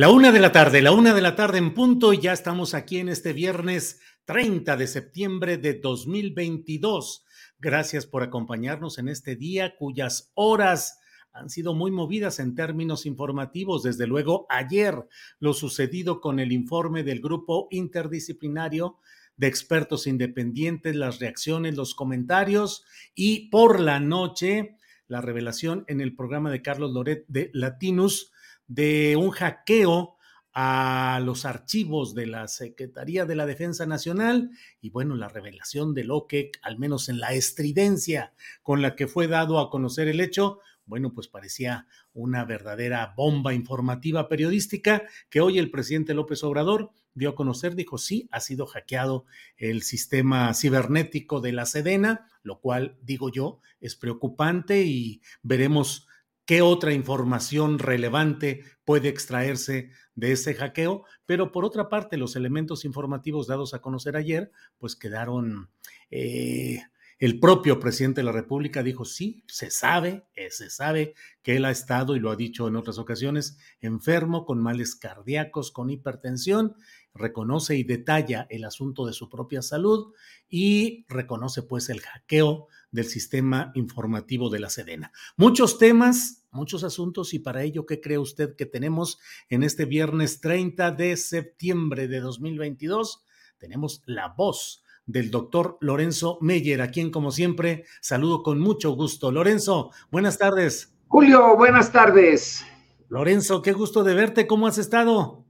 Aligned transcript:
La 0.00 0.08
una 0.08 0.32
de 0.32 0.40
la 0.40 0.50
tarde, 0.50 0.80
la 0.80 0.92
una 0.92 1.12
de 1.12 1.20
la 1.20 1.36
tarde 1.36 1.58
en 1.58 1.74
punto, 1.74 2.14
y 2.14 2.20
ya 2.20 2.32
estamos 2.32 2.72
aquí 2.72 2.96
en 2.96 3.10
este 3.10 3.34
viernes 3.34 4.00
30 4.24 4.78
de 4.78 4.86
septiembre 4.86 5.58
de 5.58 5.74
2022. 5.74 7.26
Gracias 7.58 8.06
por 8.06 8.22
acompañarnos 8.22 8.96
en 8.96 9.10
este 9.10 9.36
día 9.36 9.76
cuyas 9.76 10.32
horas 10.32 11.00
han 11.34 11.50
sido 11.50 11.74
muy 11.74 11.90
movidas 11.90 12.38
en 12.38 12.54
términos 12.54 13.04
informativos. 13.04 13.82
Desde 13.82 14.06
luego, 14.06 14.46
ayer 14.48 15.06
lo 15.38 15.52
sucedido 15.52 16.22
con 16.22 16.40
el 16.40 16.50
informe 16.52 17.02
del 17.02 17.20
grupo 17.20 17.68
interdisciplinario 17.70 18.96
de 19.36 19.48
expertos 19.48 20.06
independientes, 20.06 20.96
las 20.96 21.18
reacciones, 21.18 21.76
los 21.76 21.94
comentarios 21.94 22.86
y 23.14 23.50
por 23.50 23.80
la 23.80 24.00
noche 24.00 24.78
la 25.08 25.20
revelación 25.20 25.84
en 25.88 26.00
el 26.00 26.16
programa 26.16 26.50
de 26.50 26.62
Carlos 26.62 26.90
Loret 26.92 27.26
de 27.28 27.50
Latinus 27.52 28.32
de 28.70 29.16
un 29.16 29.30
hackeo 29.30 30.16
a 30.52 31.20
los 31.24 31.44
archivos 31.44 32.14
de 32.14 32.26
la 32.26 32.46
Secretaría 32.46 33.24
de 33.24 33.34
la 33.34 33.44
Defensa 33.44 33.84
Nacional 33.84 34.50
y 34.80 34.90
bueno, 34.90 35.16
la 35.16 35.28
revelación 35.28 35.92
de 35.92 36.04
lo 36.04 36.28
que, 36.28 36.52
al 36.62 36.78
menos 36.78 37.08
en 37.08 37.18
la 37.18 37.32
estridencia 37.32 38.32
con 38.62 38.80
la 38.80 38.94
que 38.94 39.08
fue 39.08 39.26
dado 39.26 39.58
a 39.58 39.70
conocer 39.70 40.06
el 40.06 40.20
hecho, 40.20 40.60
bueno, 40.86 41.12
pues 41.12 41.26
parecía 41.26 41.88
una 42.12 42.44
verdadera 42.44 43.12
bomba 43.16 43.54
informativa 43.54 44.28
periodística 44.28 45.02
que 45.30 45.40
hoy 45.40 45.58
el 45.58 45.72
presidente 45.72 46.14
López 46.14 46.44
Obrador 46.44 46.92
dio 47.12 47.30
a 47.30 47.34
conocer, 47.34 47.74
dijo, 47.74 47.98
sí, 47.98 48.28
ha 48.30 48.38
sido 48.38 48.66
hackeado 48.66 49.24
el 49.56 49.82
sistema 49.82 50.54
cibernético 50.54 51.40
de 51.40 51.52
la 51.52 51.66
Sedena, 51.66 52.28
lo 52.44 52.60
cual, 52.60 52.96
digo 53.02 53.30
yo, 53.32 53.60
es 53.80 53.96
preocupante 53.96 54.82
y 54.82 55.22
veremos 55.42 56.06
qué 56.50 56.62
otra 56.62 56.92
información 56.92 57.78
relevante 57.78 58.64
puede 58.84 59.08
extraerse 59.08 59.92
de 60.16 60.32
ese 60.32 60.54
hackeo, 60.54 61.04
pero 61.24 61.52
por 61.52 61.64
otra 61.64 61.88
parte 61.88 62.16
los 62.16 62.34
elementos 62.34 62.84
informativos 62.84 63.46
dados 63.46 63.72
a 63.72 63.80
conocer 63.80 64.16
ayer, 64.16 64.50
pues 64.76 64.96
quedaron... 64.96 65.70
Eh, 66.10 66.82
el 67.20 67.38
propio 67.38 67.78
presidente 67.78 68.22
de 68.22 68.24
la 68.24 68.32
República 68.32 68.82
dijo, 68.82 69.04
sí, 69.04 69.44
se 69.46 69.70
sabe, 69.70 70.24
eh, 70.34 70.50
se 70.50 70.70
sabe 70.70 71.14
que 71.42 71.54
él 71.54 71.66
ha 71.66 71.70
estado, 71.70 72.16
y 72.16 72.18
lo 72.18 72.30
ha 72.30 72.36
dicho 72.36 72.66
en 72.66 72.74
otras 72.74 72.98
ocasiones, 72.98 73.58
enfermo, 73.80 74.44
con 74.44 74.58
males 74.58 74.96
cardíacos, 74.96 75.70
con 75.70 75.90
hipertensión, 75.90 76.74
reconoce 77.14 77.76
y 77.76 77.84
detalla 77.84 78.46
el 78.50 78.64
asunto 78.64 79.06
de 79.06 79.12
su 79.12 79.28
propia 79.28 79.62
salud 79.62 80.12
y 80.48 81.04
reconoce 81.08 81.62
pues 81.62 81.88
el 81.88 82.00
hackeo 82.00 82.68
del 82.90 83.04
sistema 83.04 83.72
informativo 83.74 84.50
de 84.50 84.60
la 84.60 84.70
Sedena. 84.70 85.12
Muchos 85.36 85.78
temas, 85.78 86.44
muchos 86.50 86.84
asuntos 86.84 87.34
y 87.34 87.38
para 87.38 87.62
ello, 87.62 87.86
¿qué 87.86 88.00
cree 88.00 88.18
usted 88.18 88.56
que 88.56 88.66
tenemos 88.66 89.18
en 89.48 89.62
este 89.62 89.84
viernes 89.84 90.40
30 90.40 90.92
de 90.92 91.16
septiembre 91.16 92.08
de 92.08 92.20
2022? 92.20 93.24
Tenemos 93.58 94.02
la 94.06 94.28
voz 94.28 94.82
del 95.06 95.30
doctor 95.30 95.76
Lorenzo 95.80 96.38
Meyer, 96.40 96.80
a 96.82 96.90
quien 96.90 97.10
como 97.10 97.32
siempre 97.32 97.84
saludo 98.00 98.42
con 98.42 98.58
mucho 98.60 98.92
gusto. 98.92 99.32
Lorenzo, 99.32 99.90
buenas 100.10 100.38
tardes. 100.38 100.94
Julio, 101.08 101.56
buenas 101.56 101.90
tardes. 101.90 102.64
Lorenzo, 103.08 103.62
qué 103.62 103.72
gusto 103.72 104.04
de 104.04 104.14
verte, 104.14 104.46
¿cómo 104.46 104.68
has 104.68 104.78
estado? 104.78 105.49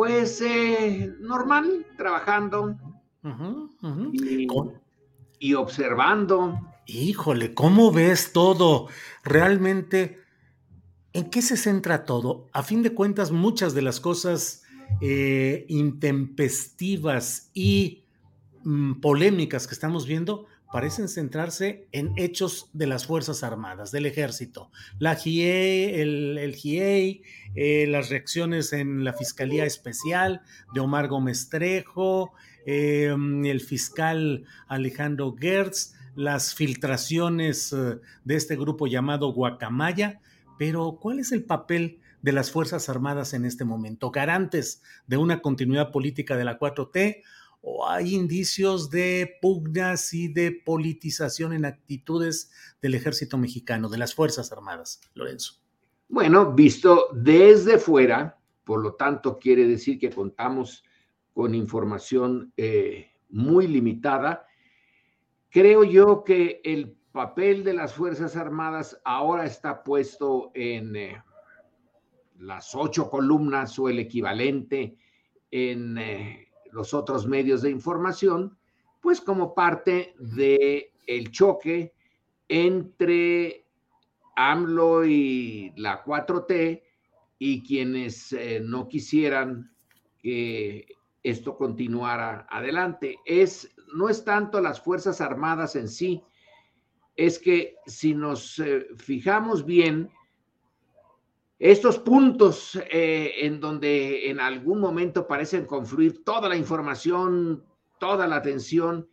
Pues 0.00 0.40
eh, 0.40 1.12
normal, 1.20 1.84
trabajando 1.98 2.74
Y, 5.38 5.52
observando. 5.52 6.58
Híjole, 6.86 7.52
¿cómo 7.52 7.92
ves 7.92 8.32
todo? 8.32 8.88
Realmente, 9.22 10.18
¿en 11.12 11.28
qué 11.28 11.42
se 11.42 11.58
centra 11.58 12.06
todo? 12.06 12.48
A 12.54 12.62
fin 12.62 12.82
de 12.82 12.94
cuentas, 12.94 13.30
muchas 13.30 13.74
de 13.74 13.82
las 13.82 14.00
cosas 14.00 14.62
eh, 15.02 15.66
intempestivas 15.68 17.50
y 17.52 18.04
mm, 18.64 19.00
polémicas 19.02 19.66
que 19.66 19.74
estamos 19.74 20.06
viendo 20.06 20.46
parecen 20.72 21.08
centrarse 21.08 21.88
en 21.92 22.12
hechos 22.16 22.70
de 22.72 22.86
las 22.86 23.06
Fuerzas 23.06 23.42
Armadas, 23.42 23.90
del 23.90 24.06
Ejército. 24.06 24.70
La 24.98 25.16
GIE, 25.16 26.00
el, 26.00 26.38
el 26.38 26.54
GIE, 26.54 27.22
eh, 27.54 27.86
las 27.88 28.08
reacciones 28.08 28.72
en 28.72 29.04
la 29.04 29.12
Fiscalía 29.12 29.64
Especial 29.64 30.42
de 30.72 30.80
Omar 30.80 31.08
Gómez 31.08 31.48
Trejo, 31.48 32.32
eh, 32.66 33.14
el 33.44 33.60
fiscal 33.60 34.44
Alejandro 34.68 35.34
Gertz, 35.38 35.94
las 36.14 36.54
filtraciones 36.54 37.72
eh, 37.72 37.98
de 38.24 38.36
este 38.36 38.56
grupo 38.56 38.86
llamado 38.86 39.32
Guacamaya. 39.32 40.20
Pero, 40.58 40.98
¿cuál 41.00 41.18
es 41.18 41.32
el 41.32 41.42
papel 41.42 41.98
de 42.22 42.32
las 42.32 42.50
Fuerzas 42.50 42.88
Armadas 42.88 43.32
en 43.32 43.44
este 43.44 43.64
momento? 43.64 44.10
¿Garantes 44.10 44.82
de 45.06 45.16
una 45.16 45.40
continuidad 45.40 45.90
política 45.90 46.36
de 46.36 46.44
la 46.44 46.58
4T? 46.58 47.22
O 47.62 47.86
hay 47.86 48.14
indicios 48.14 48.90
de 48.90 49.38
pugnas 49.40 50.14
y 50.14 50.28
de 50.28 50.52
politización 50.64 51.52
en 51.52 51.64
actitudes 51.64 52.50
del 52.80 52.94
ejército 52.94 53.36
mexicano, 53.38 53.88
de 53.88 53.98
las 53.98 54.14
Fuerzas 54.14 54.50
Armadas, 54.52 55.00
Lorenzo? 55.14 55.54
Bueno, 56.08 56.52
visto 56.52 57.08
desde 57.12 57.78
fuera, 57.78 58.38
por 58.64 58.82
lo 58.82 58.94
tanto 58.94 59.38
quiere 59.38 59.66
decir 59.66 59.98
que 59.98 60.10
contamos 60.10 60.84
con 61.32 61.54
información 61.54 62.52
eh, 62.56 63.12
muy 63.28 63.66
limitada. 63.66 64.46
Creo 65.50 65.84
yo 65.84 66.24
que 66.24 66.60
el 66.64 66.96
papel 67.12 67.64
de 67.64 67.74
las 67.74 67.94
Fuerzas 67.94 68.36
Armadas 68.36 69.00
ahora 69.04 69.44
está 69.44 69.82
puesto 69.82 70.50
en 70.54 70.96
eh, 70.96 71.22
las 72.38 72.74
ocho 72.74 73.10
columnas 73.10 73.78
o 73.78 73.88
el 73.88 73.98
equivalente 73.98 74.96
en 75.50 75.98
eh, 75.98 76.49
los 76.72 76.94
otros 76.94 77.26
medios 77.26 77.62
de 77.62 77.70
información, 77.70 78.56
pues 79.00 79.20
como 79.20 79.54
parte 79.54 80.14
de 80.18 80.92
el 81.06 81.30
choque 81.30 81.94
entre 82.48 83.66
AMLO 84.36 85.04
y 85.04 85.72
la 85.76 86.04
4T 86.04 86.82
y 87.38 87.62
quienes 87.62 88.32
eh, 88.32 88.60
no 88.62 88.88
quisieran 88.88 89.72
que 90.18 90.86
esto 91.22 91.56
continuara 91.56 92.46
adelante. 92.50 93.18
Es, 93.24 93.74
no 93.94 94.08
es 94.08 94.24
tanto 94.24 94.60
las 94.60 94.80
Fuerzas 94.80 95.20
Armadas 95.20 95.76
en 95.76 95.88
sí, 95.88 96.22
es 97.16 97.38
que 97.38 97.76
si 97.86 98.14
nos 98.14 98.58
eh, 98.58 98.86
fijamos 98.96 99.64
bien, 99.64 100.10
estos 101.60 101.98
puntos 101.98 102.74
eh, 102.90 103.34
en 103.42 103.60
donde 103.60 104.30
en 104.30 104.40
algún 104.40 104.80
momento 104.80 105.26
parecen 105.26 105.66
confluir 105.66 106.24
toda 106.24 106.48
la 106.48 106.56
información, 106.56 107.62
toda 107.98 108.26
la 108.26 108.36
atención, 108.36 109.06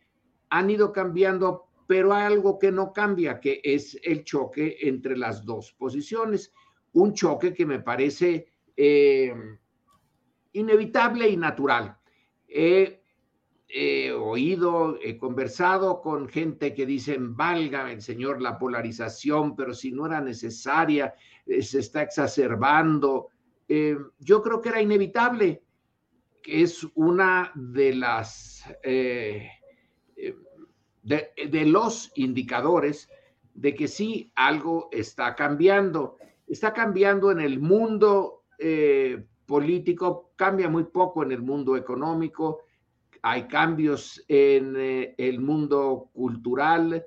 han 0.48 0.70
ido 0.70 0.90
cambiando, 0.90 1.66
pero 1.86 2.14
hay 2.14 2.24
algo 2.24 2.58
que 2.58 2.72
no 2.72 2.94
cambia, 2.94 3.38
que 3.38 3.60
es 3.62 4.00
el 4.02 4.24
choque 4.24 4.78
entre 4.80 5.18
las 5.18 5.44
dos 5.44 5.74
posiciones. 5.74 6.50
Un 6.94 7.12
choque 7.12 7.52
que 7.52 7.66
me 7.66 7.80
parece 7.80 8.50
eh, 8.74 9.34
inevitable 10.52 11.28
y 11.28 11.36
natural. 11.36 11.98
He, 13.70 14.10
oído, 14.12 14.98
he 15.02 15.18
conversado 15.18 16.00
con 16.00 16.26
gente 16.26 16.72
que 16.72 16.86
dicen, 16.86 17.36
valga 17.36 17.92
el 17.92 18.00
Señor 18.00 18.40
la 18.40 18.58
polarización, 18.58 19.54
pero 19.54 19.74
si 19.74 19.92
no 19.92 20.06
era 20.06 20.22
necesaria, 20.22 21.14
eh, 21.44 21.60
se 21.62 21.80
está 21.80 22.00
exacerbando. 22.00 23.28
Eh, 23.68 23.98
yo 24.20 24.40
creo 24.40 24.62
que 24.62 24.70
era 24.70 24.80
inevitable, 24.80 25.62
que 26.42 26.62
es 26.62 26.86
una 26.94 27.52
de 27.54 27.94
las, 27.94 28.64
eh, 28.82 29.50
de, 31.02 31.64
los 31.66 32.10
indicadores 32.14 33.10
de 33.52 33.74
que 33.74 33.86
sí, 33.86 34.32
algo 34.34 34.88
está 34.92 35.34
cambiando. 35.34 36.16
Está 36.46 36.72
cambiando 36.72 37.30
en 37.30 37.40
el 37.40 37.60
mundo 37.60 38.44
político, 39.44 40.32
cambia 40.36 40.68
muy 40.68 40.84
poco 40.84 41.22
en 41.22 41.32
el 41.32 41.42
mundo 41.42 41.76
económico, 41.76 42.62
hay 43.22 43.48
cambios 43.48 44.24
en 44.28 44.74
el 45.16 45.40
mundo 45.40 46.10
cultural, 46.12 47.04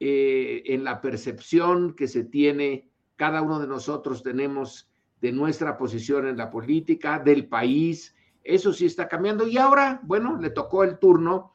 en 0.00 0.84
la 0.84 1.00
percepción 1.00 1.94
que 1.94 2.06
se 2.08 2.24
tiene 2.24 2.88
cada 3.18 3.42
uno 3.42 3.58
de 3.58 3.66
nosotros 3.66 4.22
tenemos 4.22 4.88
de 5.20 5.32
nuestra 5.32 5.76
posición 5.76 6.28
en 6.28 6.36
la 6.36 6.50
política, 6.50 7.18
del 7.18 7.48
país. 7.48 8.14
Eso 8.44 8.72
sí 8.72 8.86
está 8.86 9.08
cambiando. 9.08 9.46
Y 9.46 9.58
ahora, 9.58 10.00
bueno, 10.04 10.38
le 10.40 10.50
tocó 10.50 10.84
el 10.84 10.98
turno 10.98 11.52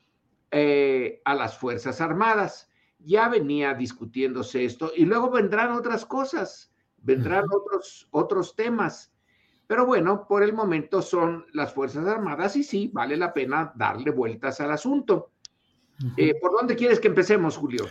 eh, 0.52 1.22
a 1.24 1.34
las 1.34 1.58
Fuerzas 1.58 2.02
Armadas. 2.02 2.70
Ya 3.00 3.30
venía 3.30 3.74
discutiéndose 3.74 4.66
esto 4.66 4.92
y 4.96 5.06
luego 5.06 5.32
vendrán 5.32 5.72
otras 5.72 6.06
cosas, 6.06 6.74
vendrán 6.98 7.46
otros, 7.52 8.08
otros 8.12 8.56
temas. 8.56 9.13
Pero 9.68 9.86
bueno, 9.86 10.28
por 10.28 10.44
el 10.44 10.54
momento 10.54 11.02
son 11.02 11.46
las 11.54 11.74
Fuerzas 11.74 12.06
Armadas 12.06 12.56
y 12.56 12.64
sí, 12.64 12.90
vale 12.94 13.18
la 13.18 13.34
pena 13.34 13.72
darle 13.76 14.12
vueltas 14.12 14.60
al 14.60 14.72
asunto. 14.72 15.32
Eh, 16.18 16.34
¿Por 16.40 16.52
dónde 16.52 16.76
quieres 16.76 17.00
que 17.00 17.08
empecemos, 17.08 17.58
Julio? 17.58 17.88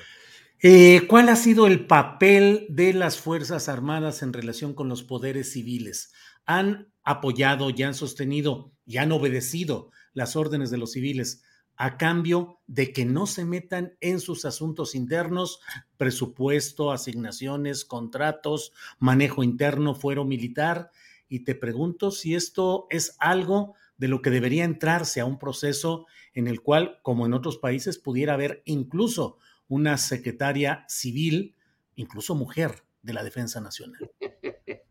Eh, 0.60 1.06
¿Cuál 1.08 1.28
ha 1.28 1.36
sido 1.36 1.66
el 1.66 1.86
papel 1.86 2.66
de 2.68 2.92
las 2.92 3.18
Fuerzas 3.18 3.68
Armadas 3.68 4.22
en 4.22 4.32
relación 4.32 4.74
con 4.74 4.88
los 4.88 5.02
poderes 5.02 5.52
civiles? 5.52 6.12
¿Han 6.46 6.92
apoyado, 7.02 7.70
ya 7.70 7.88
han 7.88 7.94
sostenido, 7.94 8.72
ya 8.86 9.02
han 9.02 9.12
obedecido 9.12 9.90
las 10.12 10.36
órdenes 10.36 10.70
de 10.70 10.78
los 10.78 10.92
civiles 10.92 11.42
a 11.76 11.96
cambio 11.96 12.60
de 12.66 12.92
que 12.92 13.04
no 13.04 13.26
se 13.26 13.44
metan 13.44 13.96
en 14.00 14.20
sus 14.20 14.44
asuntos 14.44 14.94
internos, 14.94 15.60
presupuesto, 15.96 16.92
asignaciones, 16.92 17.84
contratos, 17.84 18.72
manejo 18.98 19.42
interno, 19.42 19.94
fuero 19.94 20.24
militar? 20.24 20.92
Y 21.32 21.44
te 21.44 21.54
pregunto 21.54 22.10
si 22.10 22.34
esto 22.34 22.86
es 22.90 23.16
algo 23.18 23.74
de 23.96 24.06
lo 24.06 24.20
que 24.20 24.28
debería 24.28 24.64
entrarse 24.64 25.18
a 25.18 25.24
un 25.24 25.38
proceso 25.38 26.04
en 26.34 26.46
el 26.46 26.60
cual, 26.60 27.00
como 27.00 27.24
en 27.24 27.32
otros 27.32 27.56
países, 27.56 27.96
pudiera 27.96 28.34
haber 28.34 28.60
incluso 28.66 29.38
una 29.66 29.96
secretaria 29.96 30.84
civil, 30.88 31.56
incluso 31.94 32.34
mujer, 32.34 32.82
de 33.00 33.14
la 33.14 33.24
Defensa 33.24 33.62
Nacional. 33.62 34.10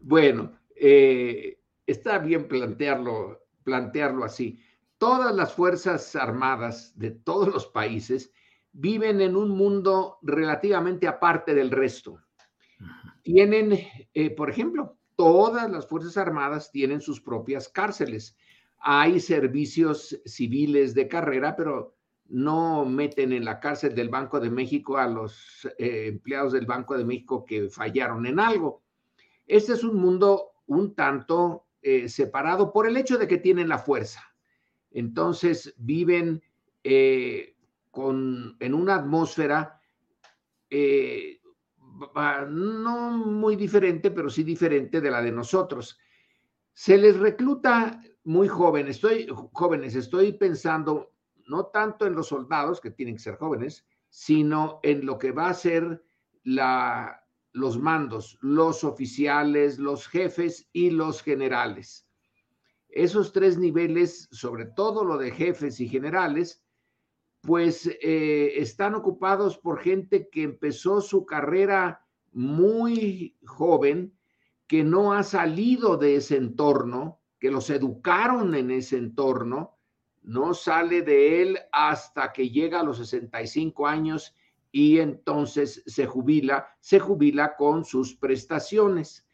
Bueno, 0.00 0.58
eh, 0.74 1.60
está 1.86 2.18
bien 2.18 2.48
plantearlo, 2.48 3.46
plantearlo 3.62 4.24
así. 4.24 4.60
Todas 4.98 5.34
las 5.34 5.54
Fuerzas 5.54 6.16
Armadas 6.16 6.98
de 6.98 7.12
todos 7.12 7.48
los 7.48 7.66
países 7.66 8.32
viven 8.72 9.20
en 9.20 9.36
un 9.36 9.50
mundo 9.50 10.18
relativamente 10.22 11.06
aparte 11.06 11.54
del 11.54 11.70
resto. 11.70 12.18
Tienen, 13.22 13.78
eh, 14.12 14.30
por 14.30 14.50
ejemplo, 14.50 14.99
todas 15.20 15.70
las 15.70 15.86
Fuerzas 15.86 16.16
Armadas 16.16 16.70
tienen 16.72 17.02
sus 17.02 17.20
propias 17.20 17.68
cárceles. 17.68 18.38
Hay 18.78 19.20
servicios 19.20 20.18
civiles 20.24 20.94
de 20.94 21.08
carrera, 21.08 21.54
pero 21.54 21.94
no 22.24 22.86
meten 22.86 23.34
en 23.34 23.44
la 23.44 23.60
cárcel 23.60 23.94
del 23.94 24.08
Banco 24.08 24.40
de 24.40 24.48
México 24.48 24.96
a 24.96 25.06
los 25.06 25.68
eh, 25.76 26.06
empleados 26.06 26.54
del 26.54 26.64
Banco 26.64 26.96
de 26.96 27.04
México 27.04 27.44
que 27.44 27.68
fallaron 27.68 28.24
en 28.24 28.40
algo. 28.40 28.82
Este 29.46 29.74
es 29.74 29.84
un 29.84 29.96
mundo 29.96 30.52
un 30.64 30.94
tanto 30.94 31.66
eh, 31.82 32.08
separado 32.08 32.72
por 32.72 32.86
el 32.86 32.96
hecho 32.96 33.18
de 33.18 33.28
que 33.28 33.36
tienen 33.36 33.68
la 33.68 33.78
fuerza. 33.78 34.22
Entonces 34.90 35.74
viven 35.76 36.42
eh, 36.82 37.56
con, 37.90 38.56
en 38.58 38.72
una 38.72 38.94
atmósfera 38.94 39.82
no 42.48 43.10
muy 43.18 43.56
diferente, 43.56 44.10
pero 44.10 44.30
sí 44.30 44.42
diferente 44.42 45.00
de 45.00 45.10
la 45.10 45.22
de 45.22 45.32
nosotros. 45.32 45.98
Se 46.72 46.96
les 46.96 47.18
recluta 47.18 48.00
muy 48.24 48.48
joven, 48.48 48.88
estoy, 48.88 49.28
jóvenes, 49.52 49.94
estoy 49.94 50.32
pensando 50.32 51.12
no 51.46 51.66
tanto 51.66 52.06
en 52.06 52.14
los 52.14 52.28
soldados, 52.28 52.80
que 52.80 52.90
tienen 52.90 53.16
que 53.16 53.22
ser 53.22 53.36
jóvenes, 53.36 53.84
sino 54.08 54.80
en 54.82 55.04
lo 55.04 55.18
que 55.18 55.32
va 55.32 55.48
a 55.48 55.54
ser 55.54 56.04
la, 56.44 57.26
los 57.52 57.78
mandos, 57.78 58.38
los 58.40 58.84
oficiales, 58.84 59.78
los 59.78 60.06
jefes 60.06 60.68
y 60.72 60.90
los 60.90 61.22
generales. 61.22 62.08
Esos 62.88 63.32
tres 63.32 63.58
niveles, 63.58 64.28
sobre 64.30 64.66
todo 64.66 65.04
lo 65.04 65.18
de 65.18 65.30
jefes 65.30 65.80
y 65.80 65.88
generales, 65.88 66.62
pues 67.42 67.86
eh, 67.86 68.52
están 68.56 68.94
ocupados 68.94 69.58
por 69.58 69.80
gente 69.80 70.28
que 70.28 70.42
empezó 70.42 71.00
su 71.00 71.24
carrera 71.24 72.06
muy 72.32 73.36
joven, 73.46 74.12
que 74.66 74.84
no 74.84 75.12
ha 75.12 75.22
salido 75.22 75.96
de 75.96 76.16
ese 76.16 76.36
entorno, 76.36 77.20
que 77.38 77.50
los 77.50 77.70
educaron 77.70 78.54
en 78.54 78.70
ese 78.70 78.98
entorno, 78.98 79.78
no 80.22 80.52
sale 80.52 81.02
de 81.02 81.42
él 81.42 81.58
hasta 81.72 82.32
que 82.32 82.50
llega 82.50 82.80
a 82.80 82.84
los 82.84 82.98
65 82.98 83.86
años 83.86 84.34
y 84.70 84.98
entonces 84.98 85.82
se 85.86 86.06
jubila, 86.06 86.68
se 86.78 87.00
jubila 87.00 87.56
con 87.56 87.84
sus 87.84 88.14
prestaciones. 88.14 89.26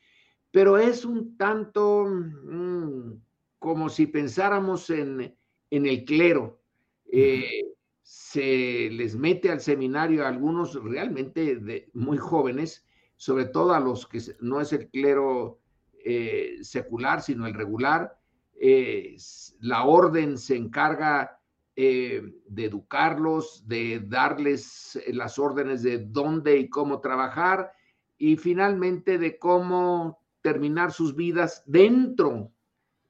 Pero 0.53 0.79
es 0.79 1.05
un 1.05 1.37
tanto 1.37 2.07
mm, 2.07 3.13
como 3.59 3.89
si 3.89 4.07
pensáramos 4.07 4.89
en, 4.91 5.37
el 5.71 6.05
clero. 6.05 6.63
Eh, 7.13 7.76
se 8.07 8.89
les 8.93 9.17
mete 9.17 9.51
al 9.51 9.61
seminario 9.61 10.25
a 10.25 10.29
algunos 10.29 10.81
realmente 10.81 11.91
muy 11.93 12.19
jóvenes, 12.19 12.87
sobre 13.17 13.47
todo 13.47 13.75
a 13.75 13.81
los 13.81 14.07
que 14.07 14.21
no 14.39 14.61
es 14.61 14.73
el 14.73 14.89
clero 14.91 15.59
eh, 16.05 16.59
secular, 16.63 17.21
sino 17.21 17.49
el 17.49 17.55
regular, 17.55 18.17
eh, 18.61 19.17
la 19.59 19.87
orden 19.87 20.39
se 20.39 20.55
encarga 20.55 21.41
eh, 21.75 22.23
de 22.47 22.67
educarlos, 22.67 23.67
de 23.67 24.01
darles 24.07 25.03
las 25.09 25.41
órdenes 25.41 25.83
de 25.83 25.99
dónde 25.99 26.59
y 26.59 26.69
cómo 26.69 27.01
trabajar 27.01 27.73
y 28.19 28.37
finalmente 28.37 29.19
de 29.19 29.37
cómo 29.37 30.21
terminar 30.43 30.93
sus 30.93 31.17
vidas 31.17 31.65
dentro 31.67 32.53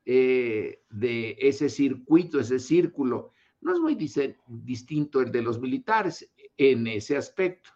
de 0.06 1.36
ese 1.38 1.68
circuito, 1.68 2.40
ese 2.40 2.60
círculo. 2.60 3.32
No 3.66 3.72
es 3.72 3.80
muy 3.80 3.96
distinto 3.96 5.20
el 5.20 5.32
de 5.32 5.42
los 5.42 5.58
militares 5.58 6.30
en 6.56 6.86
ese 6.86 7.16
aspecto. 7.16 7.70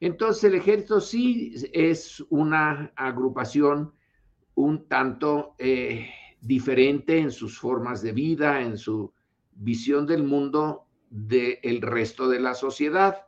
Entonces 0.00 0.44
el 0.44 0.54
ejército 0.54 0.98
sí 0.98 1.54
es 1.74 2.24
una 2.30 2.90
agrupación 2.96 3.92
un 4.54 4.88
tanto 4.88 5.56
diferente 6.40 7.18
en 7.18 7.30
sus 7.30 7.58
formas 7.58 8.00
de 8.00 8.12
vida, 8.12 8.62
en 8.62 8.78
su 8.78 9.12
visión 9.52 10.06
del 10.06 10.22
mundo 10.22 10.86
del 11.10 11.82
resto 11.82 12.26
de 12.26 12.40
la 12.40 12.54
sociedad. 12.54 13.26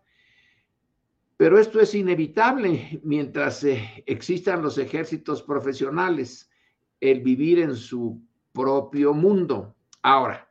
Pero 1.36 1.58
esto 1.58 1.78
es 1.78 1.94
inevitable 1.94 3.02
mientras 3.04 3.62
eh, 3.64 4.02
existan 4.06 4.62
los 4.62 4.78
ejércitos 4.78 5.42
profesionales, 5.42 6.50
el 7.00 7.20
vivir 7.20 7.58
en 7.58 7.76
su 7.76 8.18
propio 8.54 9.12
mundo. 9.12 9.76
Ahora, 10.00 10.46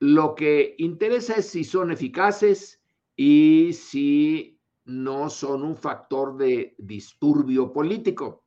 lo 0.00 0.34
que 0.34 0.74
interesa 0.78 1.34
es 1.34 1.48
si 1.50 1.64
son 1.64 1.90
eficaces 1.90 2.80
y 3.16 3.72
si 3.72 4.60
no 4.84 5.28
son 5.28 5.64
un 5.64 5.76
factor 5.76 6.36
de 6.36 6.74
disturbio 6.78 7.72
político. 7.72 8.44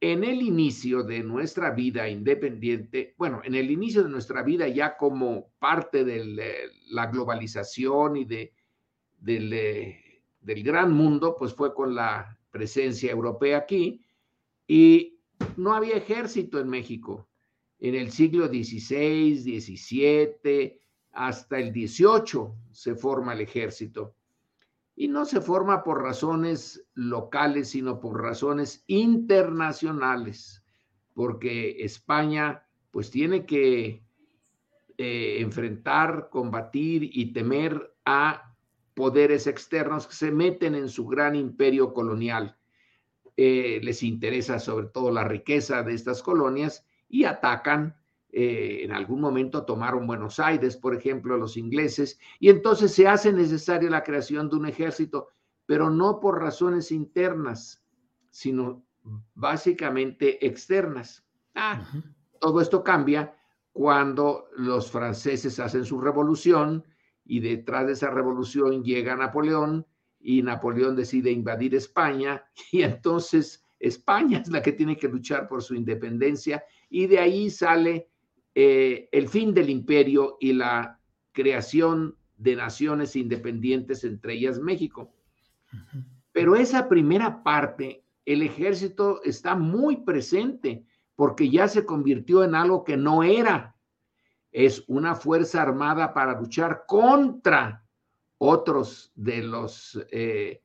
en 0.00 0.22
el 0.22 0.42
inicio 0.42 1.02
de 1.02 1.24
nuestra 1.24 1.72
vida 1.72 2.08
independiente, 2.08 3.14
bueno, 3.18 3.40
en 3.44 3.56
el 3.56 3.68
inicio 3.68 4.04
de 4.04 4.08
nuestra 4.08 4.44
vida 4.44 4.68
ya 4.68 4.96
como 4.96 5.50
parte 5.58 6.04
de 6.04 6.70
la 6.90 7.06
globalización 7.06 8.16
y 8.16 8.24
de, 8.24 8.52
eh, 9.26 10.22
del 10.40 10.62
gran 10.62 10.92
mundo, 10.92 11.34
pues 11.36 11.52
fue 11.52 11.74
con 11.74 11.96
la 11.96 12.38
presencia 12.50 13.10
europea 13.10 13.58
aquí 13.58 14.04
y 14.68 15.18
no 15.56 15.74
había 15.74 15.96
ejército 15.96 16.60
en 16.60 16.68
México. 16.68 17.27
En 17.80 17.94
el 17.94 18.10
siglo 18.10 18.48
XVI, 18.48 19.60
XVII, 19.60 20.80
hasta 21.12 21.58
el 21.58 21.72
XVIII 21.72 22.48
se 22.72 22.94
forma 22.94 23.32
el 23.32 23.40
ejército 23.40 24.14
y 24.96 25.06
no 25.06 25.24
se 25.24 25.40
forma 25.40 25.84
por 25.84 26.02
razones 26.02 26.84
locales, 26.94 27.70
sino 27.70 28.00
por 28.00 28.20
razones 28.20 28.82
internacionales, 28.88 30.64
porque 31.14 31.84
España 31.84 32.66
pues 32.90 33.10
tiene 33.10 33.46
que 33.46 34.02
eh, 34.96 35.36
enfrentar, 35.38 36.28
combatir 36.30 37.08
y 37.12 37.32
temer 37.32 37.94
a 38.04 38.56
poderes 38.94 39.46
externos 39.46 40.08
que 40.08 40.14
se 40.14 40.32
meten 40.32 40.74
en 40.74 40.88
su 40.88 41.06
gran 41.06 41.36
imperio 41.36 41.94
colonial. 41.94 42.56
Eh, 43.36 43.78
les 43.84 44.02
interesa 44.02 44.58
sobre 44.58 44.88
todo 44.88 45.12
la 45.12 45.22
riqueza 45.22 45.84
de 45.84 45.94
estas 45.94 46.24
colonias 46.24 46.87
y 47.08 47.24
atacan 47.24 47.96
eh, 48.30 48.80
en 48.84 48.92
algún 48.92 49.20
momento 49.20 49.64
tomaron 49.64 50.06
Buenos 50.06 50.38
Aires, 50.38 50.76
por 50.76 50.94
ejemplo, 50.94 51.38
los 51.38 51.56
ingleses, 51.56 52.18
y 52.38 52.50
entonces 52.50 52.92
se 52.92 53.08
hace 53.08 53.32
necesaria 53.32 53.88
la 53.88 54.04
creación 54.04 54.50
de 54.50 54.56
un 54.56 54.66
ejército, 54.66 55.28
pero 55.64 55.88
no 55.88 56.20
por 56.20 56.40
razones 56.40 56.92
internas, 56.92 57.82
sino 58.30 58.84
básicamente 59.34 60.46
externas. 60.46 61.24
Ah, 61.54 61.82
todo 62.38 62.60
esto 62.60 62.84
cambia 62.84 63.34
cuando 63.72 64.48
los 64.56 64.90
franceses 64.90 65.58
hacen 65.58 65.84
su 65.84 66.00
revolución 66.00 66.84
y 67.24 67.40
detrás 67.40 67.86
de 67.86 67.92
esa 67.92 68.10
revolución 68.10 68.82
llega 68.82 69.16
Napoleón 69.16 69.86
y 70.20 70.42
Napoleón 70.42 70.96
decide 70.96 71.30
invadir 71.30 71.74
España 71.74 72.44
y 72.72 72.82
entonces 72.82 73.64
España 73.78 74.38
es 74.38 74.48
la 74.48 74.62
que 74.62 74.72
tiene 74.72 74.96
que 74.96 75.08
luchar 75.08 75.48
por 75.48 75.62
su 75.62 75.74
independencia 75.74 76.62
y 76.90 77.06
de 77.06 77.18
ahí 77.18 77.50
sale 77.50 78.08
eh, 78.54 79.08
el 79.12 79.28
fin 79.28 79.54
del 79.54 79.70
imperio 79.70 80.36
y 80.40 80.52
la 80.52 81.00
creación 81.32 82.16
de 82.36 82.56
naciones 82.56 83.16
independientes, 83.16 84.04
entre 84.04 84.34
ellas 84.34 84.58
México. 84.58 85.14
Pero 86.32 86.56
esa 86.56 86.88
primera 86.88 87.42
parte, 87.42 88.04
el 88.24 88.42
ejército 88.42 89.22
está 89.24 89.54
muy 89.54 89.96
presente 89.98 90.84
porque 91.14 91.50
ya 91.50 91.68
se 91.68 91.84
convirtió 91.84 92.44
en 92.44 92.54
algo 92.54 92.84
que 92.84 92.96
no 92.96 93.22
era. 93.22 93.76
Es 94.52 94.84
una 94.86 95.14
fuerza 95.14 95.62
armada 95.62 96.14
para 96.14 96.40
luchar 96.40 96.84
contra 96.86 97.84
otros 98.38 99.12
de 99.16 99.42
los 99.42 100.00
eh, 100.10 100.62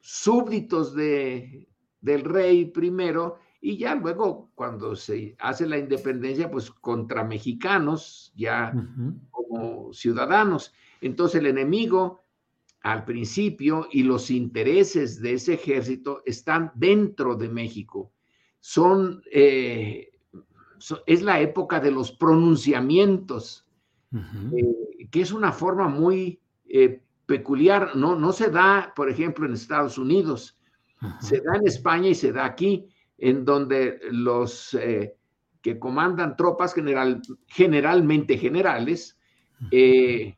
súbditos 0.00 0.94
de, 0.94 1.68
del 2.00 2.24
rey 2.24 2.66
primero 2.66 3.38
y 3.66 3.78
ya 3.78 3.94
luego 3.94 4.50
cuando 4.54 4.94
se 4.94 5.36
hace 5.38 5.66
la 5.66 5.78
independencia, 5.78 6.50
pues 6.50 6.70
contra 6.70 7.24
mexicanos, 7.24 8.30
ya 8.36 8.74
como 9.30 9.90
ciudadanos. 9.90 10.74
Entonces 11.00 11.40
el 11.40 11.46
enemigo 11.46 12.20
al 12.82 13.06
principio 13.06 13.88
y 13.90 14.02
los 14.02 14.30
intereses 14.30 15.18
de 15.22 15.32
ese 15.32 15.54
ejército 15.54 16.20
están 16.26 16.72
dentro 16.74 17.36
de 17.36 17.48
México. 17.48 18.12
Son, 18.60 19.22
eh, 19.32 20.10
es 21.06 21.22
la 21.22 21.40
época 21.40 21.80
de 21.80 21.90
los 21.90 22.12
pronunciamientos, 22.12 23.66
eh, 24.12 25.08
que 25.10 25.22
es 25.22 25.32
una 25.32 25.52
forma 25.52 25.88
muy 25.88 26.38
eh, 26.68 27.00
peculiar. 27.24 27.96
No, 27.96 28.14
no 28.14 28.30
se 28.30 28.50
da, 28.50 28.92
por 28.94 29.08
ejemplo, 29.08 29.46
en 29.46 29.54
Estados 29.54 29.96
Unidos, 29.96 30.58
se 31.20 31.40
da 31.40 31.56
en 31.56 31.66
España 31.66 32.10
y 32.10 32.14
se 32.14 32.30
da 32.30 32.44
aquí 32.44 32.90
en 33.18 33.44
donde 33.44 34.00
los 34.10 34.74
eh, 34.74 35.16
que 35.62 35.78
comandan 35.78 36.36
tropas 36.36 36.74
general, 36.74 37.22
generalmente 37.46 38.36
generales 38.36 39.18
eh, 39.70 40.36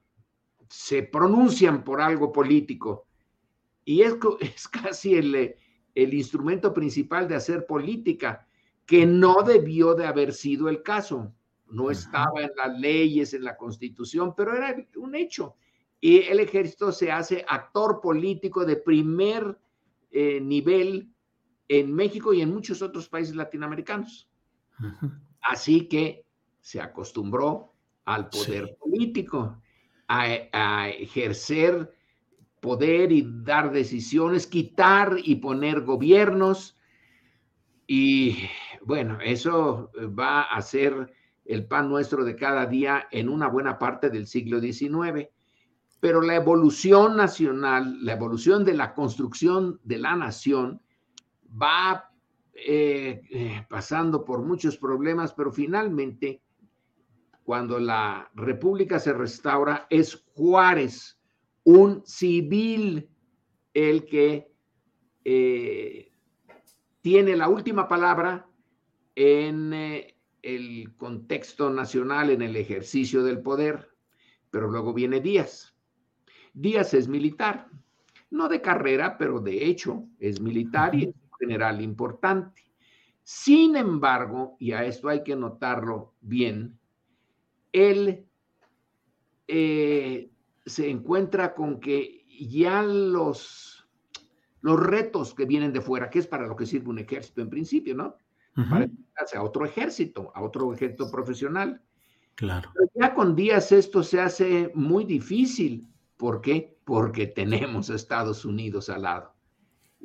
se 0.68 1.02
pronuncian 1.02 1.83
por 1.83 2.00
algo 2.00 2.33
político. 2.33 3.06
Y 3.85 4.02
es, 4.02 4.16
es 4.40 4.68
casi 4.68 5.14
el, 5.14 5.56
el 5.95 6.14
instrumento 6.14 6.73
principal 6.73 7.26
de 7.26 7.37
hacer 7.37 7.66
política, 7.66 8.47
que 8.85 9.04
no 9.04 9.42
debió 9.42 9.95
de 9.95 10.06
haber 10.06 10.33
sido 10.33 10.68
el 10.68 10.83
caso. 10.83 11.33
No 11.68 11.90
estaba 11.90 12.42
en 12.42 12.52
las 12.56 12.78
leyes, 12.78 13.35
en 13.35 13.42
la 13.42 13.56
constitución, 13.56 14.35
pero 14.37 14.54
era 14.54 14.76
un 14.97 15.16
hecho. 15.16 15.56
Y 16.00 16.18
el 16.18 16.38
ejército 16.38 16.92
se 16.92 17.11
hace 17.11 17.45
actor 17.49 18.00
político 18.00 18.64
de 18.64 18.76
primer 18.76 19.59
eh, 20.12 20.40
nivel 20.40 21.11
en 21.68 21.94
México 21.94 22.32
y 22.32 22.40
en 22.40 22.52
muchos 22.52 22.82
otros 22.82 23.08
países 23.08 23.35
latinoamericanos. 23.35 24.28
Así 25.40 25.88
que 25.88 26.25
se 26.61 26.80
acostumbró 26.80 27.73
al 28.04 28.28
poder 28.28 28.76
político, 28.78 29.61
a, 30.08 30.88
ejercer 30.88 31.92
poder 32.61 33.12
y 33.12 33.26
dar 33.44 33.70
decisiones, 33.70 34.46
quitar 34.46 35.16
y 35.23 35.37
poner 35.37 35.82
gobiernos. 35.82 36.76
Y 37.87 38.49
bueno, 38.82 39.18
eso 39.23 39.90
va 40.18 40.42
a 40.42 40.61
ser 40.62 41.12
el 41.44 41.66
pan 41.66 41.88
nuestro 41.88 42.25
de 42.25 42.35
cada 42.35 42.66
día 42.66 43.06
en 43.11 43.28
una 43.28 43.49
buena 43.49 43.78
parte 43.78 44.11
del 44.11 44.26
siglo 44.26 44.61
XIX. 44.61 45.28
Pero 46.00 46.20
la 46.20 46.35
evolución 46.35 47.16
nacional, 47.16 48.04
la 48.04 48.12
evolución 48.12 48.64
de 48.64 48.75
la 48.75 48.94
construcción 48.94 49.80
de 49.85 49.99
la 49.99 50.16
nación, 50.16 50.80
va 51.60 52.10
eh, 52.54 53.22
eh, 53.30 53.66
pasando 53.68 54.25
por 54.25 54.42
muchos 54.42 54.76
problemas, 54.76 55.34
pero 55.34 55.52
finalmente, 55.52 56.40
cuando 57.44 57.78
la 57.78 58.30
República 58.34 58.98
se 58.98 59.12
restaura, 59.12 59.86
es 59.90 60.25
Juárez, 60.34 61.18
un 61.64 62.02
civil, 62.06 63.08
el 63.75 64.06
que 64.06 64.50
eh, 65.25 66.12
tiene 67.02 67.36
la 67.36 67.48
última 67.48 67.88
palabra 67.88 68.48
en 69.14 69.72
el 70.42 70.96
contexto 70.96 71.70
nacional, 71.70 72.30
en 72.30 72.42
el 72.42 72.56
ejercicio 72.56 73.22
del 73.22 73.42
poder, 73.42 73.90
pero 74.50 74.70
luego 74.70 74.94
viene 74.94 75.20
Díaz. 75.20 75.75
Díaz 76.54 76.94
es 76.94 77.06
militar, 77.06 77.68
no 78.30 78.48
de 78.48 78.62
carrera, 78.62 79.18
pero 79.18 79.40
de 79.40 79.66
hecho 79.66 80.06
es 80.18 80.40
militar 80.40 80.94
y 80.94 81.12
general 81.38 81.80
importante. 81.80 82.62
Sin 83.22 83.76
embargo, 83.76 84.56
y 84.60 84.72
a 84.72 84.84
esto 84.84 85.08
hay 85.08 85.24
que 85.24 85.34
notarlo 85.34 86.14
bien, 86.20 86.78
él 87.72 88.24
eh, 89.48 90.30
se 90.64 90.88
encuentra 90.88 91.54
con 91.54 91.80
que 91.80 92.24
ya 92.38 92.82
los, 92.82 93.86
los 94.60 94.80
retos 94.80 95.34
que 95.34 95.44
vienen 95.44 95.72
de 95.72 95.80
fuera, 95.80 96.08
que 96.08 96.20
es 96.20 96.26
para 96.26 96.46
lo 96.46 96.54
que 96.54 96.66
sirve 96.66 96.90
un 96.90 97.00
ejército 97.00 97.40
en 97.40 97.50
principio, 97.50 97.94
¿no? 97.94 98.16
Para 98.54 98.84
enfrentarse 98.84 99.36
a 99.36 99.42
otro 99.42 99.66
ejército, 99.66 100.32
a 100.34 100.42
otro 100.42 100.72
ejército 100.72 101.10
profesional. 101.10 101.82
Claro. 102.36 102.70
ya 102.94 103.14
con 103.14 103.34
días 103.34 103.72
esto 103.72 104.02
se 104.02 104.20
hace 104.20 104.70
muy 104.74 105.04
difícil. 105.04 105.88
¿Por 106.16 106.40
qué? 106.40 106.78
Porque 106.84 107.26
tenemos 107.26 107.90
a 107.90 107.96
Estados 107.96 108.44
Unidos 108.44 108.88
al 108.88 109.02
lado 109.02 109.35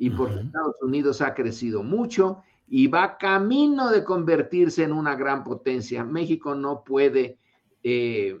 y 0.02 0.10
porque 0.10 0.40
Estados 0.40 0.74
Unidos 0.82 1.20
ha 1.20 1.32
crecido 1.32 1.84
mucho 1.84 2.42
y 2.66 2.88
va 2.88 3.18
camino 3.18 3.88
de 3.88 4.02
convertirse 4.02 4.82
en 4.82 4.92
una 4.92 5.14
gran 5.14 5.44
potencia. 5.44 6.02
México 6.02 6.56
no 6.56 6.82
puede 6.82 7.38
eh, 7.84 8.40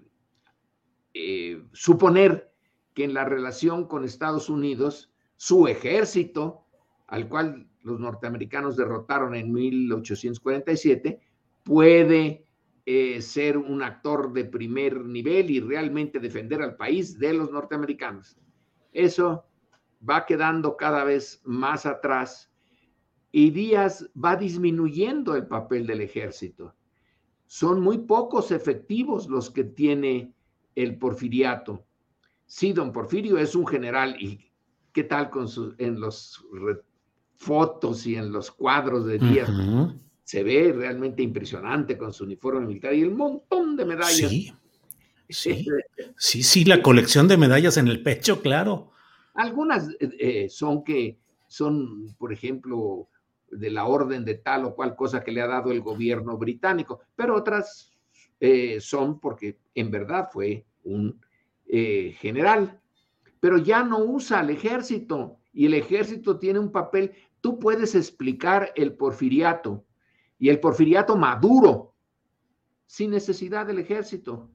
eh, 1.14 1.62
suponer 1.72 2.52
que 2.94 3.04
en 3.04 3.14
la 3.14 3.24
relación 3.24 3.86
con 3.86 4.04
Estados 4.04 4.48
Unidos, 4.48 5.12
su 5.36 5.68
ejército, 5.68 6.66
al 7.06 7.28
cual 7.28 7.68
los 7.82 8.00
norteamericanos 8.00 8.76
derrotaron 8.76 9.36
en 9.36 9.52
1847, 9.52 11.20
puede 11.62 12.44
eh, 12.86 13.22
ser 13.22 13.56
un 13.56 13.84
actor 13.84 14.32
de 14.32 14.46
primer 14.46 15.04
nivel 15.04 15.48
y 15.48 15.60
realmente 15.60 16.18
defender 16.18 16.60
al 16.60 16.74
país 16.74 17.20
de 17.20 17.34
los 17.34 17.52
norteamericanos. 17.52 18.36
Eso 18.92 19.44
va 20.08 20.26
quedando 20.26 20.76
cada 20.76 21.04
vez 21.04 21.40
más 21.44 21.86
atrás 21.86 22.50
y 23.30 23.50
Díaz 23.50 24.10
va 24.22 24.36
disminuyendo 24.36 25.34
el 25.34 25.46
papel 25.46 25.86
del 25.86 26.02
ejército. 26.02 26.74
Son 27.46 27.80
muy 27.80 27.98
pocos 27.98 28.50
efectivos 28.50 29.28
los 29.28 29.50
que 29.50 29.64
tiene 29.64 30.34
el 30.74 30.98
porfiriato. 30.98 31.84
Sí, 32.46 32.72
don 32.72 32.92
Porfirio 32.92 33.38
es 33.38 33.54
un 33.54 33.66
general 33.66 34.16
y 34.20 34.38
qué 34.92 35.04
tal 35.04 35.30
con 35.30 35.48
en 35.78 35.98
los 35.98 36.44
fotos 37.36 38.06
y 38.06 38.16
en 38.16 38.30
los 38.30 38.50
cuadros 38.50 39.06
de 39.06 39.18
días. 39.18 39.50
Se 40.24 40.42
ve 40.42 40.72
realmente 40.74 41.22
impresionante 41.22 41.96
con 41.96 42.12
su 42.12 42.24
uniforme 42.24 42.66
militar 42.66 42.94
y 42.94 43.02
el 43.02 43.10
montón 43.10 43.76
de 43.76 43.84
medallas. 43.84 44.30
Sí, 44.30 44.52
sí, 45.28 45.66
sí, 46.16 46.42
sí, 46.42 46.64
la 46.64 46.82
colección 46.82 47.26
de 47.28 47.38
medallas 47.38 47.76
en 47.78 47.88
el 47.88 48.02
pecho, 48.02 48.42
claro. 48.42 48.91
Algunas 49.34 49.88
eh, 50.00 50.10
eh, 50.18 50.48
son 50.48 50.84
que 50.84 51.18
son, 51.46 52.14
por 52.18 52.32
ejemplo, 52.32 53.08
de 53.50 53.70
la 53.70 53.86
orden 53.86 54.24
de 54.24 54.34
tal 54.34 54.64
o 54.64 54.74
cual 54.74 54.96
cosa 54.96 55.22
que 55.22 55.32
le 55.32 55.42
ha 55.42 55.46
dado 55.46 55.70
el 55.70 55.80
gobierno 55.80 56.38
británico, 56.38 57.00
pero 57.14 57.36
otras 57.36 57.92
eh, 58.40 58.80
son 58.80 59.20
porque 59.20 59.58
en 59.74 59.90
verdad 59.90 60.28
fue 60.32 60.64
un 60.84 61.20
general, 61.64 62.78
pero 63.40 63.56
ya 63.56 63.82
no 63.82 64.00
usa 64.00 64.42
el 64.42 64.50
ejército 64.50 65.38
y 65.54 65.64
el 65.64 65.72
ejército 65.72 66.38
tiene 66.38 66.58
un 66.58 66.70
papel. 66.70 67.12
Tú 67.40 67.58
puedes 67.58 67.94
explicar 67.94 68.72
el 68.76 68.94
porfiriato 68.94 69.82
y 70.38 70.50
el 70.50 70.60
porfiriato 70.60 71.16
maduro 71.16 71.94
sin 72.84 73.10
necesidad 73.10 73.64
del 73.64 73.78
ejército. 73.78 74.50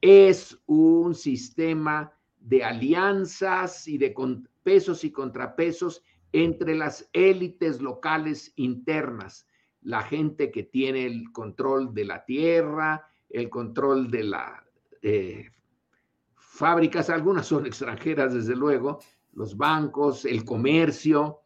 Es 0.00 0.56
un 0.66 1.16
sistema 1.16 2.12
de 2.44 2.62
alianzas 2.62 3.88
y 3.88 3.96
de 3.96 4.14
pesos 4.62 5.02
y 5.02 5.10
contrapesos 5.10 6.04
entre 6.32 6.74
las 6.74 7.08
élites 7.12 7.80
locales 7.80 8.52
internas, 8.56 9.48
la 9.80 10.02
gente 10.02 10.50
que 10.50 10.62
tiene 10.62 11.06
el 11.06 11.32
control 11.32 11.94
de 11.94 12.04
la 12.04 12.24
tierra, 12.24 13.08
el 13.30 13.48
control 13.48 14.10
de 14.10 14.24
las 14.24 14.62
eh, 15.02 15.50
fábricas, 16.34 17.08
algunas 17.08 17.46
son 17.46 17.66
extranjeras 17.66 18.34
desde 18.34 18.54
luego, 18.54 19.00
los 19.32 19.56
bancos, 19.56 20.24
el 20.24 20.44
comercio, 20.44 21.40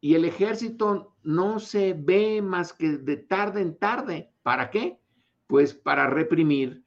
y 0.00 0.14
el 0.14 0.26
ejército 0.26 1.16
no 1.22 1.58
se 1.58 1.94
ve 1.94 2.40
más 2.40 2.72
que 2.72 2.98
de 2.98 3.16
tarde 3.16 3.62
en 3.62 3.76
tarde. 3.78 4.30
¿Para 4.42 4.70
qué? 4.70 5.00
Pues 5.46 5.74
para 5.74 6.08
reprimir 6.08 6.84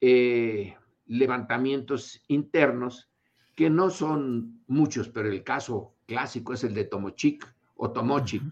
eh, 0.00 0.76
levantamientos 1.10 2.22
internos 2.28 3.10
que 3.56 3.68
no 3.68 3.90
son 3.90 4.62
muchos, 4.68 5.08
pero 5.08 5.28
el 5.28 5.42
caso 5.42 5.94
clásico 6.06 6.54
es 6.54 6.62
el 6.62 6.72
de 6.72 6.84
Tomochic 6.84 7.52
o 7.74 7.90
Tomochic, 7.90 8.42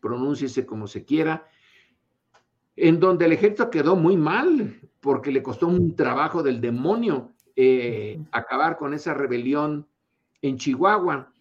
pronúnciese 0.00 0.64
como 0.64 0.86
se 0.86 1.04
quiera, 1.04 1.48
en 2.76 3.00
donde 3.00 3.24
el 3.24 3.32
ejército 3.32 3.70
quedó 3.70 3.96
muy 3.96 4.16
mal 4.16 4.80
porque 5.00 5.32
le 5.32 5.42
costó 5.42 5.66
un 5.66 5.96
trabajo 5.96 6.42
del 6.42 6.60
demonio 6.60 7.32
eh, 7.56 8.20
acabar 8.30 8.76
con 8.76 8.94
esa 8.94 9.12
rebelión 9.12 9.88
en 10.42 10.58
Chihuahua. 10.58 11.32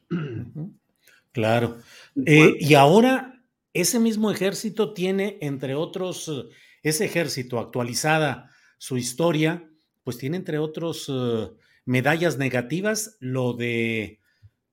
Claro. 1.32 1.78
Eh, 2.26 2.56
y 2.60 2.74
ahora 2.76 3.44
ese 3.74 4.00
mismo 4.00 4.32
ejército 4.32 4.94
tiene, 4.94 5.38
entre 5.42 5.76
otros, 5.76 6.30
eh, 6.30 6.50
ese 6.82 7.06
ejército 7.06 7.60
actualizada 7.60 8.50
su 8.78 8.98
historia, 8.98 9.70
pues 10.06 10.20
tiene 10.20 10.38
entre 10.38 10.60
otros 10.60 11.12
eh, 11.12 11.50
medallas 11.84 12.38
negativas, 12.38 13.18
lo 13.20 13.54
de 13.54 14.20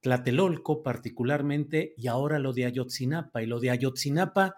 Tlatelolco 0.01 0.83
particularmente, 0.83 1.95
y 1.97 2.07
ahora 2.09 2.39
lo 2.39 2.53
de 2.53 2.67
Ayotzinapa. 2.67 3.43
Y 3.43 3.47
lo 3.47 3.59
de 3.59 3.71
Ayotzinapa, 3.71 4.57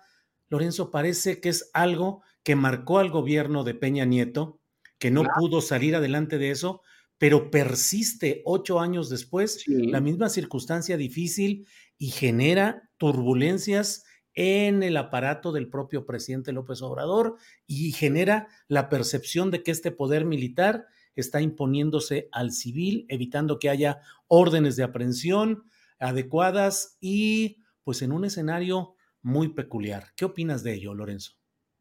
Lorenzo, 0.49 0.91
parece 0.91 1.41
que 1.41 1.49
es 1.49 1.71
algo 1.75 2.23
que 2.43 2.57
marcó 2.57 2.99
al 2.99 3.11
gobierno 3.11 3.63
de 3.63 3.75
Peña 3.75 4.05
Nieto, 4.05 4.59
que 4.99 5.13
no 5.13 5.23
pudo 5.39 5.61
salir 5.61 5.95
adelante 5.95 6.39
de 6.39 6.51
eso, 6.51 6.83
pero 7.19 7.53
persiste 7.53 8.43
ocho 8.45 8.81
años 8.81 9.09
después 9.09 9.65
la 9.69 10.01
misma 10.01 10.29
circunstancia 10.29 10.97
difícil 10.97 11.69
y 11.99 12.09
genera 12.09 12.91
turbulencias 12.99 14.05
en 14.35 14.83
el 14.83 14.97
aparato 14.97 15.53
del 15.53 15.69
propio 15.69 16.07
presidente 16.07 16.53
López 16.53 16.83
Obrador 16.83 17.37
y 17.67 17.93
genera 17.93 18.49
la 18.69 18.89
percepción 18.89 19.51
de 19.51 19.63
que 19.63 19.71
este 19.71 19.91
poder 19.91 20.25
militar 20.25 20.87
está 21.17 21.41
imponiéndose 21.41 22.29
al 22.33 22.53
civil, 22.53 23.07
evitando 23.09 23.59
que 23.59 23.71
haya 23.71 24.01
órdenes 24.27 24.77
de 24.77 24.83
aprehensión 24.83 25.65
adecuadas 25.99 26.97
y 27.01 27.59
pues 27.85 28.03
en 28.03 28.13
un 28.13 28.25
escenario 28.25 28.95
muy 29.23 29.49
peculiar. 29.49 30.09
¿Qué 30.17 30.25
opinas 30.25 30.63
de 30.63 30.75
ello, 30.75 30.95
Lorenzo? 30.95 31.33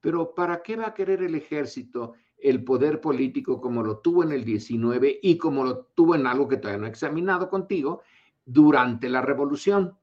Pero 0.01 0.35
¿para 0.35 0.61
qué 0.61 0.75
va 0.75 0.87
a 0.87 0.93
querer 0.93 1.23
el 1.23 1.35
ejército 1.35 2.13
el 2.37 2.63
poder 2.63 2.99
político 2.99 3.61
como 3.61 3.83
lo 3.83 3.99
tuvo 3.99 4.23
en 4.23 4.33
el 4.33 4.43
19 4.43 5.19
y 5.23 5.37
como 5.37 5.63
lo 5.63 5.85
tuvo 5.95 6.15
en 6.15 6.27
algo 6.27 6.47
que 6.47 6.57
todavía 6.57 6.81
no 6.81 6.87
he 6.87 6.89
examinado 6.89 7.49
contigo 7.49 8.01
durante 8.45 9.07
la 9.07 9.21
revolución? 9.21 9.97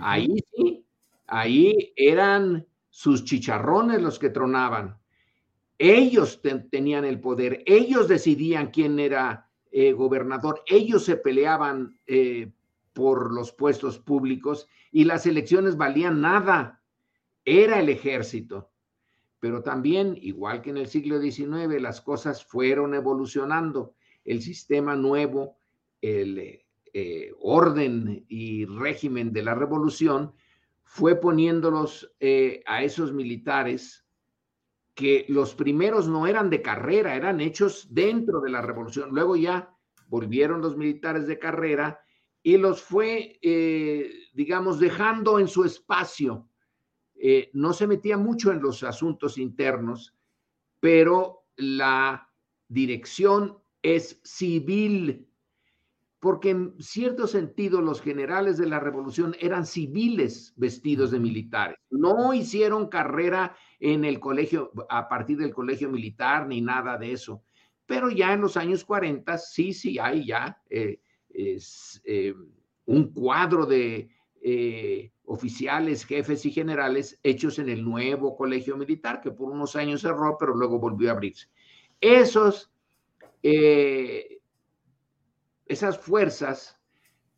Ahí 0.00 0.44
sí, 0.56 0.73
Ahí 1.36 1.92
eran 1.96 2.64
sus 2.90 3.24
chicharrones 3.24 4.00
los 4.00 4.20
que 4.20 4.30
tronaban. 4.30 5.00
Ellos 5.78 6.40
tenían 6.70 7.04
el 7.04 7.18
poder, 7.18 7.64
ellos 7.66 8.06
decidían 8.06 8.70
quién 8.70 9.00
era 9.00 9.50
eh, 9.72 9.90
gobernador, 9.94 10.62
ellos 10.68 11.04
se 11.04 11.16
peleaban 11.16 11.98
eh, 12.06 12.52
por 12.92 13.34
los 13.34 13.50
puestos 13.50 13.98
públicos 13.98 14.68
y 14.92 15.02
las 15.02 15.26
elecciones 15.26 15.76
valían 15.76 16.20
nada. 16.20 16.80
Era 17.44 17.80
el 17.80 17.88
ejército. 17.88 18.70
Pero 19.40 19.64
también, 19.64 20.16
igual 20.20 20.62
que 20.62 20.70
en 20.70 20.76
el 20.76 20.86
siglo 20.86 21.20
XIX, 21.20 21.82
las 21.82 22.00
cosas 22.00 22.44
fueron 22.44 22.94
evolucionando. 22.94 23.96
El 24.24 24.40
sistema 24.40 24.94
nuevo, 24.94 25.58
el 26.00 26.60
eh, 26.92 27.32
orden 27.40 28.24
y 28.28 28.66
régimen 28.66 29.32
de 29.32 29.42
la 29.42 29.56
revolución 29.56 30.32
fue 30.84 31.16
poniéndolos 31.16 32.14
eh, 32.20 32.62
a 32.66 32.82
esos 32.82 33.12
militares 33.12 34.06
que 34.94 35.26
los 35.28 35.54
primeros 35.54 36.06
no 36.08 36.26
eran 36.26 36.50
de 36.50 36.62
carrera, 36.62 37.16
eran 37.16 37.40
hechos 37.40 37.88
dentro 37.90 38.40
de 38.40 38.50
la 38.50 38.62
revolución. 38.62 39.10
Luego 39.10 39.34
ya 39.34 39.74
volvieron 40.06 40.60
los 40.60 40.76
militares 40.76 41.26
de 41.26 41.38
carrera 41.38 42.00
y 42.42 42.58
los 42.58 42.82
fue, 42.82 43.38
eh, 43.42 44.12
digamos, 44.34 44.78
dejando 44.78 45.38
en 45.38 45.48
su 45.48 45.64
espacio. 45.64 46.48
Eh, 47.16 47.50
no 47.54 47.72
se 47.72 47.86
metía 47.86 48.16
mucho 48.16 48.52
en 48.52 48.60
los 48.60 48.84
asuntos 48.84 49.38
internos, 49.38 50.14
pero 50.78 51.46
la 51.56 52.30
dirección 52.68 53.58
es 53.82 54.20
civil 54.22 55.28
porque 56.24 56.48
en 56.48 56.74
cierto 56.80 57.26
sentido 57.26 57.82
los 57.82 58.00
generales 58.00 58.56
de 58.56 58.64
la 58.64 58.80
revolución 58.80 59.36
eran 59.40 59.66
civiles 59.66 60.54
vestidos 60.56 61.10
de 61.10 61.20
militares. 61.20 61.76
No 61.90 62.32
hicieron 62.32 62.88
carrera 62.88 63.54
en 63.78 64.06
el 64.06 64.20
colegio, 64.20 64.72
a 64.88 65.06
partir 65.06 65.36
del 65.36 65.52
colegio 65.52 65.90
militar, 65.90 66.46
ni 66.46 66.62
nada 66.62 66.96
de 66.96 67.12
eso. 67.12 67.42
Pero 67.84 68.08
ya 68.08 68.32
en 68.32 68.40
los 68.40 68.56
años 68.56 68.86
40, 68.86 69.36
sí, 69.36 69.74
sí, 69.74 69.98
hay 69.98 70.28
ya 70.28 70.56
eh, 70.70 70.98
es, 71.28 72.00
eh, 72.06 72.32
un 72.86 73.12
cuadro 73.12 73.66
de 73.66 74.08
eh, 74.40 75.12
oficiales, 75.26 76.06
jefes 76.06 76.46
y 76.46 76.52
generales 76.52 77.20
hechos 77.22 77.58
en 77.58 77.68
el 77.68 77.84
nuevo 77.84 78.34
colegio 78.34 78.78
militar, 78.78 79.20
que 79.20 79.30
por 79.30 79.50
unos 79.50 79.76
años 79.76 80.00
cerró, 80.00 80.38
pero 80.40 80.54
luego 80.54 80.78
volvió 80.78 81.10
a 81.10 81.12
abrirse. 81.12 81.48
Esos 82.00 82.70
esas 85.74 85.98
fuerzas 85.98 86.80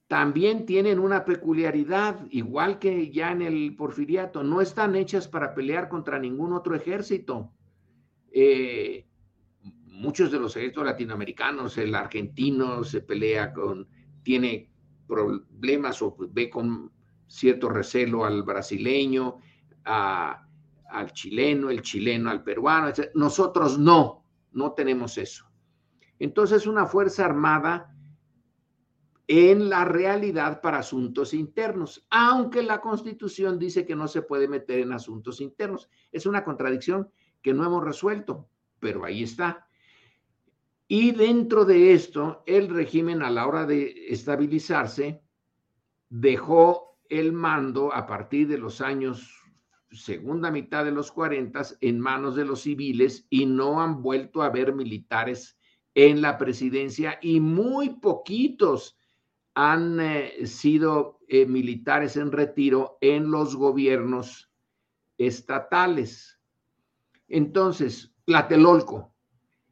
también 0.06 0.66
tienen 0.66 1.00
una 1.00 1.24
peculiaridad, 1.24 2.26
igual 2.30 2.78
que 2.78 3.10
ya 3.10 3.32
en 3.32 3.42
el 3.42 3.74
porfiriato, 3.74 4.44
no 4.44 4.60
están 4.60 4.94
hechas 4.94 5.26
para 5.26 5.52
pelear 5.52 5.88
contra 5.88 6.18
ningún 6.18 6.52
otro 6.52 6.76
ejército. 6.76 7.50
Eh, 8.30 9.04
muchos 9.86 10.30
de 10.30 10.38
los 10.38 10.54
ejércitos 10.56 10.84
latinoamericanos, 10.84 11.76
el 11.78 11.94
argentino 11.94 12.84
se 12.84 13.00
pelea 13.00 13.52
con, 13.52 13.88
tiene 14.22 14.70
problemas 15.08 16.00
o 16.02 16.16
ve 16.30 16.50
con 16.50 16.92
cierto 17.26 17.68
recelo 17.68 18.24
al 18.24 18.44
brasileño, 18.44 19.38
al 19.84 21.12
chileno, 21.12 21.70
el 21.70 21.82
chileno 21.82 22.30
al 22.30 22.44
peruano. 22.44 22.92
Nosotros 23.14 23.78
no, 23.78 24.24
no 24.52 24.72
tenemos 24.72 25.18
eso. 25.18 25.46
Entonces 26.18 26.66
una 26.66 26.86
fuerza 26.86 27.24
armada 27.24 27.95
en 29.28 29.68
la 29.68 29.84
realidad 29.84 30.60
para 30.60 30.78
asuntos 30.78 31.34
internos, 31.34 32.06
aunque 32.10 32.62
la 32.62 32.80
constitución 32.80 33.58
dice 33.58 33.84
que 33.84 33.96
no 33.96 34.06
se 34.06 34.22
puede 34.22 34.46
meter 34.46 34.80
en 34.80 34.92
asuntos 34.92 35.40
internos. 35.40 35.88
Es 36.12 36.26
una 36.26 36.44
contradicción 36.44 37.10
que 37.42 37.52
no 37.52 37.64
hemos 37.64 37.84
resuelto, 37.84 38.48
pero 38.78 39.04
ahí 39.04 39.24
está. 39.24 39.66
Y 40.88 41.10
dentro 41.10 41.64
de 41.64 41.92
esto, 41.92 42.44
el 42.46 42.68
régimen 42.68 43.22
a 43.22 43.30
la 43.30 43.46
hora 43.46 43.66
de 43.66 44.06
estabilizarse 44.08 45.20
dejó 46.08 46.98
el 47.08 47.32
mando 47.32 47.92
a 47.92 48.06
partir 48.06 48.46
de 48.46 48.58
los 48.58 48.80
años 48.80 49.32
segunda 49.90 50.50
mitad 50.50 50.84
de 50.84 50.90
los 50.90 51.10
40 51.10 51.62
en 51.80 51.98
manos 51.98 52.36
de 52.36 52.44
los 52.44 52.62
civiles 52.62 53.26
y 53.30 53.46
no 53.46 53.80
han 53.80 54.02
vuelto 54.02 54.42
a 54.42 54.50
ver 54.50 54.74
militares 54.74 55.58
en 55.94 56.20
la 56.20 56.36
presidencia 56.36 57.18
y 57.22 57.40
muy 57.40 58.00
poquitos 58.00 58.98
han 59.56 59.98
eh, 60.00 60.46
sido 60.46 61.18
eh, 61.28 61.46
militares 61.46 62.18
en 62.18 62.30
retiro 62.30 62.98
en 63.00 63.30
los 63.30 63.56
gobiernos 63.56 64.52
estatales. 65.16 66.38
Entonces, 67.26 68.14
Tlatelolco, 68.26 69.14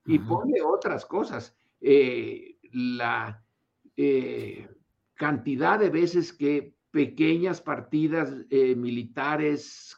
y 0.06 0.18
pone 0.18 0.62
otras 0.62 1.04
cosas. 1.04 1.54
Eh, 1.80 2.56
la 2.72 3.42
cantidad 5.14 5.78
de 5.78 5.90
veces 5.90 6.32
que 6.32 6.74
pequeñas 6.90 7.60
partidas 7.60 8.34
militares 8.50 9.96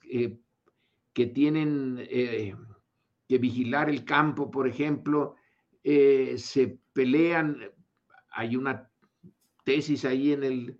que 1.12 1.27
tienen 1.27 1.96
que 1.96 3.38
vigilar 3.38 3.88
el 3.88 4.05
campo, 4.05 4.51
por 4.51 4.68
ejemplo, 4.68 5.37
se 5.83 6.79
pelean. 6.92 7.59
Hay 8.31 8.55
una 8.57 8.90
tesis 9.66 10.05
ahí 10.05 10.33
en 10.33 10.44
el 10.44 10.79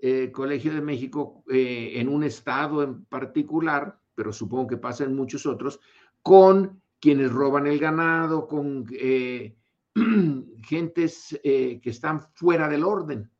eh, 0.00 0.32
Colegio 0.32 0.72
de 0.72 0.80
México 0.80 1.44
eh, 1.50 1.92
en 1.96 2.08
un 2.08 2.24
estado 2.24 2.82
en 2.82 3.04
particular, 3.04 4.00
pero 4.14 4.32
supongo 4.32 4.68
que 4.68 4.78
pasa 4.78 5.04
en 5.04 5.14
muchos 5.14 5.44
otros, 5.44 5.78
con 6.22 6.82
quienes 6.98 7.30
roban 7.30 7.66
el 7.66 7.78
ganado, 7.78 8.48
con 8.48 8.86
eh, 8.98 9.54
gentes 10.64 11.38
que 11.42 11.80
están 11.84 12.22
fuera 12.32 12.68
del 12.68 12.84
orden. 12.84 13.30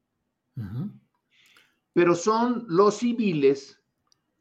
Pero 1.95 2.15
son 2.15 2.67
los 2.69 2.99
civiles 2.99 3.81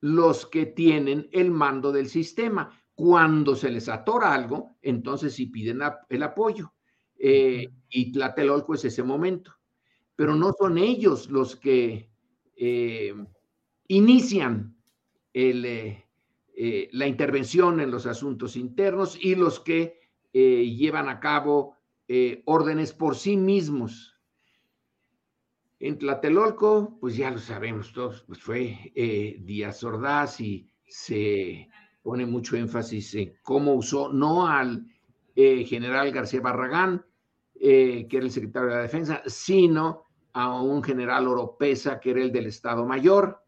los 0.01 0.45
que 0.47 0.65
tienen 0.65 1.29
el 1.31 1.51
mando 1.51 1.91
del 1.91 2.09
sistema. 2.09 2.77
Cuando 2.93 3.55
se 3.55 3.69
les 3.69 3.87
atora 3.87 4.33
algo, 4.33 4.75
entonces 4.81 5.33
sí 5.33 5.45
piden 5.45 5.79
el 6.09 6.23
apoyo. 6.23 6.73
y 7.17 8.11
Tlatelolco 8.11 8.73
es 8.73 8.85
ese 8.85 9.03
momento 9.03 9.60
pero 10.21 10.35
no 10.35 10.53
son 10.53 10.77
ellos 10.77 11.31
los 11.31 11.55
que 11.55 12.11
eh, 12.55 13.15
inician 13.87 14.77
eh, 15.33 16.05
eh, 16.55 16.89
la 16.91 17.07
intervención 17.07 17.79
en 17.79 17.89
los 17.89 18.05
asuntos 18.05 18.55
internos 18.55 19.17
y 19.19 19.33
los 19.33 19.59
que 19.59 19.99
llevan 20.31 21.09
a 21.09 21.19
cabo 21.19 21.75
órdenes 22.45 22.93
por 22.93 23.15
sí 23.15 23.35
mismos. 23.35 24.15
En 25.79 25.97
Tlatelolco, 25.97 26.99
pues 27.01 27.17
ya 27.17 27.31
lo 27.31 27.39
sabemos 27.39 27.91
todos, 27.91 28.21
pues 28.27 28.39
fue 28.39 28.93
Díaz 29.39 29.83
Ordaz 29.83 30.39
y 30.39 30.69
se 30.85 31.67
pone 32.03 32.27
mucho 32.27 32.57
énfasis 32.57 33.15
en 33.15 33.33
cómo 33.41 33.73
usó 33.73 34.13
no 34.13 34.45
al 34.45 34.85
general 35.35 36.11
García 36.11 36.41
Barragán, 36.41 37.03
que 37.59 38.07
era 38.07 38.23
el 38.23 38.31
secretario 38.31 38.69
de 38.69 38.75
la 38.75 38.81
Defensa, 38.83 39.23
sino 39.25 40.10
a 40.33 40.61
un 40.61 40.83
general 40.83 41.27
Oropesa, 41.27 41.99
que 41.99 42.11
era 42.11 42.21
el 42.21 42.31
del 42.31 42.47
Estado 42.47 42.85
Mayor, 42.85 43.41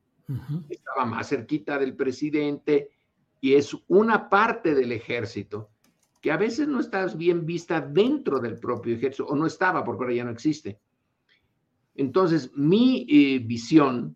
estaba 0.69 1.05
más 1.05 1.29
cerquita 1.29 1.77
del 1.77 1.95
presidente 1.95 2.91
y 3.41 3.55
es 3.55 3.75
una 3.87 4.29
parte 4.29 4.73
del 4.73 4.91
ejército 4.91 5.69
que 6.23 6.31
a 6.31 6.37
veces 6.37 6.69
no 6.69 6.79
está 6.79 7.05
bien 7.07 7.45
vista 7.45 7.81
dentro 7.81 8.39
del 8.39 8.57
propio 8.57 8.95
ejército, 8.95 9.25
o 9.25 9.35
no 9.35 9.45
estaba, 9.45 9.83
porque 9.83 10.03
ahora 10.05 10.15
ya 10.15 10.23
no 10.23 10.31
existe. 10.31 10.79
Entonces, 11.95 12.49
mi 12.55 13.05
eh, 13.09 13.39
visión 13.39 14.15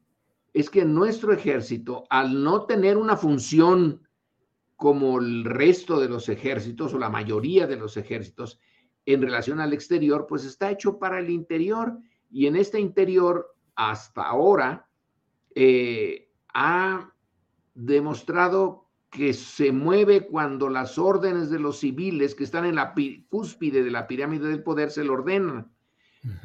es 0.54 0.70
que 0.70 0.86
nuestro 0.86 1.34
ejército, 1.34 2.06
al 2.10 2.42
no 2.42 2.66
tener 2.66 2.96
una 2.96 3.18
función 3.18 4.08
como 4.78 5.20
el 5.20 5.44
resto 5.44 6.00
de 6.00 6.08
los 6.08 6.30
ejércitos 6.30 6.94
o 6.94 6.98
la 6.98 7.10
mayoría 7.10 7.68
de 7.68 7.76
los 7.76 7.98
ejércitos 7.98 8.58
en 9.06 9.22
relación 9.22 9.60
al 9.60 9.74
exterior, 9.74 10.28
pues 10.30 10.46
está 10.46 10.72
hecho 10.72 10.98
para 11.00 11.20
el 11.20 11.30
interior 11.30 12.00
y 12.30 12.48
en 12.48 12.56
este 12.56 12.80
interior, 12.80 13.56
hasta 13.76 14.24
ahora, 14.24 14.88
eh, 15.56 16.30
ha 16.54 17.14
demostrado 17.74 18.88
que 19.10 19.34
se 19.34 19.72
mueve 19.72 20.28
cuando 20.28 20.70
las 20.70 20.98
órdenes 20.98 21.50
de 21.50 21.60
los 21.60 21.80
civiles 21.80 22.36
que 22.36 22.44
están 22.44 22.66
en 22.66 22.76
la 22.76 22.94
cúspide 23.30 23.84
de 23.84 23.92
la 23.92 24.08
pirámide 24.08 24.48
del 24.48 24.64
poder 24.64 24.92
se 24.92 25.04
lo 25.04 25.14
ordenan, 25.14 25.72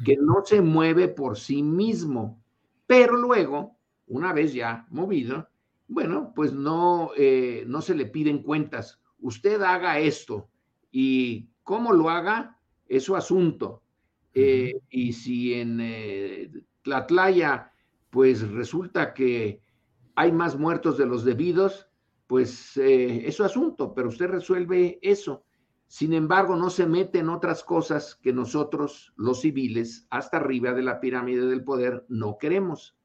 que 0.05 0.15
no 0.17 0.43
se 0.45 0.61
mueve 0.61 1.09
por 1.09 1.37
sí 1.37 1.61
mismo, 1.61 2.41
pero 2.87 3.15
luego, 3.17 3.77
una 4.07 4.33
vez 4.33 4.53
ya 4.53 4.87
movido, 4.89 5.49
bueno, 5.87 6.31
pues 6.35 6.53
no, 6.53 7.11
eh, 7.17 7.63
no 7.67 7.81
se 7.81 7.95
le 7.95 8.05
piden 8.05 8.41
cuentas. 8.41 8.99
Usted 9.19 9.61
haga 9.61 9.99
esto 9.99 10.49
y 10.91 11.49
cómo 11.63 11.91
lo 11.91 12.09
haga 12.09 12.59
es 12.87 13.03
su 13.03 13.15
asunto. 13.15 13.82
Eh, 14.33 14.73
y 14.89 15.13
si 15.13 15.53
en 15.53 15.79
eh, 15.81 16.51
Tlatlaya, 16.81 17.71
pues 18.09 18.47
resulta 18.49 19.13
que 19.13 19.61
hay 20.15 20.31
más 20.31 20.57
muertos 20.57 20.97
de 20.97 21.05
los 21.05 21.23
debidos, 21.23 21.89
pues 22.27 22.77
eh, 22.77 23.27
es 23.27 23.35
su 23.35 23.43
asunto, 23.43 23.93
pero 23.93 24.09
usted 24.09 24.27
resuelve 24.27 24.99
eso. 25.01 25.43
Sin 25.87 26.13
embargo, 26.13 26.55
no 26.55 26.69
se 26.69 26.87
mete 26.87 27.19
en 27.19 27.29
otras 27.29 27.63
cosas 27.63 28.15
que 28.15 28.33
nosotros, 28.33 29.13
los 29.15 29.41
civiles, 29.41 30.07
hasta 30.09 30.37
arriba 30.37 30.73
de 30.73 30.81
la 30.81 30.99
pirámide 30.99 31.45
del 31.45 31.63
poder, 31.63 32.05
no 32.09 32.37
queremos. 32.39 32.97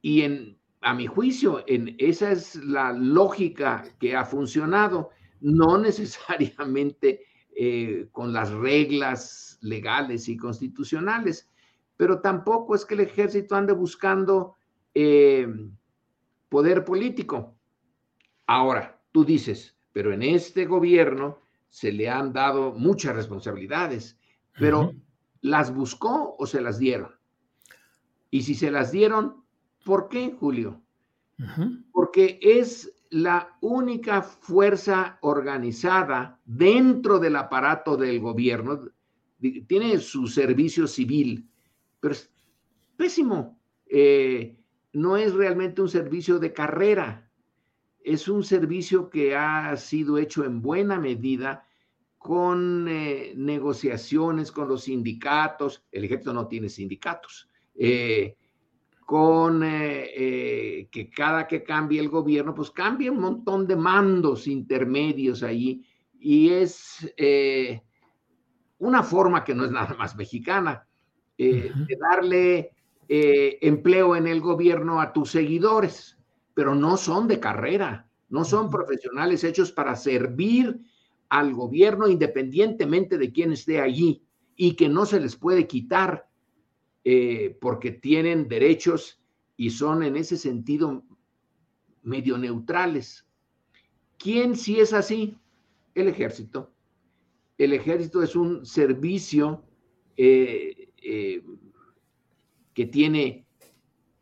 Y 0.00 0.22
en, 0.22 0.58
a 0.80 0.94
mi 0.94 1.06
juicio, 1.06 1.64
en, 1.66 1.96
esa 1.98 2.30
es 2.30 2.56
la 2.56 2.92
lógica 2.92 3.84
que 3.98 4.14
ha 4.14 4.24
funcionado, 4.24 5.10
no 5.40 5.78
necesariamente 5.78 7.26
eh, 7.54 8.08
con 8.12 8.32
las 8.32 8.50
reglas 8.50 9.58
legales 9.60 10.28
y 10.28 10.36
constitucionales, 10.36 11.48
pero 11.96 12.20
tampoco 12.20 12.74
es 12.74 12.84
que 12.84 12.94
el 12.94 13.00
ejército 13.00 13.54
ande 13.54 13.72
buscando 13.72 14.56
eh, 14.94 15.46
poder 16.48 16.84
político. 16.84 17.54
Ahora, 18.46 19.00
tú 19.12 19.24
dices, 19.24 19.76
pero 19.92 20.12
en 20.12 20.22
este 20.22 20.66
gobierno 20.66 21.38
se 21.68 21.92
le 21.92 22.08
han 22.08 22.32
dado 22.32 22.72
muchas 22.72 23.14
responsabilidades, 23.14 24.18
pero 24.58 24.92
¿las 25.40 25.74
buscó 25.74 26.36
o 26.38 26.46
se 26.46 26.60
las 26.60 26.78
dieron? 26.78 27.14
Y 28.30 28.42
si 28.42 28.54
se 28.54 28.70
las 28.70 28.92
dieron, 28.92 29.44
¿por 29.84 30.08
qué, 30.08 30.34
Julio? 30.38 30.80
Porque 31.92 32.38
es 32.42 32.92
la 33.12 33.58
única 33.60 34.22
fuerza 34.22 35.18
organizada 35.20 36.40
dentro 36.46 37.18
del 37.18 37.36
aparato 37.36 37.94
del 37.94 38.18
gobierno, 38.20 38.88
tiene 39.66 39.98
su 39.98 40.26
servicio 40.26 40.86
civil, 40.86 41.46
pero 42.00 42.14
es 42.14 42.32
pésimo. 42.96 43.60
Eh, 43.86 44.56
no 44.94 45.18
es 45.18 45.34
realmente 45.34 45.82
un 45.82 45.90
servicio 45.90 46.38
de 46.38 46.54
carrera, 46.54 47.30
es 48.02 48.28
un 48.28 48.44
servicio 48.44 49.10
que 49.10 49.36
ha 49.36 49.76
sido 49.76 50.16
hecho 50.16 50.44
en 50.44 50.62
buena 50.62 50.98
medida 50.98 51.66
con 52.16 52.86
eh, 52.88 53.34
negociaciones 53.36 54.50
con 54.50 54.68
los 54.68 54.84
sindicatos. 54.84 55.84
El 55.92 56.04
ejército 56.04 56.32
no 56.32 56.48
tiene 56.48 56.70
sindicatos. 56.70 57.50
Eh, 57.74 58.36
con 59.04 59.62
eh, 59.62 60.10
eh, 60.14 60.88
que 60.90 61.10
cada 61.10 61.46
que 61.46 61.62
cambie 61.62 62.00
el 62.00 62.08
gobierno, 62.08 62.54
pues 62.54 62.70
cambia 62.70 63.12
un 63.12 63.20
montón 63.20 63.66
de 63.66 63.76
mandos 63.76 64.46
intermedios 64.46 65.42
ahí. 65.42 65.84
Y 66.18 66.50
es 66.50 67.12
eh, 67.16 67.82
una 68.78 69.02
forma 69.02 69.44
que 69.44 69.54
no 69.54 69.64
es 69.64 69.70
nada 69.70 69.94
más 69.94 70.16
mexicana, 70.16 70.86
de 71.36 71.98
darle 71.98 72.70
empleo 73.08 74.14
en 74.14 74.28
el 74.28 74.40
gobierno 74.40 75.00
a 75.00 75.12
tus 75.12 75.32
seguidores, 75.32 76.16
pero 76.54 76.74
no 76.74 76.96
son 76.96 77.26
de 77.26 77.40
carrera, 77.40 78.08
no 78.28 78.44
son 78.44 78.70
profesionales 78.70 79.42
hechos 79.42 79.72
para 79.72 79.96
servir 79.96 80.80
al 81.28 81.52
gobierno 81.52 82.06
independientemente 82.06 83.18
de 83.18 83.32
quién 83.32 83.52
esté 83.52 83.80
allí 83.80 84.22
y 84.54 84.76
que 84.76 84.88
no 84.88 85.04
se 85.04 85.18
les 85.18 85.34
puede 85.34 85.66
quitar 85.66 86.28
eh, 87.04 87.56
porque 87.60 87.90
tienen 87.90 88.48
derechos 88.48 89.20
y 89.56 89.70
son 89.70 90.02
en 90.02 90.16
ese 90.16 90.36
sentido 90.36 91.04
medio 92.02 92.38
neutrales. 92.38 93.26
¿Quién 94.18 94.56
si 94.56 94.80
es 94.80 94.92
así? 94.92 95.36
El 95.94 96.08
ejército. 96.08 96.72
El 97.58 97.72
ejército 97.72 98.22
es 98.22 98.34
un 98.36 98.64
servicio 98.64 99.64
eh, 100.16 100.92
eh, 101.02 101.42
que 102.74 102.86
tiene 102.86 103.46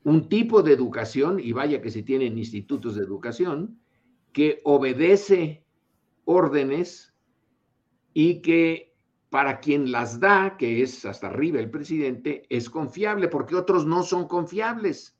un 0.04 0.28
tipo 0.28 0.62
de 0.62 0.72
educación, 0.72 1.38
y 1.38 1.52
vaya 1.52 1.82
que 1.82 1.90
se 1.90 2.02
tienen 2.02 2.38
institutos 2.38 2.94
de 2.94 3.02
educación, 3.04 3.78
que 4.32 4.60
obedece 4.64 5.64
órdenes 6.24 7.12
y 8.14 8.40
que 8.40 8.89
para 9.30 9.60
quien 9.60 9.92
las 9.92 10.20
da, 10.20 10.56
que 10.58 10.82
es 10.82 11.04
hasta 11.04 11.28
arriba 11.28 11.60
el 11.60 11.70
presidente, 11.70 12.42
es 12.50 12.68
confiable, 12.68 13.28
porque 13.28 13.54
otros 13.54 13.86
no 13.86 14.02
son 14.02 14.26
confiables. 14.26 15.16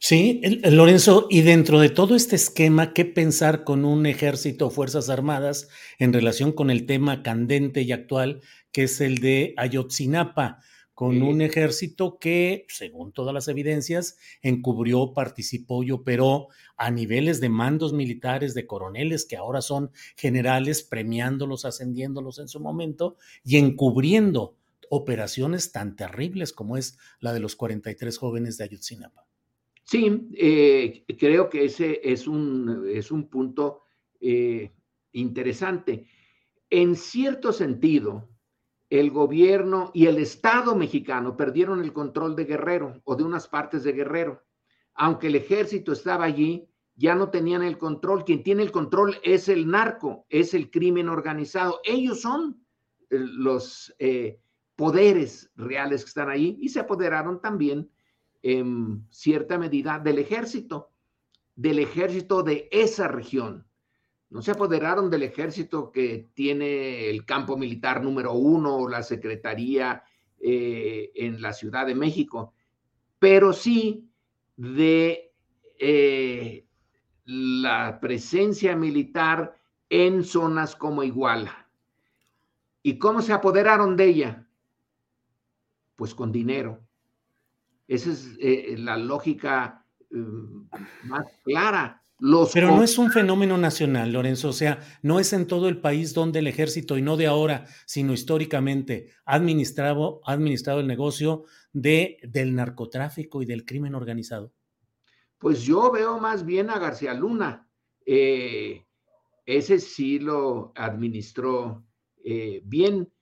Sí, 0.00 0.40
Lorenzo, 0.62 1.26
y 1.28 1.42
dentro 1.42 1.80
de 1.80 1.90
todo 1.90 2.14
este 2.14 2.36
esquema, 2.36 2.94
¿qué 2.94 3.04
pensar 3.04 3.64
con 3.64 3.84
un 3.84 4.06
ejército 4.06 4.68
o 4.68 4.70
fuerzas 4.70 5.10
armadas 5.10 5.68
en 5.98 6.12
relación 6.12 6.52
con 6.52 6.70
el 6.70 6.86
tema 6.86 7.22
candente 7.22 7.82
y 7.82 7.92
actual, 7.92 8.40
que 8.72 8.84
es 8.84 9.00
el 9.00 9.18
de 9.18 9.54
Ayotzinapa? 9.56 10.60
Con 10.98 11.22
un 11.22 11.42
ejército 11.42 12.18
que, 12.18 12.66
según 12.66 13.12
todas 13.12 13.32
las 13.32 13.46
evidencias, 13.46 14.18
encubrió, 14.42 15.14
participó 15.14 15.84
y 15.84 15.92
operó 15.92 16.48
a 16.76 16.90
niveles 16.90 17.40
de 17.40 17.48
mandos 17.48 17.92
militares, 17.92 18.52
de 18.52 18.66
coroneles 18.66 19.24
que 19.24 19.36
ahora 19.36 19.60
son 19.60 19.92
generales, 20.16 20.82
premiándolos, 20.82 21.64
ascendiéndolos 21.64 22.40
en 22.40 22.48
su 22.48 22.58
momento 22.58 23.16
y 23.44 23.58
encubriendo 23.58 24.56
operaciones 24.90 25.70
tan 25.70 25.94
terribles 25.94 26.52
como 26.52 26.76
es 26.76 26.98
la 27.20 27.32
de 27.32 27.38
los 27.38 27.54
43 27.54 28.18
jóvenes 28.18 28.58
de 28.58 28.64
Ayotzinapa. 28.64 29.24
Sí, 29.84 30.28
eh, 30.34 31.04
creo 31.16 31.48
que 31.48 31.66
ese 31.66 32.00
es 32.02 32.26
un, 32.26 32.90
es 32.92 33.12
un 33.12 33.28
punto 33.28 33.82
eh, 34.20 34.72
interesante. 35.12 36.08
En 36.68 36.96
cierto 36.96 37.52
sentido, 37.52 38.28
el 38.90 39.10
gobierno 39.10 39.90
y 39.92 40.06
el 40.06 40.18
Estado 40.18 40.74
mexicano 40.74 41.36
perdieron 41.36 41.82
el 41.82 41.92
control 41.92 42.34
de 42.36 42.44
Guerrero 42.44 43.00
o 43.04 43.16
de 43.16 43.24
unas 43.24 43.46
partes 43.48 43.84
de 43.84 43.92
Guerrero. 43.92 44.42
Aunque 44.94 45.26
el 45.26 45.36
ejército 45.36 45.92
estaba 45.92 46.24
allí, 46.24 46.68
ya 46.94 47.14
no 47.14 47.30
tenían 47.30 47.62
el 47.62 47.78
control. 47.78 48.24
Quien 48.24 48.42
tiene 48.42 48.62
el 48.62 48.72
control 48.72 49.18
es 49.22 49.48
el 49.48 49.68
narco, 49.68 50.26
es 50.28 50.54
el 50.54 50.70
crimen 50.70 51.08
organizado. 51.08 51.80
Ellos 51.84 52.22
son 52.22 52.64
eh, 53.10 53.18
los 53.18 53.94
eh, 53.98 54.40
poderes 54.74 55.50
reales 55.54 56.02
que 56.02 56.08
están 56.08 56.30
ahí 56.30 56.58
y 56.60 56.70
se 56.70 56.80
apoderaron 56.80 57.40
también 57.40 57.90
en 58.42 59.06
cierta 59.10 59.58
medida 59.58 59.98
del 59.98 60.18
ejército, 60.18 60.92
del 61.54 61.80
ejército 61.80 62.42
de 62.42 62.68
esa 62.72 63.08
región 63.08 63.67
no 64.30 64.42
se 64.42 64.50
apoderaron 64.50 65.10
del 65.10 65.22
ejército 65.22 65.90
que 65.90 66.28
tiene 66.34 67.08
el 67.08 67.24
campo 67.24 67.56
militar 67.56 68.02
número 68.02 68.34
uno 68.34 68.76
o 68.76 68.88
la 68.88 69.02
secretaría 69.02 70.02
eh, 70.38 71.10
en 71.14 71.40
la 71.40 71.52
Ciudad 71.52 71.86
de 71.86 71.94
México, 71.94 72.52
pero 73.18 73.52
sí 73.52 74.10
de 74.56 75.32
eh, 75.78 76.66
la 77.24 77.98
presencia 78.00 78.76
militar 78.76 79.56
en 79.88 80.22
zonas 80.24 80.76
como 80.76 81.02
Iguala. 81.02 81.66
¿Y 82.82 82.98
cómo 82.98 83.22
se 83.22 83.32
apoderaron 83.32 83.96
de 83.96 84.04
ella? 84.04 84.46
Pues 85.96 86.14
con 86.14 86.32
dinero. 86.32 86.80
Esa 87.86 88.10
es 88.10 88.36
eh, 88.40 88.76
la 88.78 88.98
lógica 88.98 89.86
más 90.10 91.26
clara. 91.44 92.02
Pero 92.52 92.74
no 92.74 92.82
es 92.82 92.98
un 92.98 93.12
fenómeno 93.12 93.56
nacional, 93.56 94.12
Lorenzo, 94.12 94.48
o 94.48 94.52
sea, 94.52 94.80
no 95.02 95.20
es 95.20 95.32
en 95.32 95.46
todo 95.46 95.68
el 95.68 95.80
país 95.80 96.14
donde 96.14 96.40
el 96.40 96.48
ejército, 96.48 96.98
y 96.98 97.02
no 97.02 97.16
de 97.16 97.28
ahora, 97.28 97.66
sino 97.86 98.12
históricamente, 98.12 99.12
ha 99.24 99.34
administrado, 99.34 100.20
administrado 100.24 100.80
el 100.80 100.88
negocio 100.88 101.44
de, 101.72 102.18
del 102.22 102.56
narcotráfico 102.56 103.40
y 103.40 103.46
del 103.46 103.64
crimen 103.64 103.94
organizado. 103.94 104.52
Pues 105.38 105.62
yo 105.62 105.92
veo 105.92 106.18
más 106.18 106.44
bien 106.44 106.70
a 106.70 106.80
García 106.80 107.14
Luna. 107.14 107.68
Eh, 108.04 108.84
ese 109.46 109.78
sí 109.78 110.18
lo 110.18 110.72
administró 110.74 111.84
eh, 112.24 112.60
bien. 112.64 113.12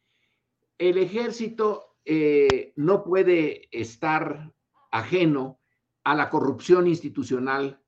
El 0.78 0.96
ejército 0.96 1.96
eh, 2.04 2.72
no 2.76 3.04
puede 3.04 3.68
estar 3.70 4.52
ajeno 4.90 5.60
a 6.04 6.14
la 6.14 6.30
corrupción 6.30 6.86
institucional 6.86 7.82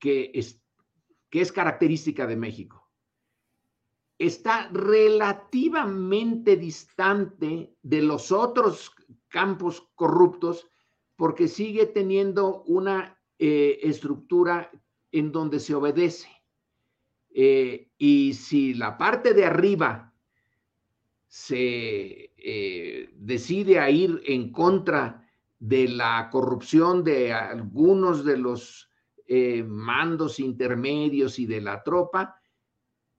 que 0.00 0.32
es, 0.34 0.60
que 1.28 1.40
es 1.40 1.52
característica 1.52 2.26
de 2.26 2.36
México. 2.36 2.90
Está 4.18 4.68
relativamente 4.72 6.56
distante 6.56 7.76
de 7.82 8.02
los 8.02 8.32
otros 8.32 8.92
campos 9.28 9.88
corruptos 9.94 10.68
porque 11.16 11.48
sigue 11.48 11.86
teniendo 11.86 12.62
una 12.64 13.18
eh, 13.38 13.78
estructura 13.82 14.70
en 15.12 15.32
donde 15.32 15.60
se 15.60 15.74
obedece. 15.74 16.28
Eh, 17.32 17.90
y 17.96 18.34
si 18.34 18.74
la 18.74 18.98
parte 18.98 19.32
de 19.34 19.44
arriba 19.44 20.12
se 21.28 22.32
eh, 22.36 23.10
decide 23.14 23.78
a 23.78 23.88
ir 23.88 24.20
en 24.26 24.50
contra 24.50 25.26
de 25.58 25.88
la 25.88 26.28
corrupción 26.30 27.04
de 27.04 27.32
algunos 27.32 28.24
de 28.24 28.36
los 28.36 28.89
eh, 29.32 29.62
mandos 29.62 30.40
intermedios 30.40 31.38
y 31.38 31.46
de 31.46 31.60
la 31.60 31.84
tropa, 31.84 32.34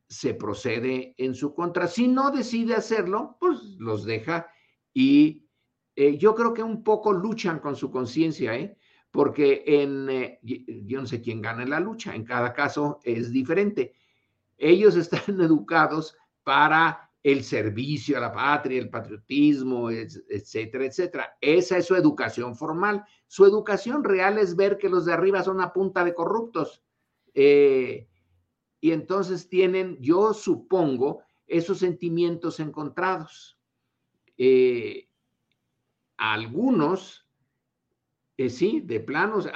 se 0.10 0.34
procede 0.34 1.16
en 1.18 1.34
su 1.34 1.54
contra. 1.54 1.88
Si 1.88 2.10
no 2.10 2.32
decide 2.32 2.76
hacerlo, 2.76 3.38
pues 3.40 3.62
los 3.80 4.04
deja 4.04 4.52
y 4.94 5.48
eh, 5.96 6.18
yo 6.18 6.36
creo 6.36 6.54
que 6.54 6.64
un 6.64 6.84
poco 6.84 7.14
luchan 7.14 7.60
con 7.60 7.78
su 7.78 7.90
conciencia, 7.90 8.54
¿eh? 8.58 8.78
porque 9.10 9.64
en, 9.66 10.38
yo 10.86 11.00
no 11.00 11.08
sé 11.08 11.22
quién 11.22 11.42
gana 11.42 11.64
en 11.64 11.70
la 11.70 11.80
lucha, 11.80 12.14
en 12.14 12.26
cada 12.26 12.52
caso 12.52 13.00
es 13.06 13.32
diferente. 13.32 13.94
Ellos 14.58 14.96
están 14.98 15.40
educados 15.40 16.18
para 16.44 17.10
el 17.24 17.44
servicio 17.44 18.18
a 18.18 18.22
la 18.22 18.34
patria, 18.34 18.80
el 18.80 18.90
patriotismo, 18.90 19.92
etcétera, 19.92 20.86
etcétera. 20.86 21.38
Esa 21.40 21.78
es 21.78 21.86
su 21.86 21.96
educación 21.96 22.56
formal. 22.56 23.06
Su 23.28 23.46
educación 23.46 24.04
real 24.04 24.38
es 24.40 24.56
ver 24.56 24.78
que 24.78 24.90
los 24.90 25.06
de 25.06 25.14
arriba 25.14 25.44
son 25.44 25.58
una 25.58 25.72
punta 25.72 26.04
de 26.04 26.16
corruptos. 26.16 26.84
Eh, 27.34 28.08
y 28.80 28.92
entonces 28.92 29.48
tienen, 29.50 29.98
yo 30.02 30.34
supongo, 30.34 31.22
esos 31.46 31.78
sentimientos 31.78 32.60
encontrados. 32.60 33.60
Eh, 34.38 35.08
algunos, 36.18 37.28
eh, 38.38 38.50
sí, 38.50 38.82
de 38.82 39.00
planos, 39.00 39.48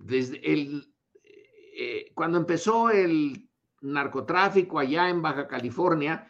desde 0.00 0.52
el, 0.52 0.92
cuando 2.14 2.38
empezó 2.38 2.90
el 2.90 3.48
narcotráfico 3.82 4.80
allá 4.80 5.08
en 5.08 5.22
Baja 5.22 5.46
California, 5.46 6.28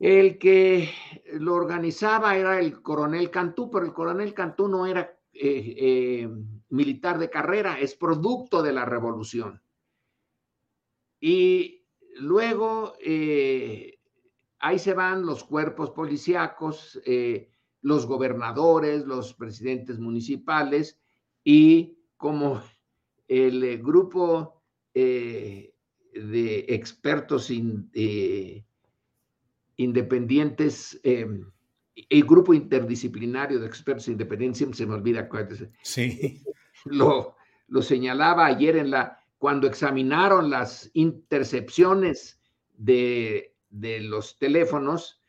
el 0.00 0.38
que 0.38 0.90
lo 1.34 1.54
organizaba 1.54 2.34
era 2.34 2.58
el 2.58 2.80
coronel 2.80 3.30
Cantú, 3.30 3.70
pero 3.70 3.84
el 3.84 3.92
coronel 3.92 4.32
Cantú 4.32 4.66
no 4.66 4.86
era 4.86 5.14
eh, 5.34 5.74
eh, 5.76 6.28
militar 6.70 7.18
de 7.18 7.28
carrera, 7.28 7.78
es 7.78 7.94
producto 7.96 8.62
de 8.62 8.72
la 8.72 8.86
revolución. 8.86 9.62
Y 11.20 11.84
luego 12.14 12.94
eh, 12.98 14.00
ahí 14.58 14.78
se 14.78 14.94
van 14.94 15.26
los 15.26 15.44
cuerpos 15.44 15.90
policíacos, 15.90 16.98
los 17.82 18.06
gobernadores, 18.06 19.04
los 19.04 19.34
presidentes 19.34 19.98
municipales 19.98 20.98
y 21.44 21.98
como 22.16 22.62
el 23.28 23.82
grupo 23.82 24.62
de 24.94 25.74
expertos 26.68 27.50
independientes, 29.80 31.00
eh, 31.04 31.26
el 31.94 32.24
grupo 32.24 32.52
interdisciplinario 32.52 33.58
de 33.58 33.66
expertos 33.66 34.08
independientes, 34.08 34.58
siempre 34.58 34.76
se 34.76 34.86
me 34.86 34.94
olvida 34.94 35.28
Sí. 35.82 36.42
Lo, 36.86 37.36
lo 37.68 37.82
señalaba 37.82 38.46
ayer 38.46 38.76
en 38.78 38.90
la, 38.90 39.18
cuando 39.36 39.66
examinaron 39.66 40.48
las 40.48 40.90
intercepciones 40.94 42.40
de, 42.74 43.54
de 43.68 44.00
los 44.00 44.38
teléfonos, 44.38 45.20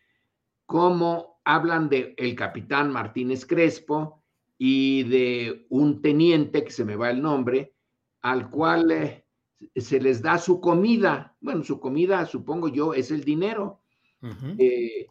cómo 0.65 1.41
hablan 1.43 1.89
de 1.89 2.13
el 2.17 2.35
capitán 2.35 2.89
Martínez 2.89 3.45
Crespo 3.45 4.23
y 4.57 5.03
de 5.03 5.65
un 5.69 6.01
teniente, 6.01 6.63
que 6.63 6.71
se 6.71 6.85
me 6.85 6.95
va 6.95 7.09
el 7.09 7.21
nombre, 7.21 7.73
al 8.21 8.49
cual 8.49 8.91
eh, 8.91 9.25
se 9.75 9.99
les 9.99 10.21
da 10.21 10.37
su 10.37 10.61
comida. 10.61 11.35
Bueno, 11.41 11.65
su 11.65 11.81
comida, 11.81 12.25
supongo 12.25 12.69
yo, 12.69 12.93
es 12.93 13.11
el 13.11 13.25
dinero 13.25 13.80
eh, 14.57 15.07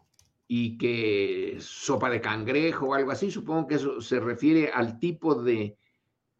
y 0.47 0.77
que 0.77 1.57
sopa 1.59 2.09
de 2.09 2.21
cangrejo 2.21 2.87
o 2.87 2.93
algo 2.93 3.11
así, 3.11 3.31
supongo 3.31 3.67
que 3.67 3.75
eso 3.75 4.01
se 4.01 4.19
refiere 4.19 4.71
al 4.71 4.99
tipo 4.99 5.35
de, 5.35 5.77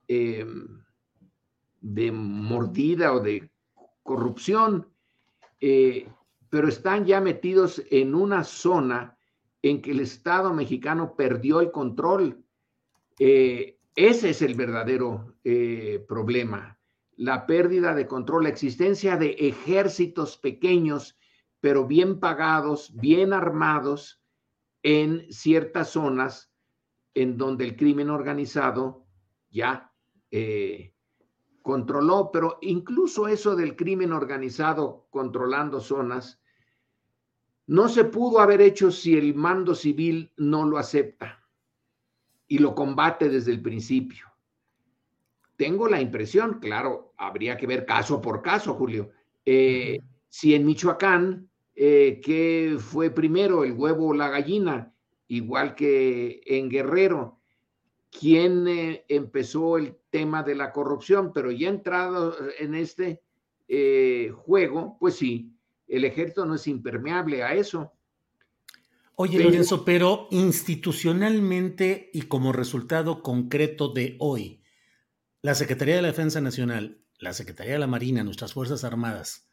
em, 0.07 0.81
de 1.81 2.11
mordida 2.11 3.13
o 3.13 3.19
de 3.19 3.49
corrupción, 4.03 4.87
eh, 5.59 6.07
pero 6.49 6.67
están 6.67 7.05
ya 7.05 7.21
metidos 7.21 7.81
en 7.89 8.15
una 8.15 8.43
zona 8.43 9.17
en 9.61 9.81
que 9.81 9.91
el 9.91 9.99
Estado 9.99 10.53
mexicano 10.53 11.15
perdió 11.15 11.61
el 11.61 11.71
control. 11.71 12.43
Eh, 13.19 13.77
ese 13.95 14.31
es 14.31 14.41
el 14.41 14.55
verdadero 14.55 15.35
problema, 16.07 16.79
la 17.17 17.45
pérdida 17.45 17.93
de 17.93 18.07
control, 18.07 18.43
la 18.43 18.49
existencia 18.49 19.17
de 19.17 19.31
ejércitos 19.39 20.37
pequeños 20.37 21.17
pero 21.61 21.85
bien 21.85 22.19
pagados, 22.19 22.93
bien 22.95 23.31
armados 23.31 24.21
en 24.83 25.31
ciertas 25.31 25.91
zonas 25.91 26.51
en 27.13 27.37
donde 27.37 27.65
el 27.65 27.75
crimen 27.75 28.09
organizado 28.09 29.05
ya 29.51 29.93
eh, 30.31 30.93
controló, 31.61 32.31
pero 32.31 32.57
incluso 32.61 33.27
eso 33.27 33.55
del 33.55 33.75
crimen 33.75 34.11
organizado 34.11 35.07
controlando 35.11 35.79
zonas 35.79 36.41
no 37.67 37.87
se 37.87 38.05
pudo 38.05 38.39
haber 38.39 38.59
hecho 38.59 38.91
si 38.91 39.15
el 39.15 39.35
mando 39.35 39.75
civil 39.75 40.33
no 40.37 40.65
lo 40.65 40.77
acepta 40.77 41.47
y 42.47 42.57
lo 42.57 42.73
combate 42.73 43.29
desde 43.29 43.51
el 43.51 43.61
principio. 43.61 44.25
Tengo 45.55 45.87
la 45.87 46.01
impresión, 46.01 46.59
claro, 46.59 47.13
habría 47.17 47.55
que 47.55 47.67
ver 47.67 47.85
caso 47.85 48.19
por 48.19 48.41
caso, 48.41 48.73
Julio. 48.73 49.11
Eh, 49.45 49.99
si 50.27 50.55
en 50.55 50.65
Michoacán, 50.65 51.50
eh, 51.75 52.21
¿qué 52.23 52.77
fue 52.79 53.09
primero, 53.09 53.63
el 53.63 53.73
huevo 53.73 54.07
o 54.07 54.13
la 54.13 54.29
gallina? 54.29 54.93
Igual 55.27 55.75
que 55.75 56.41
en 56.45 56.69
Guerrero, 56.69 57.39
¿quién 58.09 58.67
eh, 58.67 59.05
empezó 59.07 59.77
el 59.77 59.95
tema 60.09 60.43
de 60.43 60.55
la 60.55 60.71
corrupción? 60.71 61.31
Pero 61.33 61.51
ya 61.51 61.69
entrado 61.69 62.35
en 62.59 62.75
este 62.75 63.21
juego, 64.33 64.97
pues 64.99 65.15
sí, 65.15 65.55
el 65.87 66.03
ejército 66.03 66.45
no 66.45 66.55
es 66.55 66.67
impermeable 66.67 67.41
a 67.41 67.53
eso. 67.53 67.93
Oye, 69.15 69.39
Lorenzo, 69.39 69.85
pero 69.85 70.27
institucionalmente 70.31 72.09
y 72.11 72.23
como 72.23 72.53
resultado 72.53 73.21
concreto 73.21 73.89
de 73.89 74.15
hoy, 74.19 74.63
la 75.43 75.53
Secretaría 75.53 75.95
de 75.95 76.01
la 76.01 76.07
Defensa 76.07 76.41
Nacional, 76.41 77.03
la 77.19 77.33
Secretaría 77.33 77.73
de 77.73 77.79
la 77.79 77.87
Marina, 77.87 78.23
nuestras 78.23 78.53
Fuerzas 78.53 78.83
Armadas, 78.83 79.47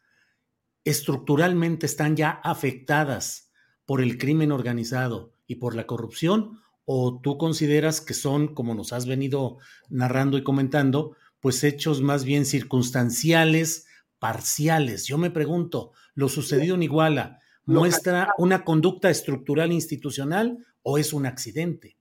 estructuralmente 0.83 1.85
están 1.85 2.15
ya 2.15 2.29
afectadas 2.43 3.51
por 3.85 4.01
el 4.01 4.17
crimen 4.17 4.51
organizado 4.51 5.33
y 5.47 5.55
por 5.55 5.75
la 5.75 5.87
corrupción? 5.87 6.61
¿O 6.85 7.19
tú 7.21 7.37
consideras 7.37 8.01
que 8.01 8.13
son, 8.13 8.53
como 8.53 8.73
nos 8.73 8.93
has 8.93 9.05
venido 9.05 9.57
narrando 9.89 10.37
y 10.37 10.43
comentando, 10.43 11.15
pues 11.39 11.63
hechos 11.63 12.01
más 12.01 12.23
bien 12.23 12.45
circunstanciales, 12.45 13.87
parciales? 14.17 15.05
Yo 15.05 15.17
me 15.17 15.31
pregunto, 15.31 15.91
¿lo 16.15 16.29
sucedido 16.29 16.75
en 16.75 16.83
Iguala 16.83 17.39
muestra 17.65 18.33
una 18.37 18.63
conducta 18.63 19.09
estructural 19.09 19.71
institucional 19.71 20.65
o 20.81 20.97
es 20.97 21.13
un 21.13 21.25
accidente? 21.25 21.97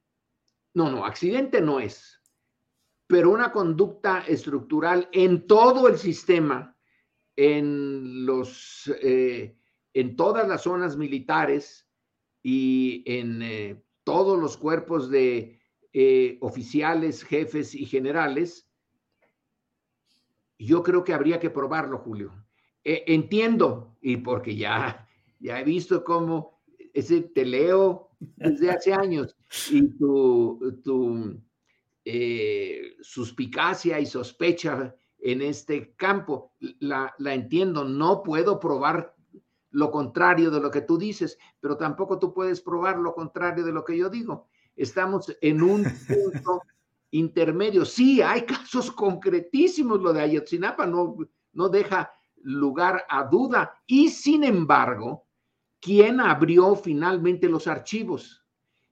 No, 0.72 0.90
no, 0.90 1.04
accidente 1.04 1.60
no 1.60 1.80
es 1.80 2.18
pero 3.08 3.30
una 3.30 3.50
conducta 3.50 4.20
estructural 4.28 5.08
en 5.12 5.46
todo 5.46 5.88
el 5.88 5.98
sistema, 5.98 6.76
en, 7.38 8.26
los, 8.26 8.92
eh, 9.00 9.56
en 9.94 10.16
todas 10.16 10.48
las 10.48 10.62
zonas 10.62 10.96
militares 10.96 11.88
y 12.42 13.04
en 13.06 13.42
eh, 13.42 13.80
todos 14.02 14.40
los 14.40 14.56
cuerpos 14.56 15.08
de 15.08 15.60
eh, 15.92 16.36
oficiales, 16.40 17.22
jefes 17.22 17.76
y 17.76 17.86
generales, 17.86 18.68
yo 20.58 20.82
creo 20.82 21.04
que 21.04 21.14
habría 21.14 21.38
que 21.38 21.48
probarlo, 21.48 21.98
Julio. 21.98 22.32
entiendo, 22.82 23.96
y 24.02 24.16
porque 24.16 24.56
ya, 24.56 25.08
ya 25.38 25.60
he 25.60 25.64
visto 25.64 26.02
cómo 26.02 26.60
ese 26.92 27.20
te 27.20 27.44
leo 27.44 28.10
desde 28.18 28.70
hace 28.70 28.92
años 28.92 29.36
y 29.70 29.86
tu, 29.96 30.80
tu 30.82 31.40
suspicacia 33.00 34.00
y 34.00 34.06
sospecha 34.06 34.96
en 35.20 35.42
este 35.42 35.94
campo. 35.94 36.52
La, 36.80 37.14
la 37.18 37.34
entiendo, 37.34 37.84
no 37.84 38.22
puedo 38.22 38.60
probar 38.60 39.14
lo 39.70 39.90
contrario 39.90 40.50
de 40.50 40.60
lo 40.60 40.70
que 40.70 40.80
tú 40.80 40.98
dices, 40.98 41.38
pero 41.60 41.76
tampoco 41.76 42.18
tú 42.18 42.32
puedes 42.32 42.60
probar 42.60 42.98
lo 42.98 43.14
contrario 43.14 43.64
de 43.64 43.72
lo 43.72 43.84
que 43.84 43.96
yo 43.96 44.08
digo. 44.08 44.48
Estamos 44.76 45.36
en 45.40 45.62
un 45.62 45.84
punto 46.08 46.62
intermedio. 47.10 47.84
Sí, 47.84 48.22
hay 48.22 48.42
casos 48.42 48.90
concretísimos, 48.90 50.00
lo 50.00 50.12
de 50.12 50.22
Ayotzinapa 50.22 50.86
no, 50.86 51.16
no 51.52 51.68
deja 51.68 52.12
lugar 52.42 53.04
a 53.08 53.24
duda. 53.24 53.74
Y 53.86 54.08
sin 54.08 54.44
embargo, 54.44 55.26
¿quién 55.80 56.20
abrió 56.20 56.74
finalmente 56.76 57.48
los 57.48 57.66
archivos? 57.66 58.44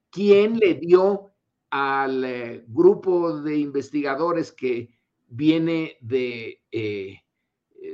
¿Quién 0.09 0.57
le 0.57 0.75
dio 0.75 1.31
al 1.69 2.23
eh, 2.23 2.65
grupo 2.67 3.39
de 3.41 3.57
investigadores 3.57 4.51
que 4.51 4.96
viene 5.27 5.97
de, 6.01 6.61
eh, 6.71 7.21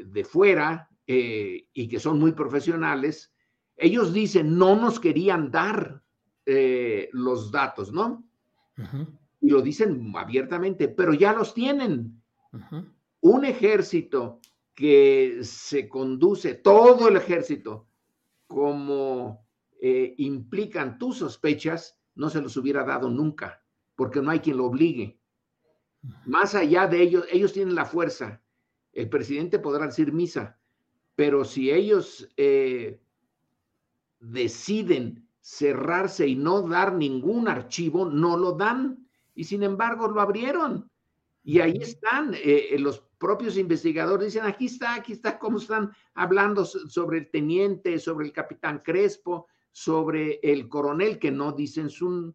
de 0.06 0.24
fuera 0.24 0.90
eh, 1.08 1.68
y 1.74 1.88
que 1.88 2.00
son 2.00 2.20
muy 2.20 2.34
profesionales, 2.34 3.34
ellos 3.76 4.14
dicen, 4.14 4.58
no 4.58 4.76
nos 4.76 5.00
querían 5.00 5.52
dar 5.52 6.02
los 7.14 7.52
datos, 7.52 7.94
¿no? 7.94 8.28
Y 9.40 9.50
lo 9.50 9.62
dicen 9.62 10.12
abiertamente, 10.14 10.90
pero 10.90 11.14
ya 11.14 11.32
los 11.32 11.54
tienen. 11.54 12.22
Un 13.22 13.46
ejército 13.46 14.42
que 14.76 15.40
se 15.42 15.88
conduce, 15.88 16.56
todo 16.56 17.08
el 17.08 17.16
ejército, 17.16 17.88
como 18.46 19.48
implican 20.18 20.98
tus 20.98 21.20
sospechas, 21.20 21.98
no 22.16 22.30
se 22.30 22.42
los 22.42 22.58
hubiera 22.58 22.84
dado 22.84 23.10
nunca 23.10 23.64
porque 23.96 24.22
no 24.22 24.32
hay 24.32 24.40
quien 24.40 24.58
lo 24.58 24.66
obligue. 24.66 25.20
Más 26.26 26.56
allá 26.56 26.88
de 26.88 27.02
ellos, 27.02 27.26
ellos 27.32 27.54
tienen 27.54 27.76
la 27.76 27.86
fuerza. 27.86 28.42
El 28.92 29.10
presidente 29.10 29.60
podrá 29.60 29.88
decir 29.88 30.12
misa, 30.12 30.60
pero 31.16 31.46
si 31.46 31.72
ellos 31.72 32.30
eh, 32.38 33.00
deciden 34.20 35.28
cerrarse 35.40 36.28
y 36.28 36.36
no 36.36 36.62
dar 36.62 36.94
ningún 36.94 37.48
archivo, 37.48 38.06
no 38.06 38.38
lo 38.38 38.54
dan. 38.54 39.08
Y 39.36 39.46
sin 39.46 39.64
embargo 39.64 40.08
lo 40.08 40.22
abrieron. 40.22 40.90
Y 41.44 41.60
ahí 41.60 41.78
están 41.82 42.34
eh, 42.36 42.76
los 42.80 43.04
propios 43.18 43.58
investigadores. 43.58 44.34
Dicen, 44.34 44.46
aquí 44.46 44.66
está, 44.66 44.96
aquí 44.96 45.14
está, 45.14 45.40
cómo 45.40 45.58
están 45.58 45.92
hablando 46.14 46.66
sobre 46.66 47.20
el 47.20 47.32
teniente, 47.32 48.00
sobre 48.00 48.28
el 48.28 48.32
capitán 48.32 48.82
Crespo, 48.84 49.48
sobre 49.72 50.40
el 50.44 50.70
coronel, 50.70 51.20
que 51.20 51.32
no 51.32 51.52
dicen 51.52 51.90
su, 51.90 52.34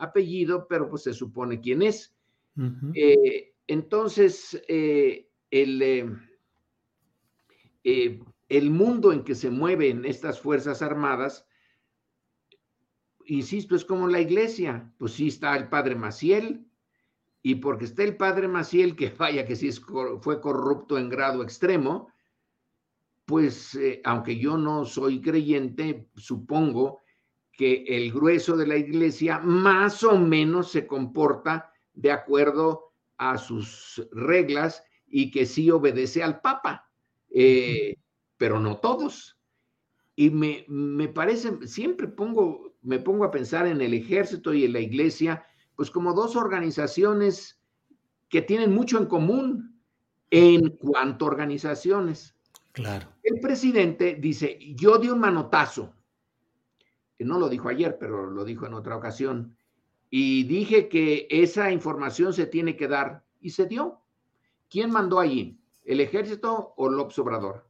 apellido, 0.00 0.66
pero 0.66 0.88
pues 0.88 1.02
se 1.04 1.12
supone 1.14 1.60
quién 1.60 1.82
es. 1.82 2.14
Eh, 2.94 3.54
entonces, 3.66 4.60
eh, 4.68 5.28
el, 5.50 5.82
eh, 7.84 8.20
el 8.48 8.70
mundo 8.70 9.12
en 9.12 9.24
que 9.24 9.34
se 9.34 9.50
mueven 9.50 10.04
estas 10.04 10.40
Fuerzas 10.40 10.82
Armadas, 10.82 11.46
insisto, 13.26 13.76
es 13.76 13.84
como 13.84 14.08
la 14.08 14.20
iglesia, 14.20 14.92
pues 14.98 15.12
sí 15.12 15.28
está 15.28 15.56
el 15.56 15.68
padre 15.68 15.94
Maciel, 15.94 16.66
y 17.42 17.54
porque 17.56 17.86
está 17.86 18.02
el 18.02 18.16
padre 18.16 18.48
Maciel, 18.48 18.96
que 18.96 19.08
vaya 19.18 19.44
que 19.44 19.56
sí 19.56 19.70
fue 20.20 20.40
corrupto 20.40 20.98
en 20.98 21.08
grado 21.08 21.42
extremo, 21.42 22.12
pues 23.24 23.78
aunque 24.02 24.36
yo 24.38 24.58
no 24.58 24.84
soy 24.84 25.20
creyente, 25.20 26.08
supongo 26.16 27.00
que 27.52 27.84
el 27.86 28.10
grueso 28.10 28.56
de 28.56 28.66
la 28.66 28.76
iglesia 28.76 29.38
más 29.38 30.02
o 30.02 30.18
menos 30.18 30.72
se 30.72 30.86
comporta 30.86 31.70
de 31.94 32.12
acuerdo 32.12 32.92
a 33.18 33.38
sus 33.38 34.06
reglas 34.12 34.82
y 35.06 35.30
que 35.30 35.46
sí 35.46 35.70
obedece 35.70 36.22
al 36.22 36.40
Papa, 36.40 36.88
eh, 37.30 37.96
pero 38.36 38.60
no 38.60 38.78
todos. 38.78 39.38
Y 40.16 40.30
me, 40.30 40.64
me, 40.68 41.08
parece, 41.08 41.66
siempre 41.66 42.08
pongo, 42.08 42.74
me 42.82 42.98
pongo 42.98 43.24
a 43.24 43.30
pensar 43.30 43.66
en 43.66 43.80
el 43.80 43.94
ejército 43.94 44.52
y 44.54 44.64
en 44.64 44.72
la 44.72 44.80
iglesia, 44.80 45.44
pues 45.76 45.90
como 45.90 46.12
dos 46.12 46.36
organizaciones 46.36 47.60
que 48.28 48.42
tienen 48.42 48.72
mucho 48.72 48.98
en 48.98 49.06
común 49.06 49.82
en 50.30 50.76
cuanto 50.76 51.24
a 51.24 51.28
organizaciones. 51.28 52.34
Claro. 52.72 53.08
El 53.22 53.40
presidente 53.40 54.16
dice, 54.20 54.58
yo 54.76 54.98
di 54.98 55.08
un 55.08 55.18
manotazo 55.18 55.94
no 57.24 57.38
lo 57.38 57.48
dijo 57.48 57.68
ayer, 57.68 57.98
pero 57.98 58.30
lo 58.30 58.44
dijo 58.44 58.66
en 58.66 58.74
otra 58.74 58.96
ocasión, 58.96 59.56
y 60.10 60.42
dije 60.44 60.88
que 60.88 61.28
esa 61.30 61.70
información 61.70 62.34
se 62.34 62.46
tiene 62.46 62.76
que 62.76 62.88
dar 62.88 63.24
y 63.40 63.50
se 63.50 63.66
dio. 63.66 64.00
¿Quién 64.68 64.90
mandó 64.90 65.20
allí? 65.20 65.60
¿El 65.84 66.00
ejército 66.00 66.74
o 66.76 66.88
López 66.88 67.18
Obrador? 67.20 67.66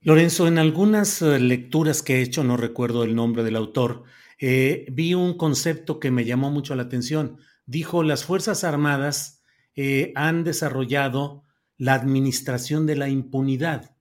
Lorenzo, 0.00 0.46
en 0.46 0.58
algunas 0.58 1.20
eh, 1.20 1.38
lecturas 1.38 2.02
que 2.02 2.16
he 2.16 2.22
hecho, 2.22 2.44
no 2.44 2.56
recuerdo 2.56 3.04
el 3.04 3.14
nombre 3.14 3.42
del 3.42 3.56
autor, 3.56 4.04
eh, 4.38 4.86
vi 4.90 5.14
un 5.14 5.36
concepto 5.36 5.98
que 6.00 6.10
me 6.10 6.24
llamó 6.24 6.50
mucho 6.50 6.74
la 6.74 6.84
atención. 6.84 7.38
Dijo, 7.66 8.02
las 8.02 8.24
Fuerzas 8.24 8.64
Armadas 8.64 9.42
eh, 9.74 10.12
han 10.14 10.44
desarrollado 10.44 11.44
la 11.76 11.94
administración 11.94 12.86
de 12.86 12.96
la 12.96 13.08
impunidad. 13.08 13.96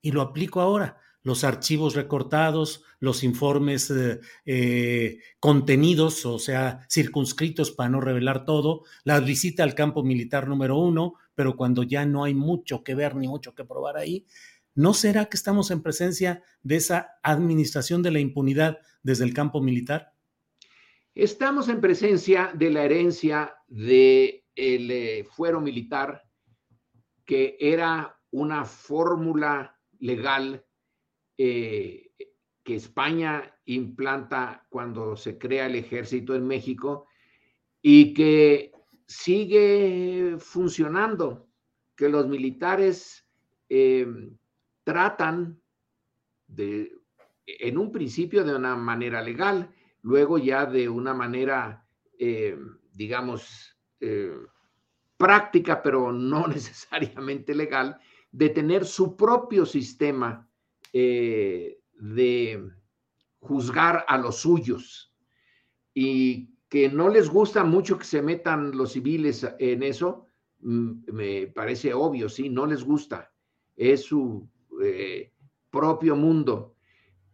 Y 0.00 0.12
lo 0.12 0.22
aplico 0.22 0.60
ahora 0.60 0.98
los 1.22 1.44
archivos 1.44 1.94
recortados, 1.94 2.84
los 3.00 3.22
informes 3.24 3.90
eh, 3.90 4.20
eh, 4.46 5.18
contenidos, 5.40 6.24
o 6.26 6.38
sea, 6.38 6.86
circunscritos 6.90 7.70
para 7.70 7.90
no 7.90 8.00
revelar 8.00 8.44
todo, 8.44 8.84
la 9.04 9.20
visita 9.20 9.62
al 9.62 9.74
campo 9.74 10.02
militar 10.02 10.48
número 10.48 10.78
uno, 10.78 11.14
pero 11.34 11.56
cuando 11.56 11.82
ya 11.82 12.06
no 12.06 12.24
hay 12.24 12.34
mucho 12.34 12.82
que 12.82 12.94
ver 12.94 13.16
ni 13.16 13.28
mucho 13.28 13.54
que 13.54 13.64
probar 13.64 13.96
ahí, 13.96 14.26
¿no 14.74 14.94
será 14.94 15.26
que 15.26 15.36
estamos 15.36 15.70
en 15.70 15.82
presencia 15.82 16.42
de 16.62 16.76
esa 16.76 17.18
administración 17.22 18.02
de 18.02 18.12
la 18.12 18.20
impunidad 18.20 18.78
desde 19.02 19.24
el 19.24 19.34
campo 19.34 19.60
militar? 19.60 20.12
Estamos 21.14 21.68
en 21.68 21.80
presencia 21.80 22.52
de 22.54 22.70
la 22.70 22.84
herencia 22.84 23.56
del 23.66 24.42
eh, 24.54 25.26
fuero 25.28 25.60
militar, 25.60 26.22
que 27.24 27.56
era 27.58 28.16
una 28.30 28.64
fórmula 28.64 29.76
legal 29.98 30.64
eh, 31.40 32.10
que 32.64 32.74
España 32.74 33.54
implanta 33.64 34.66
cuando 34.68 35.14
se 35.14 35.38
crea 35.38 35.66
el 35.66 35.76
ejército 35.76 36.34
en 36.34 36.46
México 36.48 37.06
y 37.80 38.12
que 38.12 38.72
sigue 39.06 40.34
funcionando, 40.40 41.48
que 41.94 42.08
los 42.08 42.26
militares 42.26 43.24
eh, 43.68 44.06
tratan 44.82 45.62
de, 46.48 46.92
en 47.46 47.78
un 47.78 47.92
principio 47.92 48.42
de 48.42 48.56
una 48.56 48.74
manera 48.74 49.22
legal, 49.22 49.72
luego 50.02 50.38
ya 50.38 50.66
de 50.66 50.88
una 50.88 51.14
manera, 51.14 51.86
eh, 52.18 52.58
digamos, 52.92 53.76
práctica, 55.16 55.82
pero 55.82 56.12
no 56.12 56.46
necesariamente 56.48 57.54
legal, 57.54 58.00
de 58.32 58.48
tener 58.48 58.84
su 58.84 59.16
propio 59.16 59.64
sistema 59.64 60.47
de 60.92 62.70
juzgar 63.40 64.04
a 64.08 64.18
los 64.18 64.36
suyos 64.36 65.12
y 65.94 66.50
que 66.68 66.88
no 66.88 67.08
les 67.08 67.28
gusta 67.28 67.64
mucho 67.64 67.98
que 67.98 68.04
se 68.04 68.22
metan 68.22 68.76
los 68.76 68.92
civiles 68.92 69.46
en 69.58 69.82
eso, 69.82 70.26
me 70.60 71.46
parece 71.46 71.94
obvio, 71.94 72.28
sí, 72.28 72.48
no 72.48 72.66
les 72.66 72.84
gusta, 72.84 73.32
es 73.76 74.02
su 74.02 74.48
eh, 74.82 75.32
propio 75.70 76.16
mundo. 76.16 76.74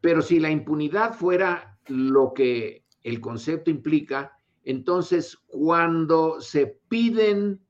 Pero 0.00 0.22
si 0.22 0.38
la 0.38 0.50
impunidad 0.50 1.14
fuera 1.14 1.78
lo 1.88 2.32
que 2.32 2.84
el 3.02 3.20
concepto 3.20 3.70
implica, 3.70 4.36
entonces 4.62 5.36
cuando 5.46 6.40
se 6.40 6.78
piden 6.88 7.60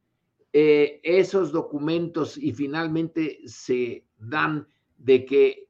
eh, 0.53 1.01
esos 1.03 1.51
documentos 1.51 2.37
y 2.37 2.53
finalmente 2.53 3.41
se 3.47 4.07
dan 4.18 4.68
de 4.99 5.24
que 5.24 5.64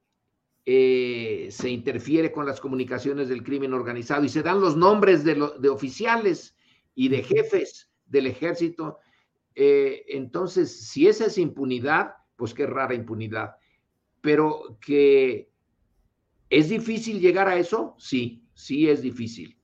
eh, 0.66 1.48
se 1.50 1.68
interfiere 1.68 2.32
con 2.32 2.46
las 2.46 2.58
comunicaciones 2.58 3.28
del 3.28 3.42
crimen 3.42 3.74
organizado 3.74 4.24
y 4.24 4.30
se 4.30 4.42
dan 4.42 4.60
los 4.60 4.76
nombres 4.76 5.22
de, 5.22 5.38
oficiales 5.68 6.56
y 6.94 7.08
de 7.08 7.22
jefes 7.22 7.90
del 8.06 8.26
ejército. 8.26 8.98
Eh, 9.54 10.06
entonces, 10.08 10.88
si 10.88 11.06
esa 11.06 11.26
es 11.26 11.36
impunidad, 11.36 12.14
pues 12.36 12.54
qué 12.54 12.66
rara 12.66 12.94
impunidad. 12.94 13.56
Pero 14.22 14.78
que 14.80 15.50
es 16.48 16.70
difícil 16.70 17.20
llegar 17.20 17.46
a 17.48 17.58
eso, 17.58 17.94
sí, 17.98 18.42
sí 18.54 18.88
es 18.88 19.02
difícil. 19.02 19.58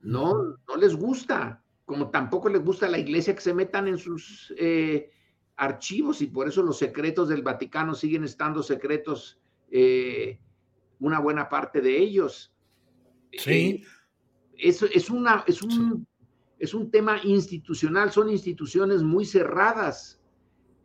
No, 0.00 0.58
no 0.68 0.76
les 0.76 0.94
gusta, 0.94 1.64
como 1.86 2.10
tampoco 2.10 2.50
les 2.50 2.62
gusta 2.62 2.86
a 2.86 2.90
la 2.90 2.98
iglesia 2.98 3.34
que 3.34 3.40
se 3.40 3.54
metan 3.54 3.88
en 3.88 3.96
sus 3.96 4.52
eh, 4.58 5.10
archivos 5.56 6.20
y 6.20 6.26
por 6.26 6.48
eso 6.48 6.62
los 6.62 6.76
secretos 6.76 7.28
del 7.28 7.42
Vaticano 7.42 7.94
siguen 7.94 8.24
estando 8.24 8.62
secretos 8.62 9.41
eh, 9.72 10.38
una 11.00 11.18
buena 11.18 11.48
parte 11.48 11.80
de 11.80 11.98
ellos. 11.98 12.54
Sí. 13.32 13.50
Eh, 13.50 13.82
es, 14.58 14.82
es, 14.82 15.10
una, 15.10 15.42
es, 15.46 15.62
un, 15.62 16.06
es 16.58 16.74
un 16.74 16.90
tema 16.90 17.18
institucional, 17.24 18.12
son 18.12 18.28
instituciones 18.28 19.02
muy 19.02 19.24
cerradas. 19.24 20.20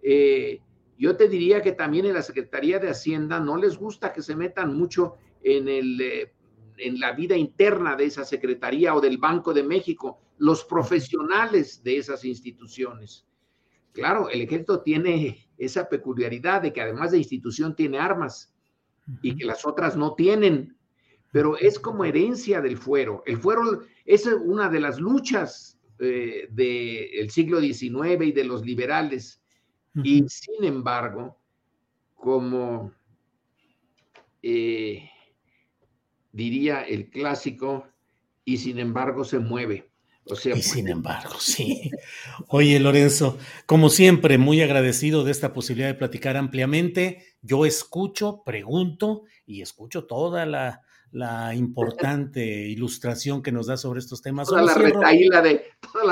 Eh, 0.01 0.61
yo 0.97 1.17
te 1.17 1.27
diría 1.27 1.61
que 1.61 1.73
también 1.73 2.05
en 2.05 2.13
la 2.13 2.23
Secretaría 2.23 2.79
de 2.79 2.89
Hacienda 2.89 3.39
no 3.39 3.57
les 3.57 3.77
gusta 3.77 4.13
que 4.13 4.21
se 4.21 4.35
metan 4.35 4.75
mucho 4.75 5.17
en, 5.43 5.67
el, 5.67 6.31
en 6.77 6.99
la 6.99 7.11
vida 7.11 7.35
interna 7.35 7.95
de 7.95 8.05
esa 8.05 8.23
Secretaría 8.23 8.95
o 8.95 9.01
del 9.01 9.17
Banco 9.17 9.53
de 9.53 9.63
México, 9.63 10.21
los 10.37 10.63
profesionales 10.63 11.83
de 11.83 11.97
esas 11.97 12.23
instituciones. 12.23 13.27
Claro, 13.91 14.29
el 14.29 14.41
ejército 14.41 14.81
tiene 14.81 15.49
esa 15.57 15.89
peculiaridad 15.89 16.61
de 16.61 16.71
que 16.71 16.81
además 16.81 17.11
de 17.11 17.17
institución 17.17 17.75
tiene 17.75 17.99
armas 17.99 18.55
y 19.21 19.35
que 19.35 19.45
las 19.45 19.65
otras 19.65 19.95
no 19.95 20.13
tienen, 20.15 20.77
pero 21.31 21.57
es 21.57 21.79
como 21.79 22.05
herencia 22.05 22.61
del 22.61 22.77
fuero. 22.77 23.23
El 23.25 23.37
fuero 23.37 23.83
es 24.05 24.25
una 24.25 24.69
de 24.69 24.79
las 24.79 24.99
luchas 24.99 25.79
eh, 25.99 26.47
del 26.51 27.29
siglo 27.29 27.59
XIX 27.59 28.25
y 28.25 28.31
de 28.31 28.43
los 28.43 28.65
liberales. 28.65 29.41
Y 30.03 30.27
sin 30.29 30.63
embargo, 30.63 31.39
como 32.15 32.93
eh, 34.43 35.09
diría 36.31 36.83
el 36.83 37.09
clásico, 37.09 37.87
y 38.47 38.57
sin 38.57 38.79
embargo 38.79 39.25
se 39.25 39.39
mueve. 39.39 39.89
O 40.29 40.35
sea, 40.35 40.55
y 40.55 40.61
sin 40.61 40.87
embargo, 40.87 41.35
sí. 41.39 41.91
Oye, 42.47 42.79
Lorenzo, 42.79 43.37
como 43.65 43.89
siempre, 43.89 44.37
muy 44.37 44.61
agradecido 44.61 45.23
de 45.23 45.31
esta 45.31 45.53
posibilidad 45.53 45.87
de 45.87 45.93
platicar 45.95 46.37
ampliamente. 46.37 47.25
Yo 47.41 47.65
escucho, 47.65 48.43
pregunto 48.45 49.23
y 49.45 49.61
escucho 49.61 50.05
toda 50.05 50.45
la, 50.45 50.81
importante 51.55 52.41
ilustración 52.67 53.41
que 53.41 53.51
nos 53.51 53.67
da 53.67 53.77
sobre 53.77 53.99
estos 53.99 54.21
temas. 54.21 54.49
Toda 54.49 54.61
la, 54.61 54.73
retaíla 54.73 55.41
de, 55.41 55.63
toda 55.79 56.03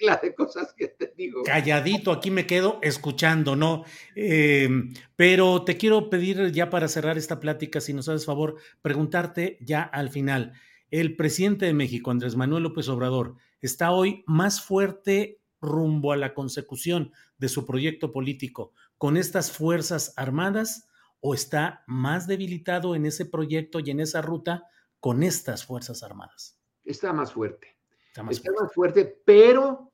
la 0.00 0.16
de 0.16 0.34
cosas 0.34 0.74
que 0.76 0.88
te 0.88 1.12
digo. 1.16 1.42
Calladito, 1.44 2.10
aquí 2.10 2.30
me 2.30 2.46
quedo 2.46 2.80
escuchando, 2.82 3.54
¿no? 3.54 3.84
Em, 4.16 4.92
pero 5.14 5.62
te 5.62 5.76
quiero 5.76 6.10
pedir 6.10 6.50
ya 6.50 6.70
para 6.70 6.88
cerrar 6.88 7.16
esta 7.18 7.38
plática, 7.38 7.80
si 7.80 7.92
nos 7.92 8.08
haces 8.08 8.26
favor, 8.26 8.56
preguntarte 8.82 9.58
ya 9.60 9.82
al 9.82 10.10
final. 10.10 10.54
El 10.90 11.14
presidente 11.14 11.66
de 11.66 11.74
México, 11.74 12.10
Andrés 12.10 12.34
Manuel 12.34 12.64
López 12.64 12.88
Obrador, 12.88 13.36
está 13.60 13.92
hoy 13.92 14.24
más 14.26 14.62
fuerte 14.62 15.40
rumbo 15.60 16.12
a 16.12 16.16
la 16.16 16.34
consecución 16.34 17.12
de 17.38 17.48
su 17.48 17.66
proyecto 17.66 18.12
político 18.12 18.72
con 18.98 19.16
estas 19.16 19.52
Fuerzas 19.52 20.14
Armadas 20.16 20.88
o 21.20 21.34
está 21.34 21.84
más 21.86 22.26
debilitado 22.26 22.94
en 22.94 23.06
ese 23.06 23.26
proyecto 23.26 23.80
y 23.80 23.90
en 23.90 24.00
esa 24.00 24.22
ruta 24.22 24.64
con 25.00 25.22
estas 25.22 25.64
Fuerzas 25.64 26.02
Armadas? 26.02 26.58
Está 26.84 27.12
más 27.12 27.32
fuerte. 27.32 27.76
Está 28.08 28.22
más, 28.22 28.42
fuerte. 28.74 29.22
pero 29.24 29.92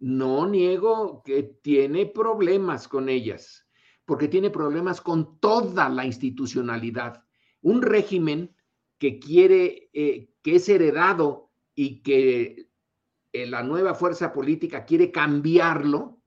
no 0.00 0.46
niego 0.46 1.22
que 1.24 1.42
tiene 1.42 2.06
problemas 2.06 2.86
con 2.86 3.08
ellas, 3.08 3.66
porque 4.04 4.28
tiene 4.28 4.50
problemas 4.50 5.00
con 5.00 5.38
toda 5.40 5.88
la 5.88 6.04
institucionalidad. 6.04 7.24
Un 7.62 7.82
régimen 7.82 8.54
que 8.98 9.18
quiere, 9.18 9.90
eh, 9.92 10.34
que 10.42 10.56
es 10.56 10.68
heredado 10.68 11.50
y 11.74 12.02
que 12.02 12.69
eh, 13.32 13.46
la 13.46 13.62
nueva 13.62 13.94
fuerza 13.94 14.32
política 14.32 14.84
quiere 14.84 15.10
cambiarlo, 15.10 16.20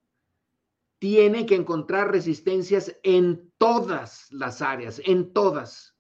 tiene 0.99 1.45
que 1.45 1.55
encontrar 1.55 2.11
resistencias 2.11 2.97
en 3.03 3.51
todas 3.57 4.31
las 4.31 4.61
áreas, 4.61 5.01
en 5.05 5.33
todas, 5.33 5.97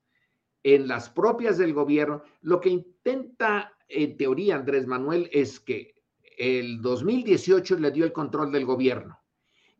en 0.63 0.87
las 0.87 1.09
propias 1.09 1.57
del 1.57 1.73
gobierno. 1.73 2.23
Lo 2.41 2.61
que 2.61 2.69
intenta, 2.69 3.73
en 3.89 4.15
teoría, 4.15 4.55
Andrés 4.55 4.87
Manuel 4.87 5.29
es 5.33 5.59
que 5.59 5.95
el 6.37 6.81
2018 6.81 7.77
le 7.79 7.91
dio 7.91 8.05
el 8.05 8.13
control 8.13 8.51
del 8.51 8.65
gobierno 8.65 9.23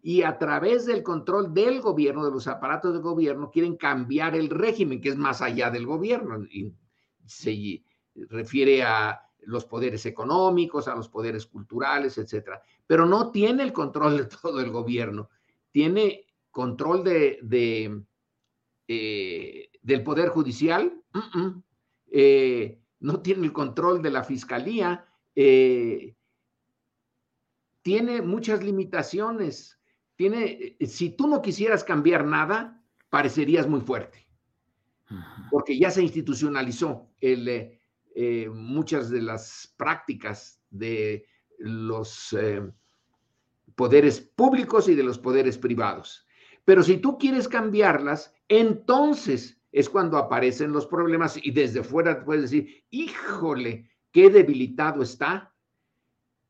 y 0.06 0.24
a 0.24 0.38
través 0.38 0.86
del 0.86 1.02
control 1.02 1.54
del 1.54 1.80
gobierno, 1.80 2.26
de 2.26 2.32
los 2.32 2.48
aparatos 2.48 2.92
del 2.92 3.02
gobierno, 3.02 3.50
quieren 3.50 3.78
cambiar 3.78 4.36
el 4.36 4.50
régimen, 4.50 5.00
que 5.00 5.08
es 5.08 5.16
más 5.16 5.42
allá 5.42 5.72
del 5.72 5.86
gobierno. 5.86 6.44
Y 6.44 6.74
se 7.26 7.82
refiere 8.14 8.84
a 8.84 9.22
los 9.46 9.66
poderes 9.66 10.06
económicos, 10.06 10.88
a 10.88 10.96
los 10.96 11.10
poderes 11.10 11.46
culturales, 11.46 12.18
etcétera. 12.18 12.62
Pero 12.86 13.06
no 13.06 13.32
tiene 13.32 13.64
el 13.64 13.74
control 13.74 14.18
de 14.18 14.26
todo 14.42 14.60
el 14.60 14.72
gobierno, 14.72 15.30
tiene 15.72 16.28
control 16.52 17.04
de, 17.04 18.04
eh, 18.88 19.70
del 19.82 20.04
poder 20.04 20.30
judicial, 20.30 21.02
eh, 22.12 22.80
no 23.00 23.20
tiene 23.22 23.46
el 23.48 23.54
control 23.54 24.02
de 24.02 24.12
la 24.12 24.24
fiscalía, 24.24 25.06
eh, 25.36 26.16
tiene 27.82 28.22
muchas 28.22 28.64
limitaciones. 28.64 29.80
Tiene, 30.16 30.78
si 30.80 31.10
tú 31.10 31.28
no 31.28 31.42
quisieras 31.42 31.84
cambiar 31.84 32.26
nada, 32.26 32.82
parecerías 33.10 33.68
muy 33.68 33.82
fuerte, 33.82 34.28
porque 35.52 35.78
ya 35.78 35.92
se 35.92 36.04
institucionalizó 36.04 37.10
el, 37.20 37.80
eh, 38.16 38.50
muchas 38.50 39.10
de 39.10 39.22
las 39.22 39.74
prácticas 39.76 40.62
de 40.70 41.26
los 41.58 42.34
eh, 42.34 42.62
poderes 43.76 44.22
públicos 44.22 44.88
y 44.88 44.96
de 44.96 45.04
los 45.04 45.18
poderes 45.18 45.58
privados. 45.58 46.28
Pero 46.66 46.84
si 46.84 46.98
tú 46.98 47.18
quieres 47.18 47.48
cambiarlas, 47.48 48.34
entonces 48.48 49.60
es 49.72 49.90
cuando 49.90 50.18
aparecen 50.18 50.72
los 50.72 50.86
problemas 50.86 51.40
y 51.42 51.52
desde 51.52 51.84
fuera 51.84 52.24
puedes 52.24 52.44
decir, 52.44 52.84
híjole, 52.92 53.90
qué 54.12 54.30
debilitado 54.30 55.02
está. 55.02 55.54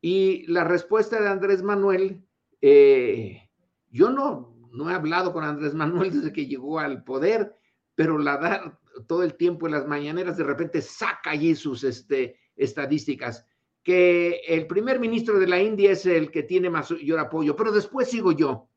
Y 0.00 0.46
la 0.46 0.64
respuesta 0.64 1.20
de 1.20 1.28
Andrés 1.28 1.62
Manuel, 1.62 2.22
eh, 2.60 3.48
yo 3.90 4.10
no, 4.10 4.54
no 4.70 4.90
he 4.90 4.94
hablado 4.94 5.32
con 5.32 5.44
Andrés 5.44 5.74
Manuel 5.74 6.10
desde 6.20 6.32
que 6.32 6.46
llegó 6.46 6.78
al 6.78 7.02
poder, 7.04 7.56
pero 7.94 8.18
la, 8.18 8.78
todo 9.06 9.22
el 9.22 9.34
tiempo 9.34 9.66
en 9.66 9.72
las 9.72 9.86
mañaneras, 9.86 10.36
de 10.36 10.44
repente 10.44 10.80
saca 10.82 11.30
allí 11.30 11.54
sus 11.54 11.84
este, 11.84 12.36
estadísticas, 12.56 13.46
que 13.82 14.40
el 14.48 14.66
primer 14.66 14.98
ministro 14.98 15.38
de 15.38 15.46
la 15.46 15.60
India 15.60 15.92
es 15.92 16.06
el 16.06 16.30
que 16.30 16.42
tiene 16.42 16.70
mayor 16.70 17.18
apoyo, 17.18 17.54
pero 17.54 17.70
después 17.70 18.08
sigo 18.08 18.32
yo. 18.32 18.68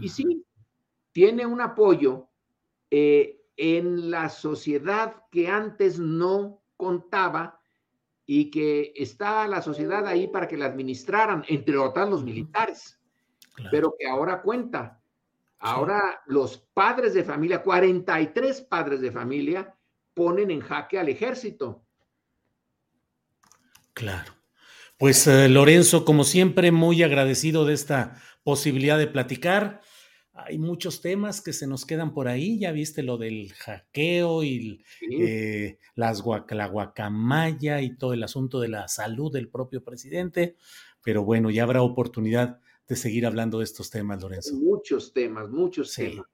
Y 0.00 0.08
sí, 0.08 0.44
tiene 1.12 1.46
un 1.46 1.60
apoyo 1.60 2.28
eh, 2.90 3.40
en 3.56 4.10
la 4.10 4.28
sociedad 4.28 5.24
que 5.30 5.48
antes 5.48 5.98
no 5.98 6.62
contaba 6.76 7.60
y 8.24 8.50
que 8.50 8.92
está 8.94 9.46
la 9.48 9.62
sociedad 9.62 10.06
ahí 10.06 10.28
para 10.28 10.46
que 10.46 10.56
la 10.56 10.66
administraran, 10.66 11.44
entre 11.48 11.76
otras 11.78 12.08
los 12.08 12.22
militares, 12.22 13.00
pero 13.70 13.94
que 13.98 14.06
ahora 14.06 14.42
cuenta. 14.42 14.97
Ahora 15.58 16.20
los 16.26 16.58
padres 16.72 17.14
de 17.14 17.24
familia, 17.24 17.62
43 17.62 18.62
padres 18.62 19.00
de 19.00 19.10
familia, 19.10 19.76
ponen 20.14 20.50
en 20.50 20.60
jaque 20.60 20.98
al 20.98 21.08
ejército. 21.08 21.84
Claro. 23.92 24.32
Pues 24.96 25.26
eh, 25.26 25.48
Lorenzo, 25.48 26.04
como 26.04 26.24
siempre, 26.24 26.70
muy 26.72 27.02
agradecido 27.02 27.64
de 27.64 27.74
esta 27.74 28.20
posibilidad 28.42 28.98
de 28.98 29.06
platicar 29.06 29.80
hay 30.46 30.58
muchos 30.58 31.00
temas 31.00 31.40
que 31.40 31.52
se 31.52 31.66
nos 31.66 31.84
quedan 31.84 32.14
por 32.14 32.28
ahí. 32.28 32.58
Ya 32.58 32.70
viste 32.70 33.02
lo 33.02 33.18
del 33.18 33.52
hackeo 33.54 34.44
y 34.44 34.84
eh, 35.10 35.78
las 35.94 36.22
la 36.50 36.66
guacamaya 36.66 37.80
y 37.80 37.96
todo 37.96 38.12
el 38.12 38.22
asunto 38.22 38.60
de 38.60 38.68
la 38.68 38.86
salud 38.88 39.32
del 39.32 39.48
propio 39.48 39.82
presidente. 39.82 40.56
Pero 41.02 41.24
bueno, 41.24 41.50
ya 41.50 41.64
habrá 41.64 41.82
oportunidad 41.82 42.60
de 42.88 42.96
seguir 42.96 43.26
hablando 43.26 43.58
de 43.58 43.64
estos 43.64 43.90
temas, 43.90 44.20
Lorenzo. 44.22 44.54
Muchos 44.54 45.12
temas, 45.12 45.48
muchos 45.50 45.94
temas. 45.94 46.26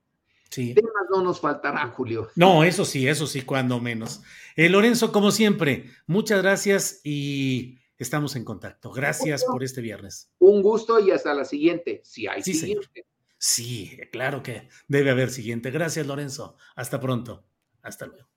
Sí. 0.50 0.72
Temas 0.72 0.92
no 1.10 1.22
nos 1.22 1.40
faltarán, 1.40 1.90
Julio. 1.90 2.28
No, 2.36 2.62
eso 2.62 2.84
sí, 2.84 3.08
eso 3.08 3.26
sí, 3.26 3.42
cuando 3.42 3.80
menos. 3.80 4.22
Eh, 4.54 4.68
Lorenzo, 4.68 5.10
como 5.10 5.32
siempre, 5.32 5.90
muchas 6.06 6.42
gracias 6.42 7.00
y 7.02 7.78
estamos 7.98 8.36
en 8.36 8.44
contacto. 8.44 8.92
Gracias 8.92 9.44
por 9.44 9.64
este 9.64 9.80
viernes. 9.80 10.30
Un 10.38 10.62
gusto 10.62 11.00
y 11.00 11.10
hasta 11.10 11.34
la 11.34 11.44
siguiente, 11.44 12.02
si 12.04 12.28
hay 12.28 12.42
siguiente. 12.42 13.06
Sí, 13.36 13.98
claro 14.12 14.42
que 14.42 14.68
debe 14.86 15.10
haber 15.10 15.30
siguiente. 15.30 15.72
Gracias, 15.72 16.06
Lorenzo. 16.06 16.56
Hasta 16.76 17.00
pronto. 17.00 17.44
Hasta 17.82 18.06
luego. 18.06 18.33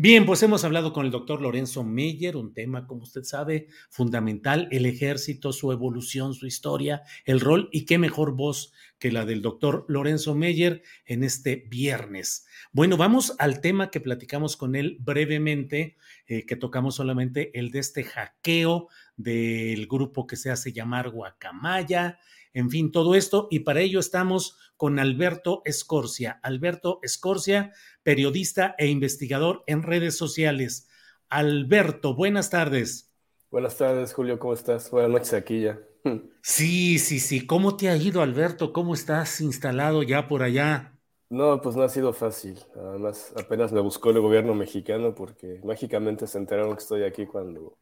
Bien, 0.00 0.26
pues 0.26 0.44
hemos 0.44 0.62
hablado 0.62 0.92
con 0.92 1.06
el 1.06 1.10
doctor 1.10 1.42
Lorenzo 1.42 1.82
Meyer, 1.82 2.36
un 2.36 2.54
tema, 2.54 2.86
como 2.86 3.02
usted 3.02 3.24
sabe, 3.24 3.66
fundamental, 3.90 4.68
el 4.70 4.86
ejército, 4.86 5.52
su 5.52 5.72
evolución, 5.72 6.34
su 6.34 6.46
historia, 6.46 7.02
el 7.24 7.40
rol 7.40 7.68
y 7.72 7.84
qué 7.84 7.98
mejor 7.98 8.36
voz 8.36 8.72
que 9.00 9.10
la 9.10 9.24
del 9.24 9.42
doctor 9.42 9.84
Lorenzo 9.88 10.36
Meyer 10.36 10.82
en 11.04 11.24
este 11.24 11.66
viernes. 11.68 12.46
Bueno, 12.70 12.96
vamos 12.96 13.34
al 13.40 13.60
tema 13.60 13.90
que 13.90 13.98
platicamos 13.98 14.56
con 14.56 14.76
él 14.76 14.98
brevemente, 15.00 15.96
eh, 16.28 16.46
que 16.46 16.54
tocamos 16.54 16.94
solamente 16.94 17.58
el 17.58 17.72
de 17.72 17.80
este 17.80 18.04
hackeo 18.04 18.86
del 19.16 19.88
grupo 19.88 20.28
que 20.28 20.36
se 20.36 20.52
hace 20.52 20.72
llamar 20.72 21.10
Guacamaya, 21.10 22.20
en 22.54 22.70
fin, 22.70 22.92
todo 22.92 23.14
esto. 23.14 23.48
Y 23.50 23.60
para 23.60 23.80
ello 23.80 24.00
estamos 24.00 24.56
con 24.76 24.98
Alberto 24.98 25.62
Escorcia. 25.64 26.40
Alberto 26.42 27.00
Escorcia, 27.02 27.72
periodista 28.02 28.74
e 28.78 28.86
investigador 28.88 29.64
en 29.66 29.82
redes 29.82 30.16
sociales. 30.16 30.88
Alberto, 31.28 32.14
buenas 32.14 32.50
tardes. 32.50 33.12
Buenas 33.50 33.76
tardes, 33.76 34.12
Julio, 34.12 34.38
¿cómo 34.38 34.54
estás? 34.54 34.90
Buenas 34.90 35.10
noches 35.10 35.34
aquí 35.34 35.62
ya. 35.62 35.78
Sí, 36.42 36.98
sí, 36.98 37.20
sí. 37.20 37.46
¿Cómo 37.46 37.76
te 37.76 37.90
ha 37.90 37.96
ido, 37.96 38.22
Alberto? 38.22 38.72
¿Cómo 38.72 38.94
estás 38.94 39.40
instalado 39.42 40.02
ya 40.02 40.26
por 40.26 40.42
allá? 40.42 40.98
No, 41.28 41.60
pues 41.60 41.76
no 41.76 41.82
ha 41.82 41.88
sido 41.90 42.14
fácil. 42.14 42.58
Además, 42.74 43.34
apenas 43.36 43.70
me 43.72 43.80
buscó 43.80 44.10
el 44.10 44.20
gobierno 44.20 44.54
mexicano 44.54 45.14
porque 45.14 45.60
mágicamente 45.62 46.26
se 46.26 46.38
enteraron 46.38 46.72
que 46.72 46.82
estoy 46.82 47.02
aquí 47.04 47.26
cuando 47.26 47.76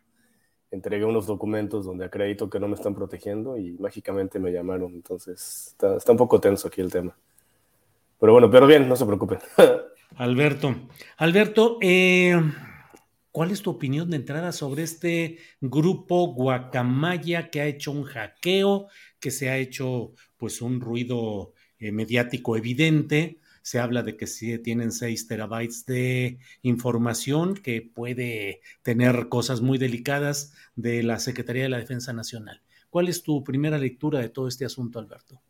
entregué 0.76 1.04
unos 1.04 1.26
documentos 1.26 1.84
donde 1.84 2.04
acredito 2.04 2.48
que 2.48 2.60
no 2.60 2.68
me 2.68 2.74
están 2.74 2.94
protegiendo 2.94 3.58
y 3.58 3.72
mágicamente 3.72 4.38
me 4.38 4.52
llamaron. 4.52 4.94
Entonces, 4.94 5.74
está, 5.78 6.12
un 6.12 6.18
poco 6.18 6.40
tenso 6.40 6.68
aquí 6.68 6.80
el 6.80 6.90
tema. 6.90 7.16
Pero 8.20 8.32
bueno, 8.32 8.50
pero 8.50 8.66
bien, 8.66 8.88
no 8.88 8.96
se 8.96 9.04
preocupen. 9.04 9.38
Alberto, 10.16 10.74
Alberto, 11.16 11.78
eh, 11.80 12.40
¿cuál 13.32 13.50
es 13.50 13.60
tu 13.60 13.70
opinión 13.70 14.08
de 14.10 14.16
entrada 14.16 14.52
sobre 14.52 14.84
este 14.84 15.38
grupo 15.60 16.32
Guacamaya 16.32 17.50
que 17.50 17.60
ha 17.60 17.66
hecho 17.66 17.90
un 17.90 18.04
hackeo, 18.04 18.86
que 19.18 19.30
se 19.30 19.50
ha 19.50 19.58
hecho 19.58 20.12
pues 20.36 20.62
un 20.62 20.80
ruido 20.80 21.52
eh, 21.78 21.90
mediático 21.90 22.56
evidente? 22.56 23.40
Se 23.66 23.80
habla 23.80 24.04
de 24.04 24.16
que 24.16 24.28
sí 24.28 24.56
tienen 24.60 24.92
6 24.92 25.26
terabytes 25.26 25.86
de 25.86 26.38
información 26.62 27.54
que 27.54 27.82
puede 27.82 28.60
tener 28.82 29.28
cosas 29.28 29.60
muy 29.60 29.76
delicadas 29.76 30.54
de 30.76 31.02
la 31.02 31.18
Secretaría 31.18 31.64
de 31.64 31.70
la 31.70 31.78
Defensa 31.78 32.12
Nacional. 32.12 32.62
¿Cuál 32.90 33.08
es 33.08 33.24
tu 33.24 33.42
primera 33.42 33.76
lectura 33.76 34.20
de 34.20 34.28
todo 34.28 34.46
este 34.46 34.64
asunto, 34.66 35.00
Alberto? 35.00 35.42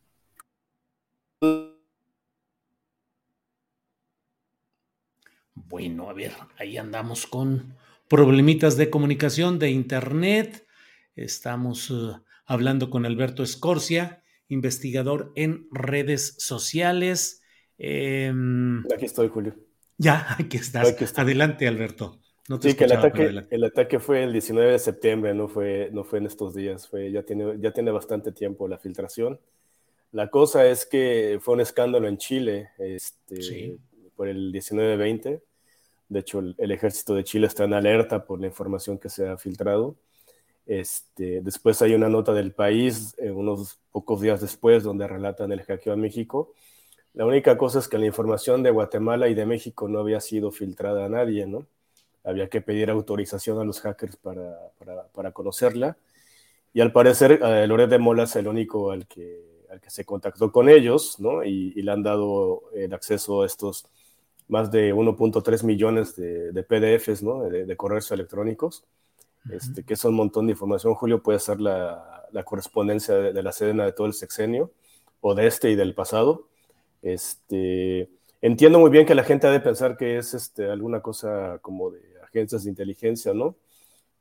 Bueno, 5.55 6.09
a 6.09 6.15
ver, 6.15 6.33
ahí 6.59 6.79
andamos 6.79 7.27
con 7.27 7.77
problemitas 8.09 8.79
de 8.79 8.89
comunicación 8.89 9.59
de 9.59 9.69
Internet. 9.69 10.67
Estamos 11.17 11.91
uh, 11.91 12.23
hablando 12.47 12.89
con 12.89 13.05
Alberto 13.05 13.43
Escorcia, 13.43 14.23
investigador 14.49 15.35
en 15.37 15.69
redes 15.71 16.37
sociales 16.39 17.43
Em, 17.79 18.85
aquí 18.95 19.05
estoy, 19.05 19.29
Julio. 19.29 19.55
Ya, 19.99 20.27
aquí 20.39 20.57
estás. 20.57 21.19
Adelante, 21.19 21.67
Alberto. 21.67 22.19
No 22.49 22.61
te 22.61 22.71
sí, 22.71 22.77
que 22.77 22.85
el 22.85 22.93
ataque, 22.93 23.43
el 23.51 23.65
ataque 23.65 23.99
fue 23.99 24.23
el 24.23 24.33
19 24.33 24.73
de 24.73 24.79
septiembre, 24.79 25.35
no 25.35 25.49
fue, 25.49 25.91
no 25.93 26.05
fue 26.05 26.21
en 26.21 26.27
estos 26.27 26.55
días, 26.55 26.87
fue, 26.87 27.11
ya, 27.11 27.25
tiene, 27.25 27.59
ya 27.59 27.73
tiene 27.73 27.91
bastante 27.91 28.31
tiempo 28.31 28.69
la 28.69 28.79
filtración. 28.79 29.41
La 30.13 30.31
cosa 30.31 30.65
es 30.65 30.87
que 30.87 31.41
fue 31.43 31.55
un 31.55 31.61
escándalo 31.61 32.07
en 32.07 32.19
Chile 32.19 32.71
este, 32.79 33.79
por 34.15 34.29
el 34.29 34.53
19-20. 34.53 35.43
De 36.09 36.21
hecho, 36.21 36.39
el, 36.39 36.71
ejército 36.71 37.17
de 37.17 37.25
Chile 37.25 37.49
está 37.49 37.65
en 37.65 37.75
alerta 37.75 38.25
por 38.25 38.41
la 38.41 38.47
información 38.47 38.99
que 38.99 39.09
se 39.09 39.29
ha 39.29 39.37
filtrado. 39.37 39.97
Este, 40.67 41.41
después 41.43 41.83
hay 41.83 41.95
una 41.95 42.09
nota 42.09 42.33
del 42.33 42.53
país, 42.53 43.17
eh, 43.19 43.33
unos 43.33 43.81
pocos 43.91 44.21
días 44.21 44.41
después, 44.41 44.85
donde 44.85 45.09
relatan 45.09 45.51
el 45.51 45.63
hackeo 45.63 45.95
a 45.95 45.97
México 45.97 46.55
la 47.17 47.25
única 47.25 47.57
cosa 47.57 47.79
es 47.79 47.89
que 47.89 47.97
la 47.97 48.05
información 48.05 48.63
de 48.63 48.71
Guatemala 48.71 49.29
y 49.29 49.35
de 49.35 49.47
México 49.47 49.89
no 49.89 50.01
había 50.01 50.21
sido 50.21 50.51
filtrada 50.51 51.07
a 51.07 51.09
nadie, 51.09 51.47
¿no? 51.47 51.67
Había 52.23 52.51
que 52.51 52.61
pedir 52.61 52.91
autorización 52.91 53.59
a 53.59 53.65
los 53.65 53.81
hackers 53.81 54.17
para, 54.17 54.55
para, 55.15 55.33
conocerla. 55.33 55.97
Y 56.75 56.83
al 56.83 56.93
parecer, 56.93 57.41
eh, 57.43 57.67
Loret 57.67 57.89
de 57.89 57.99
Mola 57.99 58.25
es 58.25 58.37
el 58.37 58.47
único 58.47 58.91
al 58.91 59.07
que, 59.07 59.65
al 59.71 59.81
que 59.81 59.89
se 59.89 60.05
contactó 60.05 60.53
con 60.53 60.69
ellos, 60.69 61.19
¿no? 61.19 61.43
Y, 61.43 61.73
le 61.81 61.91
han 61.91 62.03
dado 62.03 62.65
el 62.75 62.93
acceso 62.93 63.41
a 63.41 63.47
estos 63.47 63.87
más 64.49 64.71
de 64.71 64.93
1.3 64.93 65.65
millones 65.65 66.17
de, 66.17 66.53
de, 66.53 66.63
PDFs, 66.65 67.23
¿no? 67.23 67.45
De, 67.45 67.77
correos 67.79 68.11
electrónicos, 68.11 68.85
este, 69.51 69.85
que 69.85 69.95
es 69.95 70.05
un 70.05 70.17
montón 70.17 70.49
de 70.49 70.53
información. 70.53 70.95
Julio 70.95 71.23
puede 71.23 71.39
ser 71.39 71.63
la, 71.63 72.27
la 72.31 72.45
correspondencia 72.45 73.15
de, 73.15 73.33
de, 73.33 73.43
la 73.43 73.53
Sedena 73.53 73.87
de 73.87 73.93
todo 73.93 74.07
el 74.07 74.13
sexenio, 74.13 74.71
o 75.23 75.35
de 75.35 75.47
este 75.47 75.71
y 75.71 75.77
del 75.77 75.95
pasado. 75.95 76.49
Este, 77.07 78.11
entiendo 78.41 78.81
muy 78.81 78.91
bien 78.91 79.07
que 79.07 79.15
la 79.15 79.23
gente 79.23 79.47
ha 79.47 79.53
de 79.53 79.61
pensar 79.61 79.97
que 79.97 80.19
es 80.19 80.35
este, 80.35 80.69
alguna 80.69 81.01
cosa 81.03 81.61
como 81.63 81.93
de 81.93 82.01
agencias 82.25 82.65
de 82.65 82.71
inteligencia, 82.71 83.33
¿no? 83.33 83.55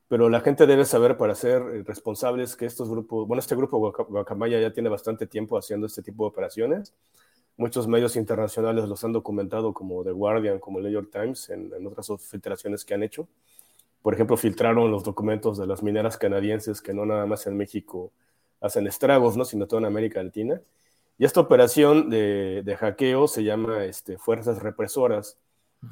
Pero 0.08 0.28
la 0.30 0.40
gente 0.40 0.66
debe 0.66 0.84
saber 0.84 1.16
para 1.16 1.34
ser 1.34 1.62
responsables 1.84 2.54
que 2.54 2.64
estos 2.64 2.88
grupos, 2.88 3.26
bueno, 3.26 3.40
este 3.40 3.56
grupo 3.56 3.78
Guacamaya 4.08 4.60
ya 4.60 4.72
tiene 4.72 4.88
bastante 4.88 5.26
tiempo 5.26 5.58
haciendo 5.58 5.88
este 5.88 6.00
tipo 6.00 6.24
de 6.24 6.28
operaciones. 6.28 6.94
Muchos 7.56 7.88
medios 7.88 8.14
internacionales 8.14 8.88
los 8.88 9.02
han 9.02 9.12
documentado 9.12 9.74
como 9.74 10.04
The 10.04 10.12
Guardian, 10.12 10.60
como 10.60 10.78
el 10.78 10.84
New 10.84 10.92
York 10.92 11.08
Times, 11.10 11.50
en, 11.50 11.72
en 11.76 11.86
otras 11.88 12.08
filtraciones 12.20 12.84
que 12.84 12.94
han 12.94 13.02
hecho. 13.02 13.26
Por 14.00 14.14
ejemplo, 14.14 14.36
filtraron 14.36 14.92
los 14.92 15.02
documentos 15.02 15.58
de 15.58 15.66
las 15.66 15.82
mineras 15.82 16.16
canadienses 16.18 16.80
que 16.80 16.94
no 16.94 17.04
nada 17.04 17.26
más 17.26 17.48
en 17.48 17.56
México 17.56 18.12
hacen 18.60 18.86
estragos, 18.86 19.36
¿no? 19.36 19.44
sino 19.44 19.66
toda 19.66 19.80
en 19.80 19.86
América 19.86 20.22
Latina. 20.22 20.60
Y 21.18 21.24
esta 21.24 21.40
operación 21.40 22.10
de, 22.10 22.76
hackeo 22.78 23.26
se 23.26 23.42
llama 23.42 23.84
este, 23.84 24.18
Fuerzas 24.18 24.62
Represoras, 24.62 25.38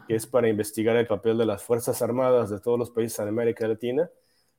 que 0.07 0.17
es 0.17 0.27
para 0.27 0.49
investigar 0.49 0.97
el 0.97 1.07
papel 1.07 1.39
de 1.39 1.47
las 1.47 1.63
Fuerzas 1.63 2.03
Armadas 2.03 2.51
de 2.51 2.61
todos 2.61 2.79
los 2.79 2.91
países 2.91 3.19
de 3.19 3.29
América 3.29 3.67
Latina, 3.67 4.11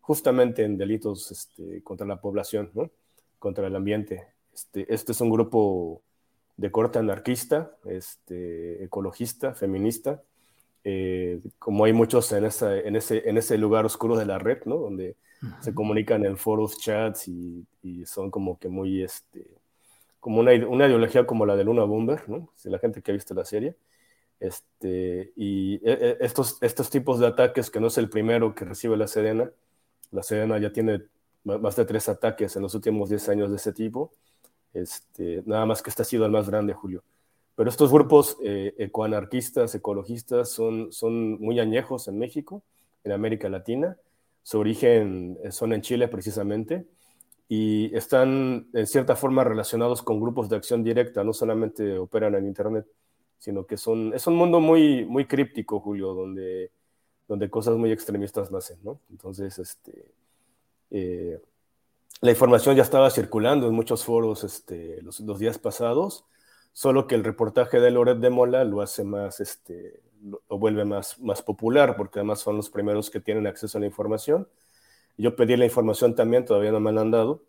justamente 0.01 0.63
en 0.63 0.77
delitos 0.77 1.31
este, 1.31 1.83
contra 1.83 2.07
la 2.07 2.19
población, 2.19 2.71
¿no? 2.73 2.89
contra 3.37 3.67
el 3.67 3.75
ambiente. 3.75 4.27
Este, 4.53 4.91
este 4.91 5.11
es 5.11 5.21
un 5.21 5.29
grupo 5.29 6.01
de 6.57 6.71
corte 6.71 6.97
anarquista, 6.97 7.75
este, 7.85 8.83
ecologista, 8.83 9.53
feminista, 9.53 10.23
eh, 10.83 11.41
como 11.59 11.85
hay 11.85 11.93
muchos 11.93 12.31
en, 12.31 12.45
esa, 12.45 12.77
en, 12.77 12.95
ese, 12.95 13.27
en 13.29 13.37
ese 13.37 13.57
lugar 13.57 13.85
oscuro 13.85 14.15
de 14.17 14.25
la 14.25 14.39
red, 14.39 14.63
¿no? 14.65 14.77
donde 14.77 15.15
se 15.59 15.75
comunican 15.75 16.25
en 16.25 16.37
foros, 16.37 16.79
chats 16.79 17.27
y, 17.27 17.67
y, 17.83 18.05
son 18.07 18.31
como 18.31 18.57
que 18.57 18.67
muy... 18.67 19.03
Este, 19.03 19.45
como 20.25 20.39
una, 20.39 20.53
una, 20.67 20.87
ideología 20.87 21.27
como 21.27 21.45
la 21.45 21.55
de 21.55 21.63
Luna 21.63 21.83
Bomber, 21.83 22.27
¿no? 22.27 22.49
Si 22.55 22.67
la 22.67 22.79
gente 22.79 23.03
que 23.03 23.11
ha 23.11 23.13
visto 23.13 23.35
la 23.35 23.45
serie. 23.45 23.75
Este, 24.39 25.31
y 25.35 25.75
e, 25.87 25.93
e, 25.93 26.17
estos, 26.19 26.57
estos 26.61 26.89
tipos 26.89 27.19
de 27.19 27.27
ataques, 27.27 27.69
que 27.69 27.79
no 27.79 27.89
es 27.89 27.97
el 27.99 28.09
primero 28.09 28.55
que 28.55 28.65
recibe 28.65 28.97
la 28.97 29.07
Sedena, 29.07 29.51
la 30.09 30.23
Sedena 30.23 30.57
ya 30.57 30.73
tiene 30.73 31.03
más 31.43 31.75
de 31.75 31.85
tres 31.85 32.09
ataques 32.09 32.55
en 32.55 32.63
los 32.63 32.73
últimos 32.73 33.09
10 33.09 33.29
años 33.29 33.51
de 33.51 33.57
ese 33.57 33.71
tipo, 33.71 34.13
este, 34.73 35.43
nada 35.45 35.67
más 35.67 35.83
que 35.83 35.91
este 35.91 36.01
ha 36.01 36.05
sido 36.05 36.25
el 36.25 36.31
más 36.31 36.49
grande, 36.49 36.73
Julio. 36.73 37.03
Pero 37.55 37.69
estos 37.69 37.91
grupos 37.91 38.35
eh, 38.43 38.73
ecoanarquistas, 38.79 39.75
ecologistas, 39.75 40.49
son, 40.49 40.91
son 40.91 41.39
muy 41.39 41.59
añejos 41.59 42.07
en 42.07 42.17
México, 42.17 42.63
en 43.03 43.11
América 43.11 43.47
Latina. 43.47 43.95
Su 44.41 44.57
origen 44.57 45.37
eh, 45.43 45.51
son 45.51 45.71
en 45.71 45.83
Chile 45.83 46.07
precisamente 46.07 46.87
y 47.47 47.95
están 47.95 48.67
en 48.73 48.87
cierta 48.87 49.15
forma 49.15 49.43
relacionados 49.43 50.01
con 50.01 50.19
grupos 50.19 50.49
de 50.49 50.55
acción 50.55 50.83
directa, 50.83 51.23
no 51.23 51.33
solamente 51.33 51.97
operan 51.97 52.35
en 52.35 52.47
Internet, 52.47 52.87
sino 53.37 53.65
que 53.65 53.77
son, 53.77 54.13
es 54.13 54.25
un 54.27 54.35
mundo 54.35 54.59
muy, 54.59 55.05
muy 55.05 55.25
críptico, 55.25 55.79
Julio, 55.79 56.13
donde, 56.13 56.71
donde 57.27 57.49
cosas 57.49 57.75
muy 57.75 57.91
extremistas 57.91 58.51
nacen. 58.51 58.79
Entonces, 59.11 59.59
este, 59.59 60.05
eh, 60.89 61.39
la 62.21 62.31
información 62.31 62.75
ya 62.75 62.81
estaba 62.81 63.09
circulando 63.11 63.67
en 63.67 63.73
muchos 63.73 64.03
foros 64.03 64.43
este, 64.43 65.01
los, 65.03 65.37
días 65.37 65.59
pasados, 65.59 66.25
solo 66.73 67.05
que 67.05 67.15
el 67.15 67.23
reportaje 67.23 67.79
de 67.79 67.91
Loret 67.91 68.17
de 68.17 68.29
Mola 68.31 68.63
lo 68.63 68.81
hace 68.81 69.03
más, 69.03 69.39
este, 69.39 70.01
lo, 70.23 70.41
vuelve 70.57 70.85
más, 70.85 71.19
más 71.19 71.43
popular, 71.43 71.95
porque 71.95 72.19
además 72.19 72.39
son 72.39 72.57
los 72.57 72.69
primeros 72.71 73.11
que 73.11 73.19
tienen 73.19 73.45
acceso 73.45 73.77
a 73.77 73.81
la 73.81 73.87
información. 73.87 74.47
Yo 75.17 75.35
pedí 75.35 75.55
la 75.57 75.65
información 75.65 76.15
también, 76.15 76.45
todavía 76.45 76.71
no 76.71 76.79
me 76.79 76.91
la 76.91 77.01
han 77.01 77.11
dado, 77.11 77.43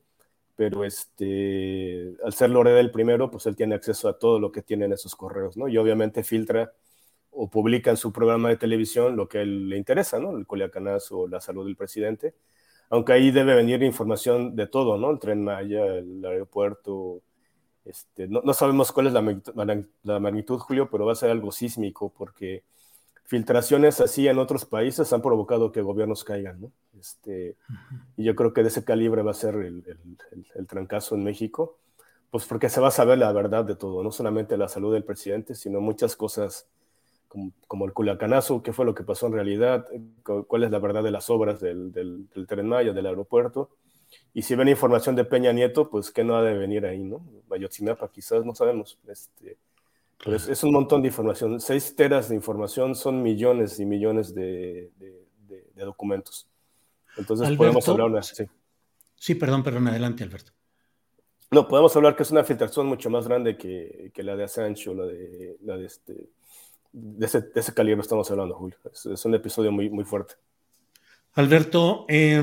pero 0.57 0.85
este, 0.85 2.17
al 2.25 2.33
ser 2.33 2.51
Loret 2.51 2.77
el 2.79 2.91
primero, 2.91 3.31
pues 3.31 3.47
él 3.47 3.57
tiene 3.57 3.75
acceso 3.75 4.09
a 4.09 4.19
todo 4.19 4.39
lo 4.41 4.53
que 4.53 4.63
tiene 4.63 4.87
en 4.87 4.93
esos 4.93 5.17
correos, 5.17 5.57
¿no? 5.57 5.69
Y 5.69 5.77
obviamente 5.79 6.25
filtra 6.25 6.73
o 7.31 7.51
publica 7.51 7.91
en 7.91 7.97
su 7.97 8.13
programa 8.13 8.49
de 8.49 8.57
televisión 8.57 9.17
lo 9.17 9.29
que 9.29 9.39
a 9.39 9.43
él 9.43 9.69
le 9.69 9.77
interesa, 9.77 10.19
¿no? 10.19 10.37
El 10.37 10.47
Culiacanazo 10.47 11.21
o 11.21 11.29
la 11.29 11.41
salud 11.41 11.67
del 11.67 11.77
presidente 11.77 12.35
aunque 12.91 13.13
ahí 13.13 13.31
debe 13.31 13.55
venir 13.55 13.83
información 13.83 14.55
de 14.57 14.67
todo, 14.67 14.99
¿no? 14.99 15.11
El 15.11 15.19
tren 15.19 15.43
Maya, 15.43 15.85
el 15.87 16.25
aeropuerto, 16.25 17.23
este, 17.85 18.29
no, 18.29 18.43
no, 18.43 18.53
sabemos 18.55 18.93
cuál 18.93 19.09
es 19.09 19.13
la 19.13 19.23
magnitud, 19.23 19.53
la 20.03 20.21
magnitud, 20.21 20.59
Julio, 20.59 20.89
pero 20.91 21.07
va 21.07 21.13
a 21.13 21.17
ser 21.17 21.31
algo 21.31 21.53
sísmico, 21.53 22.13
porque 22.17 22.65
filtraciones 23.27 24.01
así 24.01 24.29
en 24.29 24.39
otros 24.39 24.65
países 24.65 25.13
han 25.13 25.23
provocado 25.23 25.73
que 25.73 25.83
gobiernos 25.83 26.25
caigan, 26.25 26.61
¿no? 26.61 26.73
Este, 26.99 27.57
y 28.17 28.25
yo 28.25 28.35
creo 28.35 28.53
que 28.53 28.63
de 28.63 28.69
ese 28.69 28.85
calibre 28.85 29.23
va 29.23 29.33
a 29.33 29.35
ser 29.35 29.57
el, 29.57 29.85
el, 29.87 30.47
el, 30.55 30.67
trancazo 30.67 31.15
en 31.15 31.25
México, 31.25 31.79
pues 32.31 32.45
porque 32.47 32.69
se 32.69 32.81
va 32.81 32.89
a 32.89 32.93
saber 32.93 33.19
la 33.19 33.33
verdad 33.33 33.65
de 33.65 33.77
todo, 33.77 34.03
no 34.03 34.11
solamente 34.11 34.57
la 34.57 34.69
salud 34.69 34.93
del 34.93 35.05
presidente, 35.05 35.55
sino 35.55 35.81
muchas 35.81 36.17
cosas 36.17 36.67
como, 37.67 37.85
el 37.85 37.93
Culacanazo, 37.93 38.63
qué 38.63 38.73
fue 38.73 38.87
lo 38.87 38.95
que 38.95 39.03
pasó 39.03 39.27
en 39.27 39.35
realidad, 39.35 39.87
cuál 40.47 40.65
es 40.65 40.71
la 40.71 40.79
verdad 40.79 41.03
de 41.03 41.11
las 41.11 41.29
obras 41.29 41.61
del, 41.61 41.93
del, 41.93 42.29
del 42.31 42.47
Tren 42.47 42.69
Maya, 42.69 42.93
del 42.93 43.07
aeropuerto. 43.07 43.71
Y 44.33 44.43
si 44.43 44.55
ven 44.55 44.69
información 44.69 45.17
de 45.17 45.25
Peña 45.25 45.53
Nieto, 45.53 45.91
pues 45.91 46.11
qué 46.11 46.25
no 46.25 46.37
ha 46.37 46.43
de 46.43 46.57
venir 46.57 46.87
ahí, 46.87 47.03
¿no? 47.03 47.27
Bayotzinapa, 47.49 48.11
quizás, 48.11 48.45
no 48.45 48.55
sabemos. 48.55 48.99
Este, 49.09 49.59
pero 50.23 50.37
es, 50.37 50.49
es, 50.49 50.65
un 50.65 50.73
montón 50.73 51.03
de 51.03 51.09
información. 51.09 51.61
Seis 51.61 51.95
teras 51.95 52.29
de 52.29 52.35
información 52.35 52.95
son 52.95 53.23
millones 53.23 53.79
y 53.79 53.85
millones 53.85 54.35
de, 54.35 54.91
de, 54.97 55.27
de, 55.47 55.71
de 55.75 55.85
documentos. 55.85 56.49
Entonces 57.17 57.47
Alberto, 57.47 57.63
podemos 57.63 57.89
hablar 57.89 58.07
una... 58.09 58.23
Sí. 58.23 58.45
sí, 59.17 59.35
perdón, 59.35 59.63
perdón, 59.63 59.89
adelante, 59.89 60.25
Alberto. 60.25 60.53
No, 61.51 61.69
podemos 61.69 61.95
hablar 61.97 62.17
que 62.17 62.25
es 62.25 62.31
una 62.31 62.45
filtración 62.45 62.87
mucho 62.87 63.09
más 63.09 63.29
grande 63.29 63.57
que, 63.57 64.11
que 64.13 64.23
la 64.23 64.37
de 64.37 64.45
Assange 64.45 64.91
o 64.91 64.95
la 64.95 65.07
de, 65.07 65.57
la 65.63 65.77
de 65.77 65.87
este, 65.87 66.31
de 66.93 67.27
ese, 67.27 67.43
de 67.43 67.61
ese, 67.61 67.73
calibre 67.73 68.01
estamos 68.01 68.31
hablando, 68.31 68.55
Julio. 68.55 68.77
Es, 68.93 69.07
es, 69.07 69.25
un 69.25 69.35
episodio 69.35 69.71
muy, 69.71 69.89
muy 69.89 70.05
fuerte. 70.05 70.35
Alberto, 71.35 72.05
eh, 72.09 72.43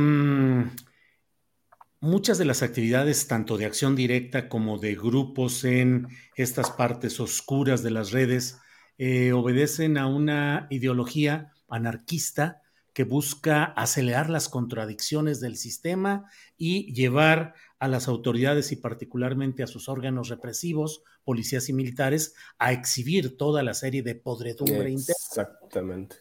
muchas 2.04 2.38
de 2.38 2.44
las 2.44 2.64
actividades, 2.64 3.28
tanto 3.28 3.58
de 3.58 3.66
acción 3.66 3.96
directa 3.96 4.50
como 4.50 4.78
de 4.78 4.94
grupos 4.94 5.64
en 5.64 6.10
estas 6.36 6.70
partes 6.70 7.22
oscuras 7.22 7.82
de 7.82 7.92
las 7.92 8.12
redes, 8.12 8.60
eh, 8.98 9.32
obedecen 9.32 9.98
a 9.98 10.08
una 10.08 10.68
ideología 10.70 11.54
anarquista 11.70 12.62
que 12.92 13.06
busca 13.06 13.64
acelerar 13.64 14.30
las 14.30 14.50
contradicciones 14.50 15.40
del 15.40 15.56
sistema 15.56 16.30
y 16.58 16.94
llevar 16.94 17.56
a 17.80 17.88
las 17.88 18.10
autoridades 18.10 18.74
y 18.74 18.76
particularmente 18.76 19.64
a 19.64 19.68
sus 19.68 19.88
órganos 19.88 20.28
represivos, 20.28 21.04
policías 21.24 21.70
y 21.70 21.74
militares, 21.74 22.36
a 22.60 22.74
exhibir 22.74 23.38
toda 23.38 23.64
la 23.64 23.74
serie 23.74 24.04
de 24.04 24.16
podredumbre 24.16 24.90
interna. 24.90 25.16
Exactamente. 25.30 26.18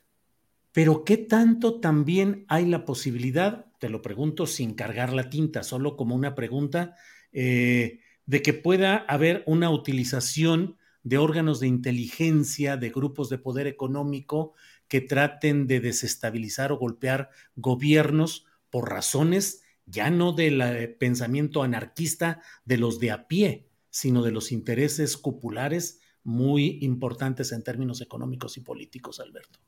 Pero 0.72 1.04
¿qué 1.04 1.18
tanto 1.18 1.80
también 1.80 2.44
hay 2.48 2.66
la 2.66 2.84
posibilidad, 2.84 3.66
te 3.78 3.90
lo 3.90 4.00
pregunto 4.02 4.46
sin 4.46 4.74
cargar 4.74 5.12
la 5.12 5.28
tinta, 5.28 5.62
solo 5.62 5.96
como 5.96 6.14
una 6.14 6.34
pregunta, 6.34 6.96
eh, 7.32 8.00
de 8.26 8.42
que 8.42 8.54
pueda 8.54 8.96
haber 8.96 9.42
una 9.46 9.70
utilización 9.70 10.76
de 11.02 11.18
órganos 11.18 11.60
de 11.60 11.66
inteligencia, 11.66 12.76
de 12.76 12.90
grupos 12.90 13.28
de 13.28 13.38
poder 13.38 13.66
económico 13.66 14.54
que 14.88 15.00
traten 15.00 15.66
de 15.66 15.80
desestabilizar 15.80 16.72
o 16.72 16.78
golpear 16.78 17.30
gobiernos 17.56 18.46
por 18.70 18.90
razones 18.90 19.62
ya 19.84 20.10
no 20.10 20.32
del 20.32 20.60
eh, 20.60 20.88
pensamiento 20.88 21.62
anarquista 21.62 22.40
de 22.64 22.78
los 22.78 22.98
de 23.00 23.10
a 23.10 23.26
pie, 23.26 23.68
sino 23.90 24.22
de 24.22 24.30
los 24.30 24.52
intereses 24.52 25.16
cupulares 25.16 26.00
muy 26.24 26.78
importantes 26.82 27.52
en 27.52 27.64
términos 27.64 28.00
económicos 28.00 28.56
y 28.56 28.60
políticos, 28.60 29.18
Alberto. 29.18 29.58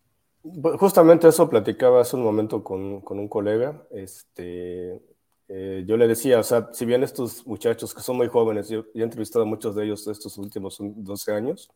Justamente 0.78 1.26
eso 1.28 1.48
platicaba 1.48 2.02
hace 2.02 2.16
un 2.16 2.22
momento 2.22 2.62
con, 2.62 3.00
con 3.00 3.18
un 3.18 3.28
colega. 3.28 3.82
Este, 3.90 5.00
eh, 5.48 5.84
yo 5.86 5.96
le 5.96 6.06
decía, 6.06 6.38
o 6.38 6.42
sea, 6.42 6.68
si 6.72 6.84
bien 6.84 7.02
estos 7.02 7.46
muchachos 7.46 7.94
que 7.94 8.02
son 8.02 8.18
muy 8.18 8.28
jóvenes, 8.28 8.68
yo, 8.68 8.84
yo 8.94 9.00
he 9.00 9.04
entrevistado 9.04 9.44
a 9.44 9.48
muchos 9.48 9.74
de 9.74 9.84
ellos 9.84 10.06
estos 10.06 10.36
últimos 10.36 10.76
12 10.80 11.32
años, 11.32 11.70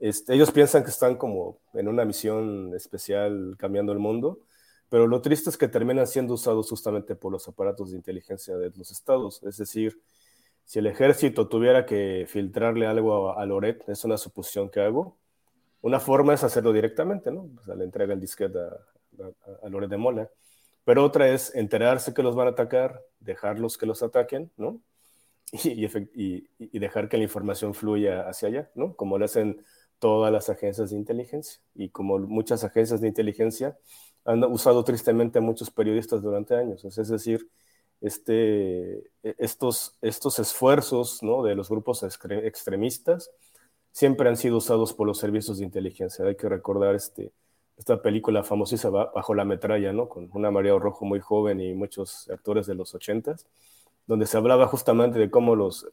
este, 0.00 0.34
ellos 0.34 0.52
piensan 0.52 0.84
que 0.84 0.90
están 0.90 1.16
como 1.16 1.60
en 1.74 1.88
una 1.88 2.04
misión 2.04 2.74
especial 2.74 3.56
cambiando 3.58 3.92
el 3.92 3.98
mundo, 4.00 4.40
pero 4.88 5.06
lo 5.08 5.22
triste 5.22 5.50
es 5.50 5.58
que 5.58 5.68
terminan 5.68 6.06
siendo 6.06 6.34
usados 6.34 6.68
justamente 6.70 7.16
por 7.16 7.32
los 7.32 7.48
aparatos 7.48 7.90
de 7.92 7.96
inteligencia 7.98 8.56
de 8.56 8.70
los 8.76 8.90
estados. 8.92 9.42
Es 9.44 9.56
decir, 9.58 10.00
si 10.64 10.80
el 10.80 10.86
ejército 10.86 11.48
tuviera 11.48 11.86
que 11.86 12.26
filtrarle 12.28 12.86
algo 12.86 13.30
a, 13.30 13.42
a 13.42 13.46
Loret, 13.46 13.88
es 13.88 14.04
una 14.04 14.18
suposición 14.18 14.70
que 14.70 14.80
hago, 14.80 15.18
una 15.82 16.00
forma 16.00 16.34
es 16.34 16.44
hacerlo 16.44 16.72
directamente, 16.72 17.30
¿no? 17.30 17.50
O 17.60 17.62
sea, 17.62 17.74
le 17.74 17.84
entrega 17.84 18.14
el 18.14 18.20
disquete 18.20 18.58
a, 18.58 19.24
a, 19.24 19.66
a 19.66 19.68
Loret 19.68 19.90
de 19.90 19.96
Mola. 19.96 20.30
Pero 20.84 21.04
otra 21.04 21.28
es 21.28 21.54
enterarse 21.54 22.14
que 22.14 22.22
los 22.22 22.34
van 22.34 22.48
a 22.48 22.50
atacar, 22.50 23.02
dejarlos 23.20 23.78
que 23.78 23.86
los 23.86 24.02
ataquen, 24.02 24.50
¿no? 24.56 24.80
Y, 25.64 25.84
y, 25.84 26.48
y, 26.58 26.78
dejar 26.78 27.10
que 27.10 27.18
la 27.18 27.24
información 27.24 27.74
fluya 27.74 28.26
hacia 28.26 28.48
allá, 28.48 28.70
¿no? 28.74 28.96
Como 28.96 29.18
lo 29.18 29.26
hacen 29.26 29.62
todas 29.98 30.32
las 30.32 30.48
agencias 30.48 30.90
de 30.90 30.96
inteligencia. 30.96 31.60
Y 31.74 31.90
como 31.90 32.18
muchas 32.18 32.64
agencias 32.64 33.02
de 33.02 33.08
inteligencia 33.08 33.76
han 34.24 34.42
usado 34.44 34.82
tristemente 34.82 35.40
a 35.40 35.42
muchos 35.42 35.70
periodistas 35.70 36.22
durante 36.22 36.56
años. 36.56 36.84
Es 36.84 37.08
decir, 37.08 37.50
este, 38.00 38.98
e, 39.22 39.34
estos, 39.38 39.98
estos 40.00 40.38
esfuerzos 40.38 41.22
¿no? 41.22 41.42
de 41.42 41.54
los 41.54 41.68
grupos 41.68 42.02
extremistas 42.02 43.30
siempre 43.92 44.28
han 44.28 44.36
sido 44.36 44.56
usados 44.56 44.92
por 44.94 45.06
los 45.06 45.18
servicios 45.18 45.58
de 45.58 45.64
inteligencia. 45.64 46.24
Hay 46.24 46.36
que 46.36 46.48
recordar 46.48 46.94
este, 46.94 47.30
esta 47.76 48.00
película 48.02 48.42
famosísima 48.42 49.10
Bajo 49.14 49.34
la 49.34 49.44
metralla, 49.44 49.92
¿no? 49.92 50.08
con 50.08 50.28
una 50.32 50.50
María 50.50 50.76
Rojo 50.78 51.04
muy 51.04 51.20
joven 51.20 51.60
y 51.60 51.74
muchos 51.74 52.28
actores 52.30 52.66
de 52.66 52.74
los 52.74 52.94
ochentas, 52.94 53.46
donde 54.06 54.26
se 54.26 54.36
hablaba 54.36 54.66
justamente 54.66 55.18
de 55.18 55.30
cómo 55.30 55.54
los, 55.54 55.86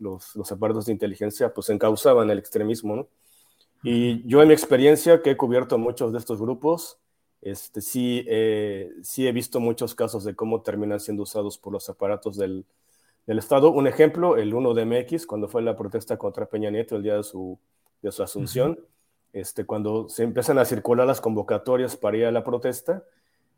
aparatos 0.52 0.86
de 0.86 0.94
inteligencia 0.94 1.54
pues 1.54 1.70
encauzaban 1.70 2.30
el 2.30 2.40
extremismo. 2.40 3.08
Y 3.84 4.28
yo 4.28 4.42
en 4.42 4.48
mi 4.48 4.54
experiencia, 4.54 5.22
que 5.22 5.32
he 5.32 5.38
cubierto 5.38 5.78
muchos 5.78 6.12
de 6.12 6.20
estos 6.20 6.42
grupos, 6.42 6.98
este, 7.42 7.82
sí, 7.82 8.26
eh, 8.28 8.92
he 9.18 9.32
visto 9.32 9.60
muchos 9.62 9.96
casos 9.96 10.26
de 10.26 10.36
cómo 10.36 10.62
terminan 10.62 11.00
siendo 11.00 11.24
usados 11.24 11.58
por 11.58 11.72
los 11.72 11.88
aparatos 11.90 12.36
del, 12.36 12.66
del, 13.26 13.40
Estado. 13.40 13.72
Un 13.72 13.88
ejemplo, 13.88 14.36
el 14.36 14.54
1 14.54 14.74
de 14.74 14.86
MX, 14.86 15.26
cuando 15.26 15.48
fue 15.48 15.62
la 15.62 15.78
protesta 15.78 16.18
contra 16.18 16.48
Peña 16.48 16.70
Nieto 16.70 16.98
el 16.98 17.04
día 17.04 17.16
de 17.16 17.24
su, 17.24 17.58
de 18.02 18.12
su 18.12 18.24
asunción, 18.24 18.72
uh 18.72 18.76
-huh. 18.76 18.86
este, 19.34 19.66
cuando 19.66 20.10
se 20.10 20.24
empiezan 20.24 20.58
a 20.60 20.66
circular 20.66 21.06
las 21.06 21.22
convocatorias 21.22 21.96
para 21.98 22.18
ir 22.18 22.26
a 22.26 22.32
la 22.32 22.44
protesta, 22.44 23.04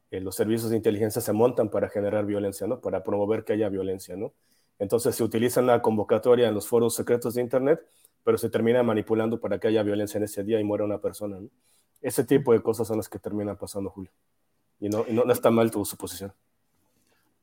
eh, 0.09 0.19
los 0.19 0.35
servicios 0.35 0.69
de 0.69 0.77
inteligencia 0.77 1.21
se 1.21 1.33
montan 1.33 1.69
para 1.69 1.89
generar 1.89 2.25
violencia, 2.25 2.67
¿no? 2.67 2.79
Para 2.79 3.03
promover 3.03 3.43
que 3.43 3.53
haya 3.53 3.69
violencia, 3.69 4.15
¿no? 4.15 4.33
Entonces 4.79 5.15
se 5.15 5.23
utiliza 5.23 5.61
la 5.61 5.81
convocatoria 5.81 6.47
en 6.47 6.53
los 6.53 6.67
foros 6.67 6.95
secretos 6.95 7.35
de 7.35 7.41
Internet 7.41 7.81
pero 8.23 8.37
se 8.37 8.49
termina 8.49 8.83
manipulando 8.83 9.39
para 9.39 9.59
que 9.59 9.67
haya 9.67 9.83
violencia 9.83 10.17
en 10.17 10.25
ese 10.25 10.43
día 10.43 10.59
y 10.59 10.63
muera 10.63 10.83
una 10.83 10.99
persona. 10.99 11.39
¿no? 11.39 11.49
Ese 12.01 12.23
tipo 12.23 12.53
de 12.53 12.61
cosas 12.61 12.87
son 12.87 12.97
las 12.97 13.09
que 13.09 13.19
terminan 13.19 13.57
pasando, 13.57 13.89
Julio. 13.89 14.11
Y 14.79 14.89
no, 14.89 15.05
y 15.07 15.13
no, 15.13 15.23
no 15.23 15.33
está 15.33 15.51
mal 15.51 15.69
tu 15.71 15.83
suposición. 15.85 16.33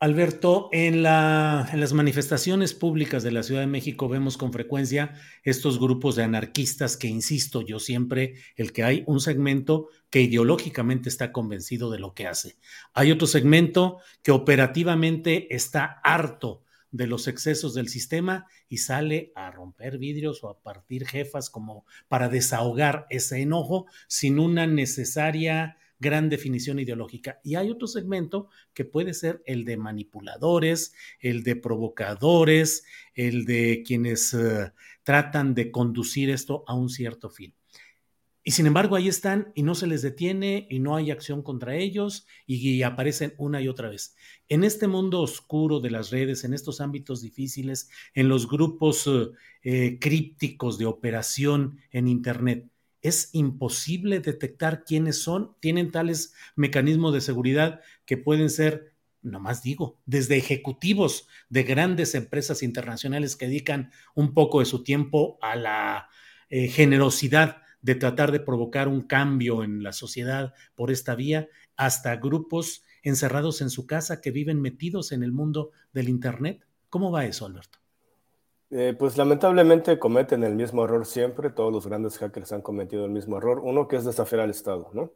Alberto, 0.00 0.68
en, 0.70 1.02
la, 1.02 1.68
las 1.74 1.92
manifestaciones 1.92 2.72
públicas 2.72 3.24
de 3.24 3.32
la 3.32 3.42
Ciudad 3.42 3.62
de 3.62 3.66
México 3.66 4.08
vemos 4.08 4.36
con 4.36 4.52
frecuencia 4.52 5.14
estos 5.42 5.80
grupos 5.80 6.14
de 6.14 6.22
anarquistas 6.22 6.96
que, 6.96 7.08
insisto, 7.08 7.62
yo 7.62 7.80
siempre, 7.80 8.34
el 8.54 8.72
que 8.72 8.84
hay 8.84 9.02
un 9.08 9.18
segmento 9.18 9.88
que 10.08 10.20
ideológicamente 10.20 11.08
está 11.08 11.32
convencido 11.32 11.90
de 11.90 11.98
lo 11.98 12.14
que 12.14 12.28
hace. 12.28 12.58
Hay 12.94 13.10
otro 13.10 13.26
segmento 13.26 13.98
que 14.22 14.30
operativamente 14.30 15.52
está 15.52 16.00
harto 16.04 16.62
de 16.92 17.08
los 17.08 17.26
excesos 17.26 17.74
del 17.74 17.88
sistema 17.88 18.46
y 18.68 18.78
sale 18.78 19.32
a 19.34 19.50
romper 19.50 19.98
vidrios 19.98 20.44
o 20.44 20.48
a 20.48 20.62
partir 20.62 21.08
jefas 21.08 21.50
como 21.50 21.84
para 22.06 22.28
desahogar 22.28 23.06
ese 23.10 23.42
enojo 23.42 23.86
sin 24.06 24.38
una 24.38 24.68
necesaria 24.68 25.76
gran 25.98 26.28
definición 26.28 26.78
ideológica. 26.78 27.40
Y 27.42 27.56
hay 27.56 27.70
otro 27.70 27.86
segmento 27.86 28.48
que 28.74 28.84
puede 28.84 29.14
ser 29.14 29.42
el 29.46 29.64
de 29.64 29.76
manipuladores, 29.76 30.94
el 31.20 31.42
de 31.42 31.56
provocadores, 31.56 32.84
el 33.14 33.44
de 33.44 33.82
quienes 33.86 34.34
eh, 34.34 34.72
tratan 35.02 35.54
de 35.54 35.70
conducir 35.70 36.30
esto 36.30 36.64
a 36.66 36.74
un 36.74 36.88
cierto 36.88 37.30
fin. 37.30 37.54
Y 38.48 38.52
sin 38.52 38.66
embargo 38.66 38.96
ahí 38.96 39.08
están 39.08 39.52
y 39.54 39.62
no 39.62 39.74
se 39.74 39.86
les 39.86 40.00
detiene 40.00 40.66
y 40.70 40.78
no 40.78 40.96
hay 40.96 41.10
acción 41.10 41.42
contra 41.42 41.76
ellos 41.76 42.26
y, 42.46 42.82
aparecen 42.82 43.34
una 43.36 43.60
y 43.60 43.68
otra 43.68 43.90
vez. 43.90 44.16
En 44.48 44.64
este 44.64 44.88
mundo 44.88 45.20
oscuro 45.20 45.80
de 45.80 45.90
las 45.90 46.10
redes, 46.10 46.44
en 46.44 46.54
estos 46.54 46.80
ámbitos 46.80 47.20
difíciles, 47.20 47.90
en 48.14 48.30
los 48.30 48.48
grupos 48.48 49.06
eh, 49.62 49.98
crípticos 50.00 50.78
de 50.78 50.86
operación 50.86 51.78
en 51.90 52.08
Internet, 52.08 52.70
es 53.02 53.30
imposible 53.32 54.20
detectar 54.20 54.84
quiénes 54.84 55.22
son, 55.22 55.56
tienen 55.60 55.90
tales 55.90 56.34
mecanismos 56.56 57.12
de 57.14 57.20
seguridad 57.20 57.80
que 58.04 58.16
pueden 58.16 58.50
ser, 58.50 58.92
nomás 59.22 59.62
digo, 59.62 60.00
desde 60.06 60.36
ejecutivos 60.36 61.28
de 61.48 61.62
grandes 61.62 62.14
empresas 62.14 62.62
internacionales 62.62 63.36
que 63.36 63.46
dedican 63.46 63.92
un 64.14 64.34
poco 64.34 64.60
de 64.60 64.66
su 64.66 64.82
tiempo 64.82 65.38
a 65.40 65.56
la 65.56 66.08
eh, 66.50 66.68
generosidad 66.68 67.62
de 67.82 67.94
tratar 67.94 68.32
de 68.32 68.40
provocar 68.40 68.88
un 68.88 69.02
cambio 69.02 69.62
en 69.62 69.82
la 69.82 69.92
sociedad 69.92 70.54
por 70.74 70.90
esta 70.90 71.14
vía, 71.14 71.48
hasta 71.76 72.16
grupos 72.16 72.82
encerrados 73.02 73.60
en 73.60 73.70
su 73.70 73.86
casa 73.86 74.20
que 74.20 74.32
viven 74.32 74.60
metidos 74.60 75.12
en 75.12 75.22
el 75.22 75.30
mundo 75.30 75.70
del 75.92 76.08
Internet. 76.08 76.66
¿Cómo 76.88 77.12
va 77.12 77.26
eso, 77.26 77.46
Alberto? 77.46 77.78
Eh, 78.70 78.94
pues 78.98 79.16
lamentablemente 79.16 79.98
cometen 79.98 80.44
el 80.44 80.54
mismo 80.54 80.84
error 80.84 81.06
siempre, 81.06 81.50
todos 81.50 81.72
los 81.72 81.86
grandes 81.86 82.18
hackers 82.18 82.52
han 82.52 82.60
cometido 82.60 83.06
el 83.06 83.10
mismo 83.10 83.38
error, 83.38 83.60
uno 83.60 83.88
que 83.88 83.96
es 83.96 84.04
desafiar 84.04 84.42
al 84.42 84.50
Estado, 84.50 84.90
¿no? 84.92 85.10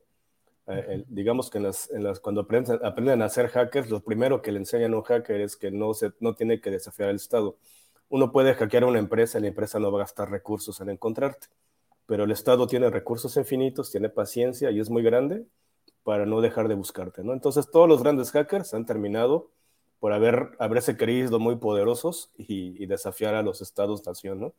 Eh, 0.69 1.05
digamos 1.09 1.51
que 1.51 1.59
en 1.59 1.65
las, 1.65 1.89
cuando 2.21 2.43
aprenden, 2.43 3.21
a 3.21 3.29
ser 3.29 3.49
hackers, 3.49 3.91
lo 3.91 4.01
primero 4.01 4.41
que 4.41 4.53
le 4.53 4.59
enseñan 4.59 4.95
a 4.95 4.97
un 4.97 5.03
hacker 5.03 5.41
es 5.41 5.57
que 5.57 5.71
no, 5.71 5.93
se, 5.93 6.13
no 6.21 6.35
tiene 6.35 6.61
que 6.61 6.71
desafiar 6.71 7.11
al 7.11 7.17
Estado. 7.17 7.57
Uno 8.09 8.33
puede 8.33 8.55
hackear 8.55 8.85
a 8.85 8.87
una 8.87 8.99
empresa 8.99 9.39
y 9.39 9.43
la 9.43 9.49
empresa 9.49 9.79
no 9.79 9.91
va 9.93 9.99
a 9.99 10.05
gastar 10.05 10.31
recursos 10.31 10.81
en 10.81 10.91
encontrarte 10.91 11.49
pero 12.13 12.25
el 12.25 12.31
Estado 12.31 12.67
tiene 12.67 12.91
recursos 12.91 13.37
infinitos, 13.39 13.91
tiene 13.91 14.09
paciencia 14.09 14.71
y 14.71 14.81
es 14.81 14.91
muy 14.91 15.03
grande 15.03 15.47
para 16.03 16.27
no 16.27 16.41
dejar 16.41 16.69
de 16.69 16.75
buscarte, 16.75 17.23
¿no? 17.23 17.33
Entonces 17.33 17.71
todos 17.71 17.89
los 17.89 18.03
grandes 18.03 18.31
hackers 18.33 18.75
han 18.75 18.87
terminado 18.87 19.51
por 20.03 20.13
haber, 20.13 20.51
haberse 20.59 20.97
creído 20.97 21.39
muy 21.39 21.55
poderosos 21.55 22.33
y, 22.37 22.87
desafiar 22.87 23.37
a 23.37 23.43
los 23.43 23.63
estados-nación, 23.63 24.41
¿no? 24.41 24.53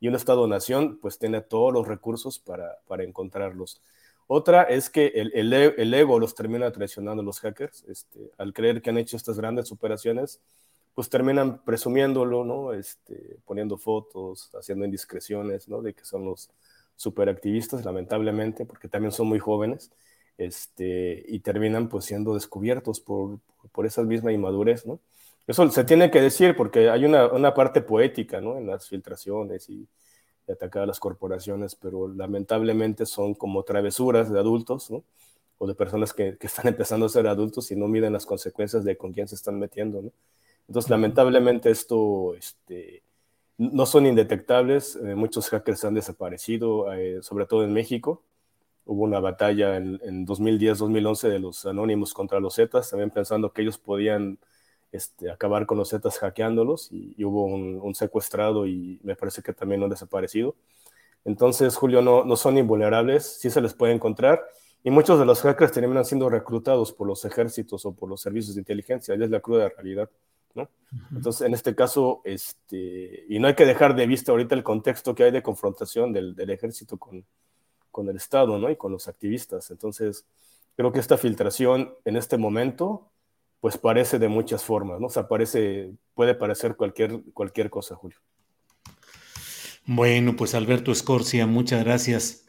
Y 0.00 0.08
un 0.08 0.16
estado-nación 0.16 0.98
pues 1.00 1.20
tiene 1.20 1.40
todos 1.40 1.72
los 1.72 1.86
recursos 1.86 2.40
para, 2.40 2.80
para 2.88 3.04
encontrarlos. 3.04 3.80
Otra 4.26 4.64
es 4.64 4.90
que 4.90 5.06
el, 5.14 5.30
el, 5.36 5.52
el, 5.52 5.94
ego 5.94 6.18
los 6.18 6.34
termina 6.34 6.72
traicionando 6.72 7.22
los 7.22 7.38
hackers, 7.38 7.84
este, 7.84 8.32
al 8.38 8.52
creer 8.52 8.82
que 8.82 8.90
han 8.90 8.98
hecho 8.98 9.16
estas 9.16 9.38
grandes 9.38 9.70
operaciones, 9.70 10.40
pues 10.96 11.08
terminan 11.08 11.62
presumiéndolo, 11.64 12.44
¿no? 12.44 12.72
Este, 12.72 13.38
poniendo 13.44 13.78
fotos, 13.78 14.50
haciendo 14.52 14.84
indiscreciones, 14.84 15.68
¿no? 15.68 15.80
De 15.80 15.94
que 15.94 16.04
son 16.04 16.24
los, 16.24 16.50
superactivistas, 16.98 17.84
lamentablemente, 17.84 18.66
porque 18.66 18.88
también 18.88 19.12
son 19.12 19.28
muy 19.28 19.38
jóvenes, 19.38 19.92
este, 20.38 21.24
y 21.28 21.40
terminan 21.40 21.88
pues 21.88 22.06
siendo 22.06 22.34
descubiertos 22.34 23.00
por, 23.00 23.40
por 23.72 23.86
esa 23.86 24.02
misma 24.02 24.32
inmadurez, 24.32 24.86
¿no? 24.86 25.00
Eso 25.46 25.68
se 25.70 25.84
tiene 25.84 26.10
que 26.10 26.20
decir 26.20 26.56
porque 26.56 26.90
hay 26.90 27.04
una, 27.04 27.26
una 27.28 27.54
parte 27.54 27.80
poética, 27.80 28.40
¿no? 28.40 28.56
En 28.58 28.66
las 28.66 28.88
filtraciones 28.88 29.68
y, 29.68 29.86
atacar 30.52 30.84
a 30.84 30.86
las 30.86 30.98
corporaciones, 31.00 31.74
pero 31.74 32.08
lamentablemente 32.08 33.06
son 33.06 33.34
como 33.34 33.64
travesuras 33.64 34.32
de 34.32 34.38
adultos, 34.38 34.90
¿no? 34.90 35.04
O 35.58 35.66
de 35.66 35.74
personas 35.74 36.14
que, 36.14 36.38
que, 36.38 36.46
están 36.46 36.68
empezando 36.68 37.06
a 37.06 37.10
ser 37.10 37.26
adultos 37.26 37.70
y 37.70 37.76
no 37.76 37.88
miden 37.88 38.12
las 38.12 38.26
consecuencias 38.26 38.84
de 38.84 38.96
con 38.96 39.12
quién 39.12 39.28
se 39.28 39.34
están 39.34 39.58
metiendo, 39.58 40.02
¿no? 40.02 40.12
Entonces, 40.68 40.90
lamentablemente 40.90 41.70
esto, 41.70 42.34
este, 42.34 43.02
no 43.56 43.86
son 43.86 44.06
indetectables, 44.06 44.96
eh, 44.96 45.14
muchos 45.14 45.48
hackers 45.48 45.84
han 45.84 45.94
desaparecido, 45.94 46.92
eh, 46.92 47.22
sobre 47.22 47.46
todo 47.46 47.64
en 47.64 47.72
México. 47.72 48.22
Hubo 48.88 49.04
una 49.04 49.20
batalla 49.20 49.76
en, 49.76 50.26
2010-2011 50.26 51.28
de 51.28 51.38
los 51.38 51.66
anónimos 51.66 52.14
contra 52.14 52.40
los 52.40 52.56
Zetas, 52.56 52.90
también 52.90 53.10
pensando 53.10 53.52
que 53.52 53.62
ellos 53.62 53.78
podían 53.78 54.38
este, 54.90 55.30
acabar 55.30 55.66
con 55.66 55.78
los 55.78 55.90
Zetas 55.90 56.18
hackeándolos 56.18 56.90
y, 56.90 57.22
hubo 57.24 57.44
un, 57.44 57.94
secuestrado 57.94 58.66
y 58.66 58.98
me 59.02 59.14
parece 59.14 59.42
que 59.42 59.52
también 59.52 59.82
han 59.82 59.90
desaparecido. 59.90 60.56
Entonces, 61.24 61.76
Julio, 61.76 62.02
no, 62.02 62.24
no 62.24 62.36
son 62.36 62.58
invulnerables, 62.58 63.24
sí 63.24 63.50
se 63.50 63.60
les 63.60 63.74
puede 63.74 63.92
encontrar 63.92 64.42
y 64.82 64.90
muchos 64.90 65.18
de 65.18 65.26
los 65.26 65.42
hackers 65.42 65.72
terminan 65.72 66.04
siendo 66.04 66.28
reclutados 66.28 66.92
por 66.92 67.06
los 67.06 67.24
ejércitos 67.24 67.84
o 67.84 67.92
por 67.92 68.08
los 68.08 68.20
servicios 68.20 68.54
de 68.54 68.62
inteligencia, 68.62 69.14
es 69.14 69.30
la 69.30 69.40
cruda 69.40 69.68
realidad. 69.68 70.08
Entonces, 71.14 71.46
en 71.46 71.54
este 71.54 71.74
caso, 71.74 72.22
este, 72.24 73.26
y 73.28 73.38
no 73.38 73.48
hay 73.48 73.54
que 73.54 73.66
dejar 73.66 73.94
de 73.94 74.06
vista 74.06 74.32
ahorita 74.32 74.54
el 74.54 74.62
contexto 74.62 75.14
que 75.14 75.24
hay 75.24 75.30
de 75.30 75.42
confrontación 75.42 76.12
del, 76.12 76.34
ejército 76.50 76.96
con, 76.96 77.24
con, 77.98 78.08
el 78.08 78.16
Estado, 78.16 78.58
¿no? 78.58 78.70
Y 78.70 78.76
con 78.76 78.92
los 78.92 79.08
activistas. 79.08 79.70
Entonces, 79.70 80.24
creo 80.76 80.92
que 80.92 81.00
esta 81.00 81.18
filtración 81.18 81.94
en 82.04 82.16
este 82.16 82.38
momento, 82.38 83.10
pues 83.60 83.76
parece 83.76 84.18
de 84.18 84.28
muchas 84.28 84.62
formas, 84.62 85.00
¿no? 85.00 85.06
O 85.08 85.10
sea, 85.10 85.26
parece, 85.26 85.92
puede 86.14 86.34
parecer 86.34 86.76
cualquier, 86.76 87.22
cualquier 87.34 87.70
cosa, 87.70 87.96
Julio. 87.96 88.18
Bueno, 89.84 90.36
pues 90.36 90.54
Alberto 90.54 90.92
Escorcia, 90.92 91.46
muchas 91.46 91.84
gracias. 91.84 92.46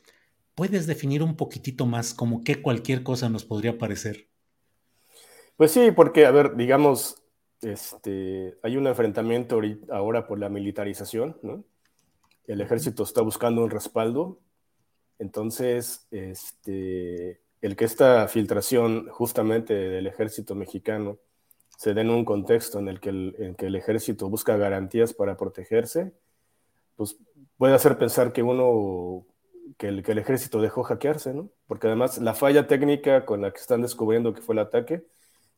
¿Puedes 0.55 0.87
definir 0.87 1.23
un 1.23 1.35
poquitito 1.35 1.85
más 1.85 2.13
como 2.13 2.43
qué 2.43 2.61
cualquier 2.61 3.01
cosa 3.01 3.29
nos 3.29 3.45
podría 3.45 3.77
parecer? 3.77 4.27
Pues 5.55 5.71
sí, 5.71 5.91
porque, 5.91 6.25
a 6.25 6.31
ver, 6.31 6.55
digamos, 6.55 7.15
este, 7.61 8.57
hay 8.61 8.77
un 8.77 8.87
enfrentamiento 8.87 9.59
ahora 9.89 10.27
por 10.27 10.39
la 10.39 10.49
militarización, 10.49 11.37
¿no? 11.41 11.63
El 12.45 12.61
ejército 12.61 13.03
está 13.03 13.21
buscando 13.21 13.63
un 13.63 13.69
respaldo. 13.69 14.39
Entonces, 15.19 16.07
este, 16.11 17.41
el 17.61 17.75
que 17.75 17.85
esta 17.85 18.27
filtración 18.27 19.09
justamente 19.09 19.73
del 19.73 20.07
ejército 20.07 20.55
mexicano 20.55 21.19
se 21.77 21.93
dé 21.93 22.01
en 22.01 22.09
un 22.09 22.25
contexto 22.25 22.79
en 22.79 22.87
el 22.87 22.99
que 22.99 23.09
el, 23.09 23.35
en 23.37 23.55
que 23.55 23.67
el 23.67 23.75
ejército 23.75 24.29
busca 24.29 24.57
garantías 24.57 25.13
para 25.13 25.37
protegerse, 25.37 26.11
pues 26.95 27.17
puede 27.57 27.73
hacer 27.73 27.97
pensar 27.97 28.33
que 28.33 28.43
uno, 28.43 29.25
que 29.77 29.87
el, 29.87 30.03
que 30.03 30.13
el 30.13 30.17
ejército 30.17 30.61
dejó 30.61 30.83
hackearse, 30.83 31.33
¿no? 31.33 31.49
Porque 31.67 31.87
además 31.87 32.17
la 32.17 32.33
falla 32.33 32.67
técnica 32.67 33.25
con 33.25 33.41
la 33.41 33.51
que 33.51 33.59
están 33.59 33.81
descubriendo 33.81 34.33
que 34.33 34.41
fue 34.41 34.55
el 34.55 34.59
ataque, 34.59 35.05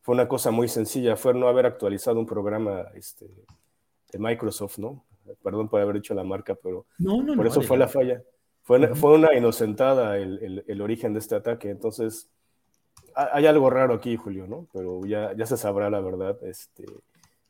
fue 0.00 0.14
una 0.14 0.28
cosa 0.28 0.50
muy 0.50 0.68
sencilla, 0.68 1.16
fue 1.16 1.34
no 1.34 1.48
haber 1.48 1.66
actualizado 1.66 2.18
un 2.18 2.26
programa 2.26 2.86
este, 2.94 3.26
de 4.12 4.18
Microsoft, 4.18 4.78
¿no? 4.78 5.04
Perdón 5.42 5.68
por 5.68 5.80
haber 5.80 5.96
dicho 5.96 6.14
la 6.14 6.24
marca, 6.24 6.56
pero 6.56 6.86
por 7.36 7.46
eso 7.46 7.62
fue 7.62 7.78
la 7.78 7.88
falla. 7.88 8.22
Fue, 8.62 8.94
fue 8.94 9.14
una 9.14 9.34
inocentada 9.34 10.16
el, 10.18 10.64
el, 10.66 10.80
origen 10.80 11.12
de 11.12 11.18
este 11.18 11.34
ataque. 11.34 11.70
Entonces, 11.70 12.30
hay 13.14 13.46
algo 13.46 13.68
raro 13.70 13.94
aquí, 13.94 14.16
Julio, 14.16 14.46
¿no? 14.46 14.68
Pero 14.72 15.04
ya, 15.04 15.34
ya 15.36 15.46
se 15.46 15.56
sabrá 15.56 15.90
la 15.90 16.00
verdad. 16.00 16.38
Este, 16.44 16.84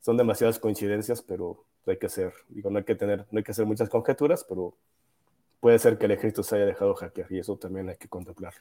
son 0.01 0.17
demasiadas 0.17 0.59
coincidencias, 0.59 1.23
pero 1.23 1.65
hay 1.87 1.99
que 1.99 2.09
ser, 2.09 2.33
digo, 2.49 2.71
no 2.71 2.79
hay 2.79 2.85
que 2.85 2.95
tener, 2.95 3.27
no 3.31 3.39
hay 3.39 3.45
que 3.45 3.53
hacer 3.53 3.67
muchas 3.67 3.89
conjeturas, 3.89 4.45
pero 4.49 4.77
puede 5.61 5.79
ser 5.79 5.99
que 5.99 6.07
el 6.07 6.13
ejército 6.13 6.43
se 6.43 6.57
haya 6.57 6.67
dejado 6.67 6.95
hackear 6.95 7.31
y 7.31 7.39
eso 7.39 7.57
también 7.57 7.89
hay 7.89 7.97
que 7.97 8.09
contemplar. 8.09 8.55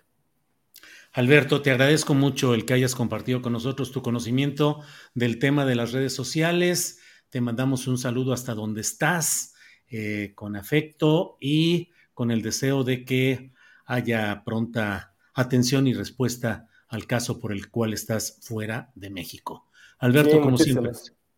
Alberto, 1.14 1.62
te 1.62 1.72
agradezco 1.72 2.14
mucho 2.14 2.54
el 2.54 2.66
que 2.66 2.74
hayas 2.74 2.96
compartido 2.96 3.42
con 3.42 3.54
nosotros 3.54 3.92
tu 3.92 4.02
conocimiento 4.02 4.82
del 5.14 5.40
tema 5.40 5.66
de 5.66 5.76
las 5.76 5.92
redes 5.92 6.14
sociales. 6.14 7.00
Te 7.30 7.42
mandamos 7.42 7.88
un 7.88 7.98
saludo 7.98 8.34
hasta 8.34 8.54
donde 8.54 8.82
estás, 8.82 9.54
eh, 9.90 10.32
con 10.36 10.56
afecto 10.56 11.38
y 11.42 11.92
con 12.22 12.30
el 12.30 12.44
deseo 12.44 12.84
de 12.84 13.04
que 13.04 13.52
haya 13.84 14.44
pronta 14.46 15.16
atención 15.34 15.88
y 15.88 15.96
respuesta 15.96 16.68
al 16.88 17.08
caso 17.08 17.40
por 17.40 17.52
el 17.52 17.72
cual 17.72 17.94
estás 17.94 18.38
fuera 18.44 18.92
de 18.94 19.10
México. 19.10 19.68
Alberto, 19.98 20.40
como 20.40 20.56
siempre. 20.56 20.92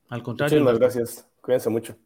Al 0.10 0.22
contrario. 0.22 0.60
Muchísimas 0.60 0.80
gracias. 0.80 1.28
Cuídense 1.40 1.70
mucho. 1.70 1.98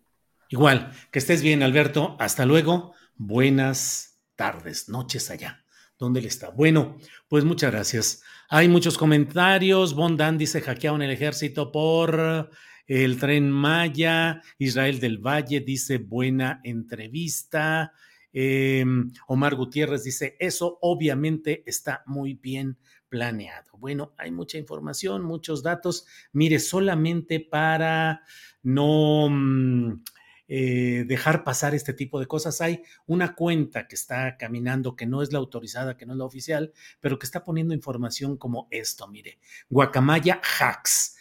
Igual, 0.49 0.91
que 1.09 1.17
estés 1.17 1.41
bien, 1.41 1.63
Alberto. 1.63 2.17
Hasta 2.19 2.45
luego. 2.45 2.93
Buenas 3.15 4.19
tardes, 4.35 4.89
noches 4.89 5.31
allá. 5.31 5.65
¿Dónde 5.97 6.19
él 6.19 6.27
está? 6.27 6.51
Bueno, 6.51 6.99
pues 7.27 7.45
muchas 7.45 7.71
gracias. 7.71 8.21
Hay 8.47 8.67
muchos 8.67 8.95
comentarios. 8.95 9.95
Bondan 9.95 10.37
dice 10.37 10.61
hackearon 10.61 11.01
el 11.01 11.09
ejército 11.09 11.71
por 11.71 12.51
el 12.85 13.19
tren 13.19 13.49
Maya. 13.49 14.43
Israel 14.59 14.99
del 14.99 15.17
Valle 15.17 15.61
dice 15.61 15.97
buena 15.97 16.61
entrevista. 16.63 17.91
Em, 18.39 19.11
Omar 19.25 19.55
Gutiérrez 19.55 20.03
dice, 20.03 20.35
eso 20.39 20.77
obviamente 20.81 21.63
está 21.65 22.03
muy 22.05 22.35
bien 22.35 22.77
planeado. 23.09 23.71
Bueno, 23.79 24.13
hay 24.15 24.29
mucha 24.29 24.59
información, 24.59 25.23
muchos 25.23 25.63
datos. 25.63 26.05
Mire, 26.33 26.59
solamente 26.59 27.39
para 27.39 28.21
no... 28.61 29.27
Mm, 29.31 30.03
eh, 30.49 31.03
dejar 31.07 31.43
pasar 31.43 31.73
este 31.73 31.93
tipo 31.93 32.19
de 32.19 32.27
cosas. 32.27 32.61
Hay 32.61 32.83
una 33.07 33.33
cuenta 33.33 33.87
que 33.87 33.95
está 33.95 34.37
caminando, 34.37 34.95
que 34.95 35.07
no 35.07 35.23
es 35.23 35.33
la 35.33 35.39
autorizada, 35.39 35.97
que 35.97 36.05
no 36.05 36.13
es 36.13 36.19
la 36.19 36.25
oficial, 36.25 36.71
pero 37.01 37.17
que 37.17 37.25
está 37.25 37.43
poniendo 37.43 37.73
información 37.73 38.37
como 38.37 38.67
esto, 38.71 39.07
mire, 39.07 39.39
Guacamaya 39.67 40.39
Hacks. 40.59 41.17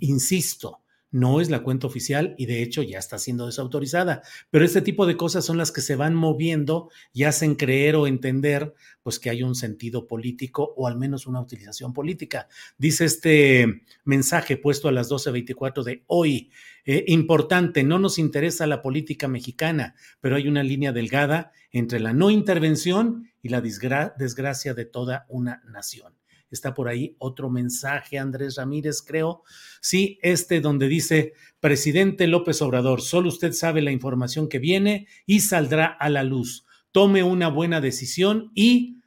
Insisto, 0.00 0.79
no 1.10 1.40
es 1.40 1.50
la 1.50 1.62
cuenta 1.62 1.86
oficial 1.86 2.34
y 2.38 2.46
de 2.46 2.62
hecho 2.62 2.82
ya 2.82 2.98
está 2.98 3.18
siendo 3.18 3.46
desautorizada. 3.46 4.22
Pero 4.50 4.64
este 4.64 4.80
tipo 4.80 5.06
de 5.06 5.16
cosas 5.16 5.44
son 5.44 5.58
las 5.58 5.72
que 5.72 5.80
se 5.80 5.96
van 5.96 6.14
moviendo 6.14 6.90
y 7.12 7.24
hacen 7.24 7.54
creer 7.54 7.96
o 7.96 8.06
entender 8.06 8.74
pues 9.02 9.18
que 9.18 9.30
hay 9.30 9.42
un 9.42 9.54
sentido 9.54 10.06
político 10.06 10.72
o 10.76 10.86
al 10.86 10.96
menos 10.96 11.26
una 11.26 11.40
utilización 11.40 11.92
política. 11.92 12.48
Dice 12.78 13.04
este 13.04 13.82
mensaje 14.04 14.56
puesto 14.56 14.88
a 14.88 14.92
las 14.92 15.10
12.24 15.10 15.82
de 15.82 16.04
hoy, 16.06 16.50
eh, 16.84 17.04
importante, 17.08 17.82
no 17.82 17.98
nos 17.98 18.18
interesa 18.18 18.66
la 18.66 18.82
política 18.82 19.28
mexicana, 19.28 19.94
pero 20.20 20.36
hay 20.36 20.48
una 20.48 20.62
línea 20.62 20.92
delgada 20.92 21.52
entre 21.72 22.00
la 22.00 22.12
no 22.12 22.30
intervención 22.30 23.30
y 23.42 23.48
la 23.48 23.60
desgracia 23.60 24.74
de 24.74 24.84
toda 24.84 25.26
una 25.28 25.62
nación. 25.66 26.19
Está 26.50 26.74
por 26.74 26.88
ahí 26.88 27.16
otro 27.18 27.48
mensaje, 27.50 28.18
Andrés 28.18 28.56
Ramírez, 28.56 29.02
creo. 29.02 29.42
Sí, 29.80 30.18
este 30.22 30.60
donde 30.60 30.88
dice, 30.88 31.34
presidente 31.60 32.26
López 32.26 32.60
Obrador, 32.62 33.02
solo 33.02 33.28
usted 33.28 33.52
sabe 33.52 33.82
la 33.82 33.92
información 33.92 34.48
que 34.48 34.58
viene 34.58 35.06
y 35.26 35.40
saldrá 35.40 35.86
a 35.86 36.08
la 36.10 36.24
luz. 36.24 36.66
Tome 36.92 37.22
una 37.22 37.48
buena 37.48 37.80
decisión 37.80 38.50
y, 38.54 38.98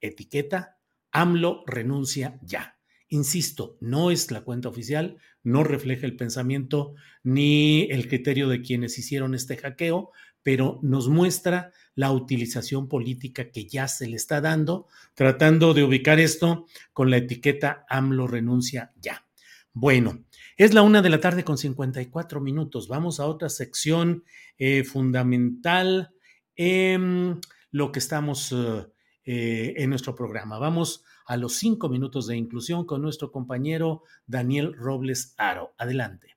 etiqueta, 0.00 0.78
AMLO 1.12 1.64
renuncia 1.66 2.38
ya. 2.42 2.78
Insisto, 3.08 3.78
no 3.80 4.10
es 4.10 4.30
la 4.30 4.42
cuenta 4.42 4.68
oficial, 4.68 5.16
no 5.42 5.64
refleja 5.64 6.06
el 6.06 6.16
pensamiento 6.16 6.94
ni 7.22 7.88
el 7.90 8.08
criterio 8.08 8.48
de 8.48 8.60
quienes 8.60 8.98
hicieron 8.98 9.34
este 9.34 9.56
hackeo, 9.56 10.10
pero 10.42 10.78
nos 10.82 11.08
muestra 11.08 11.72
la 11.98 12.12
utilización 12.12 12.86
política 12.86 13.50
que 13.50 13.66
ya 13.66 13.88
se 13.88 14.06
le 14.06 14.14
está 14.14 14.40
dando, 14.40 14.86
tratando 15.14 15.74
de 15.74 15.82
ubicar 15.82 16.20
esto 16.20 16.66
con 16.92 17.10
la 17.10 17.16
etiqueta 17.16 17.84
AMLO 17.88 18.28
renuncia 18.28 18.92
ya. 19.00 19.26
Bueno, 19.72 20.24
es 20.56 20.74
la 20.74 20.82
una 20.82 21.02
de 21.02 21.10
la 21.10 21.18
tarde 21.18 21.42
con 21.42 21.58
54 21.58 22.40
minutos. 22.40 22.86
Vamos 22.86 23.18
a 23.18 23.26
otra 23.26 23.48
sección 23.48 24.22
eh, 24.58 24.84
fundamental 24.84 26.14
en 26.54 27.40
lo 27.72 27.90
que 27.90 27.98
estamos 27.98 28.52
eh, 28.52 28.86
eh, 29.24 29.74
en 29.78 29.90
nuestro 29.90 30.14
programa. 30.14 30.60
Vamos 30.60 31.02
a 31.26 31.36
los 31.36 31.54
cinco 31.54 31.88
minutos 31.88 32.28
de 32.28 32.36
inclusión 32.36 32.86
con 32.86 33.02
nuestro 33.02 33.32
compañero 33.32 34.04
Daniel 34.24 34.72
Robles 34.72 35.34
Aro. 35.36 35.74
Adelante. 35.76 36.36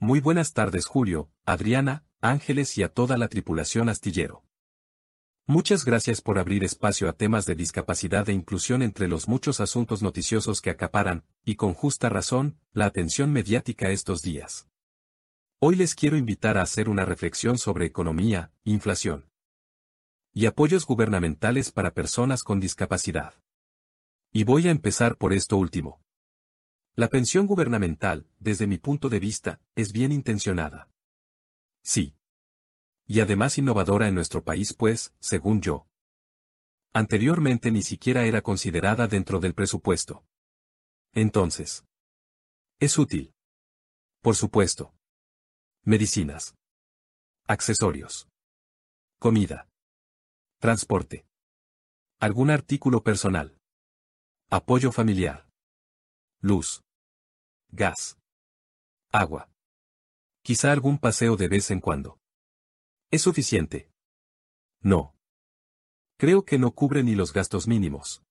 Muy 0.00 0.18
buenas 0.18 0.54
tardes, 0.54 0.86
Julio, 0.86 1.30
Adriana, 1.46 2.04
Ángeles 2.24 2.78
y 2.78 2.82
a 2.82 2.88
toda 2.88 3.18
la 3.18 3.28
tripulación 3.28 3.90
astillero. 3.90 4.44
Muchas 5.46 5.84
gracias 5.84 6.22
por 6.22 6.38
abrir 6.38 6.64
espacio 6.64 7.06
a 7.10 7.12
temas 7.12 7.44
de 7.44 7.54
discapacidad 7.54 8.26
e 8.30 8.32
inclusión 8.32 8.80
entre 8.80 9.08
los 9.08 9.28
muchos 9.28 9.60
asuntos 9.60 10.02
noticiosos 10.02 10.62
que 10.62 10.70
acaparan, 10.70 11.26
y 11.44 11.56
con 11.56 11.74
justa 11.74 12.08
razón, 12.08 12.58
la 12.72 12.86
atención 12.86 13.30
mediática 13.30 13.90
estos 13.90 14.22
días. 14.22 14.66
Hoy 15.58 15.76
les 15.76 15.94
quiero 15.94 16.16
invitar 16.16 16.56
a 16.56 16.62
hacer 16.62 16.88
una 16.88 17.04
reflexión 17.04 17.58
sobre 17.58 17.84
economía, 17.84 18.52
inflación 18.64 19.28
y 20.32 20.46
apoyos 20.46 20.86
gubernamentales 20.86 21.72
para 21.72 21.92
personas 21.92 22.42
con 22.42 22.58
discapacidad. 22.58 23.34
Y 24.32 24.44
voy 24.44 24.68
a 24.68 24.70
empezar 24.70 25.18
por 25.18 25.34
esto 25.34 25.58
último. 25.58 26.00
La 26.96 27.08
pensión 27.08 27.46
gubernamental, 27.46 28.26
desde 28.38 28.66
mi 28.66 28.78
punto 28.78 29.10
de 29.10 29.20
vista, 29.20 29.60
es 29.74 29.92
bien 29.92 30.10
intencionada. 30.10 30.88
Sí. 31.84 32.16
Y 33.06 33.20
además 33.20 33.58
innovadora 33.58 34.08
en 34.08 34.14
nuestro 34.14 34.42
país 34.42 34.72
pues, 34.72 35.14
según 35.20 35.60
yo. 35.60 35.86
Anteriormente 36.94 37.70
ni 37.70 37.82
siquiera 37.82 38.24
era 38.24 38.40
considerada 38.40 39.06
dentro 39.06 39.40
del 39.40 39.54
presupuesto. 39.54 40.24
Entonces. 41.12 41.84
Es 42.80 42.98
útil. 42.98 43.34
Por 44.22 44.36
supuesto. 44.36 44.94
Medicinas. 45.84 46.54
Accesorios. 47.46 48.26
Comida. 49.18 49.68
Transporte. 50.60 51.26
Algún 52.20 52.50
artículo 52.50 53.02
personal. 53.02 53.58
Apoyo 54.50 54.92
familiar. 54.92 55.46
Luz. 56.40 56.80
Gas. 57.70 58.16
Agua. 59.12 59.53
Quizá 60.46 60.72
algún 60.72 60.98
paseo 60.98 61.38
de 61.38 61.48
vez 61.48 61.70
en 61.70 61.80
cuando. 61.80 62.18
¿Es 63.10 63.22
suficiente? 63.22 63.88
No. 64.82 65.16
Creo 66.18 66.44
que 66.44 66.58
no 66.58 66.72
cubre 66.72 67.02
ni 67.02 67.14
los 67.14 67.32
gastos 67.32 67.66
mínimos. 67.66 68.22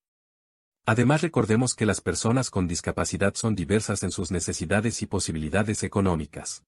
Además 0.85 1.23
recordemos 1.23 1.73
que 1.73 1.87
las 1.87 2.01
personas 2.01 2.51
con 2.51 2.67
discapacidad 2.67 3.33
son 3.33 3.55
diversas 3.55 4.03
en 4.03 4.11
sus 4.11 4.29
necesidades 4.29 5.01
y 5.01 5.07
posibilidades 5.07 5.81
económicas. 5.81 6.63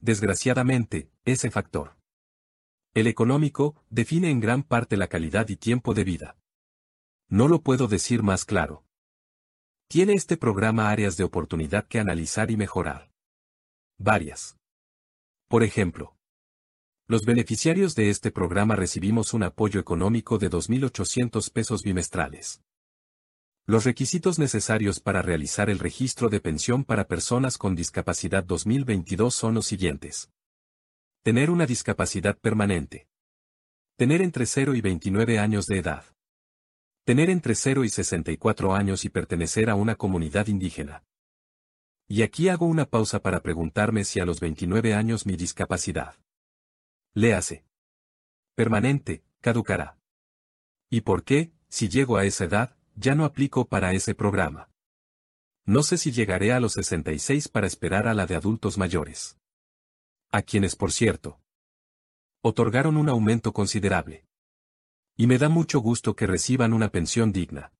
Desgraciadamente, 0.00 1.08
ese 1.24 1.52
factor. 1.52 1.96
El 2.94 3.06
económico, 3.06 3.80
define 3.90 4.28
en 4.28 4.40
gran 4.40 4.64
parte 4.64 4.96
la 4.96 5.06
calidad 5.06 5.48
y 5.50 5.56
tiempo 5.56 5.94
de 5.94 6.02
vida. 6.02 6.36
No 7.28 7.46
lo 7.46 7.62
puedo 7.62 7.86
decir 7.86 8.24
más 8.24 8.44
claro. 8.44 8.84
Tiene 9.86 10.14
este 10.14 10.36
programa 10.36 10.90
áreas 10.90 11.16
de 11.16 11.22
oportunidad 11.22 11.86
que 11.86 12.00
analizar 12.00 12.50
y 12.50 12.56
mejorar. 12.56 13.12
Varias. 14.00 14.56
Por 15.48 15.64
ejemplo, 15.64 16.16
los 17.08 17.24
beneficiarios 17.24 17.96
de 17.96 18.10
este 18.10 18.30
programa 18.30 18.76
recibimos 18.76 19.34
un 19.34 19.42
apoyo 19.42 19.80
económico 19.80 20.38
de 20.38 20.48
2.800 20.48 21.50
pesos 21.50 21.82
bimestrales. 21.82 22.60
Los 23.66 23.84
requisitos 23.84 24.38
necesarios 24.38 25.00
para 25.00 25.20
realizar 25.20 25.68
el 25.68 25.80
registro 25.80 26.28
de 26.28 26.38
pensión 26.38 26.84
para 26.84 27.08
personas 27.08 27.58
con 27.58 27.74
discapacidad 27.74 28.44
2022 28.44 29.34
son 29.34 29.54
los 29.54 29.66
siguientes. 29.66 30.30
Tener 31.24 31.50
una 31.50 31.66
discapacidad 31.66 32.38
permanente. 32.38 33.08
Tener 33.96 34.22
entre 34.22 34.46
0 34.46 34.76
y 34.76 34.80
29 34.80 35.40
años 35.40 35.66
de 35.66 35.78
edad. 35.78 36.04
Tener 37.04 37.30
entre 37.30 37.56
0 37.56 37.82
y 37.82 37.88
64 37.88 38.74
años 38.74 39.04
y 39.04 39.08
pertenecer 39.08 39.68
a 39.70 39.74
una 39.74 39.96
comunidad 39.96 40.46
indígena. 40.46 41.02
Y 42.08 42.22
aquí 42.22 42.48
hago 42.48 42.64
una 42.64 42.86
pausa 42.86 43.20
para 43.20 43.42
preguntarme 43.42 44.02
si 44.04 44.18
a 44.18 44.24
los 44.24 44.40
29 44.40 44.94
años 44.94 45.26
mi 45.26 45.36
discapacidad. 45.36 46.16
Léase. 47.12 47.66
Permanente, 48.54 49.22
caducará. 49.40 49.98
¿Y 50.88 51.02
por 51.02 51.22
qué, 51.22 51.52
si 51.68 51.90
llego 51.90 52.16
a 52.16 52.24
esa 52.24 52.44
edad, 52.44 52.76
ya 52.96 53.14
no 53.14 53.26
aplico 53.26 53.68
para 53.68 53.92
ese 53.92 54.14
programa? 54.14 54.70
No 55.66 55.82
sé 55.82 55.98
si 55.98 56.10
llegaré 56.10 56.52
a 56.52 56.60
los 56.60 56.72
66 56.72 57.48
para 57.48 57.66
esperar 57.66 58.08
a 58.08 58.14
la 58.14 58.24
de 58.24 58.36
adultos 58.36 58.78
mayores. 58.78 59.38
A 60.30 60.40
quienes, 60.40 60.76
por 60.76 60.92
cierto, 60.92 61.42
otorgaron 62.40 62.96
un 62.96 63.10
aumento 63.10 63.52
considerable. 63.52 64.24
Y 65.14 65.26
me 65.26 65.36
da 65.36 65.50
mucho 65.50 65.80
gusto 65.80 66.16
que 66.16 66.26
reciban 66.26 66.72
una 66.72 66.88
pensión 66.88 67.32
digna. 67.32 67.72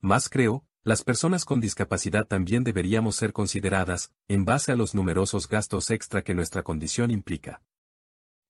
Más 0.00 0.28
creo, 0.28 0.64
las 0.84 1.04
personas 1.04 1.44
con 1.44 1.60
discapacidad 1.60 2.26
también 2.26 2.64
deberíamos 2.64 3.14
ser 3.14 3.32
consideradas, 3.32 4.12
en 4.26 4.44
base 4.44 4.72
a 4.72 4.76
los 4.76 4.94
numerosos 4.96 5.48
gastos 5.48 5.90
extra 5.90 6.22
que 6.22 6.34
nuestra 6.34 6.64
condición 6.64 7.12
implica. 7.12 7.62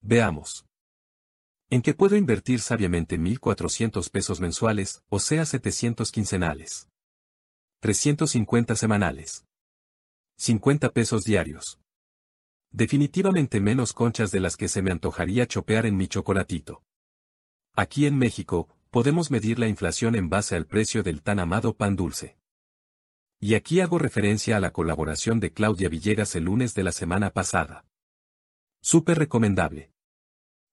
Veamos. 0.00 0.64
¿En 1.68 1.82
qué 1.82 1.92
puedo 1.92 2.16
invertir 2.16 2.60
sabiamente 2.60 3.18
1.400 3.18 4.10
pesos 4.10 4.40
mensuales, 4.40 5.02
o 5.10 5.18
sea 5.18 5.44
700 5.44 6.10
quincenales? 6.10 6.88
350 7.80 8.76
semanales. 8.76 9.44
50 10.38 10.90
pesos 10.90 11.24
diarios. 11.24 11.80
Definitivamente 12.70 13.60
menos 13.60 13.92
conchas 13.92 14.30
de 14.30 14.40
las 14.40 14.56
que 14.56 14.68
se 14.68 14.80
me 14.80 14.90
antojaría 14.90 15.46
chopear 15.46 15.84
en 15.84 15.98
mi 15.98 16.08
chocolatito. 16.08 16.82
Aquí 17.74 18.06
en 18.06 18.16
México, 18.16 18.68
podemos 18.92 19.30
medir 19.30 19.58
la 19.58 19.68
inflación 19.68 20.14
en 20.16 20.28
base 20.28 20.54
al 20.54 20.66
precio 20.66 21.02
del 21.02 21.22
tan 21.22 21.40
amado 21.40 21.74
pan 21.74 21.96
dulce. 21.96 22.36
Y 23.40 23.54
aquí 23.54 23.80
hago 23.80 23.98
referencia 23.98 24.58
a 24.58 24.60
la 24.60 24.70
colaboración 24.70 25.40
de 25.40 25.50
Claudia 25.50 25.88
Villegas 25.88 26.36
el 26.36 26.44
lunes 26.44 26.74
de 26.74 26.84
la 26.84 26.92
semana 26.92 27.30
pasada. 27.30 27.86
Súper 28.82 29.18
recomendable. 29.18 29.94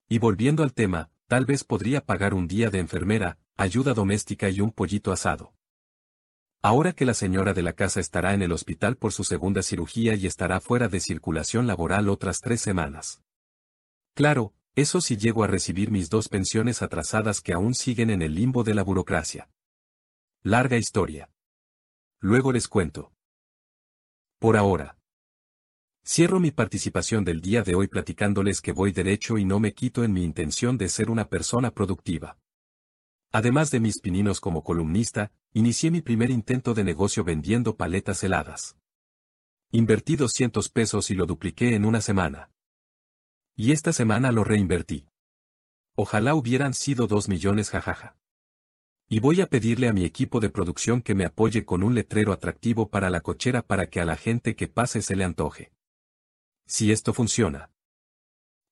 Y 0.10 0.20
volviendo 0.20 0.64
al 0.64 0.74
tema, 0.74 1.10
tal 1.28 1.46
vez 1.46 1.64
podría 1.64 2.06
pagar 2.06 2.34
un 2.34 2.50
día 2.50 2.70
de 2.70 2.80
enfermera, 2.80 3.40
ayuda 3.56 3.94
doméstica 3.94 4.50
y 4.50 4.60
un 4.60 4.74
pollito 4.74 5.14
asado. 5.14 5.54
Ahora 6.62 6.92
que 6.92 7.06
la 7.06 7.14
señora 7.14 7.54
de 7.54 7.64
la 7.64 7.72
casa 7.72 8.02
estará 8.02 8.34
en 8.34 8.42
el 8.42 8.52
hospital 8.52 8.98
por 8.98 9.14
su 9.14 9.24
segunda 9.24 9.64
cirugía 9.64 10.16
y 10.16 10.28
estará 10.28 10.60
fuera 10.60 10.90
de 10.90 11.00
circulación 11.00 11.68
laboral 11.68 12.10
otras 12.10 12.42
tres 12.42 12.60
semanas. 12.60 13.22
Claro, 14.14 14.54
Eso 14.80 15.02
sí 15.02 15.18
llego 15.18 15.44
a 15.44 15.48
recibir 15.48 15.92
mis 15.92 16.10
dos 16.10 16.30
pensiones 16.30 16.82
atrasadas 16.82 17.42
que 17.42 17.52
aún 17.52 17.76
siguen 17.76 18.10
en 18.10 18.22
el 18.22 18.34
limbo 18.34 18.64
de 18.64 18.74
la 18.74 18.82
burocracia. 18.82 19.50
Larga 20.42 20.78
historia. 20.78 21.30
Luego 22.22 22.54
les 22.54 22.70
cuento. 22.70 23.12
Por 24.40 24.56
ahora. 24.56 24.98
Cierro 26.06 26.40
mi 26.40 26.52
participación 26.52 27.26
del 27.26 27.42
día 27.42 27.62
de 27.62 27.76
hoy 27.76 27.90
platicándoles 27.90 28.62
que 28.62 28.72
voy 28.72 28.94
derecho 28.94 29.38
y 29.38 29.44
no 29.44 29.60
me 29.60 29.74
quito 29.74 30.06
en 30.06 30.14
mi 30.14 30.24
intención 30.24 30.78
de 30.78 30.88
ser 30.88 31.10
una 31.10 31.28
persona 31.28 31.72
productiva. 31.72 32.38
Además 33.34 33.72
de 33.72 33.82
mis 33.82 34.00
pininos 34.00 34.40
como 34.40 34.64
columnista, 34.64 35.34
inicié 35.52 35.92
mi 35.92 36.00
primer 36.00 36.30
intento 36.30 36.74
de 36.74 36.86
negocio 36.86 37.26
vendiendo 37.26 37.76
paletas 37.76 38.24
heladas. 38.24 38.78
Invertí 39.72 40.16
200 40.16 40.70
pesos 40.70 41.12
y 41.12 41.16
lo 41.16 41.26
dupliqué 41.26 41.76
en 41.76 41.84
una 41.84 42.00
semana. 42.00 42.50
Y 43.62 43.74
esta 43.74 43.92
semana 43.92 44.32
lo 44.32 44.46
reinvertí. 44.46 45.10
Ojalá 45.98 46.34
hubieran 46.34 46.74
sido 46.74 47.08
2 47.08 47.28
millones 47.28 47.72
jajaja. 47.72 48.16
Y 49.10 49.20
voy 49.20 49.42
a 49.42 49.48
pedirle 49.48 49.90
a 49.90 49.94
mi 49.94 50.06
equipo 50.06 50.40
de 50.40 50.50
producción 50.50 51.02
que 51.02 51.14
me 51.14 51.26
apoye 51.26 51.66
con 51.66 51.84
un 51.84 51.94
letrero 51.94 52.32
atractivo 52.32 52.90
para 52.90 53.10
la 53.10 53.20
cochera 53.20 53.62
para 53.62 53.90
que 53.90 54.00
a 54.00 54.06
la 54.06 54.16
gente 54.16 54.56
que 54.56 54.70
pase 54.70 55.02
se 55.02 55.18
le 55.18 55.26
antoje. 55.26 55.74
Si 56.68 56.94
esto 56.94 57.14
funciona. 57.14 57.70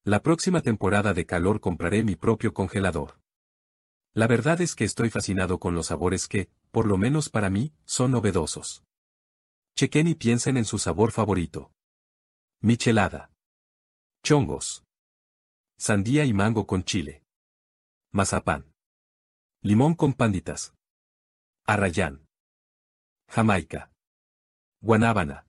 La 0.06 0.24
próxima 0.24 0.62
temporada 0.62 1.14
de 1.14 1.26
calor 1.26 1.60
compraré 1.60 2.06
mi 2.06 2.16
propio 2.16 2.54
congelador. 2.54 3.20
La 4.14 4.28
verdad 4.28 4.62
es 4.62 4.74
que 4.74 4.86
estoy 4.86 5.10
fascinado 5.10 5.60
con 5.60 5.76
los 5.76 5.88
sabores 5.88 6.30
que, 6.30 6.50
por 6.72 6.88
lo 6.88 6.98
menos 6.98 7.28
para 7.28 7.50
mí, 7.50 7.74
son 7.84 8.12
novedosos. 8.12 8.86
Chequen 9.76 10.08
y 10.08 10.16
piensen 10.16 10.56
en 10.56 10.64
su 10.64 10.80
sabor 10.80 11.12
favorito. 11.12 11.74
Michelada. 12.62 13.32
Chongos. 14.24 14.84
Sandía 15.78 16.26
y 16.26 16.34
mango 16.34 16.68
con 16.68 16.84
chile. 16.84 17.24
Mazapán. 18.12 18.74
Limón 19.62 19.96
con 19.96 20.14
panditas. 20.14 20.74
Arrayán. 21.66 22.26
Jamaica. 23.30 23.92
Guanábana. 24.82 25.48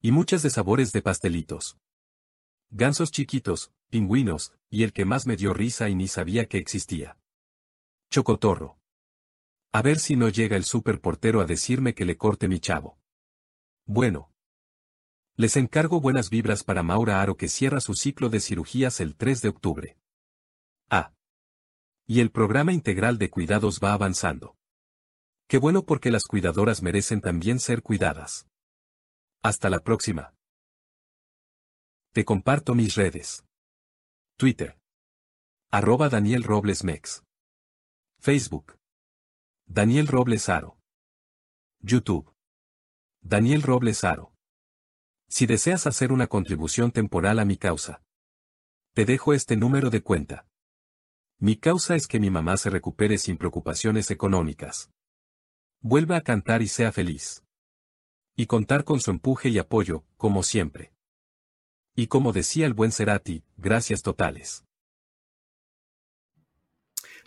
Y 0.00 0.12
muchas 0.12 0.42
de 0.42 0.50
sabores 0.50 0.92
de 0.92 1.02
pastelitos. 1.02 1.78
Gansos 2.70 3.10
chiquitos, 3.10 3.72
pingüinos, 3.90 4.54
y 4.70 4.82
el 4.84 4.92
que 4.92 5.04
más 5.04 5.26
me 5.26 5.36
dio 5.36 5.54
risa 5.54 5.88
y 5.88 5.94
ni 5.94 6.08
sabía 6.08 6.46
que 6.46 6.58
existía. 6.58 7.18
Chocotorro. 8.10 8.78
A 9.72 9.82
ver 9.82 9.98
si 9.98 10.16
no 10.16 10.28
llega 10.28 10.56
el 10.56 10.64
superportero 10.64 11.40
a 11.40 11.46
decirme 11.46 11.94
que 11.94 12.04
le 12.04 12.16
corte 12.16 12.48
mi 12.48 12.60
chavo. 12.60 12.98
Bueno. 13.86 14.30
Les 15.40 15.56
encargo 15.56 16.00
buenas 16.00 16.30
vibras 16.30 16.64
para 16.64 16.82
Maura 16.82 17.22
Aro 17.22 17.36
que 17.36 17.46
cierra 17.46 17.80
su 17.80 17.94
ciclo 17.94 18.28
de 18.28 18.40
cirugías 18.40 18.98
el 18.98 19.14
3 19.14 19.40
de 19.40 19.48
octubre. 19.48 19.96
Ah. 20.90 21.12
Y 22.08 22.18
el 22.18 22.32
programa 22.32 22.72
integral 22.72 23.18
de 23.18 23.30
cuidados 23.30 23.78
va 23.78 23.92
avanzando. 23.92 24.56
Qué 25.46 25.58
bueno 25.58 25.84
porque 25.84 26.10
las 26.10 26.24
cuidadoras 26.24 26.82
merecen 26.82 27.20
también 27.20 27.60
ser 27.60 27.84
cuidadas. 27.84 28.48
Hasta 29.40 29.70
la 29.70 29.78
próxima. 29.78 30.34
Te 32.12 32.24
comparto 32.24 32.74
mis 32.74 32.96
redes. 32.96 33.44
Twitter. 34.36 34.76
Arroba 35.70 36.08
Daniel 36.08 36.42
Robles 36.42 36.82
Mex. 36.82 37.22
Facebook. 38.18 38.76
Daniel 39.66 40.08
Robles 40.08 40.48
Aro. 40.48 40.80
YouTube. 41.78 42.34
Daniel 43.20 43.62
Robles 43.62 44.02
Aro. 44.02 44.32
Si 45.28 45.46
deseas 45.46 45.86
hacer 45.86 46.10
una 46.10 46.26
contribución 46.26 46.90
temporal 46.90 47.38
a 47.38 47.44
mi 47.44 47.56
causa. 47.56 48.02
Te 48.94 49.04
dejo 49.04 49.34
este 49.34 49.56
número 49.56 49.90
de 49.90 50.02
cuenta. 50.02 50.46
Mi 51.38 51.56
causa 51.56 51.94
es 51.94 52.06
que 52.08 52.18
mi 52.18 52.30
mamá 52.30 52.56
se 52.56 52.70
recupere 52.70 53.18
sin 53.18 53.36
preocupaciones 53.36 54.10
económicas. 54.10 54.90
Vuelva 55.80 56.16
a 56.16 56.22
cantar 56.22 56.62
y 56.62 56.68
sea 56.68 56.90
feliz. 56.90 57.44
Y 58.36 58.46
contar 58.46 58.84
con 58.84 59.00
su 59.00 59.10
empuje 59.10 59.50
y 59.50 59.58
apoyo, 59.58 60.04
como 60.16 60.42
siempre. 60.42 60.92
Y 61.94 62.06
como 62.06 62.32
decía 62.32 62.66
el 62.66 62.74
buen 62.74 62.90
Cerati, 62.90 63.44
gracias 63.56 64.02
totales. 64.02 64.64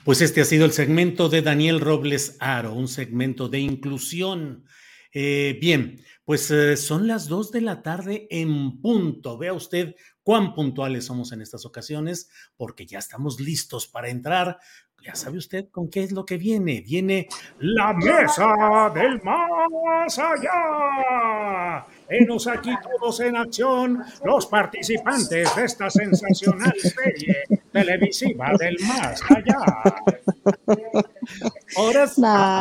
Pues 0.04 0.22
este 0.22 0.42
ha 0.42 0.46
sido 0.46 0.66
el 0.66 0.72
segmento 0.72 1.30
de 1.30 1.44
Daniel 1.44 1.80
Robles 1.80 2.36
Aro, 2.40 2.74
un 2.74 2.88
segmento 2.88 3.48
de 3.48 3.60
inclusión. 3.60 4.66
Eh, 5.14 5.58
bien, 5.62 6.04
pues 6.26 6.50
eh, 6.52 6.78
son 6.78 7.08
las 7.08 7.28
dos 7.28 7.52
de 7.52 7.62
la 7.62 7.82
tarde 7.82 8.28
en 8.30 8.80
punto. 8.82 9.38
Vea 9.38 9.54
usted 9.54 9.96
cuán 10.24 10.54
puntuales 10.54 11.06
somos 11.06 11.32
en 11.32 11.42
estas 11.42 11.66
ocasiones, 11.66 12.30
porque 12.56 12.86
ya 12.86 13.00
estamos 13.00 13.40
listos 13.40 13.88
para 13.88 14.10
entrar. 14.10 14.60
Ya 15.04 15.16
sabe 15.16 15.40
usted 15.40 15.70
con 15.72 15.90
qué 15.90 16.04
es 16.04 16.12
lo 16.12 16.26
que 16.26 16.38
viene. 16.38 16.82
Viene 16.82 17.28
la 17.58 17.92
mesa 17.94 18.92
del 18.94 19.20
más 19.24 20.20
allá. 20.20 21.88
Venos 22.12 22.46
aquí 22.46 22.72
todos 22.84 23.22
en 23.22 23.38
acción, 23.38 24.04
los 24.26 24.46
participantes 24.48 25.56
de 25.56 25.64
esta 25.64 25.90
sensacional 25.90 26.74
serie 26.78 27.38
televisiva 27.72 28.52
del 28.60 28.76
más 28.82 29.22
allá. 29.30 29.94
Ahora 31.78 32.12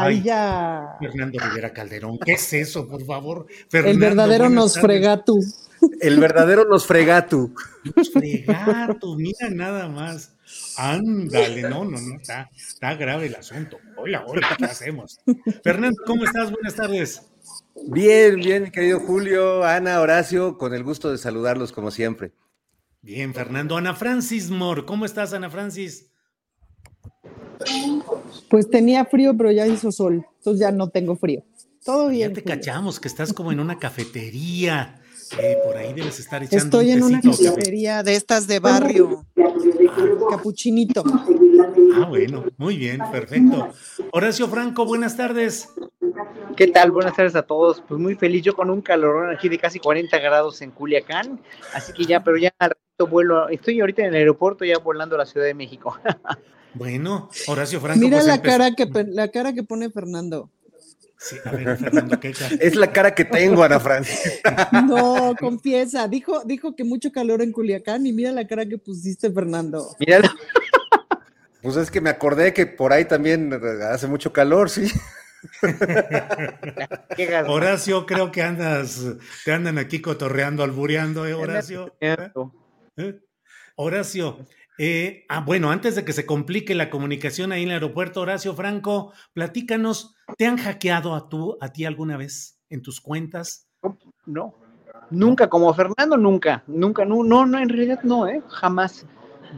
Ay, 0.05 0.23
ya. 0.23 0.97
Fernando 1.01 1.41
Rivera 1.41 1.73
Calderón, 1.73 2.17
¿qué 2.25 2.35
es 2.35 2.53
eso, 2.53 2.87
por 2.87 3.05
favor? 3.05 3.49
El 3.73 3.99
verdadero 3.99 4.49
nos 4.49 4.79
frega 4.79 5.25
tú. 5.25 5.41
El 6.01 6.21
verdadero 6.21 6.65
nos 6.67 6.87
fregatu. 6.87 7.53
Nos 7.97 8.13
fregatu, 8.13 9.17
mira 9.17 9.51
nada 9.51 9.89
más. 9.89 10.33
Ándale, 10.77 11.63
no, 11.63 11.85
no, 11.85 12.01
no, 12.01 12.17
está, 12.21 12.51
está 12.55 12.95
grave 12.95 13.27
el 13.27 13.35
asunto. 13.35 13.79
Hola, 13.97 14.25
hola, 14.27 14.49
¿qué 14.57 14.67
hacemos? 14.67 15.21
Fernando, 15.65 16.03
¿cómo 16.07 16.25
estás? 16.25 16.53
Buenas 16.53 16.77
tardes. 16.77 17.30
Bien, 17.87 18.37
bien, 18.37 18.71
querido 18.71 19.01
Julio, 19.01 19.65
Ana, 19.65 20.01
Horacio, 20.01 20.59
con 20.59 20.75
el 20.75 20.85
gusto 20.85 21.11
de 21.11 21.19
saludarlos 21.19 21.73
como 21.73 21.91
siempre. 21.91 22.33
Bien, 23.03 23.33
Fernando. 23.35 23.77
Ana 23.77 23.95
Francis 23.95 24.51
Moore, 24.51 24.85
¿cómo 24.85 25.05
estás, 25.05 25.33
Ana 25.33 25.51
Francis? 25.51 26.11
Pues 28.49 28.69
tenía 28.69 29.05
frío, 29.05 29.37
pero 29.37 29.53
ya 29.53 29.67
hizo 29.67 29.93
sol, 29.93 30.27
entonces 30.39 30.61
ya 30.61 30.73
no 30.73 30.89
tengo 30.91 31.17
frío. 31.17 31.45
Todo 31.85 32.09
bien. 32.09 32.31
Ya 32.31 32.35
te 32.35 32.45
cachamos 32.45 33.01
que 33.01 33.09
estás 33.09 33.33
como 33.33 33.53
en 33.53 33.61
una 33.61 33.79
cafetería 33.79 35.01
por 35.65 35.77
ahí 35.77 35.93
debes 35.93 36.19
estar 36.19 36.43
echando 36.43 36.65
Estoy 36.65 36.91
en 36.91 37.03
una 37.03 37.21
cafetería 37.21 38.03
de 38.03 38.17
estas 38.17 38.47
de 38.47 38.59
barrio. 38.59 39.27
Capuchinito. 40.31 41.05
Ah, 41.95 42.07
bueno, 42.09 42.45
muy 42.57 42.77
bien, 42.77 43.01
perfecto. 43.11 43.69
Horacio 44.13 44.49
Franco, 44.49 44.85
buenas 44.85 45.17
tardes. 45.17 45.69
¿Qué 46.57 46.69
tal? 46.69 46.91
Buenas 46.91 47.15
tardes 47.15 47.35
a 47.37 47.43
todos. 47.43 47.83
Pues 47.87 48.01
muy 48.01 48.15
feliz, 48.15 48.43
yo 48.43 48.55
con 48.55 48.71
un 48.71 48.83
calorón 48.83 49.35
aquí 49.35 49.49
de 49.49 49.59
casi 49.59 49.79
40 49.79 50.19
grados 50.19 50.61
en 50.63 50.71
Culiacán, 50.71 51.41
así 51.75 51.93
que 51.93 52.05
ya, 52.05 52.23
pero 52.23 52.37
ya 52.37 52.53
al 52.59 52.71
ratito 52.71 53.07
vuelo, 53.07 53.49
estoy 53.49 53.81
ahorita 53.81 54.03
en 54.03 54.09
el 54.09 54.17
aeropuerto 54.17 54.65
ya 54.65 54.79
volando 54.79 55.15
a 55.15 55.19
la 55.19 55.27
Ciudad 55.27 55.47
de 55.47 55.55
México. 55.55 55.99
Bueno, 56.73 57.29
Horacio 57.49 57.81
Franco. 57.81 57.99
Mira 57.99 58.19
pues 58.19 58.29
la, 58.29 58.41
cara 58.41 58.71
que, 58.77 58.89
la 59.09 59.27
cara 59.27 59.53
que 59.53 59.65
pone 59.65 59.91
Fernando. 59.91 60.53
Sí, 61.19 61.37
a 61.45 61.51
ver, 61.51 61.77
Fernando, 61.77 62.19
¿qué 62.19 62.33
Es 62.61 62.77
la 62.77 62.93
cara 62.93 63.15
que 63.15 63.25
tengo, 63.25 63.63
Ana 63.63 63.81
Francis. 63.81 64.41
No, 64.87 65.35
confiesa. 65.39 66.09
Dijo, 66.09 66.45
dijo 66.45 66.77
que 66.77 66.85
mucho 66.85 67.11
calor 67.13 67.43
en 67.43 67.53
Culiacán 67.53 68.07
y 68.07 68.13
mira 68.13 68.33
la 68.33 68.47
cara 68.47 68.65
que 68.65 68.79
pusiste, 68.79 69.31
Fernando. 69.31 69.97
Mira. 69.99 70.23
Pues 71.63 71.77
es 71.77 71.91
que 71.91 72.01
me 72.01 72.11
acordé 72.11 72.53
que 72.53 72.67
por 72.67 72.93
ahí 72.93 73.05
también 73.05 73.53
hace 73.91 74.07
mucho 74.07 74.33
calor, 74.33 74.71
sí. 74.71 74.89
Horacio, 77.49 78.07
creo 78.07 78.31
que 78.31 78.43
andas, 78.43 79.05
te 79.45 79.53
andan 79.53 79.79
aquí 79.79 80.01
cotorreando, 80.01 80.63
albureando, 80.63 81.27
¿eh, 81.27 81.35
Horacio? 81.35 81.95
¿Eh? 82.01 82.17
¿Eh? 82.97 83.21
Horacio, 83.77 84.39
eh, 84.79 85.27
ah, 85.29 85.41
bueno, 85.41 85.71
antes 85.71 85.95
de 85.95 86.07
que 86.07 86.15
se 86.15 86.25
complique 86.25 86.75
la 86.75 86.89
comunicación 86.89 87.53
ahí 87.53 87.63
en 87.63 87.69
el 87.69 87.75
aeropuerto, 87.75 88.23
Horacio 88.23 88.55
Franco, 88.55 89.13
platícanos, 89.35 90.15
¿te 90.39 90.47
han 90.47 90.57
hackeado 90.57 91.15
a, 91.15 91.29
tú, 91.29 91.59
a 91.61 91.71
ti 91.71 91.85
alguna 91.85 92.17
vez 92.17 92.59
en 92.71 92.81
tus 92.83 93.01
cuentas? 93.01 93.69
No, 94.25 94.55
nunca, 95.11 95.49
como 95.49 95.73
Fernando, 95.75 96.17
nunca, 96.17 96.65
nunca, 96.67 97.05
no, 97.05 97.23
no, 97.23 97.45
no 97.45 97.59
en 97.59 97.69
realidad 97.69 98.01
no, 98.05 98.27
¿eh? 98.27 98.43
jamás. 98.49 99.05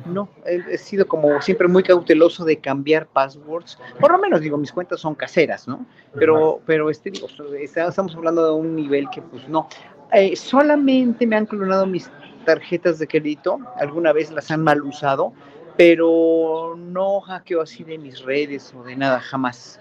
No, 0.06 0.28
he, 0.44 0.78
sido 0.78 1.06
como 1.06 1.40
siempre 1.42 1.68
muy 1.68 1.82
cauteloso 1.82 2.44
de 2.44 2.58
cambiar 2.58 3.06
passwords. 3.06 3.78
Por 4.00 4.12
lo 4.12 4.18
menos, 4.18 4.40
digo, 4.40 4.56
mis 4.56 4.72
cuentas 4.72 5.00
son 5.00 5.14
caseras, 5.14 5.68
¿no? 5.68 5.84
Pero, 6.14 6.60
pero 6.66 6.90
este, 6.90 7.10
digo, 7.10 7.28
estamos 7.60 8.14
hablando 8.14 8.44
de 8.44 8.52
un 8.52 8.74
nivel 8.74 9.08
que, 9.10 9.22
pues, 9.22 9.48
no. 9.48 9.68
Eh, 10.12 10.36
solamente 10.36 11.26
me 11.26 11.36
han 11.36 11.46
clonado 11.46 11.86
mis 11.86 12.10
tarjetas 12.44 12.98
de 12.98 13.06
crédito, 13.06 13.58
alguna 13.76 14.12
vez 14.12 14.30
las 14.30 14.50
han 14.50 14.62
mal 14.62 14.82
usado, 14.82 15.32
pero 15.76 16.74
no 16.76 17.20
hackeo 17.20 17.62
así 17.62 17.84
de 17.84 17.98
mis 17.98 18.20
redes 18.22 18.74
o 18.76 18.82
de 18.82 18.96
nada, 18.96 19.20
jamás. 19.20 19.80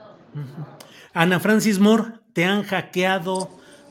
Ana 1.14 1.40
Francis 1.40 1.80
Moore, 1.80 2.14
¿te 2.34 2.46
han 2.46 2.64
hackeado 2.64 3.50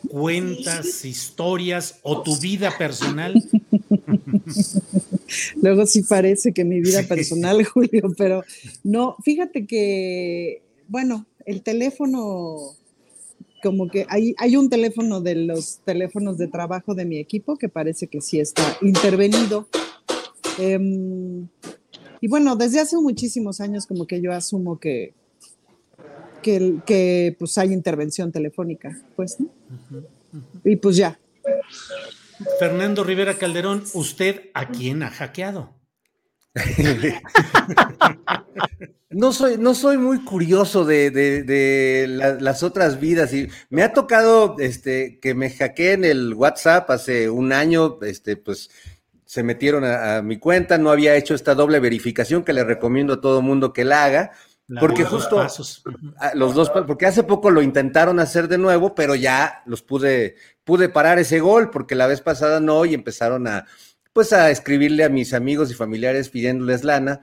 cuentas, 0.08 1.04
historias 1.04 2.00
o 2.02 2.22
tu 2.22 2.38
vida 2.38 2.70
personal? 2.76 3.34
Luego 5.62 5.86
sí 5.86 6.02
parece 6.02 6.52
que 6.52 6.64
mi 6.64 6.80
vida 6.80 7.02
personal, 7.02 7.64
Julio, 7.64 8.12
pero 8.16 8.42
no, 8.84 9.16
fíjate 9.22 9.66
que, 9.66 10.62
bueno, 10.88 11.26
el 11.46 11.62
teléfono, 11.62 12.76
como 13.62 13.88
que 13.88 14.06
hay, 14.08 14.34
hay 14.38 14.56
un 14.56 14.68
teléfono 14.68 15.20
de 15.20 15.34
los 15.34 15.80
teléfonos 15.84 16.38
de 16.38 16.48
trabajo 16.48 16.94
de 16.94 17.04
mi 17.04 17.18
equipo 17.18 17.56
que 17.56 17.68
parece 17.68 18.08
que 18.08 18.20
sí 18.20 18.40
está 18.40 18.76
intervenido. 18.82 19.68
Em, 20.58 21.48
y 22.20 22.28
bueno, 22.28 22.56
desde 22.56 22.80
hace 22.80 22.96
muchísimos 22.96 23.60
años 23.60 23.86
como 23.86 24.06
que 24.06 24.20
yo 24.20 24.32
asumo 24.32 24.78
que, 24.78 25.14
que, 26.42 26.76
que 26.84 27.36
pues 27.38 27.56
hay 27.58 27.72
intervención 27.72 28.32
telefónica, 28.32 29.00
pues, 29.16 29.40
¿no? 29.40 29.48
Y 30.64 30.76
pues 30.76 30.96
ya. 30.96 31.18
Fernando 32.58 33.04
Rivera 33.04 33.34
Calderón, 33.34 33.84
¿usted 33.94 34.50
a 34.54 34.68
quién 34.68 35.02
ha 35.02 35.10
hackeado? 35.10 35.74
no, 39.10 39.32
soy, 39.32 39.56
no 39.58 39.74
soy 39.74 39.98
muy 39.98 40.24
curioso 40.24 40.84
de, 40.84 42.06
las 42.40 42.62
otras 42.62 42.98
vidas 42.98 43.32
y 43.32 43.48
me 43.68 43.82
ha 43.82 43.92
tocado 43.92 44.56
este, 44.58 45.18
que 45.20 45.34
me 45.34 45.50
hackeen 45.50 46.04
el 46.04 46.34
WhatsApp 46.34 46.90
hace 46.90 47.30
un 47.30 47.52
año, 47.52 47.98
este, 48.02 48.36
pues 48.36 48.70
se 49.24 49.42
metieron 49.44 49.84
a, 49.84 50.22
mi 50.22 50.38
cuenta, 50.38 50.76
no 50.76 50.90
había 50.90 51.14
hecho 51.14 51.34
esta 51.34 51.54
doble 51.54 51.78
verificación 51.78 52.42
que 52.42 52.52
le 52.52 52.64
recomiendo 52.64 53.14
a 53.14 53.20
todo 53.20 53.42
mundo 53.42 53.72
que 53.72 53.84
la 53.84 54.04
haga 54.04 54.32
porque 54.78 55.04
justo 55.04 55.44
los 56.34 56.54
dos, 56.54 56.70
porque 56.70 57.06
hace 57.06 57.22
poco 57.24 57.50
lo 57.50 57.62
intentaron 57.62 58.20
hacer 58.20 58.46
de 58.46 58.58
nuevo, 58.58 58.94
pero 58.94 59.14
ya 59.14 59.62
los 59.66 59.82
pude, 59.82 60.36
pude 60.64 60.88
parar 60.88 61.18
ese 61.18 61.40
gol, 61.40 61.70
porque 61.70 61.94
la 61.94 62.06
vez 62.06 62.20
pasada 62.20 62.60
no, 62.60 62.84
y 62.84 62.94
empezaron 62.94 63.48
a, 63.48 63.66
pues 64.12 64.32
a 64.32 64.50
escribirle 64.50 65.04
a 65.04 65.08
mis 65.08 65.34
amigos 65.34 65.70
y 65.70 65.74
familiares 65.74 66.28
pidiéndoles 66.28 66.84
lana. 66.84 67.22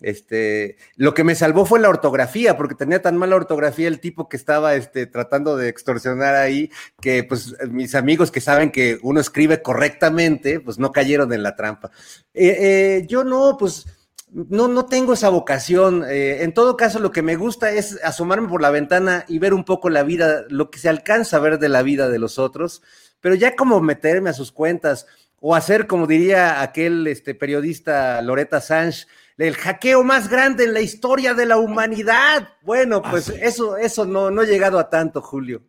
Este, 0.00 0.76
lo 0.96 1.14
que 1.14 1.24
me 1.24 1.36
salvó 1.36 1.64
fue 1.64 1.80
la 1.80 1.88
ortografía, 1.88 2.56
porque 2.56 2.74
tenía 2.74 3.00
tan 3.00 3.16
mala 3.16 3.36
ortografía 3.36 3.88
el 3.88 4.00
tipo 4.00 4.28
que 4.28 4.36
estaba 4.36 4.74
este, 4.74 5.06
tratando 5.06 5.56
de 5.56 5.68
extorsionar 5.68 6.34
ahí, 6.34 6.70
que 7.00 7.24
pues 7.24 7.54
mis 7.70 7.94
amigos 7.94 8.30
que 8.30 8.40
saben 8.40 8.70
que 8.70 8.98
uno 9.02 9.20
escribe 9.20 9.62
correctamente, 9.62 10.60
pues 10.60 10.78
no 10.78 10.92
cayeron 10.92 11.32
en 11.32 11.42
la 11.42 11.56
trampa. 11.56 11.90
Eh, 12.34 12.56
eh, 12.58 13.06
yo 13.08 13.24
no, 13.24 13.56
pues 13.58 13.86
no, 14.34 14.66
no 14.66 14.86
tengo 14.86 15.12
esa 15.12 15.28
vocación. 15.28 16.04
Eh, 16.08 16.42
en 16.42 16.52
todo 16.52 16.76
caso, 16.76 16.98
lo 16.98 17.12
que 17.12 17.22
me 17.22 17.36
gusta 17.36 17.70
es 17.70 18.00
asomarme 18.02 18.48
por 18.48 18.60
la 18.60 18.70
ventana 18.70 19.24
y 19.28 19.38
ver 19.38 19.54
un 19.54 19.64
poco 19.64 19.90
la 19.90 20.02
vida, 20.02 20.44
lo 20.48 20.70
que 20.70 20.80
se 20.80 20.88
alcanza 20.88 21.36
a 21.36 21.40
ver 21.40 21.58
de 21.58 21.68
la 21.68 21.82
vida 21.82 22.08
de 22.08 22.18
los 22.18 22.38
otros, 22.38 22.82
pero 23.20 23.36
ya 23.36 23.54
como 23.54 23.80
meterme 23.80 24.30
a 24.30 24.34
sus 24.34 24.50
cuentas 24.50 25.06
o 25.38 25.54
hacer, 25.54 25.86
como 25.86 26.06
diría 26.06 26.62
aquel 26.62 27.06
este, 27.06 27.34
periodista 27.34 28.20
Loretta 28.22 28.60
Sánchez, 28.60 29.06
el 29.38 29.54
hackeo 29.56 30.02
más 30.02 30.28
grande 30.28 30.64
en 30.64 30.74
la 30.74 30.80
historia 30.80 31.34
de 31.34 31.46
la 31.46 31.58
humanidad. 31.58 32.48
Bueno, 32.62 33.02
pues 33.02 33.28
eso, 33.28 33.76
eso 33.76 34.04
no, 34.04 34.30
no 34.30 34.42
ha 34.42 34.46
llegado 34.46 34.78
a 34.78 34.90
tanto, 34.90 35.20
Julio. 35.20 35.62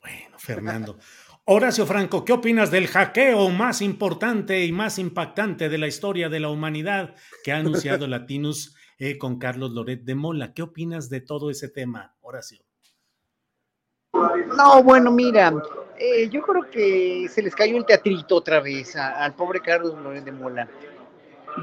Bueno, 0.00 0.38
Fernando. 0.38 0.98
Horacio 1.44 1.86
Franco, 1.86 2.24
¿qué 2.24 2.32
opinas 2.32 2.70
del 2.70 2.86
hackeo 2.86 3.48
más 3.48 3.82
importante 3.82 4.64
y 4.64 4.70
más 4.70 5.00
impactante 5.00 5.68
de 5.68 5.76
la 5.76 5.88
historia 5.88 6.28
de 6.28 6.38
la 6.38 6.50
humanidad 6.50 7.16
que 7.42 7.50
ha 7.50 7.56
anunciado 7.56 8.06
Latinus 8.06 8.76
eh, 8.96 9.18
con 9.18 9.40
Carlos 9.40 9.72
Loret 9.72 10.04
de 10.04 10.14
Mola? 10.14 10.52
¿Qué 10.54 10.62
opinas 10.62 11.10
de 11.10 11.20
todo 11.20 11.50
ese 11.50 11.68
tema, 11.68 12.14
Horacio? 12.20 12.62
No, 14.56 14.84
bueno, 14.84 15.10
mira, 15.10 15.52
eh, 15.98 16.28
yo 16.28 16.42
creo 16.42 16.70
que 16.70 17.26
se 17.28 17.42
les 17.42 17.56
cayó 17.56 17.76
el 17.76 17.86
teatrito 17.86 18.36
otra 18.36 18.60
vez 18.60 18.94
al 18.94 19.34
pobre 19.34 19.60
Carlos 19.60 19.98
Loret 19.98 20.22
de 20.22 20.30
Mola. 20.30 20.68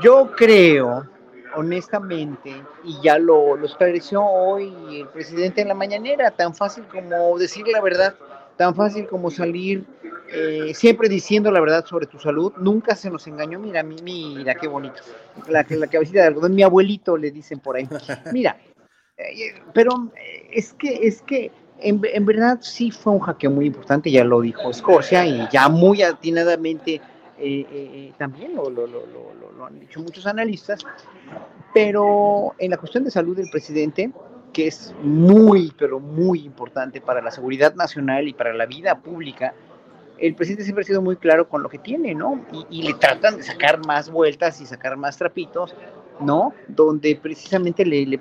Yo 0.04 0.30
creo, 0.36 1.10
honestamente, 1.56 2.66
y 2.84 3.02
ya 3.02 3.18
lo, 3.18 3.56
lo 3.56 3.66
esclareció 3.66 4.26
hoy 4.26 5.00
el 5.00 5.08
presidente 5.08 5.62
en 5.62 5.70
la 5.70 5.74
mañanera, 5.74 6.32
tan 6.32 6.54
fácil 6.54 6.84
como 6.92 7.40
decir 7.40 7.66
la 7.70 7.80
verdad 7.80 8.14
tan 8.60 8.76
fácil 8.76 9.08
como 9.08 9.32
salir 9.32 9.86
eh, 10.34 10.74
siempre 10.74 11.08
diciendo 11.08 11.50
la 11.50 11.62
verdad 11.62 11.86
sobre 11.86 12.08
tu 12.08 12.20
salud, 12.20 12.52
nunca 12.58 12.94
se 12.94 13.10
nos 13.10 13.26
engañó, 13.26 13.58
mira, 13.58 13.84
mira 13.84 14.54
qué 14.54 14.68
bonito, 14.68 14.98
la, 15.48 15.66
la 15.70 15.88
cabecita 15.88 16.20
de 16.20 16.28
algodón, 16.28 16.56
mi 16.56 16.64
abuelito 16.64 17.16
le 17.16 17.32
dicen 17.32 17.60
por 17.60 17.78
ahí, 17.78 17.88
mira, 18.34 18.58
eh, 19.18 19.54
pero 19.74 20.12
eh, 20.18 20.50
es 20.52 20.74
que, 20.74 21.08
es 21.08 21.22
que 21.22 21.54
en, 21.80 22.02
en, 22.04 22.26
verdad 22.26 22.60
sí 22.60 22.92
fue 22.92 23.14
un 23.14 23.20
hackeo 23.22 23.50
muy 23.50 23.68
importante, 23.68 24.12
ya 24.12 24.26
lo 24.26 24.42
dijo 24.42 24.70
Escocia 24.70 25.26
y 25.26 25.48
ya 25.50 25.70
muy 25.70 26.02
atinadamente 26.02 27.00
también 28.18 28.58
lo, 28.58 28.70
lo, 28.70 28.86
lo, 28.86 28.98
lo 29.58 29.66
han 29.66 29.80
dicho 29.80 30.02
muchos 30.02 30.28
analistas, 30.28 30.82
pero 31.74 32.56
en 32.58 32.72
la 32.72 32.78
cuestión 32.78 33.06
de 33.06 33.12
salud 33.12 33.38
del 33.38 33.50
presidente, 33.50 34.12
que 34.54 34.68
es 34.68 34.94
muy, 35.02 35.74
pero 35.78 36.00
muy 36.00 36.42
importante 36.42 37.02
para 37.02 37.22
la 37.22 37.32
seguridad 37.32 37.76
nacional 37.76 38.28
y 38.28 38.34
para 38.34 38.54
la 38.54 38.66
vida 38.66 39.00
pública, 39.00 39.54
el 40.18 40.36
presidente 40.36 40.64
siempre 40.64 40.84
ha 40.84 40.88
sido 40.88 41.02
muy 41.02 41.16
claro 41.16 41.48
con 41.48 41.64
lo 41.64 41.70
que 41.70 41.80
tiene, 41.80 42.14
¿no? 42.14 42.46
Y, 42.70 42.84
le 42.84 42.94
tratan 42.94 43.38
de 43.38 43.44
sacar 43.44 43.86
más 43.86 44.10
vueltas 44.10 44.60
y 44.62 44.66
sacar 44.66 44.98
más 44.98 45.18
trapitos, 45.18 45.74
¿no? 46.20 46.54
Donde 46.68 47.16
precisamente 47.16 47.86
le, 47.86 48.06
le, 48.06 48.20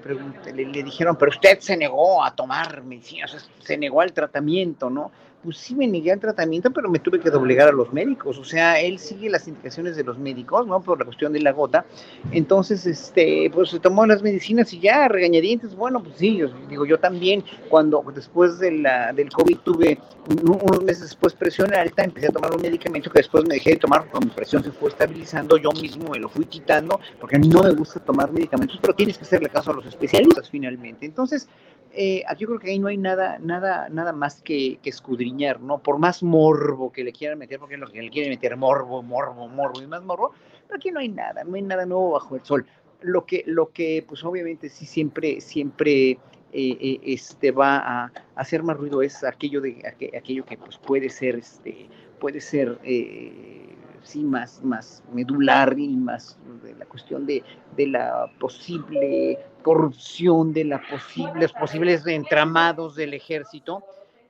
le, 0.55 0.83
dijeron, 0.83 1.17
pero 1.17 1.31
usted 1.31 1.59
se 1.59 1.77
negó 1.77 2.23
a 2.25 2.35
tomar 2.35 2.83
medicinas, 2.85 3.51
se 3.61 3.77
negó 3.77 4.01
al 4.01 4.13
tratamiento, 4.13 4.91
¿no? 4.91 5.11
Pues 5.43 5.57
sí 5.59 5.75
me 5.75 5.87
negué 5.87 6.13
al 6.13 6.21
tratamiento, 6.21 6.71
pero 6.71 6.91
me 6.91 6.99
tuve 6.99 7.21
que 7.21 7.31
doblegar 7.31 7.69
a 7.69 7.73
los 7.73 7.93
médicos. 7.93 8.39
O 8.39 8.45
sea, 8.45 8.81
él 8.81 8.99
sigue 8.99 9.31
las 9.31 9.47
indicaciones 9.47 9.97
de 9.97 10.05
los 10.05 10.19
médicos, 10.19 10.67
¿no? 10.67 10.81
Por 10.81 10.99
la 10.99 11.05
cuestión 11.05 11.33
de 11.33 11.41
la 11.41 11.53
gota. 11.53 11.85
Entonces, 12.33 12.87
este, 12.87 13.51
pues 13.53 13.71
se 13.71 13.81
tomó 13.81 14.05
las 14.07 14.23
medicinas 14.23 14.73
y 14.73 14.81
ya, 14.81 15.09
regañadientes. 15.09 15.75
Bueno, 15.77 16.03
pues 16.03 16.17
sí, 16.19 16.37
yo, 16.37 16.49
digo, 16.69 16.85
yo 16.87 16.99
también, 16.99 17.45
cuando 17.69 18.05
después 18.15 18.59
de 18.59 18.73
la, 18.73 19.13
del 19.13 19.31
COVID 19.31 19.59
tuve 19.59 19.99
unos 20.43 20.83
meses 20.83 21.03
después 21.03 21.35
presión 21.35 21.73
alta, 21.73 22.05
empecé 22.05 22.29
a 22.29 22.31
tomar 22.31 22.55
un 22.55 22.61
medicamento 22.61 23.11
que 23.11 23.21
después 23.21 23.45
me 23.47 23.55
dejé 23.55 23.71
de 23.71 23.77
tomar 23.77 24.07
cuando 24.11 24.29
mi 24.29 24.35
presión 24.35 24.65
se 24.65 24.73
fue 24.73 24.91
estabilizando. 24.91 25.57
Yo 25.57 25.71
mismo 25.73 26.11
me 26.11 26.19
lo 26.19 26.29
fui 26.29 26.45
quitando 26.45 27.01
porque 27.21 27.39
no 27.39 27.63
me 27.63 27.73
gusta 27.73 28.01
tomar 28.01 28.33
medicamentos, 28.33 28.79
pero 28.81 28.95
tienes 28.95 29.17
que 29.17 29.25
hacerle 29.25 29.49
caso 29.49 29.71
a 29.71 29.75
los 29.75 29.87
especialistas 29.87 30.51
finalmente. 30.51 31.07
Entonces, 31.07 31.49
eh, 32.01 32.23
yo 32.39 32.47
creo 32.47 32.61
que 32.61 32.71
ahí 32.71 32.79
no 32.79 32.87
hay 32.87 32.97
nada, 32.97 33.41
nada, 33.41 33.89
nada 33.89 34.13
más 34.13 34.41
que, 34.41 34.79
escudriñar, 34.85 35.61
¿no? 35.61 35.79
Por 35.79 35.99
más 35.99 36.23
morbo 36.23 36.93
que 36.93 37.03
le 37.03 37.13
quieran 37.13 37.41
meter, 37.41 37.59
porque 37.59 37.75
es 37.75 37.81
lo 37.81 37.89
que 37.89 38.01
le 38.01 38.09
quieren 38.09 38.31
meter 38.31 38.57
morbo, 38.57 39.03
morbo, 39.03 39.49
morbo 39.49 39.83
y 39.83 39.87
más 39.89 40.05
morbo, 40.05 40.33
pero 40.69 40.77
aquí 40.77 40.93
no 40.93 41.01
hay 41.01 41.09
nada, 41.09 41.43
no 41.43 41.57
hay 41.57 41.63
nada 41.63 41.87
nuevo 41.87 42.13
bajo 42.13 42.37
el 42.37 42.45
sol. 42.45 42.65
Lo 43.01 43.27
que, 43.27 43.43
lo 43.47 43.71
que 43.71 44.05
pues 44.07 44.23
obviamente 44.23 44.69
sí 44.69 44.87
siempre, 44.87 45.41
siempre 45.41 46.11
eh, 46.11 46.19
eh, 46.53 47.01
este, 47.03 47.51
va 47.51 47.79
a, 47.79 48.13
hacer 48.37 48.63
más 48.63 48.77
ruido 48.77 49.03
es 49.03 49.25
aquello 49.25 49.61
de 49.61 49.83
aquello 50.17 50.45
que 50.45 50.57
pues 50.57 50.79
puede 50.79 51.11
ser, 51.11 51.35
este, 51.35 51.89
puede 52.21 52.41
ser 52.41 52.79
eh, 52.85 53.68
sí 54.09 54.25
más, 54.25 54.63
más 54.65 55.03
medular 55.13 55.79
y 55.79 55.97
más 55.97 56.39
de 56.63 56.75
la 56.75 56.87
cuestión 56.87 57.27
de, 57.27 57.45
de 57.77 57.87
la 57.87 58.27
posible 58.41 59.39
corrupción, 59.63 60.53
de 60.53 60.65
la 60.65 60.81
posible, 60.89 61.33
los 61.43 61.53
posibles 61.53 62.07
entramados 62.07 62.97
del 62.97 63.13
ejército, 63.13 63.85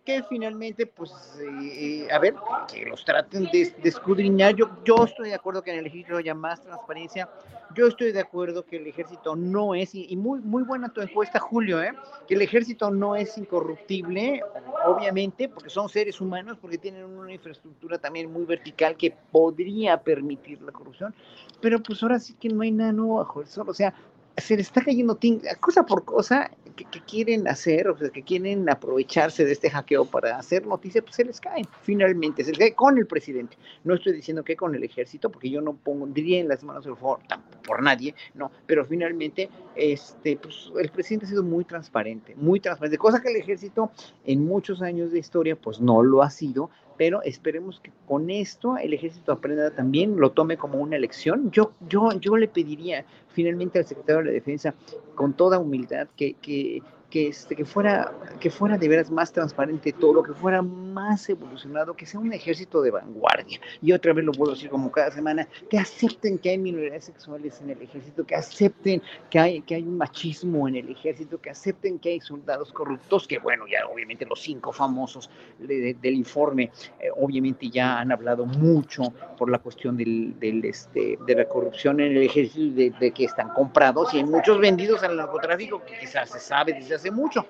que 0.08 0.22
finalmente, 0.22 0.86
pues, 0.86 1.12
eh, 1.38 2.06
eh, 2.06 2.08
a 2.10 2.18
ver, 2.18 2.34
que 2.72 2.86
los 2.86 3.04
traten 3.04 3.44
de, 3.52 3.74
escudriñar. 3.84 4.54
Yo, 4.56 4.70
yo 4.82 5.04
estoy 5.04 5.28
de 5.28 5.34
acuerdo 5.34 5.62
que 5.62 5.70
en 5.70 5.80
el 5.80 5.86
ejército 5.86 6.16
haya 6.16 6.34
más 6.34 6.62
transparencia. 6.62 7.28
Yo 7.74 7.88
estoy 7.88 8.12
de 8.12 8.20
acuerdo 8.20 8.64
que 8.64 8.78
el 8.78 8.86
ejército 8.86 9.36
no 9.36 9.74
es, 9.74 9.94
y, 9.94 10.16
muy, 10.16 10.40
muy 10.40 10.62
buena 10.62 10.88
tu 10.88 11.02
encuesta, 11.02 11.38
Julio, 11.38 11.82
¿eh? 11.82 11.92
que 12.26 12.36
el 12.36 12.40
ejército 12.40 12.90
no 12.90 13.16
es 13.16 13.36
incorruptible, 13.36 14.40
obviamente, 14.86 15.50
porque 15.50 15.68
son 15.68 15.90
seres 15.90 16.22
humanos, 16.22 16.56
porque 16.58 16.78
tienen 16.78 17.04
una 17.04 17.30
infraestructura 17.30 17.98
también 17.98 18.32
muy 18.32 18.46
vertical 18.46 18.96
que 18.96 19.14
podría 19.30 20.00
permitir 20.00 20.62
la 20.62 20.72
corrupción. 20.72 21.14
Pero 21.60 21.82
pues 21.82 22.02
ahora 22.02 22.18
sí 22.18 22.32
que 22.32 22.48
no 22.48 22.62
hay 22.62 22.70
nada 22.70 22.92
nuevo 22.92 23.16
bajo 23.16 23.42
el 23.42 23.46
sol. 23.46 23.68
O 23.68 23.74
sea, 23.74 23.92
se 24.40 24.56
le 24.56 24.62
está 24.62 24.82
cayendo 24.82 25.18
cosa 25.60 25.84
por 25.84 26.04
cosa 26.04 26.50
que, 26.76 27.00
quieren 27.00 27.48
hacer, 27.48 27.88
o 27.88 27.96
sea, 27.96 28.10
que 28.10 28.22
quieren 28.22 28.68
aprovecharse 28.70 29.44
de 29.44 29.52
este 29.52 29.70
hackeo 29.70 30.04
para 30.04 30.38
hacer 30.38 30.66
noticias, 30.66 31.02
pues 31.02 31.16
se 31.16 31.24
les 31.24 31.40
cae, 31.40 31.62
finalmente, 31.82 32.44
se 32.44 32.50
les 32.50 32.58
cae 32.58 32.74
con 32.74 32.98
el 32.98 33.06
presidente. 33.06 33.56
No 33.84 33.94
estoy 33.94 34.12
diciendo 34.12 34.44
que 34.44 34.56
con 34.56 34.74
el 34.74 34.84
ejército, 34.84 35.30
porque 35.30 35.50
yo 35.50 35.60
no 35.60 35.74
pondría 35.74 36.38
en 36.38 36.48
las 36.48 36.62
manos 36.62 36.84
del 36.84 36.96
favor 36.96 37.20
por 37.66 37.82
nadie, 37.82 38.14
no, 38.34 38.50
pero 38.66 38.84
finalmente, 38.84 39.48
este, 39.74 40.36
pues 40.36 40.70
el 40.78 40.90
presidente 40.90 41.26
ha 41.26 41.28
sido 41.30 41.42
muy 41.42 41.64
transparente, 41.64 42.34
muy 42.36 42.60
transparente, 42.60 42.98
cosa 42.98 43.20
que 43.20 43.30
el 43.30 43.36
ejército 43.36 43.90
en 44.24 44.44
muchos 44.44 44.82
años 44.82 45.10
de 45.12 45.18
historia, 45.18 45.56
pues 45.56 45.80
no 45.80 46.02
lo 46.02 46.22
ha 46.22 46.30
sido, 46.30 46.70
pero 46.98 47.22
esperemos 47.22 47.80
que 47.80 47.92
con 48.06 48.28
esto 48.28 48.76
el 48.76 48.92
ejército 48.92 49.32
aprenda 49.32 49.70
también, 49.70 50.16
lo 50.16 50.32
tome 50.32 50.58
como 50.58 50.78
una 50.78 50.96
elección. 50.96 51.50
Yo, 51.52 51.72
yo, 51.88 52.10
yo 52.20 52.36
le 52.36 52.48
pediría 52.48 53.06
finalmente 53.28 53.78
al 53.78 53.86
secretario 53.86 54.18
de 54.18 54.24
la 54.26 54.32
Defensa, 54.32 54.74
con 55.14 55.32
toda 55.32 55.60
humildad, 55.60 56.08
que, 56.16 56.34
que, 56.34 56.82
que, 57.10 57.28
este, 57.28 57.56
que, 57.56 57.64
fuera, 57.64 58.12
que 58.40 58.50
fuera 58.50 58.76
de 58.76 58.88
veras 58.88 59.10
más 59.10 59.32
transparente 59.32 59.92
todo, 59.92 60.22
que 60.22 60.34
fuera 60.34 60.62
más 60.62 61.28
evolucionado, 61.28 61.94
que 61.94 62.06
sea 62.06 62.20
un 62.20 62.32
ejército 62.32 62.82
de 62.82 62.90
vanguardia. 62.90 63.60
Y 63.80 63.92
otra 63.92 64.12
vez 64.12 64.24
lo 64.24 64.32
a 64.32 64.50
decir 64.50 64.68
como 64.68 64.90
cada 64.90 65.10
semana, 65.10 65.48
que 65.70 65.78
acepten 65.78 66.38
que 66.38 66.50
hay 66.50 66.58
minorías 66.58 67.04
sexuales 67.04 67.60
en 67.62 67.70
el 67.70 67.82
ejército, 67.82 68.26
que 68.26 68.34
acepten 68.34 69.02
que 69.30 69.38
hay, 69.38 69.62
que 69.62 69.76
hay 69.76 69.82
un 69.82 69.96
machismo 69.96 70.68
en 70.68 70.76
el 70.76 70.90
ejército, 70.90 71.40
que 71.40 71.50
acepten 71.50 71.98
que 71.98 72.10
hay 72.10 72.20
soldados 72.20 72.72
corruptos, 72.72 73.26
que 73.26 73.38
bueno, 73.38 73.64
ya 73.66 73.86
obviamente 73.86 74.26
los 74.26 74.40
cinco 74.40 74.72
famosos 74.72 75.30
del 75.58 76.14
informe, 76.14 76.70
eh, 77.00 77.08
obviamente 77.16 77.70
ya 77.70 77.98
han 78.00 78.12
hablado 78.12 78.44
mucho 78.44 79.02
por 79.36 79.50
la 79.50 79.58
cuestión 79.58 79.96
del, 79.96 80.38
del 80.38 80.64
este, 80.64 81.18
de 81.26 81.34
la 81.34 81.46
corrupción 81.46 82.00
en 82.00 82.16
el 82.16 82.22
ejército, 82.24 82.74
de, 82.74 82.90
de, 82.98 83.10
que 83.12 83.24
están 83.24 83.48
comprados 83.50 84.12
y 84.14 84.18
hay 84.18 84.24
muchos 84.24 84.58
vendidos 84.58 85.02
al 85.02 85.16
narcotráfico, 85.16 85.82
que 85.84 85.98
quizás 85.98 86.30
se 86.30 86.40
sabe 86.40 86.74
desde 86.74 86.97
hace 86.98 87.10
mucho. 87.10 87.46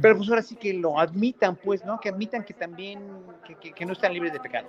Pero 0.00 0.16
pues 0.16 0.28
ahora 0.28 0.42
sí 0.42 0.56
que 0.56 0.72
lo 0.72 0.98
admitan, 0.98 1.56
pues, 1.56 1.84
¿no? 1.84 2.00
Que 2.00 2.08
admitan 2.08 2.44
que 2.44 2.54
también, 2.54 3.00
que, 3.60 3.84
no 3.84 3.92
están 3.92 4.12
libres 4.12 4.32
de 4.32 4.40
pecado. 4.40 4.68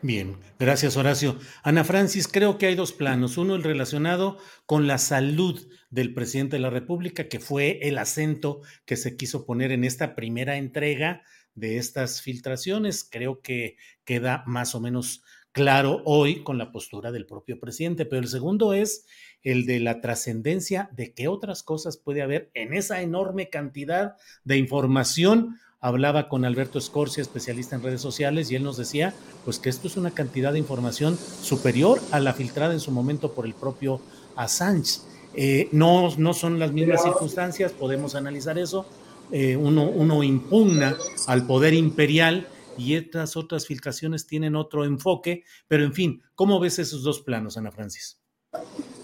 Bien, 0.00 0.36
gracias 0.58 0.96
Horacio. 0.96 1.38
Ana 1.62 1.84
Francis, 1.84 2.28
creo 2.28 2.58
que 2.58 2.66
hay 2.66 2.74
dos 2.74 2.92
planos. 2.92 3.38
Uno, 3.38 3.54
el 3.54 3.62
relacionado 3.62 4.38
con 4.66 4.86
la 4.86 4.98
salud 4.98 5.66
del 5.90 6.12
presidente 6.12 6.56
de 6.56 6.60
la 6.60 6.70
República, 6.70 7.28
que 7.28 7.40
fue 7.40 7.78
el 7.82 7.98
acento 7.98 8.60
que 8.84 8.96
se 8.96 9.16
quiso 9.16 9.46
poner 9.46 9.72
en 9.72 9.84
esta 9.84 10.14
primera 10.14 10.56
entrega 10.56 11.22
de 11.54 11.78
estas 11.78 12.20
filtraciones. 12.20 13.08
Creo 13.10 13.40
que 13.40 13.76
queda 14.04 14.42
más 14.46 14.74
o 14.74 14.80
menos 14.80 15.22
claro 15.54 16.02
hoy 16.04 16.42
con 16.42 16.58
la 16.58 16.72
postura 16.72 17.12
del 17.12 17.26
propio 17.26 17.58
presidente. 17.58 18.04
Pero 18.04 18.20
el 18.20 18.28
segundo 18.28 18.74
es 18.74 19.06
el 19.42 19.64
de 19.64 19.78
la 19.80 20.00
trascendencia 20.00 20.90
de 20.92 21.14
qué 21.14 21.28
otras 21.28 21.62
cosas 21.62 21.96
puede 21.96 22.22
haber 22.22 22.50
en 22.54 22.74
esa 22.74 23.00
enorme 23.00 23.48
cantidad 23.48 24.16
de 24.42 24.58
información. 24.58 25.58
Hablaba 25.80 26.28
con 26.28 26.44
Alberto 26.44 26.78
Escorcia, 26.78 27.22
especialista 27.22 27.76
en 27.76 27.82
redes 27.82 28.00
sociales, 28.00 28.50
y 28.50 28.56
él 28.56 28.64
nos 28.64 28.76
decía, 28.76 29.14
pues 29.44 29.58
que 29.58 29.68
esto 29.68 29.86
es 29.86 29.96
una 29.96 30.10
cantidad 30.10 30.52
de 30.52 30.58
información 30.58 31.16
superior 31.16 32.00
a 32.10 32.20
la 32.20 32.32
filtrada 32.32 32.72
en 32.72 32.80
su 32.80 32.90
momento 32.90 33.32
por 33.32 33.46
el 33.46 33.54
propio 33.54 34.00
Assange. 34.34 35.00
Eh, 35.34 35.68
no, 35.72 36.12
no 36.16 36.34
son 36.34 36.58
las 36.58 36.72
mismas 36.72 37.02
circunstancias, 37.02 37.72
podemos 37.72 38.14
analizar 38.14 38.58
eso. 38.58 38.86
Eh, 39.30 39.56
uno, 39.56 39.88
uno 39.88 40.22
impugna 40.22 40.96
al 41.26 41.46
poder 41.46 41.74
imperial 41.74 42.48
y 42.76 42.94
estas 42.94 43.36
otras 43.36 43.66
filtraciones 43.66 44.26
tienen 44.26 44.56
otro 44.56 44.84
enfoque, 44.84 45.44
pero 45.68 45.84
en 45.84 45.92
fin, 45.92 46.22
¿cómo 46.34 46.60
ves 46.60 46.78
esos 46.78 47.02
dos 47.02 47.20
planos, 47.20 47.56
Ana 47.56 47.70
Francis? 47.70 48.20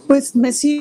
Pues 0.06 0.34
me 0.34 0.52
sigue. 0.52 0.80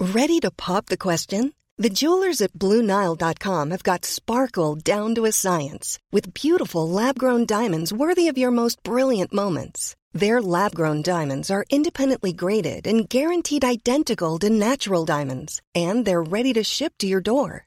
Ready 0.00 0.40
to 0.40 0.50
pop 0.50 0.86
the 0.86 0.98
question? 0.98 1.52
The 1.76 1.90
jewelers 1.90 2.40
at 2.40 2.52
BlueNile.com 2.52 3.70
have 3.70 3.82
got 3.82 4.04
sparkle 4.04 4.76
down 4.76 5.14
to 5.16 5.24
a 5.24 5.32
science 5.32 5.98
with 6.12 6.32
beautiful 6.34 6.88
lab-grown 6.88 7.46
diamonds 7.46 7.92
worthy 7.92 8.28
of 8.28 8.38
your 8.38 8.52
most 8.52 8.80
brilliant 8.84 9.32
moments. 9.32 9.96
Their 10.12 10.40
lab-grown 10.40 11.02
diamonds 11.02 11.50
are 11.50 11.64
independently 11.70 12.32
graded 12.32 12.86
and 12.86 13.08
guaranteed 13.08 13.64
identical 13.64 14.38
to 14.38 14.50
natural 14.50 15.04
diamonds, 15.04 15.60
and 15.74 16.04
they're 16.04 16.22
ready 16.22 16.52
to 16.52 16.62
ship 16.62 16.92
to 16.98 17.08
your 17.08 17.20
door. 17.20 17.66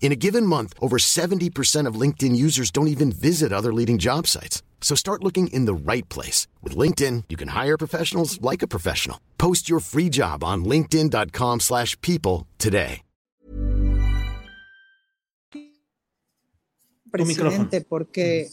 In 0.00 0.12
a 0.12 0.16
given 0.16 0.44
month, 0.46 0.74
over 0.80 0.96
70% 0.96 1.86
of 1.86 1.94
LinkedIn 1.94 2.34
users 2.34 2.72
don't 2.72 2.88
even 2.88 3.12
visit 3.12 3.52
other 3.52 3.72
leading 3.72 3.98
job 3.98 4.26
sites. 4.26 4.62
So 4.80 4.96
start 4.96 5.22
looking 5.22 5.48
in 5.52 5.66
the 5.66 5.74
right 5.74 6.08
place. 6.08 6.48
With 6.62 6.74
LinkedIn, 6.76 7.24
you 7.28 7.36
can 7.36 7.48
hire 7.48 7.76
professionals 7.78 8.40
like 8.40 8.62
a 8.62 8.66
professional. 8.66 9.20
Post 9.38 9.68
your 9.68 9.78
free 9.78 10.08
job 10.08 10.42
on 10.42 10.64
linkedin.com 10.64 11.60
slash 11.60 11.96
people 12.00 12.48
today. 12.58 13.02
Presidente, 17.12 17.80
porque... 17.80 18.50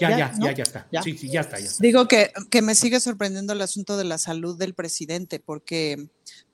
Ya, 0.00 0.10
ya, 0.10 0.32
ya, 0.38 0.52
ya, 0.52 0.62
está. 0.62 0.86
¿Ya? 0.92 1.02
Sí, 1.02 1.18
sí, 1.18 1.28
ya 1.28 1.40
está, 1.40 1.58
ya 1.58 1.66
está. 1.66 1.82
Digo 1.82 2.06
que, 2.06 2.30
que 2.50 2.62
me 2.62 2.76
sigue 2.76 3.00
sorprendiendo 3.00 3.52
el 3.52 3.60
asunto 3.60 3.96
de 3.96 4.04
la 4.04 4.16
salud 4.16 4.56
del 4.56 4.72
presidente, 4.72 5.40
porque 5.40 6.08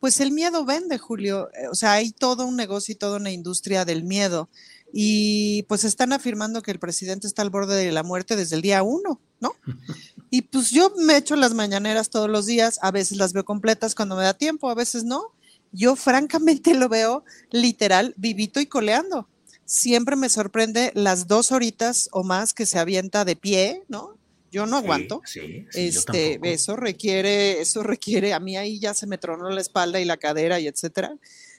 pues 0.05 0.21
el 0.21 0.33
miedo 0.33 0.67
vende, 0.67 0.99
Julio. 0.99 1.49
Eh, 1.55 1.67
o 1.69 1.75
sea, 1.75 1.95
hay 1.95 2.11
todo 2.11 2.45
un 2.45 2.57
negocio 2.57 2.93
y 2.93 2.95
toda 2.95 3.17
una 3.17 3.31
industria 3.31 3.87
del 3.87 4.05
miedo. 4.05 4.51
Y 4.93 5.63
pues 5.63 5.83
están 5.83 6.13
afirmando 6.13 6.61
que 6.61 6.73
el 6.73 6.79
presidente 6.79 7.27
está 7.27 7.41
al 7.41 7.49
borde 7.49 7.75
de 7.75 7.91
la 7.91 8.03
muerte 8.03 8.37
desde 8.37 8.57
el 8.57 8.61
día 8.61 8.83
uno, 8.83 9.19
¿no? 9.41 9.55
Y 10.31 10.43
pues 10.43 10.71
yo 10.73 10.93
me 10.99 11.17
echo 11.17 11.37
las 11.37 11.55
mañaneras 11.55 12.11
todos 12.11 12.29
los 12.29 12.45
días, 12.45 12.79
a 12.83 12.91
veces 12.91 13.17
las 13.17 13.33
veo 13.33 13.47
completas 13.47 13.95
cuando 13.95 14.15
me 14.15 14.25
da 14.25 14.35
tiempo, 14.35 14.69
a 14.69 14.75
veces 14.75 15.05
no. 15.05 15.33
Yo 15.73 15.97
francamente 15.97 16.75
lo 16.75 16.91
veo 16.91 17.25
literal, 17.51 18.13
vivito 18.19 18.61
y 18.61 18.67
coleando. 18.67 19.27
Siempre 19.65 20.17
me 20.17 20.29
sorprende 20.29 20.93
las 20.95 21.29
dos 21.29 21.51
horitas 21.51 22.11
o 22.13 22.25
más 22.25 22.53
que 22.53 22.67
se 22.67 22.79
avienta 22.79 23.25
de 23.25 23.37
pie, 23.37 23.85
¿no? 23.89 24.19
Yo 24.55 24.67
no 24.67 24.77
aguanto. 24.77 25.21
Sí, 25.25 25.67
sí, 25.69 25.89
este, 25.89 26.39
eso 26.45 26.77
requiere, 26.77 27.61
eso 27.61 27.83
requiere, 27.83 28.33
a 28.33 28.39
mí 28.39 28.57
ahí 28.57 28.79
ya 28.79 28.95
se 28.95 29.09
me 29.09 29.19
tronó 29.19 29.51
la 29.51 29.61
espalda 29.61 29.99
y 30.01 30.05
la 30.05 30.17
cadera 30.17 30.61
y 30.61 30.69
etcétera. 30.69 31.13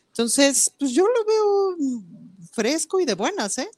Entonces, 0.08 0.72
pues 0.80 0.92
yo 0.92 1.06
lo 1.06 1.26
veo 1.26 1.78
fresco 2.54 3.02
y 3.02 3.06
de 3.06 3.16
buenas, 3.16 3.58
¿eh? 3.58 3.70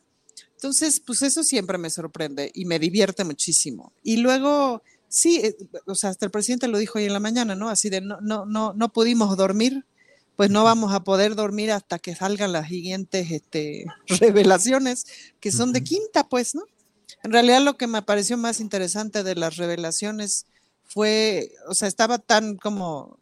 Entonces, 0.52 1.00
pues 1.00 1.24
eso 1.24 1.44
siempre 1.44 1.80
me 1.80 1.90
sorprende 1.90 2.52
y 2.54 2.66
me 2.66 2.78
divierte 2.78 3.24
muchísimo. 3.24 3.92
Y 4.04 4.18
luego, 4.18 4.84
sí, 5.08 5.42
eh, 5.44 5.58
o 5.88 5.96
sea, 5.96 6.12
hasta 6.12 6.28
el 6.28 6.32
presidente 6.32 6.68
lo 6.68 6.78
dijo 6.78 7.00
hoy 7.00 7.06
en 7.06 7.14
la 7.14 7.20
mañana, 7.20 7.56
¿no? 7.56 7.70
Así 7.70 7.90
de 7.90 8.02
no, 8.02 8.22
no, 8.22 8.46
no, 8.46 8.74
no 8.74 8.94
pudimos 8.94 9.36
dormir, 9.36 9.84
pues 10.36 10.52
no 10.52 10.64
vamos 10.64 10.94
a 10.94 11.04
poder 11.04 11.34
dormir 11.34 11.72
hasta 11.72 11.98
que 11.98 12.14
salgan 12.14 12.52
las 12.52 12.68
siguientes 12.68 13.32
este, 13.32 13.86
revelaciones, 14.20 15.08
que 15.40 15.52
son 15.52 15.74
de 15.74 15.84
quinta, 15.84 16.30
pues, 16.30 16.54
¿no? 16.54 16.62
En 17.24 17.32
realidad 17.32 17.62
lo 17.62 17.78
que 17.78 17.88
me 17.88 18.02
pareció 18.02 18.38
más 18.38 18.60
interesante 18.60 19.24
de 19.24 19.36
las 19.36 19.58
revelaciones 19.58 20.46
fue, 20.84 21.52
o 21.68 21.74
sea, 21.74 21.88
estaba 21.88 22.18
tan 22.18 22.58
como 22.58 23.20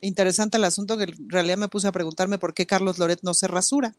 interesante 0.00 0.58
el 0.58 0.64
asunto 0.64 0.98
que 0.98 1.04
en 1.04 1.30
realidad 1.30 1.56
me 1.56 1.68
puse 1.68 1.88
a 1.88 1.92
preguntarme 1.92 2.38
por 2.38 2.54
qué 2.54 2.66
Carlos 2.66 2.98
Loret 2.98 3.20
no 3.22 3.34
se 3.34 3.48
rasura. 3.48 3.94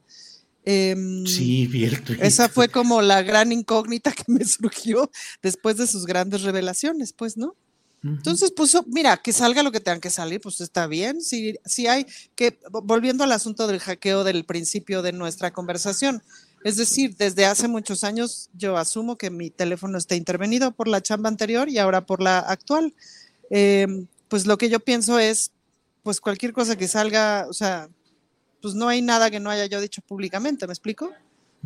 Eh, 0.66 0.96
sí, 1.26 1.68
bien. 1.68 2.02
Esa 2.20 2.48
fue 2.48 2.70
como 2.70 3.02
la 3.02 3.22
gran 3.22 3.52
incógnita 3.52 4.12
que 4.12 4.24
me 4.28 4.46
surgió 4.46 5.10
después 5.42 5.78
de 5.78 5.88
sus 5.88 6.06
grandes 6.06 6.44
revelaciones, 6.44 7.14
pues, 7.14 7.38
¿no? 7.38 7.56
Entonces, 8.06 8.52
pues, 8.52 8.76
mira, 8.88 9.16
que 9.16 9.32
salga 9.32 9.64
lo 9.64 9.72
que 9.72 9.80
tengan 9.80 10.02
que 10.02 10.10
salir, 10.10 10.42
pues 10.42 10.60
está 10.60 10.88
bien. 10.88 11.22
Si, 11.22 11.56
si 11.64 11.88
hay 11.88 12.06
que, 12.36 12.60
volviendo 12.70 13.24
al 13.24 13.32
asunto 13.32 13.66
del 13.66 13.80
hackeo 13.80 14.26
del 14.26 14.44
principio 14.44 15.02
de 15.02 15.14
nuestra 15.14 15.52
conversación, 15.52 16.22
es 16.64 16.78
decir, 16.78 17.16
desde 17.18 17.46
hace 17.46 17.68
muchos 17.68 18.04
años 18.04 18.50
yo 18.54 18.78
asumo 18.78 19.18
que 19.18 19.30
mi 19.30 19.50
teléfono 19.50 19.98
está 19.98 20.16
intervenido 20.16 20.72
por 20.72 20.88
la 20.88 21.02
chamba 21.02 21.30
anterior 21.30 21.70
y 21.70 21.78
ahora 21.78 22.06
por 22.06 22.22
la 22.22 22.40
actual. 22.40 22.94
Em, 23.50 24.08
pues 24.30 24.46
lo 24.46 24.58
que 24.58 24.70
yo 24.70 24.80
pienso 24.80 25.20
es, 25.20 25.52
pues 26.04 26.22
cualquier 26.22 26.54
cosa 26.54 26.76
que 26.76 26.88
salga, 26.88 27.46
o 27.50 27.54
sea, 27.54 27.90
pues 28.62 28.74
no 28.76 28.88
hay 28.88 29.02
nada 29.02 29.30
que 29.30 29.40
no 29.40 29.50
haya 29.50 29.66
yo 29.66 29.82
dicho 29.82 30.02
públicamente, 30.02 30.66
¿me 30.68 30.74
explico? 30.74 31.12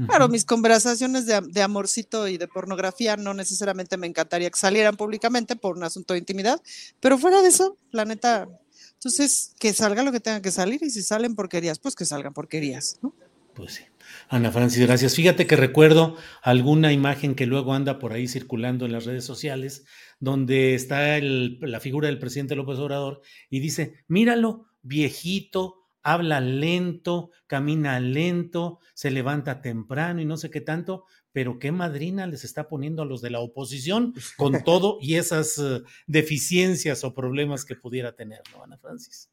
Claro, 0.06 0.30
mis 0.30 0.46
conversaciones 0.46 1.26
de, 1.26 1.42
de, 1.42 1.62
amorcito 1.64 2.28
y 2.28 2.38
de 2.38 2.48
pornografía 2.48 3.18
no 3.18 3.34
necesariamente 3.34 3.98
me 3.98 4.06
encantaría 4.06 4.52
que 4.52 4.60
salieran 4.60 4.96
públicamente 4.96 5.56
por 5.56 5.76
un 5.76 5.84
asunto 5.84 6.14
de 6.14 6.20
intimidad, 6.20 6.62
pero 7.00 7.18
fuera 7.18 7.42
de 7.42 7.48
eso, 7.48 7.78
la 7.90 8.06
neta, 8.06 8.48
entonces 8.94 9.56
que 9.58 9.74
salga 9.74 10.04
lo 10.04 10.12
que 10.12 10.20
tenga 10.20 10.40
que 10.40 10.52
salir 10.52 10.84
y 10.84 10.92
si 10.92 11.02
salen 11.02 11.36
porquerías, 11.36 11.80
pues 11.80 11.96
que 11.96 12.06
salgan 12.06 12.32
porquerías, 12.32 13.00
¿no? 13.02 13.12
Pues 13.56 13.74
sí. 13.74 13.84
Ana 14.30 14.52
Francis, 14.52 14.86
gracias. 14.86 15.16
Fíjate 15.16 15.48
que 15.48 15.56
recuerdo 15.56 16.18
alguna 16.42 16.92
imagen 16.92 17.36
que 17.36 17.46
luego 17.46 17.74
anda 17.74 18.00
por 18.00 18.14
ahí 18.14 18.28
circulando 18.28 18.86
en 18.86 18.92
las 18.92 19.06
redes 19.06 19.26
sociales, 19.26 19.86
donde 20.20 20.76
está 20.76 21.20
la 21.20 21.80
figura 21.80 22.08
del 22.08 22.20
presidente 22.20 22.56
López 22.56 22.80
Obrador 22.80 23.22
y 23.50 23.60
dice, 23.60 24.04
míralo, 24.08 24.68
viejito, 24.82 25.88
habla 26.04 26.40
lento, 26.40 27.32
camina 27.48 28.00
lento, 28.00 28.80
se 28.94 29.12
levanta 29.12 29.62
temprano 29.62 30.22
y 30.22 30.26
no 30.26 30.38
sé 30.38 30.50
qué 30.50 30.62
tanto, 30.62 31.04
pero 31.34 31.60
qué 31.60 31.72
madrina 31.72 32.26
les 32.26 32.44
está 32.44 32.68
poniendo 32.68 33.02
a 33.02 33.06
los 33.06 33.22
de 33.22 33.30
la 33.30 33.42
oposición 33.42 34.14
con 34.38 34.64
todo 34.64 34.98
y 35.02 35.16
esas 35.16 35.58
uh, 35.58 35.84
deficiencias 36.08 37.04
o 37.04 37.14
problemas 37.14 37.66
que 37.66 37.76
pudiera 37.76 38.16
tener, 38.16 38.42
¿no, 38.54 38.64
Ana 38.64 38.78
Francis? 38.78 39.30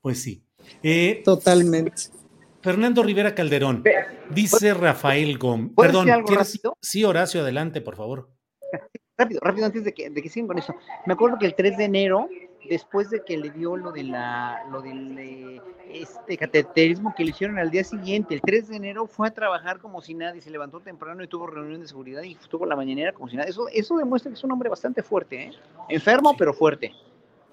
Pues 0.00 0.22
sí. 0.22 0.44
Eh, 0.82 1.22
Totalmente. 1.24 2.04
Fernando 2.62 3.02
Rivera 3.02 3.34
Calderón, 3.34 3.82
dice 4.30 4.72
Rafael 4.72 5.36
Gómez. 5.36 5.72
Perdón, 5.76 6.08
Sí, 6.80 7.04
Horacio, 7.04 7.40
adelante, 7.42 7.80
por 7.80 7.96
favor. 7.96 8.30
Rápido, 9.18 9.40
rápido, 9.42 9.66
antes 9.66 9.84
de 9.84 9.92
que, 9.92 10.08
de 10.08 10.22
que 10.22 10.28
sigan 10.28 10.48
con 10.48 10.58
eso. 10.58 10.74
Me 11.06 11.12
acuerdo 11.12 11.38
que 11.38 11.44
el 11.44 11.54
3 11.54 11.76
de 11.76 11.84
enero, 11.84 12.28
después 12.68 13.10
de 13.10 13.22
que 13.22 13.36
le 13.36 13.50
dio 13.50 13.76
lo 13.76 13.92
de 13.92 14.04
la, 14.04 14.64
lo 14.70 14.80
del 14.80 15.16
eh, 15.18 15.60
este 15.92 16.38
cateterismo 16.38 17.14
que 17.14 17.22
le 17.22 17.30
hicieron 17.30 17.58
al 17.58 17.70
día 17.70 17.84
siguiente, 17.84 18.34
el 18.34 18.40
3 18.40 18.68
de 18.68 18.76
enero 18.76 19.06
fue 19.06 19.28
a 19.28 19.30
trabajar 19.30 19.78
como 19.80 20.00
si 20.00 20.14
nadie, 20.14 20.40
se 20.40 20.50
levantó 20.50 20.80
temprano 20.80 21.22
y 21.22 21.28
tuvo 21.28 21.46
reunión 21.46 21.82
de 21.82 21.88
seguridad 21.88 22.22
y 22.22 22.32
estuvo 22.32 22.64
la 22.64 22.74
mañanera 22.74 23.12
como 23.12 23.28
si 23.28 23.36
nada. 23.36 23.48
Eso, 23.48 23.68
eso 23.68 23.96
demuestra 23.96 24.30
que 24.30 24.38
es 24.38 24.44
un 24.44 24.52
hombre 24.52 24.70
bastante 24.70 25.02
fuerte, 25.02 25.42
¿eh? 25.42 25.52
Enfermo, 25.90 26.34
pero 26.36 26.54
fuerte. 26.54 26.92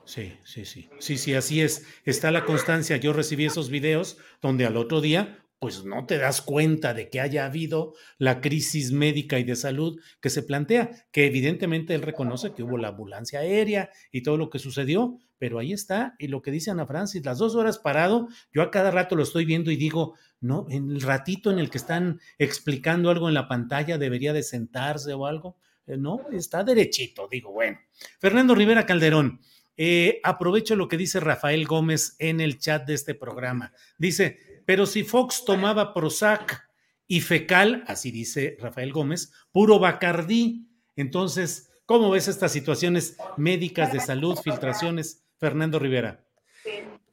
Sí, 0.09 0.33
sí, 0.43 0.65
sí. 0.65 0.89
Sí, 0.97 1.19
sí, 1.19 1.35
así 1.35 1.61
es. 1.61 1.85
Está 2.03 2.31
la 2.31 2.43
constancia. 2.43 2.97
Yo 2.97 3.13
recibí 3.13 3.45
esos 3.45 3.69
videos 3.69 4.17
donde 4.41 4.65
al 4.65 4.75
otro 4.75 5.01
día, 5.01 5.45
pues 5.59 5.85
no 5.85 6.07
te 6.07 6.17
das 6.17 6.41
cuenta 6.41 6.95
de 6.95 7.11
que 7.11 7.19
haya 7.19 7.45
habido 7.45 7.93
la 8.17 8.41
crisis 8.41 8.91
médica 8.91 9.37
y 9.37 9.43
de 9.43 9.55
salud 9.55 10.01
que 10.19 10.31
se 10.31 10.41
plantea, 10.41 10.89
que 11.11 11.27
evidentemente 11.27 11.93
él 11.93 12.01
reconoce 12.01 12.53
que 12.55 12.63
hubo 12.63 12.79
la 12.79 12.87
ambulancia 12.87 13.41
aérea 13.41 13.91
y 14.11 14.23
todo 14.23 14.37
lo 14.37 14.49
que 14.49 14.57
sucedió, 14.57 15.19
pero 15.37 15.59
ahí 15.59 15.73
está. 15.73 16.15
Y 16.17 16.29
lo 16.29 16.41
que 16.41 16.49
dice 16.49 16.71
Ana 16.71 16.87
Francis, 16.87 17.23
las 17.23 17.37
dos 17.37 17.53
horas 17.53 17.77
parado, 17.77 18.29
yo 18.51 18.63
a 18.63 18.71
cada 18.71 18.89
rato 18.89 19.15
lo 19.15 19.21
estoy 19.21 19.45
viendo 19.45 19.69
y 19.69 19.75
digo, 19.75 20.15
no, 20.41 20.65
en 20.71 20.89
el 20.89 21.01
ratito 21.01 21.51
en 21.51 21.59
el 21.59 21.69
que 21.69 21.77
están 21.77 22.19
explicando 22.39 23.11
algo 23.11 23.27
en 23.27 23.35
la 23.35 23.47
pantalla 23.47 23.99
debería 23.99 24.33
de 24.33 24.41
sentarse 24.41 25.13
o 25.13 25.27
algo. 25.27 25.55
Eh, 25.85 25.97
no, 25.97 26.27
está 26.31 26.63
derechito, 26.63 27.27
digo, 27.29 27.51
bueno. 27.51 27.77
Fernando 28.19 28.55
Rivera 28.55 28.85
Calderón, 28.85 29.41
eh, 29.81 30.19
aprovecho 30.25 30.75
lo 30.75 30.89
que 30.89 30.97
dice 30.97 31.21
Rafael 31.21 31.65
Gómez 31.65 32.17
en 32.19 32.41
el 32.41 32.59
chat 32.59 32.85
de 32.85 32.95
este 32.95 33.15
programa. 33.15 33.71
Dice, 33.97 34.61
pero 34.65 34.85
si 34.85 35.05
Fox 35.05 35.45
tomaba 35.45 35.93
Prozac 35.93 36.69
y 37.07 37.21
fecal, 37.21 37.85
así 37.87 38.11
dice 38.11 38.57
Rafael 38.59 38.91
Gómez, 38.91 39.31
puro 39.53 39.79
Bacardí, 39.79 40.67
entonces, 40.97 41.71
¿cómo 41.85 42.11
ves 42.11 42.27
estas 42.27 42.51
situaciones 42.51 43.15
médicas 43.37 43.93
de 43.93 44.01
salud, 44.01 44.37
filtraciones, 44.43 45.23
Fernando 45.37 45.79
Rivera? 45.79 46.25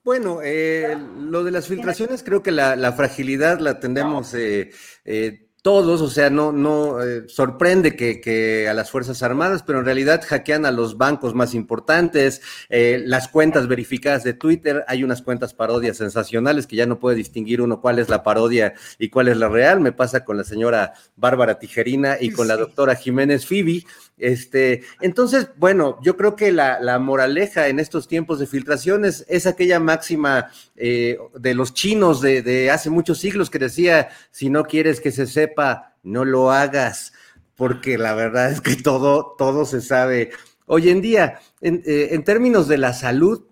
Bueno, 0.03 0.41
eh, 0.43 0.99
lo 1.21 1.45
de 1.45 1.53
las 1.53 1.69
filtraciones, 1.69 2.25
creo 2.25 2.43
que 2.43 2.51
la, 2.51 2.93
fragilidad 2.95 3.61
la 3.61 3.79
tendemos 3.79 4.35
eh, 4.35 4.73
todos, 5.67 6.01
o 6.01 6.09
sea, 6.09 6.31
no, 6.31 6.53
no 6.53 7.03
eh, 7.03 7.25
sorprende 7.27 7.97
que, 7.97 8.69
a 8.71 8.73
las 8.73 8.93
Fuerzas 8.93 9.25
Armadas, 9.25 9.65
pero 9.65 9.81
en 9.81 9.85
realidad 9.85 10.23
hackean 10.25 10.65
a 10.65 10.71
los 10.71 10.97
bancos 10.97 11.35
más 11.35 11.55
importantes, 11.55 12.41
eh, 12.69 13.03
las 13.05 13.27
cuentas 13.27 13.67
verificadas 13.67 14.23
de 14.23 14.33
Twitter, 14.33 14.85
hay 14.87 15.03
unas 15.03 15.23
cuentas 15.23 15.55
parodias 15.55 15.97
sensacionales 15.97 16.69
que 16.69 16.77
ya 16.77 16.87
no 16.87 17.01
puede 17.01 17.17
distinguir 17.17 17.61
uno 17.61 17.81
cuál 17.81 17.99
es 17.99 18.09
la 18.09 18.23
parodia 18.23 18.75
y 19.01 19.09
cuál 19.09 19.27
es 19.27 19.39
la 19.39 19.49
real, 19.49 19.81
me 19.81 19.91
pasa 19.91 20.25
con 20.25 20.37
la 20.37 20.45
señora 20.45 20.93
Bárbara 21.17 21.59
Tijerina 21.59 22.17
y 22.21 22.31
con 22.31 22.47
la 22.47 22.57
doctora 22.57 22.95
Jiménez 22.95 23.45
Fibi, 23.45 23.85
este, 24.19 24.83
entonces, 25.01 25.51
bueno, 25.57 25.99
yo 26.03 26.17
creo 26.17 26.37
que 26.37 26.51
la, 26.51 26.99
moraleja 26.99 27.69
en 27.69 27.79
estos 27.79 28.09
tiempos 28.09 28.39
de 28.39 28.47
filtraciones 28.47 29.27
es 29.29 29.47
aquella 29.47 29.79
máxima 29.79 30.51
eh, 30.75 31.19
de 31.39 31.55
los 31.55 31.75
chinos 31.75 32.23
de, 32.23 32.71
hace 32.71 32.89
muchos 32.89 33.19
siglos 33.19 33.51
que 33.51 33.59
decía, 33.59 34.09
si 34.31 34.49
no 34.49 34.65
quieres 34.65 35.01
que 35.01 35.13
se 35.13 35.27
sepa, 35.27 35.97
no 36.03 36.25
lo 36.25 36.51
hagas, 36.51 37.13
porque 37.57 37.99
la 37.99 38.15
verdad 38.15 38.51
es 38.51 38.61
que 38.61 38.77
todo, 38.77 39.35
todo 39.37 39.67
se 39.67 39.81
sabe. 39.83 40.31
Hoy 40.65 40.89
en 40.89 41.03
día, 41.03 41.41
en, 41.61 41.83
eh, 41.87 42.09
en 42.13 42.25
términos 42.25 42.69
de 42.69 42.79
la 42.79 42.95
salud, 42.95 43.45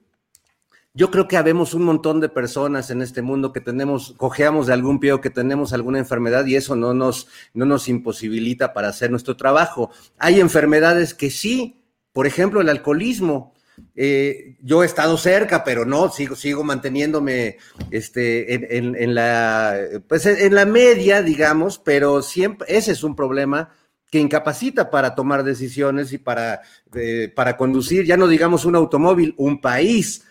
yo 0.96 1.10
creo 1.10 1.26
que 1.26 1.36
habemos 1.36 1.74
un 1.74 1.82
montón 1.82 2.20
de 2.20 2.28
personas 2.28 2.88
en 2.90 3.02
este 3.02 3.20
mundo 3.20 3.52
que 3.52 3.60
tenemos, 3.60 4.14
cojeamos 4.16 4.68
de 4.68 4.74
algún 4.74 5.00
pie 5.00 5.12
o 5.12 5.20
que 5.20 5.28
tenemos 5.28 5.72
alguna 5.72 5.98
enfermedad 5.98 6.46
y 6.46 6.54
eso 6.54 6.76
no 6.76 6.94
nos, 6.94 7.26
no 7.52 7.66
nos 7.66 7.88
imposibilita 7.88 8.72
para 8.72 8.88
hacer 8.88 9.10
nuestro 9.10 9.36
trabajo. 9.36 9.90
Hay 10.18 10.38
enfermedades 10.38 11.12
que 11.12 11.30
sí, 11.30 11.82
por 12.12 12.28
ejemplo, 12.28 12.60
el 12.60 12.68
alcoholismo. 12.68 13.54
Eh, 13.96 14.56
yo 14.62 14.84
he 14.84 14.86
estado 14.86 15.16
cerca, 15.16 15.64
pero 15.64 15.84
no, 15.84 16.10
sigo, 16.10 16.36
sigo 16.36 16.62
manteniéndome 16.62 17.58
este, 17.90 18.76
en, 18.76 19.14
la, 19.16 19.76
pues 20.06 20.26
en 20.26 20.54
la 20.54 20.64
media, 20.64 21.22
digamos, 21.22 21.78
pero 21.78 22.22
siempre, 22.22 22.68
ese 22.70 22.92
es 22.92 23.02
un 23.02 23.16
problema 23.16 23.70
que 24.12 24.20
incapacita 24.20 24.92
para 24.92 25.16
tomar 25.16 25.42
decisiones 25.42 26.12
y 26.12 26.18
para, 26.18 26.62
eh, 26.94 27.32
para 27.34 27.56
conducir, 27.56 28.04
ya 28.04 28.16
no 28.16 28.28
digamos 28.28 28.64
un 28.64 28.76
automóvil, 28.76 29.34
un 29.38 29.60
país 29.60 30.22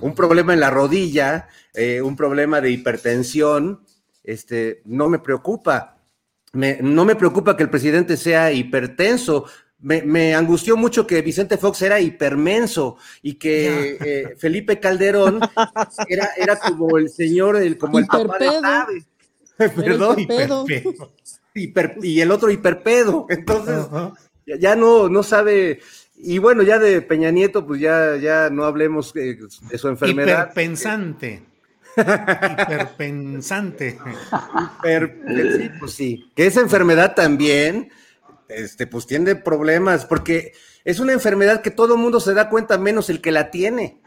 un 0.00 0.14
problema 0.14 0.52
en 0.52 0.60
la 0.60 0.70
rodilla, 0.70 1.48
eh, 1.74 2.00
un 2.00 2.16
problema 2.16 2.60
de 2.60 2.70
hipertensión, 2.70 3.84
este, 4.22 4.82
no 4.84 5.08
me 5.08 5.18
preocupa. 5.18 5.98
no 6.52 7.04
me 7.04 7.16
preocupa 7.16 7.56
que 7.56 7.64
el 7.64 7.70
presidente 7.70 8.16
sea 8.16 8.52
hipertenso. 8.52 9.46
Me, 9.80 10.34
angustió 10.34 10.78
mucho 10.78 11.06
que 11.06 11.20
Vicente 11.20 11.58
Fox 11.58 11.82
era 11.82 12.00
hipermenso 12.00 12.96
y 13.20 13.34
que 13.34 13.98
eh, 14.00 14.34
Felipe 14.38 14.80
Calderón 14.80 15.40
era, 16.08 16.30
era 16.38 16.56
como 16.56 16.96
el 16.96 17.10
señor, 17.10 17.56
el, 17.56 17.76
como 17.76 17.98
el 17.98 18.06
papá 18.06 18.38
de 18.38 19.04
Perdón, 19.76 20.18
hiperpedo. 20.18 20.64
y 22.02 22.20
el 22.20 22.30
otro 22.30 22.50
hiperpedo. 22.50 23.26
Entonces, 23.28 23.86
ya, 24.46 24.74
no, 24.74 25.08
no 25.08 25.22
sabe 25.22 25.80
y 26.16 26.38
bueno, 26.38 26.62
ya 26.62 26.78
de 26.78 27.02
Peña 27.02 27.30
Nieto, 27.30 27.66
pues 27.66 27.80
ya, 27.80 28.16
ya 28.16 28.50
no 28.50 28.64
hablemos 28.64 29.14
eh, 29.16 29.38
de 29.70 29.78
su 29.78 29.88
enfermedad. 29.88 30.50
Hiperpensante. 30.52 31.42
Hiperpensante. 31.96 33.98
Hiper, 34.78 35.20
sí, 35.28 35.70
pues 35.78 35.92
sí. 35.92 36.30
Que 36.34 36.46
esa 36.46 36.60
enfermedad 36.60 37.14
también, 37.14 37.90
este, 38.48 38.86
pues 38.86 39.06
tiene 39.06 39.36
problemas, 39.36 40.06
porque 40.06 40.52
es 40.84 41.00
una 41.00 41.12
enfermedad 41.12 41.62
que 41.62 41.70
todo 41.70 41.96
mundo 41.96 42.20
se 42.20 42.34
da 42.34 42.48
cuenta, 42.48 42.78
menos 42.78 43.10
el 43.10 43.20
que 43.20 43.32
la 43.32 43.50
tiene. 43.50 44.00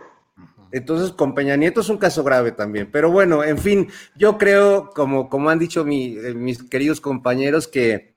Entonces, 0.72 1.12
con 1.12 1.34
Peña 1.34 1.56
Nieto 1.56 1.82
es 1.82 1.90
un 1.90 1.98
caso 1.98 2.24
grave 2.24 2.52
también. 2.52 2.90
Pero 2.92 3.12
bueno, 3.12 3.44
en 3.44 3.58
fin, 3.58 3.90
yo 4.16 4.38
creo, 4.38 4.90
como, 4.90 5.30
como 5.30 5.50
han 5.50 5.60
dicho 5.60 5.86
eh, 5.88 6.34
mis 6.36 6.64
queridos 6.64 7.00
compañeros, 7.00 7.68
que 7.68 8.17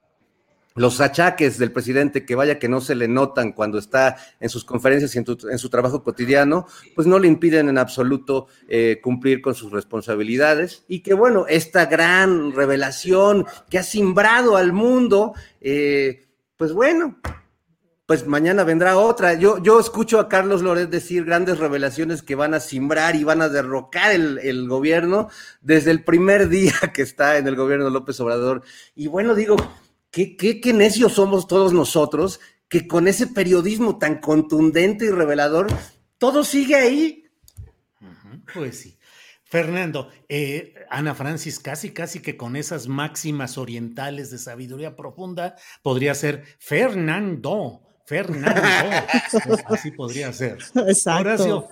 los 0.81 0.98
achaques 1.02 1.59
del 1.59 1.73
presidente, 1.73 2.24
que 2.24 2.35
vaya 2.35 2.59
que 2.59 2.66
no 2.66 2.81
se 2.81 2.94
le 2.94 3.07
notan 3.07 3.52
cuando 3.52 3.77
está 3.77 4.16
en 4.40 4.48
sus 4.48 4.65
conferencias 4.65 5.15
y 5.15 5.19
en, 5.19 5.59
su 5.59 5.69
trabajo 5.69 6.02
cotidiano, 6.02 6.66
pues 6.94 7.07
no 7.07 7.19
le 7.19 7.28
impiden 7.28 7.69
en 7.69 7.77
absoluto 7.77 8.47
eh, 8.66 8.98
cumplir 9.02 9.43
con 9.43 9.55
sus 9.55 9.73
responsabilidades. 9.73 10.85
Y 10.89 11.01
que 11.01 11.12
bueno, 11.12 11.44
esta 11.51 11.85
gran 11.85 12.52
revelación 12.52 13.44
que 13.69 13.78
ha 13.78 13.82
simbrado 13.82 14.57
al 14.57 14.73
mundo, 14.73 15.35
eh, 15.61 16.24
pues 16.57 16.73
bueno, 16.73 17.19
pues 18.07 18.27
mañana 18.27 18.65
vendrá 18.65 18.97
otra. 18.97 19.35
Yo, 19.35 19.62
yo 19.62 19.81
escucho 19.81 20.19
a 20.19 20.31
Carlos 20.31 20.62
Loret 20.62 20.89
decir 20.89 21.27
grandes 21.27 21.59
revelaciones 21.59 22.23
que 22.23 22.36
van 22.36 22.55
a 22.55 22.61
simbrar 22.61 23.16
y 23.16 23.24
van 23.24 23.43
a 23.43 23.51
derrocar 23.51 24.12
el, 24.12 24.39
el, 24.39 24.66
gobierno 24.66 25.28
desde 25.61 25.90
el 25.90 26.05
primer 26.05 26.48
día 26.48 26.73
que 26.94 27.02
está 27.02 27.36
en 27.36 27.47
el 27.47 27.55
gobierno 27.55 27.90
López 27.90 28.19
Obrador. 28.20 28.62
Y 28.94 29.09
bueno, 29.09 29.35
digo, 29.35 29.57
qué, 30.11 30.73
necios 30.74 31.15
somos 31.15 31.47
todos 31.47 31.73
nosotros 31.73 32.41
que 32.69 32.87
con 32.87 33.09
ese 33.09 33.27
periodismo 33.27 33.99
tan 33.99 34.20
contundente 34.20 35.07
y 35.07 35.11
revelador, 35.11 35.66
todo 36.19 36.45
sigue 36.45 36.77
ahí. 36.77 37.24
Pues 38.55 38.78
sí. 38.78 38.97
Fernando, 39.45 40.09
eh, 40.28 40.74
Ana 40.89 41.15
Francis, 41.16 41.59
casi, 41.59 41.91
casi 41.91 42.20
que 42.20 42.37
con 42.37 42.55
esas 42.55 42.87
máximas 42.87 43.59
orientales 43.59 44.31
de 44.31 44.39
sabiduría 44.39 44.95
profunda, 44.95 45.57
podría 45.82 46.15
ser 46.15 46.45
Fernando, 46.61 47.82
Fernando. 48.11 48.61
Así 49.66 49.93
podría 49.93 50.32
ser. 50.32 50.59
Exacto. 50.89 51.20
Horacio, 51.20 51.69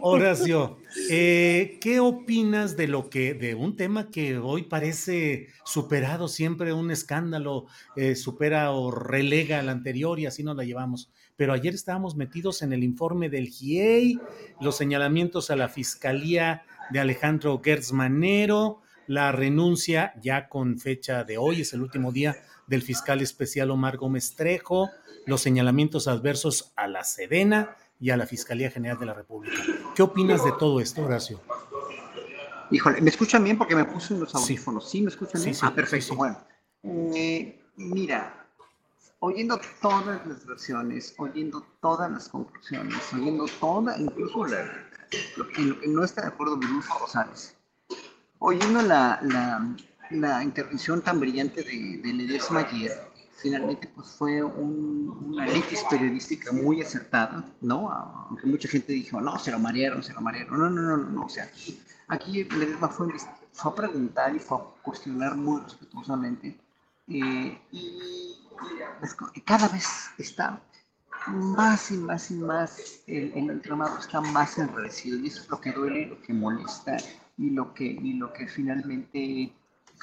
Horacio 0.00 0.78
eh, 1.08 1.78
¿qué 1.80 2.00
opinas 2.00 2.76
de 2.76 2.88
lo 2.88 3.08
que, 3.08 3.32
de 3.34 3.54
un 3.54 3.76
tema 3.76 4.10
que 4.10 4.38
hoy 4.38 4.64
parece 4.64 5.46
superado, 5.64 6.26
siempre 6.26 6.72
un 6.72 6.90
escándalo, 6.90 7.66
eh, 7.94 8.16
supera 8.16 8.72
o 8.72 8.90
relega 8.90 9.60
al 9.60 9.68
anterior 9.68 10.18
y 10.18 10.26
así 10.26 10.42
nos 10.42 10.56
la 10.56 10.64
llevamos? 10.64 11.12
Pero 11.36 11.52
ayer 11.52 11.74
estábamos 11.74 12.16
metidos 12.16 12.62
en 12.62 12.72
el 12.72 12.82
informe 12.82 13.28
del 13.28 13.46
GIEI, 13.46 14.18
los 14.60 14.76
señalamientos 14.76 15.50
a 15.50 15.56
la 15.56 15.68
fiscalía 15.68 16.64
de 16.90 16.98
Alejandro 16.98 17.60
Gertz 17.62 17.92
Manero, 17.92 18.80
la 19.06 19.30
renuncia 19.30 20.12
ya 20.20 20.48
con 20.48 20.80
fecha 20.80 21.22
de 21.22 21.38
hoy, 21.38 21.60
es 21.60 21.72
el 21.72 21.82
último 21.82 22.10
día 22.10 22.36
del 22.66 22.82
fiscal 22.82 23.20
especial 23.20 23.70
Omar 23.70 23.96
Gómez 23.96 24.34
Trejo, 24.34 24.90
los 25.26 25.42
señalamientos 25.42 26.08
adversos 26.08 26.72
a 26.76 26.86
la 26.86 27.04
Sedena 27.04 27.76
y 28.00 28.10
a 28.10 28.16
la 28.16 28.26
Fiscalía 28.26 28.70
General 28.70 28.98
de 28.98 29.06
la 29.06 29.14
República. 29.14 29.62
¿Qué 29.94 30.02
opinas 30.02 30.44
de 30.44 30.52
todo 30.52 30.80
esto, 30.80 31.02
Horacio? 31.02 31.40
Híjole, 32.70 33.00
¿me 33.00 33.10
escuchan 33.10 33.44
bien? 33.44 33.58
Porque 33.58 33.76
me 33.76 33.84
puse 33.84 34.16
los 34.16 34.34
audífonos. 34.34 34.88
¿Sí, 34.88 35.02
me 35.02 35.08
escuchan 35.08 35.42
bien? 35.42 35.56
ah, 35.62 35.74
perfecto. 35.74 36.14
Bueno, 36.14 36.38
eh, 36.84 37.62
mira, 37.76 38.46
oyendo 39.20 39.60
todas 39.80 40.26
las 40.26 40.46
versiones, 40.46 41.14
oyendo 41.18 41.64
todas 41.80 42.10
las 42.10 42.28
conclusiones, 42.28 42.96
oyendo 43.12 43.46
toda, 43.60 43.98
incluso 43.98 44.46
la, 44.46 44.88
lo, 45.36 45.48
que, 45.48 45.88
no 45.88 46.04
está 46.04 46.22
de 46.22 46.28
acuerdo 46.28 46.58
Rosales, 47.00 47.56
oyendo 48.38 48.82
la, 48.82 49.20
la, 50.10 50.42
intervención 50.42 51.02
tan 51.02 51.20
brillante 51.20 51.62
de, 51.62 52.00
de 52.02 52.12
Ledesma 52.12 52.60
ayer, 52.60 52.92
finalmente 53.36 53.88
pues 53.94 54.08
fue 54.08 54.42
un, 54.42 55.28
una 55.28 55.44
análisis 55.44 55.84
periodística 55.90 56.52
muy 56.52 56.80
acertada, 56.80 57.44
¿no? 57.60 57.90
Aunque 57.90 58.46
mucha 58.46 58.68
gente 58.68 58.92
dijo, 58.92 59.20
no, 59.20 59.38
se 59.38 59.50
lo 59.50 59.58
marearon, 59.58 60.02
se 60.02 60.12
lo 60.12 60.20
marearon. 60.20 60.58
No, 60.58 60.70
no, 60.70 60.82
no, 60.82 60.96
no, 60.96 61.10
no. 61.10 61.24
o 61.26 61.28
sea, 61.28 61.50
aquí 62.08 62.44
Ledesma 62.44 62.88
fue, 62.88 63.08
fue 63.52 63.72
a 63.72 63.74
preguntar 63.74 64.34
y 64.34 64.38
fue 64.38 64.58
a 64.58 64.82
cuestionar 64.82 65.36
muy 65.36 65.60
respetuosamente 65.60 66.58
eh, 67.08 67.58
y, 67.70 68.34
cada 69.44 69.68
vez 69.68 69.86
está 70.18 70.60
más 71.28 71.90
y 71.90 71.98
más 71.98 72.30
y 72.30 72.34
más, 72.34 73.00
el, 73.06 73.32
el 73.34 73.50
entramado 73.50 73.98
está 73.98 74.20
más 74.20 74.58
enrarecido 74.58 75.18
y 75.18 75.28
eso 75.28 75.42
es 75.42 75.48
lo 75.50 75.60
que 75.60 75.72
duele, 75.72 76.06
lo 76.06 76.20
que 76.22 76.32
molesta 76.32 76.96
y 77.36 77.50
lo 77.50 77.74
que, 77.74 77.84
y 77.84 78.14
lo 78.14 78.32
que 78.32 78.48
finalmente 78.48 79.52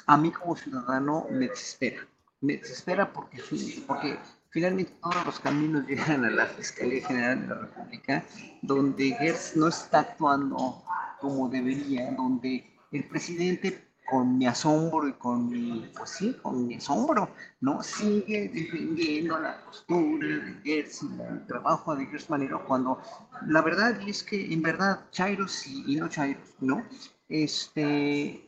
a 0.06 0.16
mí 0.16 0.30
como 0.30 0.56
ciudadano 0.56 1.26
me 1.30 1.48
desespera. 1.48 2.06
Me 2.44 2.58
desespera 2.58 3.10
porque, 3.10 3.38
porque 3.86 4.18
finalmente 4.50 4.92
todos 5.02 5.24
los 5.24 5.40
caminos 5.40 5.86
llegan 5.88 6.26
a 6.26 6.30
la 6.30 6.46
Fiscalía 6.46 7.06
General 7.06 7.40
de 7.40 7.46
la 7.46 7.54
República, 7.54 8.24
donde 8.60 9.12
Gertz 9.12 9.56
no 9.56 9.68
está 9.68 10.00
actuando 10.00 10.84
como 11.20 11.48
debería, 11.48 12.12
donde 12.12 12.70
el 12.92 13.04
presidente 13.08 13.82
con 14.10 14.36
mi 14.36 14.46
asombro 14.46 15.08
y 15.08 15.14
con 15.14 15.48
mi, 15.48 15.90
pues 15.96 16.10
sí, 16.10 16.36
con 16.42 16.66
mi 16.66 16.74
asombro, 16.74 17.30
¿no? 17.62 17.82
Sigue 17.82 18.50
defendiendo 18.50 19.38
la 19.38 19.64
postura 19.64 20.28
de 20.28 20.54
Gertz 20.62 21.02
y 21.02 21.22
el 21.22 21.46
trabajo 21.46 21.96
de 21.96 22.04
Gertz 22.06 22.28
Manero 22.28 22.62
cuando 22.66 23.00
la 23.46 23.62
verdad 23.62 23.98
es 24.06 24.22
que 24.22 24.52
en 24.52 24.60
verdad 24.60 25.00
Chairos 25.12 25.66
y, 25.66 25.96
no 25.96 26.08
Chairos, 26.08 26.54
¿no? 26.60 26.84
Este, 27.30 28.43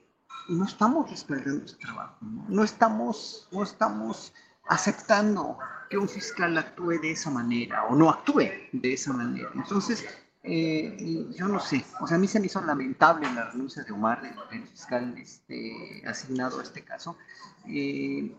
no 0.49 0.65
estamos 0.65 1.11
respaldando 1.11 1.65
ese 1.65 1.77
trabajo, 1.77 2.17
¿no? 2.49 2.65
estamos, 2.65 3.49
no 3.53 3.63
estamos 3.63 4.33
aceptando 4.69 5.59
que 5.89 5.97
un 5.97 6.09
fiscal 6.09 6.57
actúe 6.59 6.99
de 7.01 7.13
esa 7.13 7.31
manera 7.31 7.85
o 7.85 7.95
no 7.95 8.11
actúe 8.11 8.51
de 8.73 8.93
esa 8.93 9.13
manera. 9.13 9.51
Entonces, 9.55 10.05
eh, 10.43 11.27
yo 11.35 11.49
no 11.49 11.61
sé, 11.61 11.85
o 12.01 12.07
sea, 12.07 12.17
a 12.17 12.21
mí 12.21 12.29
se 12.29 12.41
me 12.41 12.47
hizo 12.47 12.61
lamentable 12.61 13.33
la 13.33 13.51
renuncia 13.51 13.83
de 13.83 13.93
Omar, 13.93 14.23
del, 14.51 14.67
fiscal 14.69 15.15
este, 15.19 16.03
asignado 16.07 16.61
a 16.61 16.63
este 16.63 16.83
caso. 16.83 17.17
Eh, 17.69 18.35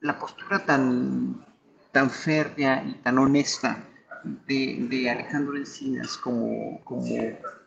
la 0.00 0.18
postura 0.18 0.64
tan, 0.64 1.44
tan 1.92 2.10
férrea 2.10 2.84
y 2.84 2.94
tan 2.94 3.18
honesta 3.18 3.84
de, 4.46 4.86
de 4.88 5.10
Alejandro 5.10 5.56
Encinas 5.56 6.16
como, 6.16 6.82
como, 6.84 7.06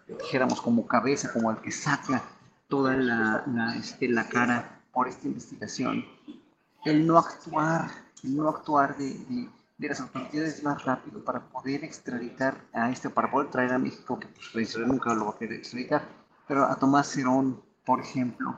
dijéramos, 0.07 0.61
como 0.61 0.85
cabeza, 0.85 1.31
como 1.33 1.51
el 1.51 1.57
que 1.57 1.71
saca 1.71 2.23
toda 2.67 2.95
la, 2.95 3.75
este, 3.77 4.07
la 4.07 4.27
cara 4.27 4.81
por 4.91 5.07
esta 5.07 5.27
investigación, 5.27 6.05
el 6.85 7.05
no 7.05 7.17
actuar, 7.17 7.91
el 8.23 8.35
no 8.35 8.49
actuar 8.49 8.97
de 8.97 9.49
de 9.77 9.89
las 9.89 9.99
autoridades 9.99 10.63
más 10.63 10.83
rápido 10.85 11.23
para 11.23 11.41
poder 11.41 11.83
extraditar 11.83 12.61
a 12.73 12.89
este, 12.91 13.09
para 13.09 13.29
poder 13.29 13.49
traer 13.49 13.73
a 13.73 13.79
México, 13.79 14.19
que 14.19 14.27
pues 14.53 14.77
nunca 14.77 15.13
lo 15.13 15.25
va 15.25 15.31
a 15.31 15.37
querer 15.37 15.59
extraditar, 15.59 16.07
pero 16.47 16.65
a 16.65 16.75
Tomás 16.77 17.11
Cerón, 17.11 17.61
por 17.85 17.99
ejemplo. 17.99 18.57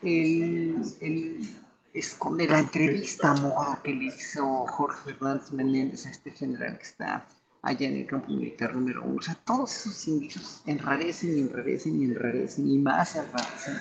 El, 0.00 0.82
el 1.00 1.56
esconder 1.92 2.50
la 2.50 2.60
entrevista 2.60 3.34
modo 3.34 3.80
que 3.82 3.94
le 3.94 4.06
hizo 4.06 4.66
Jorge 4.66 5.10
Hernández 5.10 5.52
Menéndez 5.52 6.06
a 6.06 6.10
este 6.10 6.30
general 6.32 6.78
que 6.78 6.84
está 6.84 7.26
allá 7.62 7.88
en 7.88 7.96
el 7.96 8.06
campo 8.06 8.32
militar 8.32 8.74
número 8.74 9.02
uno. 9.02 9.18
O 9.18 9.22
sea, 9.22 9.34
todos 9.34 9.74
esos 9.74 10.08
indicios 10.08 10.62
enrarecen 10.66 11.38
y 11.38 11.40
enrarecen 11.42 12.00
y 12.00 12.04
enrarecen 12.04 12.70
y 12.70 12.78
más 12.78 13.16
enrarecen 13.16 13.78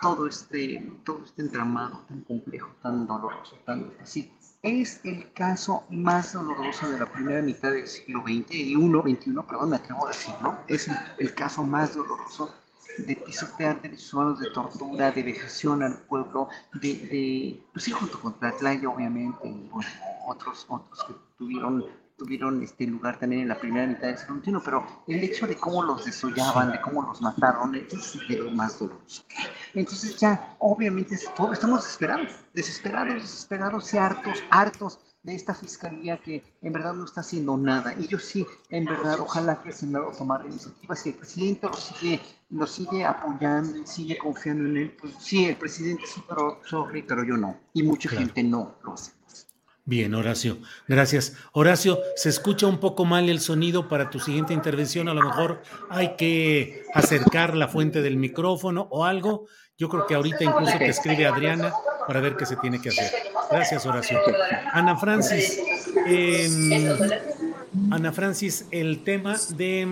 todo 0.00 0.26
este, 0.26 0.90
todo 1.04 1.24
este 1.24 1.42
entramado 1.42 2.04
tan 2.08 2.20
complejo, 2.22 2.70
tan 2.82 3.06
doloroso, 3.06 3.56
tan 3.66 3.90
difícil 3.90 4.30
es 4.62 5.00
el 5.04 5.32
caso 5.32 5.84
más 5.90 6.32
doloroso 6.32 6.90
de 6.90 6.98
la 6.98 7.06
primera 7.06 7.40
mitad 7.42 7.70
del 7.70 7.86
siglo 7.86 8.22
XX, 8.22 8.54
y 8.54 8.74
21, 8.74 9.46
perdón, 9.46 9.70
me 9.70 9.76
atrevo 9.76 10.06
a 10.06 10.08
decirlo, 10.08 10.58
es 10.66 10.88
el, 11.18 11.34
caso 11.34 11.62
más 11.62 11.94
doloroso 11.94 12.52
de 12.98 13.14
pisotear 13.14 13.80
derechos 13.80 14.12
humanos, 14.12 14.40
de 14.40 14.50
tortura, 14.50 15.12
de 15.12 15.22
vejación 15.22 15.84
al 15.84 15.98
pueblo, 15.98 16.48
de, 16.74 16.94
de 16.94 17.62
pues 17.72 17.84
sí, 17.84 17.92
junto 17.92 18.20
con 18.20 18.34
Tlatlaya, 18.38 18.88
obviamente, 18.88 19.48
y 19.48 19.68
bueno, 19.68 19.88
otros, 20.26 20.66
otros 20.68 21.04
que 21.04 21.14
tuvieron 21.36 21.84
tuvieron 22.18 22.60
este 22.62 22.86
lugar 22.86 23.18
también 23.18 23.42
en 23.42 23.48
la 23.48 23.58
primera 23.58 23.86
mitad 23.86 24.08
del 24.08 24.18
siglo 24.18 24.40
XXI, 24.40 24.52
pero 24.64 24.86
el 25.06 25.22
hecho 25.22 25.46
de 25.46 25.56
cómo 25.56 25.82
los 25.82 26.04
desollaban, 26.04 26.72
de 26.72 26.80
cómo 26.80 27.02
los 27.02 27.22
mataron, 27.22 27.74
es 27.76 28.18
de 28.28 28.36
lo 28.36 28.50
más 28.50 28.78
doloroso. 28.78 29.22
Entonces 29.72 30.16
ya, 30.18 30.56
obviamente, 30.58 31.14
estamos 31.14 31.84
desesperados, 31.84 32.32
desesperados, 32.52 33.14
desesperados 33.14 33.94
y 33.94 33.98
hartos, 33.98 34.42
hartos 34.50 34.98
de 35.22 35.34
esta 35.34 35.54
fiscalía 35.54 36.18
que 36.18 36.42
en 36.62 36.72
verdad 36.72 36.94
no 36.94 37.04
está 37.04 37.20
haciendo 37.20 37.56
nada. 37.56 37.94
Y 37.98 38.08
yo 38.08 38.18
sí, 38.18 38.46
en 38.70 38.84
verdad, 38.84 39.20
ojalá 39.20 39.62
que 39.62 39.68
el 39.68 39.74
Senado 39.74 40.10
tomara 40.16 40.46
iniciativas, 40.46 41.00
si 41.00 41.10
el 41.10 41.14
presidente 41.16 41.66
lo 41.68 41.74
sigue, 41.74 42.20
lo 42.50 42.66
sigue 42.66 43.04
apoyando 43.04 43.78
y 43.78 43.86
sigue 43.86 44.18
confiando 44.18 44.68
en 44.68 44.76
él, 44.76 44.96
pues 45.00 45.14
sí, 45.20 45.44
el 45.44 45.56
presidente 45.56 46.04
sí, 46.06 46.22
pero 46.28 46.60
sorry, 46.64 47.02
pero 47.02 47.24
yo 47.24 47.36
no. 47.36 47.56
Y 47.74 47.82
mucha 47.84 48.08
gente 48.08 48.42
no 48.42 48.74
lo 48.82 48.94
hace. 48.94 49.17
Bien, 49.88 50.14
Horacio, 50.14 50.58
gracias. 50.86 51.32
Horacio, 51.52 51.98
se 52.14 52.28
escucha 52.28 52.66
un 52.66 52.76
poco 52.76 53.06
mal 53.06 53.30
el 53.30 53.40
sonido 53.40 53.88
para 53.88 54.10
tu 54.10 54.20
siguiente 54.20 54.52
intervención. 54.52 55.08
A 55.08 55.14
lo 55.14 55.22
mejor 55.22 55.62
hay 55.88 56.14
que 56.18 56.82
acercar 56.92 57.56
la 57.56 57.68
fuente 57.68 58.02
del 58.02 58.18
micrófono 58.18 58.86
o 58.90 59.06
algo. 59.06 59.46
Yo 59.78 59.88
creo 59.88 60.06
que 60.06 60.14
ahorita 60.14 60.44
incluso 60.44 60.76
te 60.76 60.88
escribe 60.88 61.24
Adriana 61.24 61.72
para 62.06 62.20
ver 62.20 62.36
qué 62.36 62.44
se 62.44 62.56
tiene 62.56 62.82
que 62.82 62.90
hacer. 62.90 63.10
Gracias, 63.50 63.86
Horacio. 63.86 64.18
Ana 64.74 64.98
Francis, 64.98 65.58
Ana 67.90 68.12
Francis, 68.12 68.66
el 68.70 69.02
tema 69.04 69.38
de 69.56 69.88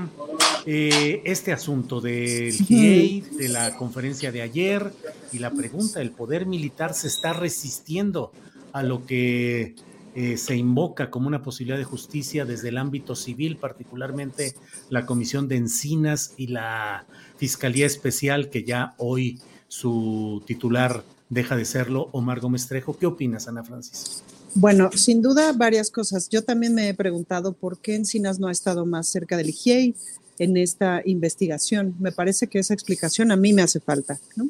eh, 0.66 1.22
este 1.24 1.54
asunto 1.54 2.02
del 2.02 2.52
GIEI, 2.52 3.22
de 3.38 3.48
la 3.48 3.74
conferencia 3.78 4.30
de 4.30 4.42
ayer 4.42 4.92
y 5.32 5.38
la 5.38 5.52
pregunta, 5.52 6.02
¿el 6.02 6.10
poder 6.10 6.44
militar 6.44 6.92
se 6.92 7.06
está 7.06 7.32
resistiendo 7.32 8.30
a 8.74 8.82
lo 8.82 9.06
que 9.06 9.74
eh, 10.18 10.38
se 10.38 10.56
invoca 10.56 11.10
como 11.10 11.28
una 11.28 11.42
posibilidad 11.42 11.76
de 11.76 11.84
justicia 11.84 12.46
desde 12.46 12.70
el 12.70 12.78
ámbito 12.78 13.14
civil, 13.14 13.58
particularmente 13.58 14.54
la 14.88 15.04
Comisión 15.04 15.46
de 15.46 15.56
Encinas 15.56 16.32
y 16.38 16.46
la 16.46 17.04
Fiscalía 17.36 17.84
Especial, 17.84 18.48
que 18.48 18.64
ya 18.64 18.94
hoy 18.96 19.38
su 19.68 20.42
titular 20.46 21.04
deja 21.28 21.54
de 21.54 21.66
serlo, 21.66 22.08
Omar 22.12 22.40
Gómez 22.40 22.66
Trejo. 22.66 22.96
¿Qué 22.96 23.04
opinas, 23.04 23.46
Ana 23.46 23.62
Francis? 23.62 24.22
Bueno, 24.54 24.88
sin 24.94 25.20
duda 25.20 25.52
varias 25.52 25.90
cosas. 25.90 26.30
Yo 26.30 26.42
también 26.42 26.74
me 26.74 26.88
he 26.88 26.94
preguntado 26.94 27.52
por 27.52 27.78
qué 27.78 27.94
Encinas 27.94 28.38
no 28.38 28.48
ha 28.48 28.52
estado 28.52 28.86
más 28.86 29.08
cerca 29.08 29.36
del 29.36 29.50
IGIEI 29.50 29.94
en 30.38 30.56
esta 30.56 31.02
investigación. 31.04 31.94
Me 31.98 32.10
parece 32.10 32.46
que 32.46 32.58
esa 32.58 32.72
explicación 32.72 33.32
a 33.32 33.36
mí 33.36 33.52
me 33.52 33.60
hace 33.60 33.80
falta, 33.80 34.18
¿no? 34.34 34.48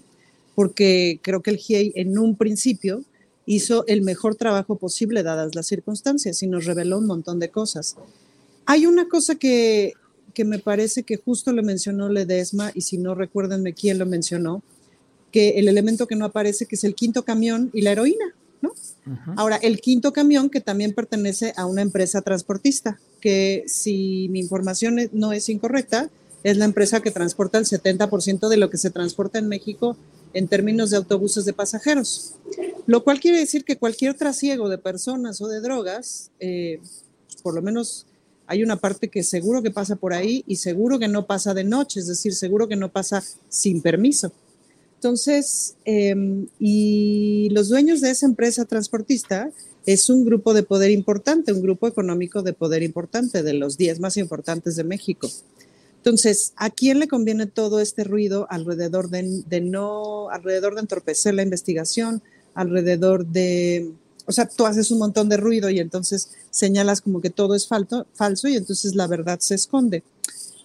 Porque 0.55 1.19
creo 1.23 1.43
que 1.43 1.51
el 1.51 1.57
GIEI 1.57 1.91
en 1.97 2.17
un 2.19 2.37
principio 2.37 3.03
hizo 3.47 3.87
el 3.87 4.03
mejor 4.03 4.35
trabajo 4.35 4.77
posible 4.77 5.23
dadas 5.23 5.55
las 5.55 5.67
circunstancias 5.67 6.43
y 6.43 6.49
nos 6.49 6.67
reveló 6.67 6.99
un 6.99 7.07
montón 7.07 7.39
de 7.39 7.49
cosas. 7.49 7.97
Hay 8.67 8.87
una 8.87 9.09
cosa 9.09 9.37
que, 9.37 9.95
que 10.35 10.45
me 10.45 10.59
parece 10.59 11.05
que 11.05 11.17
justo 11.17 11.53
lo 11.53 11.63
mencionó 11.63 12.09
Ledesma, 12.09 12.73
y 12.75 12.83
si 12.83 12.99
no 12.99 13.15
recuérdenme 13.15 13.73
quién 13.73 13.99
lo 13.99 14.07
mencionó, 14.07 14.63
que 15.31 15.51
el 15.59 15.69
elemento 15.69 16.07
que 16.07 16.17
no 16.17 16.25
aparece, 16.25 16.67
que 16.67 16.75
es 16.75 16.85
el 16.85 16.95
quinto 16.95 17.25
camión 17.25 17.71
y 17.73 17.83
la 17.83 17.93
heroína, 17.93 18.35
¿no? 18.61 18.73
Ahora, 19.37 19.57
el 19.57 19.81
quinto 19.81 20.13
camión 20.13 20.51
que 20.51 20.61
también 20.61 20.93
pertenece 20.93 21.53
a 21.57 21.67
una 21.67 21.83
empresa 21.83 22.23
transportista, 22.23 22.99
que 23.21 23.65
si 23.67 24.29
mi 24.31 24.41
información 24.41 24.99
no 25.13 25.33
es 25.33 25.49
incorrecta, 25.49 26.11
es 26.43 26.57
la 26.57 26.65
empresa 26.65 27.01
que 27.01 27.11
transporta 27.11 27.59
el 27.59 27.65
70% 27.65 28.49
de 28.49 28.57
lo 28.57 28.69
que 28.71 28.79
se 28.79 28.91
transporta 28.91 29.39
en 29.39 29.49
México 29.49 29.97
en 30.37 30.49
términos 30.49 30.91
de 30.91 30.99
autobuses 30.99 31.47
de 31.47 31.55
pasajeros. 31.55 32.35
Lo 32.87 33.03
cual 33.03 33.21
quiere 33.21 33.39
decir 33.39 33.65
que 33.65 33.79
cualquier 33.79 34.15
trasiego 34.15 34.69
de 34.69 34.77
personas 34.77 35.41
o 35.41 35.49
de 35.49 35.63
drogas, 35.63 36.31
eh, 36.41 36.79
por 37.43 37.55
lo 37.55 37.63
menos 37.63 38.07
hay 38.47 38.63
una 38.63 38.77
parte 38.77 39.09
que 39.09 39.23
seguro 39.23 39.63
que 39.63 39.71
pasa 39.71 39.97
por 39.97 40.13
ahí 40.13 40.45
y 40.47 40.57
seguro 40.57 40.99
que 40.99 41.09
no 41.09 41.27
pasa 41.27 41.55
de 41.55 41.65
noche, 41.65 42.01
es 42.01 42.07
decir, 42.07 42.35
seguro 42.35 42.69
que 42.69 42.77
no 42.77 42.93
pasa 42.93 43.25
sin 43.49 43.81
permiso. 43.81 44.31
Entonces, 44.97 45.75
em, 45.87 46.47
y 46.61 47.49
los 47.53 47.71
dueños 47.71 48.03
de 48.03 48.11
esa 48.11 48.27
empresa 48.27 48.67
transportista 48.67 49.51
es 49.87 50.11
un 50.11 50.27
grupo 50.27 50.53
de 50.53 50.65
poder 50.65 50.91
importante, 50.91 51.53
un 51.53 51.63
grupo 51.63 51.89
económico 51.89 52.43
de 52.43 52.53
poder 52.53 52.83
importante, 52.83 53.43
de 53.43 53.55
los 53.55 53.79
10 53.79 54.01
más 54.01 54.19
importantes 54.19 54.77
de 54.77 54.85
México. 54.85 55.31
Entonces, 56.07 56.53
¿a 56.55 56.71
quién 56.71 57.01
le 57.01 57.09
conviene 57.09 57.47
todo 57.47 57.81
este 57.81 58.05
ruido 58.05 58.47
alrededor 58.49 59.11
de, 59.11 59.61
no, 59.61 60.31
alrededor 60.31 60.77
de 60.77 60.83
entorpecer 60.83 61.35
la 61.35 61.43
investigación, 61.43 62.23
alrededor 62.55 63.27
de, 63.27 63.91
o 64.25 64.31
sea, 64.31 64.47
tú 64.47 64.67
haces 64.67 64.93
un 64.93 65.01
montón 65.01 65.29
de 65.29 65.37
ruido 65.37 65.69
y 65.69 65.81
entonces 65.81 66.31
señalas 66.51 67.01
como 67.01 67.21
que 67.21 67.31
todo 67.31 67.57
es 67.57 67.67
falso, 67.67 68.07
falso 68.15 68.47
y 68.47 68.55
entonces 68.55 68.95
la 68.95 69.09
verdad 69.09 69.41
se 69.41 69.57
esconde. 69.57 70.05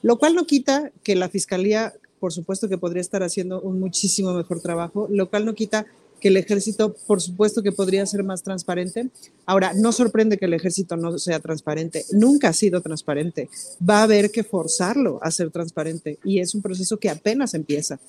Lo 0.03 0.19
cual 0.19 0.35
no 0.35 0.45
quita 0.45 0.91
que 1.01 1.15
la 1.15 1.27
fiscalía 1.27 1.91
por 2.19 2.31
supuesto 2.31 2.69
que 2.69 2.77
podría 2.77 3.01
estar 3.01 3.23
haciendo 3.23 3.61
un 3.61 3.79
muchísimo 3.79 4.33
mejor 4.33 4.61
trabajo, 4.61 5.07
lo 5.09 5.27
cual 5.31 5.43
no 5.43 5.55
quita 5.55 5.87
que 6.21 6.27
el 6.27 6.37
ejército, 6.37 6.93
por 7.07 7.19
supuesto 7.19 7.63
que 7.63 7.71
podría 7.71 8.05
ser 8.05 8.23
más 8.23 8.43
transparente. 8.43 9.09
Ahora, 9.45 9.73
no 9.73 9.91
sorprende 9.91 10.37
que 10.37 10.45
el 10.45 10.53
ejército 10.53 10.95
no 10.95 11.17
sea 11.17 11.39
transparente, 11.39 12.05
nunca 12.11 12.49
ha 12.49 12.53
sido 12.53 12.79
transparente. 12.81 13.49
Va 13.87 13.99
a 13.99 14.03
haber 14.03 14.31
que 14.31 14.43
forzarlo 14.43 15.19
a 15.23 15.31
ser 15.31 15.49
transparente 15.49 16.19
y 16.23 16.39
es 16.39 16.53
un 16.53 16.61
proceso 16.61 16.97
que 16.97 17.09
apenas 17.09 17.55
empieza. 17.55 17.99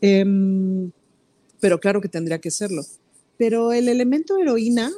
Em, 0.00 0.90
pero 1.60 1.78
claro 1.78 2.00
que 2.00 2.08
tendría 2.08 2.38
que 2.38 2.50
serlo. 2.50 2.82
Pero 3.36 3.72
el 3.72 3.88
elemento 3.88 4.38
heroína, 4.38 4.90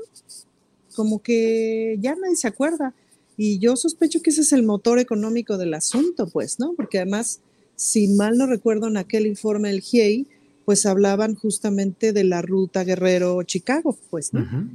como 0.94 1.20
que 1.22 1.98
ya 2.00 2.14
nadie 2.14 2.36
se 2.36 2.48
acuerda. 2.48 2.94
Y 3.36 3.58
yo 3.58 3.74
sospecho 3.74 4.22
que 4.22 4.30
ese 4.30 4.42
es 4.42 4.52
el 4.52 4.62
motor 4.62 4.98
económico 4.98 5.58
del 5.58 5.74
asunto, 5.74 6.28
pues, 6.28 6.60
¿no? 6.60 6.74
Porque 6.74 6.98
además, 6.98 7.40
si 7.74 8.06
mal 8.08 8.36
no 8.38 8.46
recuerdo 8.46 8.86
en 8.86 8.96
aquel 8.96 9.26
informe 9.26 9.70
del 9.70 9.80
GIEI, 9.80 10.26
pues 10.70 10.86
hablaban 10.86 11.34
justamente 11.34 12.12
de 12.12 12.22
la 12.22 12.42
ruta 12.42 12.84
Guerrero-Chicago, 12.84 13.98
pues, 14.08 14.32
¿no? 14.32 14.68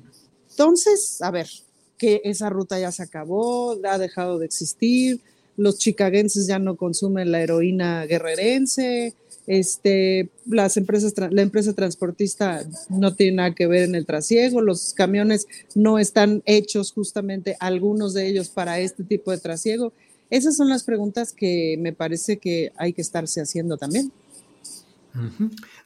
Entonces, 0.50 1.22
a 1.22 1.32
ver, 1.32 1.48
que 1.98 2.20
esa 2.26 2.50
ruta 2.50 2.78
ya 2.78 2.92
se 2.92 3.02
acabó, 3.02 3.80
ha 3.86 3.98
dejado 3.98 4.38
de 4.38 4.46
existir, 4.46 5.22
los 5.56 5.78
chicaguenses 5.78 6.48
ya 6.48 6.60
no 6.60 6.76
consumen 6.76 7.32
la 7.32 7.42
heroína 7.42 8.06
guerrerense, 8.08 9.14
este, 9.48 10.28
las 10.46 10.76
empresas, 10.76 11.14
la 11.30 11.42
empresa 11.42 11.72
transportista 11.72 12.68
no 12.90 13.16
tiene 13.16 13.38
nada 13.38 13.56
que 13.56 13.66
ver 13.66 13.84
en 13.84 13.96
el 13.96 14.06
trasiego, 14.06 14.60
los 14.60 14.94
camiones 14.94 15.48
no 15.76 15.98
están 15.98 16.44
hechos 16.46 16.92
justamente, 16.92 17.56
algunos 17.62 18.14
de 18.14 18.28
ellos, 18.28 18.50
para 18.50 18.82
este 18.82 19.06
tipo 19.06 19.32
de 19.32 19.38
trasiego. 19.38 19.94
Esas 20.30 20.58
son 20.58 20.68
las 20.68 20.84
preguntas 20.84 21.32
que 21.32 21.78
me 21.80 21.94
parece 21.94 22.36
que 22.36 22.74
hay 22.76 22.92
que 22.92 23.02
estarse 23.02 23.40
haciendo 23.40 23.78
también. 23.78 24.12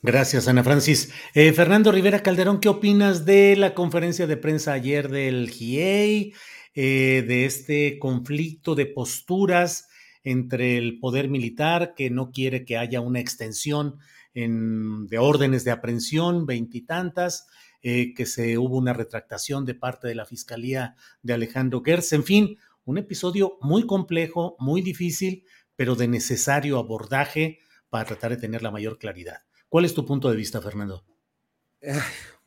Gracias, 0.01 0.47
Ana 0.47 0.63
Francis. 0.63 1.11
Eh, 1.33 1.53
Fernando 1.53 1.91
Rivera 1.91 2.23
Calderón, 2.23 2.59
¿qué 2.59 2.69
opinas 2.69 3.25
de 3.25 3.55
la 3.55 3.73
conferencia 3.73 4.27
de 4.27 4.37
prensa 4.37 4.73
ayer 4.73 5.09
del 5.09 5.49
GIEI, 5.49 6.33
eh, 6.73 7.23
de 7.27 7.45
este 7.45 7.99
conflicto 7.99 8.75
de 8.75 8.85
posturas 8.85 9.87
entre 10.23 10.77
el 10.77 10.99
poder 10.99 11.29
militar, 11.29 11.93
que 11.95 12.09
no 12.09 12.31
quiere 12.31 12.65
que 12.65 12.77
haya 12.77 13.01
una 13.01 13.19
extensión 13.19 13.99
de 14.33 15.17
órdenes 15.17 15.65
de 15.65 15.71
aprehensión, 15.71 16.45
veintitantas, 16.45 17.47
eh, 17.81 18.13
que 18.13 18.25
se 18.25 18.57
hubo 18.57 18.77
una 18.77 18.93
retractación 18.93 19.65
de 19.65 19.75
parte 19.75 20.07
de 20.07 20.15
la 20.15 20.25
Fiscalía 20.25 20.95
de 21.23 21.33
Alejandro 21.33 21.81
Gertz, 21.83 22.13
en 22.13 22.23
fin, 22.23 22.57
un 22.85 22.97
episodio 22.97 23.57
muy 23.61 23.85
complejo, 23.85 24.55
muy 24.59 24.81
difícil, 24.81 25.43
pero 25.75 25.95
de 25.95 26.07
necesario 26.07 26.77
abordaje 26.77 27.59
para 27.89 28.05
tratar 28.05 28.31
de 28.31 28.37
tener 28.37 28.63
la 28.63 28.71
mayor 28.71 28.97
claridad. 28.97 29.37
¿Cuál 29.67 29.85
es 29.85 29.93
tu 29.93 30.05
punto 30.05 30.29
de 30.29 30.35
vista, 30.35 30.61
Fernando? 30.61 31.03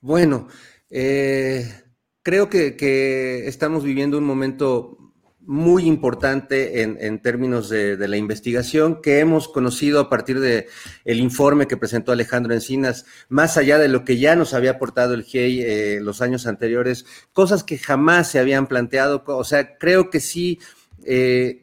Bueno, 0.00 0.48
eh, 0.90 1.72
creo 2.22 2.48
que, 2.48 3.46
estamos 3.46 3.84
viviendo 3.84 4.18
un 4.18 4.24
momento 4.24 4.98
muy 5.44 5.86
importante 5.86 6.82
en, 6.82 7.20
términos 7.20 7.68
de, 7.68 7.96
la 7.96 8.16
investigación 8.16 9.00
que 9.00 9.18
hemos 9.18 9.48
conocido 9.48 10.00
a 10.00 10.08
partir 10.08 10.38
del 10.38 10.66
el 11.04 11.20
informe 11.20 11.66
que 11.66 11.76
presentó 11.76 12.12
Alejandro 12.12 12.54
Encinas, 12.54 13.06
más 13.28 13.56
allá 13.56 13.78
de 13.78 13.88
lo 13.88 14.04
que 14.04 14.18
ya 14.18 14.36
nos 14.36 14.54
había 14.54 14.72
aportado 14.72 15.14
el 15.14 15.24
GIEI 15.24 15.62
eh, 15.62 16.00
los 16.00 16.20
años 16.20 16.46
anteriores, 16.46 17.06
cosas 17.32 17.64
que 17.64 17.78
jamás 17.78 18.30
se 18.30 18.38
habían 18.38 18.66
planteado. 18.66 19.24
O 19.26 19.44
sea, 19.44 19.78
creo 19.78 20.10
que 20.10 20.20
sí. 20.20 20.60
Eh, 21.04 21.62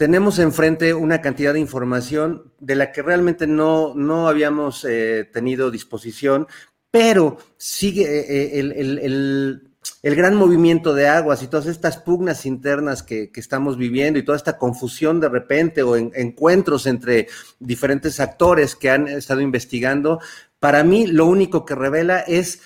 tenemos 0.00 0.38
enfrente 0.38 0.94
una 0.94 1.20
cantidad 1.20 1.52
de 1.52 1.60
información 1.60 2.54
de 2.58 2.74
la 2.74 2.90
que 2.90 3.02
realmente 3.02 3.46
no, 3.46 3.92
no 3.94 4.28
habíamos 4.28 4.82
eh, 4.88 5.28
tenido 5.30 5.70
disposición, 5.70 6.46
pero 6.90 7.36
sigue 7.58 8.58
el, 8.58 9.70
el 10.02 10.14
gran 10.14 10.36
movimiento 10.36 10.94
de 10.94 11.06
aguas 11.06 11.42
y 11.42 11.48
todas 11.48 11.66
estas 11.66 11.98
pugnas 11.98 12.46
internas 12.46 13.02
que, 13.02 13.30
estamos 13.34 13.76
viviendo 13.76 14.18
y 14.18 14.24
toda 14.24 14.38
esta 14.38 14.56
confusión 14.56 15.20
de 15.20 15.28
repente 15.28 15.82
o 15.82 15.96
encuentros 15.96 16.86
entre 16.86 17.28
diferentes 17.58 18.20
actores 18.20 18.76
que 18.76 18.88
han 18.88 19.06
estado 19.06 19.42
investigando, 19.42 20.18
para 20.60 20.82
mí 20.82 21.08
lo 21.08 21.26
único 21.26 21.66
que 21.66 21.74
revela 21.74 22.20
es 22.20 22.62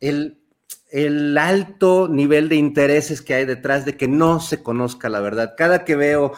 el, 0.00 0.38
el 0.90 1.38
alto 1.38 2.08
nivel 2.08 2.48
de 2.48 2.56
intereses 2.56 3.22
que 3.22 3.34
hay 3.34 3.44
detrás 3.44 3.84
de 3.84 3.96
que 3.96 4.06
no 4.06 4.40
se 4.40 4.62
conozca 4.62 5.08
la 5.08 5.20
verdad. 5.20 5.54
Cada 5.56 5.84
que 5.84 5.96
veo 5.96 6.34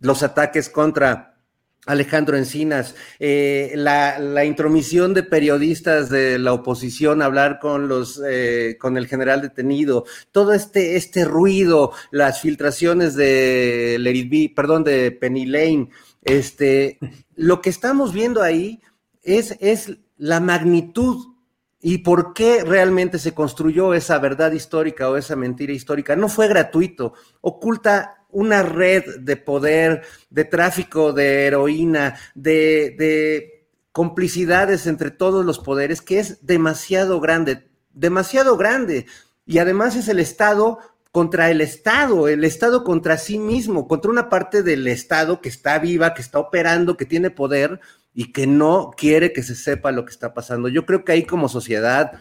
los 0.00 0.22
ataques 0.22 0.68
contra 0.68 1.38
Alejandro 1.86 2.36
Encinas, 2.36 2.94
eh, 3.18 3.72
la, 3.74 4.44
intromisión 4.44 5.14
de 5.14 5.22
periodistas 5.22 6.10
de 6.10 6.38
la 6.38 6.52
oposición 6.52 7.22
a 7.22 7.24
hablar 7.24 7.58
con 7.60 7.88
los 7.88 8.20
eh, 8.26 8.76
con 8.78 8.98
el 8.98 9.06
general 9.06 9.40
detenido, 9.40 10.04
todo 10.30 10.52
este, 10.52 10.96
este 10.96 11.24
ruido, 11.24 11.92
las 12.10 12.42
filtraciones 12.42 13.14
de 13.14 13.96
Lerit 13.98 14.54
perdón, 14.54 14.84
de 14.84 15.12
Penny 15.12 15.46
Lane, 15.46 15.88
este, 16.22 16.98
lo 17.36 17.62
que 17.62 17.70
estamos 17.70 18.12
viendo 18.12 18.42
ahí 18.42 18.82
es, 19.22 19.56
es 19.60 19.96
la 20.18 20.40
magnitud 20.40 21.38
y 21.80 21.98
por 21.98 22.34
qué 22.34 22.64
realmente 22.64 23.18
se 23.18 23.32
construyó 23.32 23.94
esa 23.94 24.18
verdad 24.18 24.52
histórica 24.52 25.08
o 25.08 25.16
esa 25.16 25.36
mentira 25.36 25.72
histórica. 25.72 26.16
No 26.16 26.28
fue 26.28 26.48
gratuito, 26.48 27.14
oculta 27.40 28.17
una 28.30 28.62
red 28.62 29.20
de 29.20 29.36
poder, 29.36 30.02
de 30.30 30.44
tráfico 30.44 31.12
de 31.12 31.46
heroína, 31.46 32.16
de, 32.34 33.66
complicidades 33.92 34.86
entre 34.86 35.10
todos 35.10 35.44
los 35.44 35.58
poderes, 35.58 36.02
que 36.02 36.20
es 36.20 36.46
demasiado 36.46 37.20
grande, 37.20 37.68
demasiado 37.92 38.56
grande. 38.56 39.06
Y 39.44 39.58
además 39.58 39.96
es 39.96 40.08
el 40.08 40.20
Estado 40.20 40.78
contra 41.10 41.50
el 41.50 41.60
Estado, 41.60 42.28
el 42.28 42.44
Estado 42.44 42.84
contra 42.84 43.18
sí 43.18 43.38
mismo, 43.38 43.88
contra 43.88 44.10
una 44.10 44.28
parte 44.28 44.62
del 44.62 44.86
Estado 44.86 45.40
que 45.40 45.48
está 45.48 45.78
viva, 45.80 46.14
que 46.14 46.22
está 46.22 46.38
operando, 46.38 46.96
que 46.96 47.06
tiene 47.06 47.30
poder 47.30 47.80
y 48.14 48.32
que 48.32 48.46
no 48.46 48.92
quiere 48.96 49.32
que 49.32 49.42
se 49.42 49.54
sepa 49.54 49.90
lo 49.90 50.04
que 50.04 50.12
está 50.12 50.32
pasando. 50.32 50.68
Yo 50.68 50.86
creo 50.86 51.04
que 51.04 51.12
ahí 51.12 51.24
como 51.24 51.48
sociedad 51.48 52.20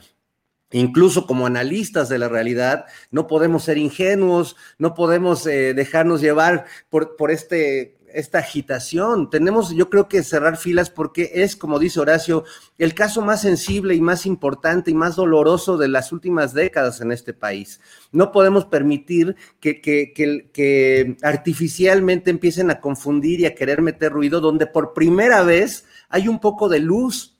Incluso 0.71 1.25
como 1.27 1.45
analistas 1.45 2.09
de 2.09 2.19
la 2.19 2.27
realidad, 2.27 2.85
no 3.09 3.25
podemos 3.27 3.63
ser 3.63 3.77
ingenuos, 3.77 4.57
no 4.77 4.93
podemos 4.93 5.47
eh, 5.47 5.73
dejarnos 5.73 6.19
llevar 6.19 6.65
por, 6.89 7.15
por 7.15 7.31
este, 7.31 7.97
esta 8.13 8.39
agitación. 8.39 9.29
Tenemos, 9.29 9.71
yo 9.71 9.89
creo 9.89 10.07
que 10.07 10.23
cerrar 10.23 10.57
filas 10.57 10.89
porque 10.89 11.31
es, 11.35 11.55
como 11.55 11.79
dice 11.79 11.99
Horacio, 11.99 12.43
el 12.77 12.93
caso 12.93 13.21
más 13.21 13.41
sensible 13.41 13.95
y 13.95 14.01
más 14.01 14.25
importante 14.25 14.91
y 14.91 14.93
más 14.93 15.15
doloroso 15.15 15.77
de 15.77 15.87
las 15.87 16.11
últimas 16.11 16.53
décadas 16.53 16.99
en 16.99 17.11
este 17.11 17.33
país. 17.33 17.79
No 18.11 18.31
podemos 18.31 18.65
permitir 18.65 19.35
que, 19.59 19.79
que, 19.81 20.13
que, 20.13 20.49
que 20.51 21.15
artificialmente 21.21 22.29
empiecen 22.29 22.71
a 22.71 22.81
confundir 22.81 23.39
y 23.39 23.45
a 23.45 23.55
querer 23.55 23.81
meter 23.81 24.11
ruido 24.11 24.41
donde 24.41 24.67
por 24.67 24.93
primera 24.93 25.43
vez 25.43 25.85
hay 26.09 26.27
un 26.27 26.39
poco 26.39 26.69
de 26.69 26.79
luz 26.79 27.36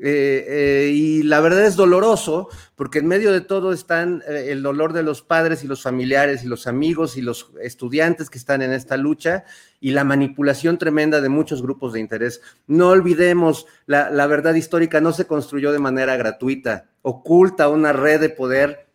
eh, 0.00 0.44
eh, 0.48 0.90
y 0.94 1.22
la 1.24 1.40
verdad 1.40 1.66
es 1.66 1.74
doloroso 1.74 2.48
porque 2.76 3.00
en 3.00 3.08
medio 3.08 3.32
de 3.32 3.40
todo 3.40 3.72
están 3.72 4.22
eh, 4.28 4.46
el 4.50 4.62
dolor 4.62 4.92
de 4.92 5.02
los 5.02 5.22
padres 5.22 5.64
y 5.64 5.66
los 5.66 5.82
familiares 5.82 6.44
y 6.44 6.46
los 6.46 6.68
amigos 6.68 7.16
y 7.16 7.22
los 7.22 7.50
estudiantes 7.60 8.30
que 8.30 8.38
están 8.38 8.62
en 8.62 8.72
esta 8.72 8.96
lucha 8.96 9.44
y 9.80 9.90
la 9.90 10.04
manipulación 10.04 10.78
tremenda 10.78 11.20
de 11.20 11.28
muchos 11.28 11.62
grupos 11.62 11.94
de 11.94 12.00
interés. 12.00 12.40
No 12.68 12.90
olvidemos, 12.90 13.66
la, 13.86 14.08
la 14.10 14.28
verdad 14.28 14.54
histórica 14.54 15.00
no 15.00 15.12
se 15.12 15.26
construyó 15.26 15.72
de 15.72 15.80
manera 15.80 16.16
gratuita, 16.16 16.90
oculta 17.02 17.68
una 17.68 17.92
red 17.92 18.20
de 18.20 18.28
poder 18.28 18.86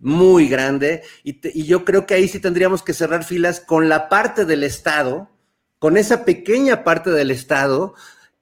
muy 0.00 0.48
grande 0.48 1.02
y, 1.24 1.40
y 1.58 1.64
yo 1.64 1.86
creo 1.86 2.04
que 2.04 2.12
ahí 2.12 2.28
sí 2.28 2.40
tendríamos 2.40 2.82
que 2.82 2.92
cerrar 2.92 3.24
filas 3.24 3.60
con 3.60 3.88
la 3.88 4.10
parte 4.10 4.44
del 4.44 4.64
Estado, 4.64 5.30
con 5.78 5.96
esa 5.96 6.26
pequeña 6.26 6.84
parte 6.84 7.10
del 7.10 7.30
Estado 7.30 7.94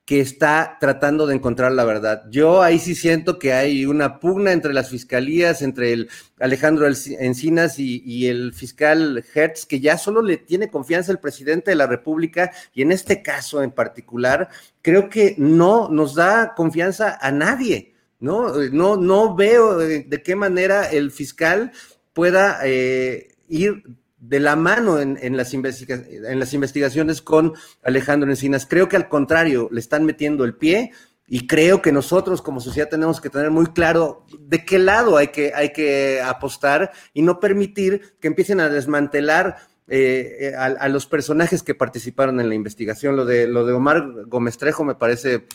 que 0.05 0.21
está 0.21 0.77
tratando 0.81 1.27
de 1.27 1.35
encontrar 1.35 1.73
la 1.73 1.85
verdad. 1.85 2.25
Yo 2.31 2.61
ahí 2.61 2.79
sí 2.79 2.95
siento 2.95 3.39
que 3.39 3.55
hay 3.55 3.87
una 3.87 4.21
pugna 4.21 4.53
entre 4.53 4.75
las 4.75 4.91
fiscalías, 4.91 5.63
entre 5.63 5.95
el 5.95 6.11
Alejandro 6.39 6.87
Encinas 6.87 7.79
y, 7.79 8.27
el 8.27 8.53
fiscal 8.53 9.25
Hertz, 9.35 9.65
que 9.65 9.81
ya 9.81 9.97
solo 9.97 10.21
le 10.21 10.37
tiene 10.37 10.69
confianza 10.69 11.11
el 11.11 11.21
presidente 11.21 11.71
de 11.71 11.77
la 11.77 11.87
República 11.87 12.53
y 12.75 12.83
en 12.83 12.93
este 12.93 13.23
caso 13.23 13.63
en 13.63 13.71
particular, 13.71 14.51
creo 14.83 15.09
que 15.09 15.37
no 15.39 15.89
nos 15.89 16.15
da 16.15 16.55
confianza 16.55 17.19
a 17.21 17.33
nadie. 17.33 17.95
No, 18.21 18.55
no, 18.73 18.97
no 18.97 19.35
veo 19.35 19.79
de, 19.79 20.23
qué 20.23 20.37
manera 20.37 20.85
el 20.91 21.11
fiscal 21.13 21.73
pueda 22.13 22.61
eh, 22.65 23.29
ir 23.49 23.85
de 24.29 24.41
la 24.41 24.57
mano 24.57 25.01
en, 25.01 25.37
las 25.37 25.53
en 25.55 26.39
las 26.39 26.55
investigaciones 26.55 27.21
con 27.21 27.53
Alejandro 27.83 28.31
Encinas. 28.31 28.67
Creo 28.67 28.89
que 28.89 28.97
al 28.97 29.09
contrario, 29.09 29.69
le 29.71 29.81
están 29.81 30.05
metiendo 30.05 30.45
el 30.45 30.55
pie 30.55 30.93
y 31.27 31.47
creo 31.47 31.83
que 31.83 31.93
nosotros 31.93 32.43
como 32.43 32.61
sociedad 32.61 32.89
tenemos 32.89 33.21
que 33.21 33.31
tener 33.31 33.51
muy 33.51 33.67
claro 33.67 34.27
de 34.39 34.65
qué 34.65 34.79
lado 34.79 35.17
hay 35.17 35.29
que, 35.29 35.53
hay 35.55 35.73
que 35.73 36.21
apostar 36.23 36.93
y 37.13 37.23
no 37.23 37.41
permitir 37.41 38.17
que 38.21 38.29
empiecen 38.29 38.61
a 38.61 38.69
desmantelar 38.69 39.57
eh, 39.89 40.53
a, 40.57 40.89
los 40.89 41.07
personajes 41.07 41.63
que 41.63 41.75
participaron 41.75 42.41
en 42.41 42.49
la 42.49 42.55
investigación. 42.55 43.17
Lo 43.17 43.27
de, 43.27 43.47
lo 43.47 43.67
de 43.67 43.75
Omar 43.75 44.25
Gómez 44.27 44.57
Trejo 44.57 44.85
me 44.85 44.95
parece 44.95 45.47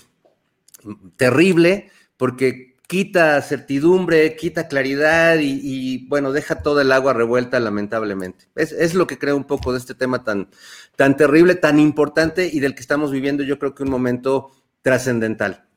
terrible 1.17 1.89
porque 2.17 2.75
quita 2.89 3.39
certidumbre, 3.43 4.35
quita 4.35 4.67
claridad 4.67 5.37
y, 5.39 6.07
bueno, 6.07 6.31
deja 6.31 6.63
toda 6.63 6.81
el 6.81 6.91
agua 6.91 7.13
revuelta 7.13 7.59
lamentablemente. 7.59 8.45
Es, 8.55 8.95
lo 8.95 9.05
que 9.05 9.19
creo 9.19 9.37
un 9.37 9.43
poco 9.43 9.71
de 9.71 9.77
este 9.77 9.93
tema 9.93 10.23
tan, 10.23 10.49
tan 10.95 11.15
terrible, 11.15 11.53
tan 11.53 11.79
importante 11.79 12.49
y 12.51 12.59
del 12.59 12.73
que 12.73 12.81
estamos 12.81 13.11
viviendo 13.11 13.43
yo 13.43 13.59
creo 13.59 13.75
que 13.75 13.83
un 13.83 13.91
momento 13.91 14.49
trascendental. 14.81 15.67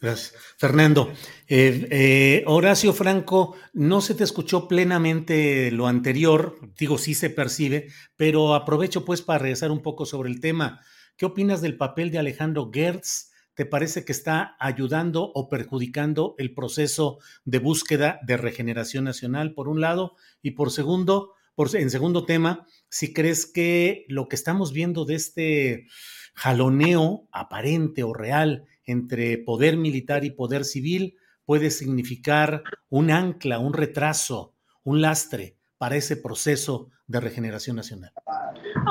Gracias. 0.00 0.32
Fernando, 0.56 1.12
eh, 1.46 1.86
eh, 1.90 2.44
Horacio 2.46 2.94
Franco, 2.94 3.54
no 3.74 4.00
se 4.00 4.14
te 4.14 4.24
escuchó 4.24 4.66
plenamente 4.66 5.70
lo 5.70 5.88
anterior, 5.88 6.56
digo, 6.78 6.96
sí 6.96 7.12
se 7.12 7.28
percibe, 7.28 7.88
pero 8.16 8.54
aprovecho 8.54 9.04
pues 9.04 9.20
para 9.20 9.40
regresar 9.40 9.70
un 9.70 9.82
poco 9.82 10.06
sobre 10.06 10.30
el 10.30 10.40
tema. 10.40 10.80
¿Qué 11.18 11.26
opinas 11.26 11.60
del 11.60 11.76
papel 11.76 12.10
de 12.10 12.18
Alejandro 12.18 12.70
Gertz? 12.72 13.29
¿Te 13.60 13.66
parece 13.66 14.06
que 14.06 14.12
está 14.12 14.56
ayudando 14.58 15.32
o 15.34 15.50
perjudicando 15.50 16.34
el 16.38 16.54
proceso 16.54 17.18
de 17.44 17.58
búsqueda 17.58 18.18
de 18.26 18.38
regeneración 18.38 19.04
nacional, 19.04 19.52
por 19.52 19.68
un 19.68 19.82
lado? 19.82 20.14
Y 20.40 20.52
por 20.52 20.70
segundo, 20.70 21.34
por, 21.54 21.76
en 21.76 21.90
segundo 21.90 22.24
tema, 22.24 22.66
si 22.88 23.12
crees 23.12 23.44
que 23.44 24.06
lo 24.08 24.28
que 24.28 24.36
estamos 24.36 24.72
viendo 24.72 25.04
de 25.04 25.16
este 25.16 25.88
jaloneo 26.32 27.28
aparente 27.32 28.02
o 28.02 28.14
real 28.14 28.64
entre 28.86 29.36
poder 29.36 29.76
militar 29.76 30.24
y 30.24 30.30
poder 30.30 30.64
civil 30.64 31.18
puede 31.44 31.70
significar 31.70 32.62
un 32.88 33.10
ancla, 33.10 33.58
un 33.58 33.74
retraso, 33.74 34.54
un 34.84 35.02
lastre 35.02 35.58
para 35.76 35.96
ese 35.96 36.16
proceso 36.16 36.88
de 37.06 37.20
regeneración 37.20 37.76
nacional. 37.76 38.14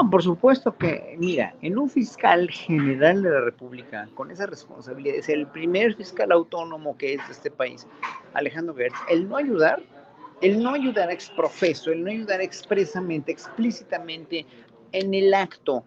Por 0.09 0.23
supuesto 0.23 0.75
que, 0.75 1.15
mira, 1.17 1.53
en 1.61 1.77
un 1.77 1.89
fiscal 1.89 2.49
general 2.49 3.21
de 3.21 3.29
la 3.29 3.41
República, 3.41 4.07
con 4.15 4.31
esa 4.31 4.45
responsabilidad, 4.45 5.17
es 5.17 5.29
el 5.29 5.47
primer 5.47 5.95
fiscal 5.95 6.31
autónomo 6.31 6.97
que 6.97 7.13
es 7.15 7.27
de 7.27 7.33
este 7.33 7.51
país, 7.51 7.85
Alejandro 8.33 8.75
Gertz, 8.75 8.97
el 9.09 9.27
no 9.27 9.37
ayudar, 9.37 9.81
el 10.41 10.61
no 10.61 10.73
ayudar 10.73 11.11
ex 11.11 11.29
profeso, 11.31 11.91
el 11.91 12.03
no 12.03 12.11
ayudar 12.11 12.41
expresamente, 12.41 13.31
explícitamente 13.31 14.45
en 14.91 15.13
el 15.13 15.33
acto 15.33 15.83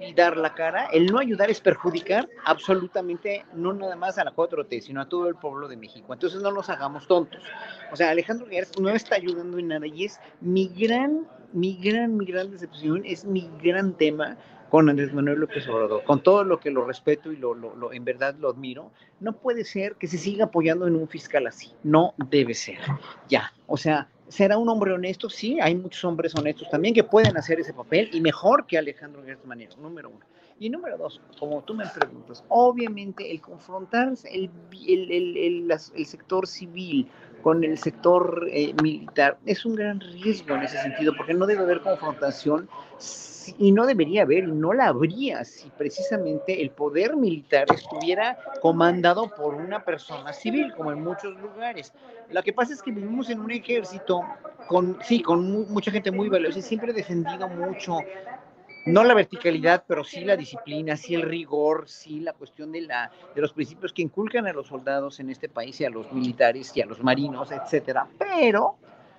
y 0.00 0.12
dar 0.12 0.36
la 0.36 0.54
cara, 0.54 0.86
el 0.92 1.06
no 1.06 1.18
ayudar 1.18 1.50
es 1.50 1.60
perjudicar 1.60 2.28
absolutamente 2.44 3.44
no 3.54 3.72
nada 3.72 3.96
más 3.96 4.18
a 4.18 4.24
la 4.24 4.34
4T, 4.34 4.80
sino 4.80 5.00
a 5.00 5.08
todo 5.08 5.28
el 5.28 5.36
pueblo 5.36 5.68
de 5.68 5.76
México. 5.76 6.12
Entonces 6.12 6.42
no 6.42 6.50
nos 6.50 6.68
hagamos 6.68 7.06
tontos. 7.06 7.42
O 7.92 7.96
sea, 7.96 8.10
Alejandro 8.10 8.46
Gertz 8.46 8.78
no 8.78 8.90
está 8.90 9.16
ayudando 9.16 9.58
en 9.58 9.68
nada 9.68 9.86
y 9.86 10.04
es 10.04 10.20
mi 10.40 10.68
gran 10.68 11.26
mi 11.52 11.76
gran, 11.76 12.16
mi 12.16 12.26
gran 12.26 12.50
decepción, 12.50 13.02
es 13.06 13.24
mi 13.24 13.48
gran 13.62 13.94
tema 13.94 14.36
con 14.70 14.88
Andrés 14.88 15.12
Manuel 15.12 15.40
López 15.40 15.68
Obrador, 15.68 16.04
con 16.04 16.22
todo 16.22 16.44
lo 16.44 16.58
que 16.58 16.70
lo 16.70 16.84
respeto 16.84 17.32
y 17.32 17.36
lo, 17.36 17.54
lo, 17.54 17.92
en 17.92 18.04
verdad 18.04 18.34
lo 18.38 18.50
admiro, 18.50 18.90
no 19.20 19.32
puede 19.32 19.64
ser 19.64 19.96
que 19.96 20.06
se 20.06 20.18
siga 20.18 20.46
apoyando 20.46 20.86
en 20.86 20.96
un 20.96 21.08
fiscal 21.08 21.46
así, 21.46 21.72
no 21.82 22.14
debe 22.30 22.54
ser, 22.54 22.78
ya, 23.28 23.52
o 23.66 23.76
sea, 23.76 24.08
¿será 24.28 24.58
un 24.58 24.68
hombre 24.68 24.92
honesto? 24.92 25.30
Sí, 25.30 25.58
hay 25.60 25.74
muchos 25.74 26.04
hombres 26.04 26.34
honestos 26.34 26.68
también 26.70 26.94
que 26.94 27.04
pueden 27.04 27.36
hacer 27.36 27.60
ese 27.60 27.72
papel 27.72 28.10
y 28.12 28.20
mejor 28.20 28.66
que 28.66 28.78
Alejandro 28.78 29.22
Gertz 29.24 29.44
Manero, 29.44 29.76
número 29.76 30.10
uno. 30.10 30.24
Y 30.58 30.70
número 30.70 30.96
dos, 30.96 31.20
como 31.38 31.62
tú 31.62 31.74
me 31.74 31.84
preguntas, 31.86 32.42
obviamente 32.48 33.30
el 33.30 33.42
confrontar 33.42 34.14
el, 34.24 34.50
el, 34.88 35.36
el, 35.36 35.70
el 35.70 36.06
sector 36.06 36.46
civil 36.46 37.06
con 37.46 37.62
el 37.62 37.78
sector 37.78 38.48
eh, 38.50 38.74
militar 38.82 39.38
es 39.46 39.64
un 39.64 39.76
gran 39.76 40.00
riesgo 40.00 40.56
en 40.56 40.64
ese 40.64 40.82
sentido, 40.82 41.12
porque 41.16 41.32
no 41.32 41.46
debe 41.46 41.62
haber 41.62 41.80
confrontación 41.80 42.68
y 43.56 43.70
no 43.70 43.86
debería 43.86 44.22
haber, 44.22 44.48
y 44.48 44.50
no 44.50 44.72
la 44.72 44.88
habría 44.88 45.44
si 45.44 45.70
precisamente 45.70 46.60
el 46.60 46.70
poder 46.70 47.14
militar 47.14 47.68
estuviera 47.72 48.36
comandado 48.60 49.32
por 49.32 49.54
una 49.54 49.84
persona 49.84 50.32
civil, 50.32 50.74
como 50.76 50.90
en 50.90 51.04
muchos 51.04 51.40
lugares. 51.40 51.92
Lo 52.30 52.42
que 52.42 52.52
pasa 52.52 52.72
es 52.72 52.82
que 52.82 52.90
vivimos 52.90 53.30
en 53.30 53.38
un 53.38 53.52
ejército 53.52 54.22
con, 54.66 54.98
sí, 55.04 55.22
con 55.22 55.72
mucha 55.72 55.92
gente 55.92 56.10
muy 56.10 56.28
valiosa 56.28 56.58
y 56.58 56.62
siempre 56.62 56.90
he 56.90 56.94
defendido 56.94 57.46
mucho 57.46 57.98
no 58.86 59.04
la 59.04 59.14
verticalidad, 59.14 59.84
pero 59.86 60.04
sí 60.04 60.20
la 60.20 60.36
disciplina, 60.36 60.96
sí 60.96 61.14
el 61.14 61.22
rigor, 61.22 61.88
sí 61.88 62.20
la 62.20 62.32
cuestión 62.32 62.72
de, 62.72 62.82
la, 62.82 63.10
de 63.34 63.40
los 63.40 63.52
principios 63.52 63.92
que 63.92 64.02
inculcan 64.02 64.46
a 64.46 64.52
los 64.52 64.68
soldados 64.68 65.20
en 65.20 65.30
este 65.30 65.48
país 65.48 65.80
y 65.80 65.84
a 65.84 65.90
los 65.90 66.10
militares 66.12 66.72
y 66.76 66.80
a 66.80 66.86
los 66.86 67.02
marinos, 67.02 67.50
etcétera. 67.50 68.06
Pero 68.18 68.76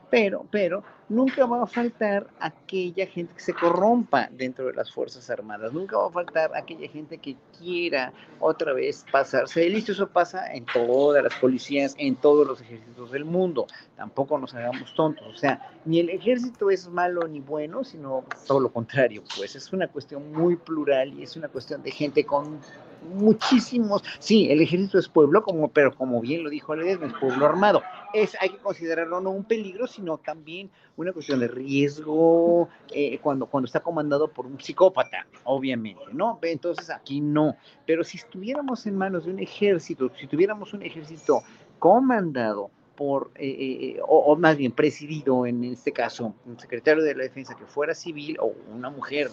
pero, 0.10 0.46
pero 0.52 0.84
nunca 1.10 1.46
va 1.46 1.64
a 1.64 1.68
faltar 1.68 2.28
aquella 2.40 3.06
gente 3.08 3.34
que 3.34 3.42
se 3.42 3.54
corrompa 3.54 4.30
dentro 4.32 4.66
de 4.66 4.74
las 4.74 4.92
Fuerzas 4.92 5.30
Armadas, 5.30 5.74
nunca 5.74 5.98
va 5.98 6.08
a 6.08 6.12
faltar 6.12 6.52
aquella 6.56 6.90
gente 6.90 7.18
que 7.18 7.36
quiera 7.58 8.12
otra 8.40 8.74
vez 8.74 9.06
pasarse 9.12 9.62
de 9.62 9.70
listo, 9.70 9.92
eso 9.94 10.08
pasa 10.08 10.54
en 10.54 10.66
todas 10.66 11.24
las 11.24 11.34
policías, 11.36 11.96
en 11.98 12.16
todos 12.16 12.46
los 12.46 12.62
ejércitos 12.62 13.12
del 13.12 13.26
mundo, 13.26 13.68
tampoco 13.96 14.38
nos 14.38 14.54
hagamos 14.54 14.94
tontos, 14.96 15.28
o 15.28 15.38
sea, 15.38 15.72
ni 15.86 16.00
el 16.00 16.10
ejército 16.10 16.70
es 16.70 16.88
malo 16.90 17.28
ni 17.28 17.40
bueno, 17.40 17.84
sino 17.84 18.26
todo 18.46 18.60
lo 18.60 18.72
contrario, 18.72 19.24
pues. 19.36 19.56
Es 19.56 19.72
una 19.72 19.88
cuestión 19.88 20.32
muy 20.32 20.56
plural 20.56 21.14
y 21.18 21.24
es 21.24 21.36
una 21.38 21.48
cuestión 21.48 21.82
de 21.82 21.92
gente 21.92 22.26
con 22.26 22.60
muchísimos, 23.02 24.04
sí, 24.20 24.50
el 24.50 24.62
ejército 24.62 25.00
es 25.00 25.08
pueblo, 25.08 25.44
como, 25.44 25.70
pero 25.70 25.96
como 25.96 26.22
bien 26.22 26.44
lo 26.44 26.50
dijo 26.50 26.76
Ledesma, 26.76 27.08
es 27.08 27.14
pueblo 27.14 27.46
armado. 27.46 27.82
Es, 28.14 28.36
hay 28.40 28.50
que 28.50 28.58
considerarlo 28.58 29.22
no 29.22 29.32
un 29.32 29.44
peligro, 29.44 29.88
sino 29.88 30.18
también 30.18 30.70
una 30.96 31.14
cuestión 31.14 31.40
de 31.40 31.48
riesgo 31.48 32.70
eh, 32.94 33.20
cuando, 33.20 33.46
cuando 33.48 33.66
está 33.66 33.82
comandado 33.82 34.30
por 34.30 34.46
un 34.46 34.60
psicópata, 34.60 35.28
obviamente, 35.44 36.04
¿no? 36.14 36.40
Entonces 36.42 36.90
aquí 36.90 37.22
no. 37.22 37.56
Pero 37.86 38.04
si 38.04 38.18
estuviéramos 38.18 38.86
en 38.88 38.98
manos 38.98 39.26
de 39.26 39.32
un 39.32 39.40
ejército, 39.40 40.12
si 40.20 40.28
tuviéramos 40.28 40.74
un 40.74 40.84
ejército 40.84 41.42
comandado 41.80 42.72
por, 42.96 43.30
eh, 43.36 43.48
eh, 43.48 44.00
o, 44.02 44.18
o, 44.18 44.36
más 44.36 44.58
bien 44.58 44.72
presidido 44.72 45.46
en 45.46 45.64
este 45.64 45.92
caso, 45.92 46.34
un 46.46 46.60
secretario 46.60 47.04
de 47.04 47.14
la 47.14 47.24
defensa 47.24 47.56
que 47.56 47.66
fuera 47.66 47.94
civil 47.94 48.38
o 48.40 48.54
una 48.74 48.90
mujer 48.90 49.30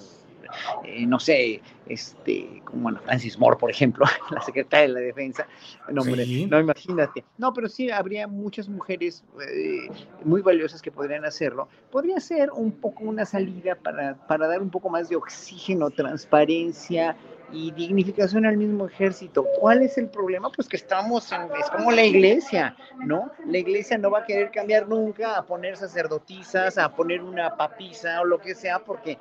eh, 0.85 1.07
no 1.07 1.19
sé, 1.19 1.61
este, 1.87 2.63
como 2.65 2.85
bueno, 2.85 3.01
Francis 3.05 3.39
Moore, 3.39 3.57
por 3.59 3.71
ejemplo, 3.71 4.05
la 4.31 4.41
secretaria 4.41 4.89
de 4.89 4.93
la 4.95 5.01
defensa, 5.01 5.47
no, 5.91 6.03
no 6.05 6.61
imagínate, 6.61 7.25
no, 7.39 7.53
pero 7.53 7.69
sí 7.69 7.91
habría 7.91 8.27
muchas 8.27 8.69
mujeres 8.69 9.25
eh, 9.49 9.89
muy 10.25 10.43
valiosas 10.43 10.83
que 10.83 10.91
podrían 10.91 11.25
hacerlo, 11.25 11.69
podría 11.91 12.21
ser 12.21 12.51
un 12.51 12.73
poco 12.73 13.05
una 13.05 13.25
salida 13.25 13.75
para, 13.75 14.15
para 14.27 14.47
dar 14.47 14.63
un 14.63 14.71
poco 14.71 14.89
más 14.89 15.09
de 15.09 15.17
oxígeno, 15.17 15.91
transparencia, 15.91 17.17
y 17.55 17.71
dignificación 17.71 18.45
al 18.47 18.57
mismo 18.57 18.87
ejército. 18.87 19.47
¿Cuál 19.61 19.83
es 19.83 19.97
el 19.97 20.09
problema? 20.09 20.51
Pues 20.51 20.69
que 20.69 20.77
estamos, 20.77 21.31
en, 21.33 21.43
es 21.59 21.71
como 21.71 21.93
la 21.93 22.05
iglesia, 22.05 22.77
¿no? 22.99 23.31
La 23.47 23.59
iglesia 23.59 23.97
no 23.97 24.11
va 24.11 24.21
a 24.21 24.25
querer 24.25 24.51
cambiar 24.51 24.89
nunca 24.89 25.37
a 25.37 25.47
poner 25.47 25.77
sacerdotisas, 25.77 26.77
a 26.79 26.95
poner 26.95 27.23
una 27.23 27.57
papisa 27.57 28.21
o 28.21 28.25
lo 28.25 28.39
que 28.39 28.55
sea, 28.55 28.81
porque 28.81 29.19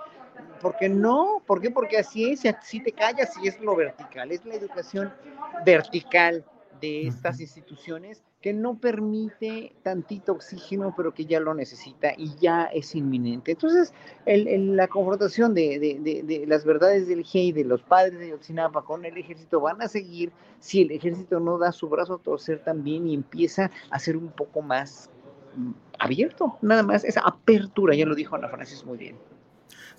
porque 0.62 0.90
no, 0.90 1.44
¿por 1.46 1.62
qué? 1.62 1.72
Porque 1.72 1.98
así 1.98 2.32
es, 2.32 2.42
si 2.64 2.80
te 2.80 2.92
callas 2.92 3.34
y 3.42 3.48
es 3.48 3.60
lo 3.60 3.76
vertical, 3.76 4.32
es 4.32 4.46
la 4.46 4.56
educación 4.56 5.14
vertical 5.66 6.46
de 6.80 7.08
estas 7.08 7.40
instituciones 7.40 8.24
que 8.42 8.52
no 8.52 8.78
permite 8.78 9.74
tantito 9.84 10.34
oxígeno, 10.34 10.94
pero 10.98 11.14
que 11.14 11.26
ya 11.26 11.40
lo 11.40 11.54
necesita 11.54 12.14
y 12.18 12.36
ya 12.36 12.66
es 12.66 12.94
inminente. 12.94 13.52
Entonces, 13.52 13.94
la 14.26 14.90
confrontación 14.90 15.54
de, 15.54 16.44
las 16.46 16.66
verdades 16.66 17.08
del 17.08 17.24
GEI, 17.24 17.54
de 17.54 17.64
los 17.64 17.82
padres 17.82 18.20
de 18.20 18.30
Yotzinapa 18.30 18.82
con 18.84 19.06
el 19.06 19.18
ejército, 19.18 19.62
van 19.62 19.82
a 19.82 19.88
seguir 19.88 20.34
si 20.60 20.82
el 20.82 20.92
ejército 20.92 21.40
no 21.40 21.58
da 21.58 21.72
su 21.72 21.88
brazo 21.88 22.16
a 22.16 22.18
torcer 22.18 22.62
también 22.64 23.08
y 23.08 23.14
empieza 23.14 23.72
a 23.90 23.98
ser 23.98 24.18
un 24.18 24.28
poco 24.28 24.62
más 24.62 25.10
mm, 25.56 25.72
abierto, 26.00 26.58
nada 26.62 26.84
más, 26.84 27.06
esa 27.06 27.22
apertura, 27.22 27.96
ya 27.96 28.06
lo 28.06 28.14
dijo 28.14 28.36
Ana 28.36 28.50
Francis 28.50 28.84
muy 28.84 28.98
bien. 28.98 29.16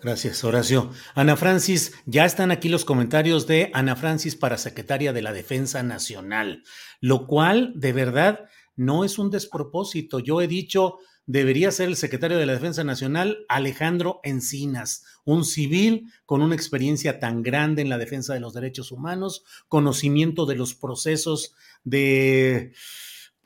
Gracias, 0.04 0.44
Horacio. 0.44 0.90
Ana 1.14 1.34
Francis, 1.34 1.94
ya 2.04 2.26
están 2.26 2.50
aquí 2.50 2.68
los 2.68 2.84
comentarios 2.84 3.46
de 3.46 3.70
Ana 3.72 3.96
Francis 3.96 4.36
para 4.36 4.58
secretaria 4.58 5.14
de 5.14 5.22
la 5.22 5.32
Defensa 5.32 5.82
Nacional, 5.82 6.62
lo 7.00 7.26
cual 7.26 7.72
de 7.74 7.94
verdad 7.94 8.40
no 8.76 9.06
es 9.06 9.18
un 9.18 9.30
despropósito. 9.30 10.18
Yo 10.18 10.42
he 10.42 10.46
dicho, 10.46 10.98
debería 11.24 11.70
ser 11.70 11.88
el 11.88 11.96
secretario 11.96 12.36
de 12.36 12.44
la 12.44 12.52
Defensa 12.52 12.84
Nacional 12.84 13.46
Alejandro 13.48 14.20
Encinas, 14.24 15.04
un 15.24 15.42
civil 15.42 16.12
con 16.26 16.42
una 16.42 16.54
experiencia 16.54 17.18
tan 17.18 17.42
grande 17.42 17.80
en 17.80 17.88
la 17.88 17.96
defensa 17.96 18.34
de 18.34 18.40
los 18.40 18.52
derechos 18.52 18.92
humanos, 18.92 19.42
conocimiento 19.68 20.44
de 20.44 20.56
los 20.56 20.74
procesos 20.74 21.54
de 21.82 22.74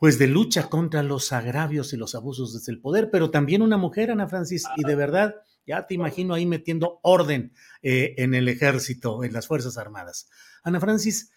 pues 0.00 0.18
de 0.18 0.26
lucha 0.26 0.68
contra 0.68 1.04
los 1.04 1.32
agravios 1.32 1.92
y 1.92 1.96
los 1.96 2.16
abusos 2.16 2.52
desde 2.52 2.72
el 2.72 2.80
poder, 2.80 3.10
pero 3.12 3.30
también 3.30 3.62
una 3.62 3.76
mujer, 3.76 4.10
Ana 4.10 4.28
Francis, 4.28 4.64
y 4.76 4.82
de 4.82 4.94
verdad 4.96 5.36
ya 5.68 5.86
te 5.86 5.94
imagino 5.94 6.32
ahí 6.32 6.46
metiendo 6.46 6.98
orden 7.02 7.52
eh, 7.82 8.14
en 8.16 8.34
el 8.34 8.48
ejército, 8.48 9.22
en 9.22 9.34
las 9.34 9.46
Fuerzas 9.46 9.76
Armadas. 9.76 10.30
Ana 10.64 10.80
Francis, 10.80 11.30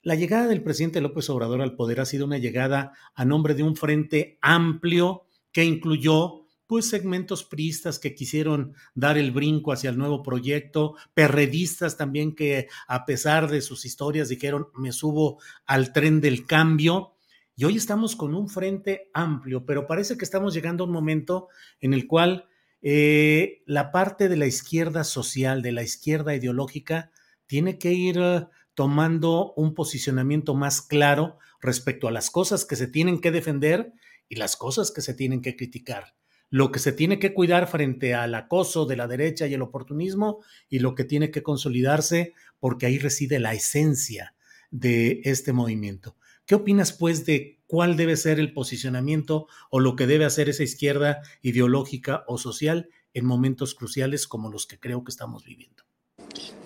la 0.00 0.14
llegada 0.14 0.46
del 0.48 0.62
presidente 0.62 1.02
López 1.02 1.28
Obrador 1.28 1.60
al 1.60 1.76
poder 1.76 2.00
ha 2.00 2.06
sido 2.06 2.24
una 2.24 2.38
llegada 2.38 2.92
a 3.14 3.24
nombre 3.26 3.54
de 3.54 3.62
un 3.62 3.76
frente 3.76 4.38
amplio 4.40 5.26
que 5.52 5.64
incluyó 5.64 6.46
pues 6.66 6.88
segmentos 6.88 7.44
priistas 7.44 7.98
que 7.98 8.14
quisieron 8.14 8.74
dar 8.94 9.18
el 9.18 9.32
brinco 9.32 9.70
hacia 9.70 9.90
el 9.90 9.98
nuevo 9.98 10.22
proyecto, 10.22 10.94
perredistas 11.12 11.98
también 11.98 12.34
que 12.34 12.68
a 12.88 13.04
pesar 13.04 13.50
de 13.50 13.60
sus 13.60 13.84
historias 13.84 14.30
dijeron 14.30 14.68
me 14.74 14.92
subo 14.92 15.40
al 15.66 15.92
tren 15.92 16.22
del 16.22 16.46
cambio. 16.46 17.16
Y 17.54 17.66
hoy 17.66 17.76
estamos 17.76 18.16
con 18.16 18.34
un 18.34 18.48
frente 18.48 19.10
amplio, 19.12 19.66
pero 19.66 19.86
parece 19.86 20.16
que 20.16 20.24
estamos 20.24 20.54
llegando 20.54 20.84
a 20.84 20.86
un 20.86 20.92
momento 20.92 21.48
en 21.80 21.92
el 21.92 22.06
cual 22.06 22.48
eh, 22.86 23.62
la 23.64 23.90
parte 23.90 24.28
de 24.28 24.36
la 24.36 24.44
izquierda 24.44 25.04
social, 25.04 25.62
de 25.62 25.72
la 25.72 25.82
izquierda 25.82 26.34
ideológica, 26.34 27.10
tiene 27.46 27.78
que 27.78 27.94
ir 27.94 28.18
eh, 28.18 28.46
tomando 28.74 29.54
un 29.54 29.72
posicionamiento 29.72 30.54
más 30.54 30.82
claro 30.82 31.38
respecto 31.62 32.08
a 32.08 32.12
las 32.12 32.28
cosas 32.28 32.66
que 32.66 32.76
se 32.76 32.86
tienen 32.86 33.22
que 33.22 33.30
defender 33.30 33.94
y 34.28 34.34
las 34.34 34.56
cosas 34.56 34.90
que 34.90 35.00
se 35.00 35.14
tienen 35.14 35.40
que 35.40 35.56
criticar. 35.56 36.14
Lo 36.50 36.70
que 36.72 36.78
se 36.78 36.92
tiene 36.92 37.18
que 37.18 37.32
cuidar 37.32 37.68
frente 37.68 38.12
al 38.12 38.34
acoso 38.34 38.84
de 38.84 38.96
la 38.96 39.08
derecha 39.08 39.46
y 39.46 39.54
el 39.54 39.62
oportunismo 39.62 40.44
y 40.68 40.80
lo 40.80 40.94
que 40.94 41.04
tiene 41.04 41.30
que 41.30 41.42
consolidarse 41.42 42.34
porque 42.60 42.84
ahí 42.84 42.98
reside 42.98 43.38
la 43.38 43.54
esencia 43.54 44.34
de 44.70 45.22
este 45.24 45.54
movimiento. 45.54 46.16
¿Qué 46.44 46.54
opinas 46.54 46.92
pues 46.92 47.24
de 47.24 47.62
cuál 47.66 47.96
debe 47.96 48.16
ser 48.16 48.38
el 48.38 48.52
posicionamiento 48.52 49.46
o 49.70 49.80
lo 49.80 49.96
que 49.96 50.06
debe 50.06 50.24
hacer 50.24 50.48
esa 50.48 50.62
izquierda 50.62 51.22
ideológica 51.42 52.24
o 52.26 52.38
social 52.38 52.88
en 53.14 53.24
momentos 53.24 53.74
cruciales 53.74 54.26
como 54.26 54.50
los 54.50 54.66
que 54.66 54.78
creo 54.78 55.04
que 55.04 55.10
estamos 55.10 55.44
viviendo? 55.44 55.82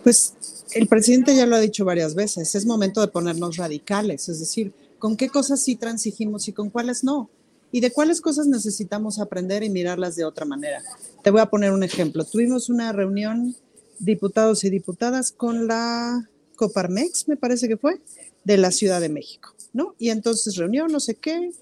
Pues 0.03 0.35
el 0.73 0.87
presidente 0.87 1.35
ya 1.35 1.47
lo 1.47 1.57
ha 1.57 1.61
dicho 1.61 1.85
varias 1.85 2.15
veces, 2.15 2.55
es 2.55 2.67
momento 2.67 3.01
de 3.01 3.09
ponernos 3.09 3.57
radicales, 3.57 4.29
es 4.29 4.41
decir, 4.41 4.73
con 4.99 5.17
qué 5.17 5.29
cosas 5.29 5.63
sí 5.63 5.77
transigimos 5.77 6.49
y 6.49 6.53
con 6.53 6.71
cuáles 6.71 7.05
no, 7.05 7.31
y 7.71 7.81
de 7.81 7.93
cuáles 7.93 8.21
cosas 8.21 8.47
necesitamos 8.47 9.19
aprender 9.19 9.63
y 9.63 9.71
mirarlas 9.71 10.17
de 10.17 10.25
otra 10.25 10.45
manera. 10.45 10.83
Te 11.23 11.31
voy 11.31 11.41
a 11.41 11.47
poner 11.47 11.73
un 11.73 11.83
ejemplo. 11.83 12.25
Tuvimos 12.25 12.69
una 12.69 12.93
reunión, 12.93 13.55
diputados 13.99 14.65
y 14.65 14.71
diputadas, 14.71 15.33
con 15.33 15.67
la 15.67 16.29
Coparmex, 16.57 17.29
me 17.29 17.37
parece 17.37 17.69
que 17.69 17.77
fue, 17.77 18.01
de 18.45 18.57
la 18.57 18.73
Ciudad 18.73 19.01
de 19.01 19.09
México, 19.09 19.55
¿no? 19.79 19.95
Y 19.99 20.11
entonces 20.11 20.57
reunión, 20.57 20.91
no 20.91 20.99
sé 20.99 21.15
qué, 21.15 21.53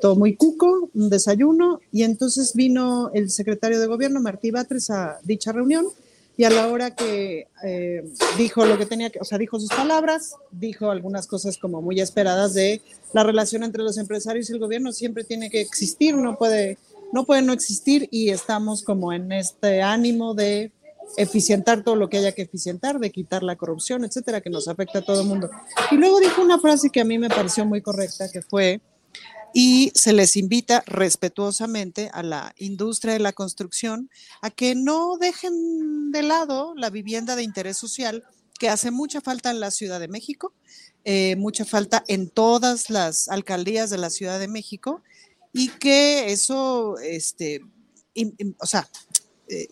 todo 0.00 0.14
muy 0.14 0.36
cuco, 0.36 0.90
un 0.94 1.10
desayuno, 1.10 1.80
y 1.92 2.04
entonces 2.04 2.54
vino 2.54 3.10
el 3.14 3.30
secretario 3.30 3.80
de 3.80 3.86
gobierno, 3.86 4.20
Martí 4.20 4.52
Batres, 4.52 4.90
a 4.90 5.18
dicha 5.24 5.50
reunión 5.50 5.86
y 6.36 6.44
a 6.44 6.50
la 6.50 6.68
hora 6.68 6.94
que 6.94 7.48
eh, 7.64 8.04
dijo 8.38 8.64
lo 8.64 8.78
que 8.78 8.86
tenía 8.86 9.10
que, 9.10 9.18
o 9.18 9.24
sea, 9.24 9.38
dijo 9.38 9.58
sus 9.58 9.70
palabras, 9.70 10.36
dijo 10.52 10.88
algunas 10.88 11.26
cosas 11.26 11.58
como 11.58 11.82
muy 11.82 12.00
esperadas 12.00 12.54
de 12.54 12.80
la 13.12 13.24
relación 13.24 13.64
entre 13.64 13.82
los 13.82 13.98
empresarios 13.98 14.48
y 14.48 14.52
el 14.52 14.60
gobierno 14.60 14.92
siempre 14.92 15.24
tiene 15.24 15.50
que 15.50 15.60
existir, 15.60 16.14
no 16.14 16.38
puede, 16.38 16.78
no 17.12 17.24
puede 17.24 17.42
no 17.42 17.52
existir 17.52 18.08
y 18.12 18.30
estamos 18.30 18.84
como 18.84 19.12
en 19.12 19.32
este 19.32 19.82
ánimo 19.82 20.32
de 20.34 20.70
eficientar 21.16 21.82
todo 21.82 21.96
lo 21.96 22.08
que 22.08 22.18
haya 22.18 22.32
que 22.32 22.42
eficientar, 22.42 22.98
de 22.98 23.10
quitar 23.10 23.42
la 23.42 23.56
corrupción, 23.56 24.04
etcétera, 24.04 24.40
que 24.40 24.50
nos 24.50 24.68
afecta 24.68 25.00
a 25.00 25.02
todo 25.02 25.22
el 25.22 25.26
mundo. 25.26 25.50
Y 25.90 25.96
luego 25.96 26.20
dijo 26.20 26.42
una 26.42 26.58
frase 26.58 26.90
que 26.90 27.00
a 27.00 27.04
mí 27.04 27.18
me 27.18 27.28
pareció 27.28 27.64
muy 27.64 27.82
correcta, 27.82 28.30
que 28.30 28.42
fue, 28.42 28.80
y 29.54 29.90
se 29.94 30.12
les 30.12 30.36
invita 30.36 30.82
respetuosamente 30.86 32.10
a 32.12 32.22
la 32.22 32.54
industria 32.58 33.14
de 33.14 33.20
la 33.20 33.32
construcción 33.32 34.10
a 34.42 34.50
que 34.50 34.74
no 34.74 35.16
dejen 35.18 36.12
de 36.12 36.22
lado 36.22 36.74
la 36.76 36.90
vivienda 36.90 37.36
de 37.36 37.42
interés 37.42 37.76
social 37.76 38.24
que 38.58 38.68
hace 38.68 38.90
mucha 38.90 39.20
falta 39.20 39.50
en 39.50 39.60
la 39.60 39.70
Ciudad 39.70 40.00
de 40.00 40.08
México, 40.08 40.52
eh, 41.04 41.36
mucha 41.36 41.64
falta 41.64 42.04
en 42.08 42.28
todas 42.28 42.90
las 42.90 43.28
alcaldías 43.28 43.88
de 43.88 43.98
la 43.98 44.10
Ciudad 44.10 44.38
de 44.38 44.48
México 44.48 45.02
y 45.52 45.68
que 45.68 46.32
eso, 46.32 46.98
este, 46.98 47.60
o 48.58 48.66
sea, 48.66 48.88
eh, 49.48 49.68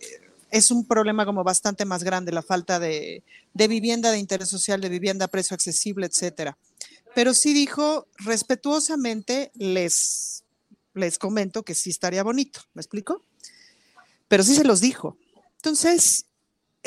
es 0.57 0.71
un 0.71 0.87
problema 0.87 1.25
como 1.25 1.45
bastante 1.45 1.85
más 1.85 2.03
grande 2.03 2.33
la 2.33 2.43
falta 2.43 2.79
de, 2.79 3.23
de 3.55 3.69
vivienda 3.69 4.11
de 4.11 4.19
interés 4.19 4.49
social, 4.49 4.81
de 4.81 4.89
vivienda 4.89 5.27
a 5.27 5.29
precio 5.29 5.55
accesible, 5.55 6.07
etcétera 6.07 6.57
pero 7.17 7.33
sí 7.33 7.55
dijo 7.55 8.09
respetuosamente, 8.19 9.51
les, 9.55 10.45
les 10.93 11.17
comento 11.17 11.63
que 11.63 11.75
sí 11.75 11.89
estaría 11.89 12.23
bonito, 12.23 12.61
¿me 12.75 12.83
explico? 12.83 13.23
Pero 14.29 14.43
sí 14.43 14.55
se 14.55 14.65
los 14.65 14.83
dijo. 14.83 15.17
Entonces, 15.57 16.27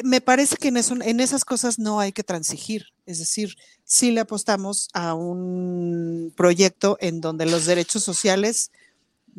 me 0.03 0.21
parece 0.21 0.55
que 0.55 0.67
en, 0.67 0.77
en 0.77 1.19
esas 1.19 1.45
cosas 1.45 1.79
no 1.79 1.99
hay 1.99 2.11
que 2.11 2.23
transigir, 2.23 2.85
es 3.07 3.17
decir, 3.17 3.55
sí 3.85 4.11
le 4.11 4.19
apostamos 4.19 4.89
a 4.93 5.15
un 5.15 6.31
proyecto 6.37 6.99
en 7.01 7.21
donde 7.21 7.47
los 7.47 7.65
derechos 7.65 8.03
sociales 8.03 8.69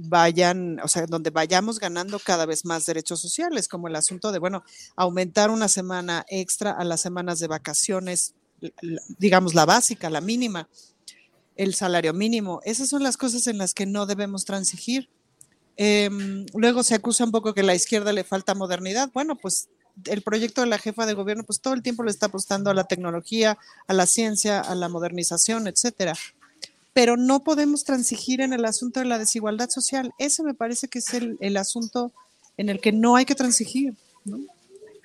vayan, 0.09 0.81
o 0.81 0.89
sea, 0.89 1.07
donde 1.07 1.31
vayamos 1.31 1.79
ganando 1.79 2.19
cada 2.19 2.47
vez 2.47 2.65
más 2.65 2.87
derechos 2.87 3.21
sociales, 3.21 3.69
como 3.69 3.89
el 3.89 3.97
asunto 3.97 4.33
de, 4.33 4.39
bueno, 4.39 4.65
aumentar 4.97 5.51
una 5.51 5.69
semana 5.69 6.25
extra 6.29 6.73
a 6.73 6.85
las 6.85 7.01
semanas 7.01 7.39
de 7.39 7.49
vacaciones 7.49 8.35
digamos, 9.19 9.55
la 9.55 9.67
básica, 9.67 10.11
la 10.11 10.21
mínima, 10.21 10.69
el 11.57 11.75
salario 11.75 12.13
mínimo. 12.13 12.61
Esas 12.65 12.89
son 12.89 13.03
las 13.03 13.17
cosas 13.17 13.47
en 13.47 13.59
las 13.59 13.75
que 13.75 13.87
no 13.87 14.07
debemos 14.07 14.45
transigir. 14.45 15.09
Em, 15.77 16.47
luego 16.55 16.83
se 16.83 16.95
acusa 16.95 17.25
un 17.25 17.31
poco 17.31 17.55
que 17.55 17.61
a 17.61 17.65
la 17.65 17.75
izquierda 17.75 18.13
le 18.13 18.25
falta 18.25 18.55
modernidad. 18.55 19.11
Bueno, 19.13 19.37
pues 19.37 19.69
el 20.07 20.23
proyecto 20.23 20.61
de 20.61 20.67
la 20.67 20.79
jefa 20.79 21.07
de 21.07 21.15
gobierno, 21.15 21.45
pues 21.45 21.61
todo 21.61 21.75
el 21.75 21.83
tiempo 21.83 22.03
le 22.03 22.11
está 22.11 22.27
apostando 22.27 22.71
a 22.71 22.75
la 22.75 22.85
tecnología, 22.85 23.59
a 23.87 23.95
la 23.95 24.07
ciencia, 24.07 24.61
a 24.61 24.75
la 24.75 24.89
modernización, 24.89 25.67
etcétera. 25.67 26.15
Pero 26.93 27.17
no 27.17 27.45
podemos 27.45 27.85
transigir 27.85 28.41
en 28.41 28.53
el 28.53 28.65
asunto 28.65 29.01
de 29.01 29.07
la 29.07 29.19
desigualdad 29.19 29.71
social. 29.71 30.13
Ese 30.19 30.43
me 30.43 30.55
parece 30.55 30.89
que 30.89 30.99
es 30.99 31.15
el, 31.15 31.37
el 31.41 31.57
asunto 31.57 32.13
en 32.57 32.69
el 32.69 32.81
que 32.81 32.93
no 32.93 33.17
hay 33.17 33.25
que 33.25 33.35
transigir. 33.35 33.95
¿no? 34.25 34.39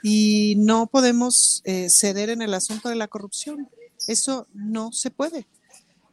y 0.07 0.53
no 0.57 0.86
podemos 0.86 1.64
eh, 1.66 1.90
ceder 1.90 2.30
en 2.30 2.44
el 2.44 2.53
asunto 2.53 2.90
de 2.90 2.95
la 2.95 3.07
corrupción. 3.07 3.68
Eso 4.07 4.48
no 4.53 4.91
se 4.91 5.10
puede. 5.10 5.48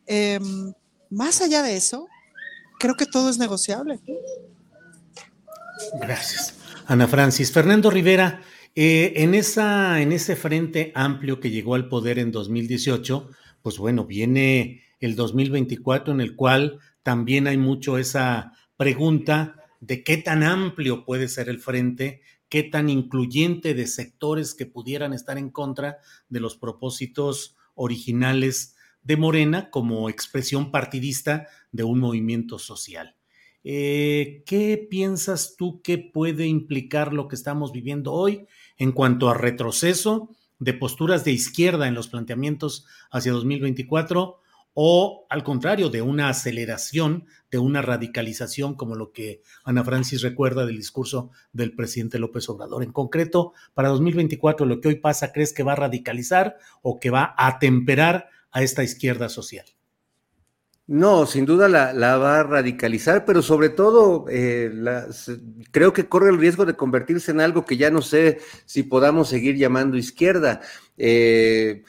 Em, 0.06 0.72
más 1.10 1.42
allá 1.42 1.62
de 1.62 1.76
eso, 1.76 2.08
creo 2.78 2.94
que 2.94 3.04
todo 3.04 3.28
es 3.28 3.36
negociable. 3.36 4.00
Gracias. 6.00 6.54
Ana 6.86 7.06
Francis. 7.06 7.52
Fernando 7.52 7.90
Rivera, 7.90 8.40
eh, 8.74 9.12
en, 9.16 9.34
esa, 9.34 10.00
en 10.00 10.12
ese 10.12 10.36
frente 10.36 10.90
amplio 10.94 11.38
que 11.38 11.50
llegó 11.50 11.74
al 11.74 11.90
poder 11.90 12.18
en 12.18 12.32
2018, 12.32 13.28
pues 13.60 13.76
bueno, 13.76 14.06
viene 14.06 14.81
el 15.02 15.14
2024 15.14 16.14
en 16.14 16.20
el 16.20 16.34
cual 16.34 16.80
también 17.02 17.46
hay 17.46 17.58
mucho 17.58 17.98
esa 17.98 18.52
pregunta 18.76 19.56
de 19.80 20.02
qué 20.02 20.16
tan 20.16 20.42
amplio 20.42 21.04
puede 21.04 21.28
ser 21.28 21.48
el 21.48 21.58
frente 21.58 22.22
qué 22.52 22.62
tan 22.62 22.90
incluyente 22.90 23.72
de 23.72 23.86
sectores 23.86 24.52
que 24.52 24.66
pudieran 24.66 25.14
estar 25.14 25.38
en 25.38 25.48
contra 25.48 26.00
de 26.28 26.38
los 26.38 26.54
propósitos 26.54 27.56
originales 27.74 28.76
de 29.02 29.16
Morena 29.16 29.70
como 29.70 30.10
expresión 30.10 30.70
partidista 30.70 31.46
de 31.70 31.84
un 31.84 31.98
movimiento 31.98 32.58
social. 32.58 33.16
Eh, 33.64 34.42
¿Qué 34.44 34.86
piensas 34.90 35.54
tú 35.56 35.80
que 35.80 35.96
puede 35.96 36.46
implicar 36.46 37.14
lo 37.14 37.26
que 37.26 37.36
estamos 37.36 37.72
viviendo 37.72 38.12
hoy 38.12 38.46
en 38.76 38.92
cuanto 38.92 39.30
a 39.30 39.34
retroceso 39.34 40.28
de 40.58 40.74
posturas 40.74 41.24
de 41.24 41.32
izquierda 41.32 41.88
en 41.88 41.94
los 41.94 42.08
planteamientos 42.08 42.84
hacia 43.10 43.32
2024 43.32 44.41
o 44.74 45.26
al 45.28 45.44
contrario, 45.44 45.90
de 45.90 46.02
una 46.02 46.28
aceleración, 46.28 47.26
de 47.50 47.58
una 47.58 47.82
radicalización, 47.82 48.74
como 48.74 48.94
lo 48.94 49.12
que 49.12 49.42
Ana 49.64 49.84
Francis 49.84 50.22
recuerda 50.22 50.64
del 50.64 50.76
discurso 50.76 51.30
del 51.52 51.74
presidente 51.74 52.18
López 52.18 52.48
Obrador. 52.48 52.82
En 52.82 52.92
concreto, 52.92 53.52
para 53.74 53.90
2024, 53.90 54.64
lo 54.66 54.80
que 54.80 54.88
hoy 54.88 54.96
pasa, 54.96 55.32
¿crees 55.32 55.52
que 55.52 55.62
va 55.62 55.72
a 55.72 55.76
radicalizar 55.76 56.56
o 56.80 56.98
que 56.98 57.10
va 57.10 57.34
a 57.36 57.58
temperar 57.58 58.28
a 58.50 58.62
esta 58.62 58.82
izquierda 58.82 59.28
social? 59.28 59.66
No, 60.86 61.26
sin 61.26 61.46
duda 61.46 61.68
la, 61.68 62.16
va 62.18 62.40
a 62.40 62.42
radicalizar, 62.42 63.24
pero 63.24 63.40
sobre 63.40 63.68
todo 63.68 64.26
eh, 64.28 64.70
creo 65.70 65.92
que 65.92 66.08
corre 66.08 66.30
el 66.30 66.38
riesgo 66.38 66.66
de 66.66 66.74
convertirse 66.74 67.30
en 67.30 67.40
algo 67.40 67.64
que 67.64 67.76
ya 67.76 67.90
no 67.90 68.02
sé 68.02 68.40
si 68.66 68.82
podamos 68.82 69.28
seguir 69.28 69.56
llamando 69.56 69.96
izquierda. 69.96 70.60
Eh, 70.98 71.84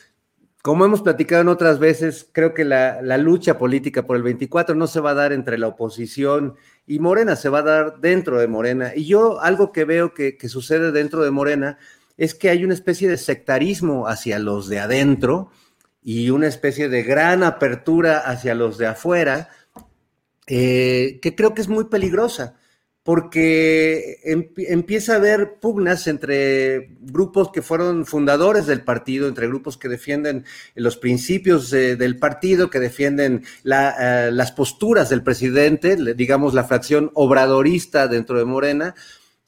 como 0.63 0.85
hemos 0.85 1.01
platicado 1.01 1.41
en 1.41 1.49
otras 1.49 1.77
veces, 1.77 2.25
creo 2.31 2.53
que 2.53 2.63
la, 2.63 3.01
lucha 3.17 3.57
política 3.57 4.07
por 4.07 4.15
el 4.15 4.23
24 4.23 4.75
no 4.75 4.87
se 4.87 5.01
va 5.01 5.11
a 5.11 5.13
dar 5.13 5.33
entre 5.33 5.57
la 5.57 5.67
oposición 5.67 6.55
y 6.87 6.99
Morena, 6.99 7.35
se 7.35 7.49
va 7.49 7.59
a 7.59 7.63
dar 7.63 7.99
dentro 7.99 8.39
de 8.39 8.47
Morena. 8.47 8.93
Y 8.95 9.03
yo 9.03 9.41
algo 9.41 9.73
que 9.73 9.83
veo 9.83 10.13
que, 10.13 10.37
sucede 10.47 10.93
dentro 10.93 11.21
de 11.21 11.31
Morena 11.31 11.79
es 12.15 12.33
que 12.33 12.49
hay 12.49 12.63
una 12.63 12.75
especie 12.75 13.09
de 13.09 13.17
sectarismo 13.17 14.07
hacia 14.07 14.39
los 14.39 14.69
de 14.69 14.79
adentro 14.79 15.51
y 16.01 16.29
una 16.29 16.47
especie 16.47 16.87
de 16.87 17.03
gran 17.03 17.43
apertura 17.43 18.19
hacia 18.19 18.55
los 18.55 18.77
de 18.77 18.87
afuera, 18.87 19.49
eh, 20.47 21.19
que 21.21 21.35
creo 21.35 21.53
que 21.53 21.61
es 21.61 21.67
muy 21.67 21.83
peligrosa 21.89 22.55
porque 23.03 24.19
empieza 24.55 25.13
a 25.13 25.17
haber 25.17 25.55
pugnas 25.59 26.07
entre 26.07 26.89
grupos 27.01 27.51
que 27.51 27.61
fueron 27.61 28.05
fundadores 28.05 28.65
del 28.65 28.81
partido, 28.81 29.27
entre 29.27 29.47
grupos 29.47 29.77
que 29.77 29.89
defienden 29.89 30.45
los 30.73 30.95
principios 30.95 31.69
del 31.69 32.17
partido, 32.17 32.69
que 32.69 32.79
defienden 32.79 33.43
eh, 33.65 34.29
las 34.31 34.53
posturas 34.53 35.09
del 35.09 35.21
presidente, 35.21 35.97
digamos 36.15 36.53
la 36.53 36.63
fracción 36.63 37.11
obradorista 37.13 38.07
dentro 38.07 38.37
de 38.39 38.45
Morena, 38.45 38.95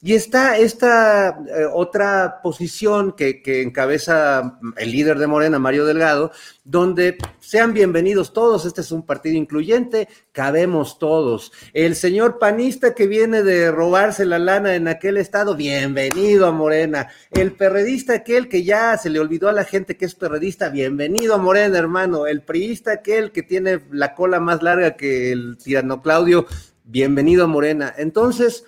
y 0.06 0.14
está 0.14 0.56
esta 0.56 1.30
eh, 1.30 1.64
otra 1.72 2.38
posición 2.40 3.10
que, 3.16 3.42
encabeza 3.44 4.60
el 4.76 4.92
líder 4.92 5.18
de 5.18 5.26
Morena, 5.26 5.58
Mario 5.58 5.84
Delgado, 5.84 6.30
donde 6.62 7.18
sean 7.40 7.74
bienvenidos 7.74 8.32
todos, 8.32 8.66
este 8.66 8.82
es 8.82 8.92
un 8.92 9.04
partido 9.04 9.34
incluyente, 9.34 10.06
cabemos 10.30 11.00
todos. 11.00 11.50
El 11.72 11.96
señor 11.96 12.38
panista 12.38 12.94
que 12.94 13.08
viene 13.08 13.42
de 13.42 13.72
robarse 13.72 14.24
la 14.26 14.38
lana 14.38 14.76
en 14.76 14.86
aquel 14.86 15.16
estado, 15.16 15.56
bienvenido 15.56 16.46
a 16.46 16.52
Morena. 16.52 17.08
El 17.32 17.50
perredista 17.50 18.12
aquel 18.12 18.48
que 18.48 18.62
ya 18.62 18.96
se 18.98 19.10
le 19.10 19.18
olvidó 19.18 19.48
a 19.48 19.52
la 19.52 19.64
gente 19.64 19.96
que 19.96 20.04
es 20.04 20.14
perredista, 20.14 20.68
bienvenido 20.68 21.34
a 21.34 21.38
Morena, 21.38 21.78
hermano. 21.78 22.28
El 22.28 22.42
priista 22.42 22.92
aquel 22.92 23.32
que 23.32 23.42
tiene 23.42 23.80
la 23.90 24.14
cola 24.14 24.38
más 24.38 24.62
larga 24.62 24.94
que 24.94 25.32
el 25.32 25.58
tirano 25.58 26.00
Claudio, 26.00 26.46
bienvenido 26.84 27.42
a 27.42 27.48
Morena. 27.48 27.92
Entonces, 27.98 28.66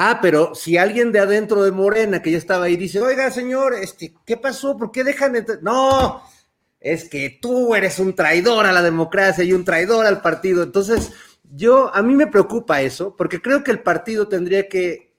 Ah, 0.00 0.20
pero 0.22 0.54
si 0.54 0.76
alguien 0.76 1.10
de 1.10 1.18
adentro 1.18 1.64
de 1.64 1.72
Morena 1.72 2.22
que 2.22 2.30
ya 2.30 2.38
estaba 2.38 2.66
ahí 2.66 2.76
dice, 2.76 3.00
oiga, 3.00 3.32
señor, 3.32 3.74
este, 3.74 4.14
¿qué 4.24 4.36
pasó? 4.36 4.76
¿Por 4.76 4.92
qué 4.92 5.02
dejan? 5.02 5.44
No, 5.60 6.22
es 6.78 7.08
que 7.08 7.38
tú 7.42 7.74
eres 7.74 7.98
un 7.98 8.14
traidor 8.14 8.64
a 8.64 8.72
la 8.72 8.80
democracia 8.80 9.42
y 9.42 9.52
un 9.52 9.64
traidor 9.64 10.06
al 10.06 10.22
partido. 10.22 10.62
Entonces, 10.62 11.10
yo, 11.50 11.92
a 11.92 12.00
mí 12.02 12.14
me 12.14 12.28
preocupa 12.28 12.80
eso, 12.80 13.16
porque 13.16 13.42
creo 13.42 13.64
que 13.64 13.72
el 13.72 13.80
partido 13.80 14.28
tendría 14.28 14.68
que 14.68 15.14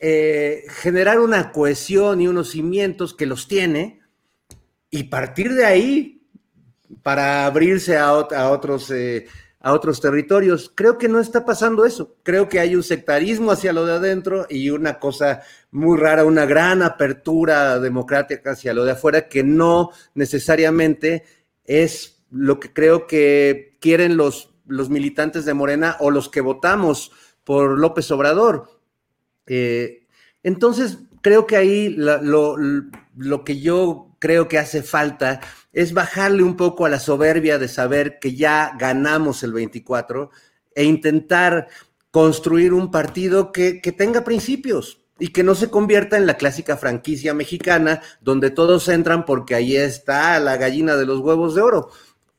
eh, 0.00 0.64
generar 0.68 1.18
una 1.18 1.50
cohesión 1.50 2.20
y 2.20 2.28
unos 2.28 2.50
cimientos 2.50 3.14
que 3.14 3.24
los 3.24 3.48
tiene 3.48 4.02
y 4.90 5.04
partir 5.04 5.54
de 5.54 5.64
ahí 5.64 6.28
para 7.02 7.46
abrirse 7.46 7.96
a, 7.96 8.12
otros 8.12 8.90
eh, 8.90 9.26
a 9.66 9.72
otros 9.72 10.00
territorios. 10.00 10.70
Creo 10.72 10.96
que 10.96 11.08
no 11.08 11.18
está 11.18 11.44
pasando 11.44 11.84
eso. 11.84 12.14
Creo 12.22 12.48
que 12.48 12.60
hay 12.60 12.76
un 12.76 12.84
sectarismo 12.84 13.50
hacia 13.50 13.72
lo 13.72 13.84
de 13.84 13.94
adentro 13.94 14.46
y 14.48 14.70
una 14.70 15.00
cosa 15.00 15.42
muy 15.72 15.98
rara, 15.98 16.24
una 16.24 16.46
gran 16.46 16.84
apertura 16.84 17.80
democrática 17.80 18.52
hacia 18.52 18.72
lo 18.72 18.84
de 18.84 18.92
afuera 18.92 19.26
que 19.26 19.42
no 19.42 19.90
necesariamente 20.14 21.24
es 21.64 22.22
lo 22.30 22.60
que 22.60 22.72
creo 22.72 23.08
que 23.08 23.76
quieren 23.80 24.16
los, 24.16 24.54
los 24.68 24.88
militantes 24.88 25.44
de 25.44 25.54
Morena 25.54 25.96
o 25.98 26.12
los 26.12 26.28
que 26.28 26.42
votamos 26.42 27.10
por 27.42 27.76
López 27.76 28.08
Obrador. 28.12 28.70
Eh, 29.48 30.06
entonces, 30.44 30.98
creo 31.22 31.44
que 31.48 31.56
ahí 31.56 31.88
lo, 31.88 32.56
lo 32.56 33.42
que 33.42 33.58
yo 33.58 34.16
creo 34.20 34.46
que 34.46 34.58
hace 34.58 34.84
falta 34.84 35.40
es 35.76 35.92
bajarle 35.92 36.42
un 36.42 36.56
poco 36.56 36.86
a 36.86 36.88
la 36.88 36.98
soberbia 36.98 37.58
de 37.58 37.68
saber 37.68 38.18
que 38.18 38.34
ya 38.34 38.72
ganamos 38.78 39.42
el 39.42 39.52
24 39.52 40.30
e 40.74 40.84
intentar 40.84 41.68
construir 42.10 42.72
un 42.72 42.90
partido 42.90 43.52
que, 43.52 43.74
tenga 43.94 44.24
principios 44.24 45.02
y 45.18 45.28
que 45.28 45.42
no 45.42 45.54
se 45.54 45.68
convierta 45.68 46.16
en 46.16 46.24
la 46.24 46.38
clásica 46.38 46.78
franquicia 46.78 47.34
mexicana 47.34 48.00
donde 48.22 48.50
todos 48.50 48.88
entran 48.88 49.26
porque 49.26 49.54
ahí 49.54 49.76
está 49.76 50.40
la 50.40 50.56
gallina 50.56 50.96
de 50.96 51.04
los 51.04 51.20
huevos 51.20 51.54
de 51.54 51.60
oro. 51.60 51.90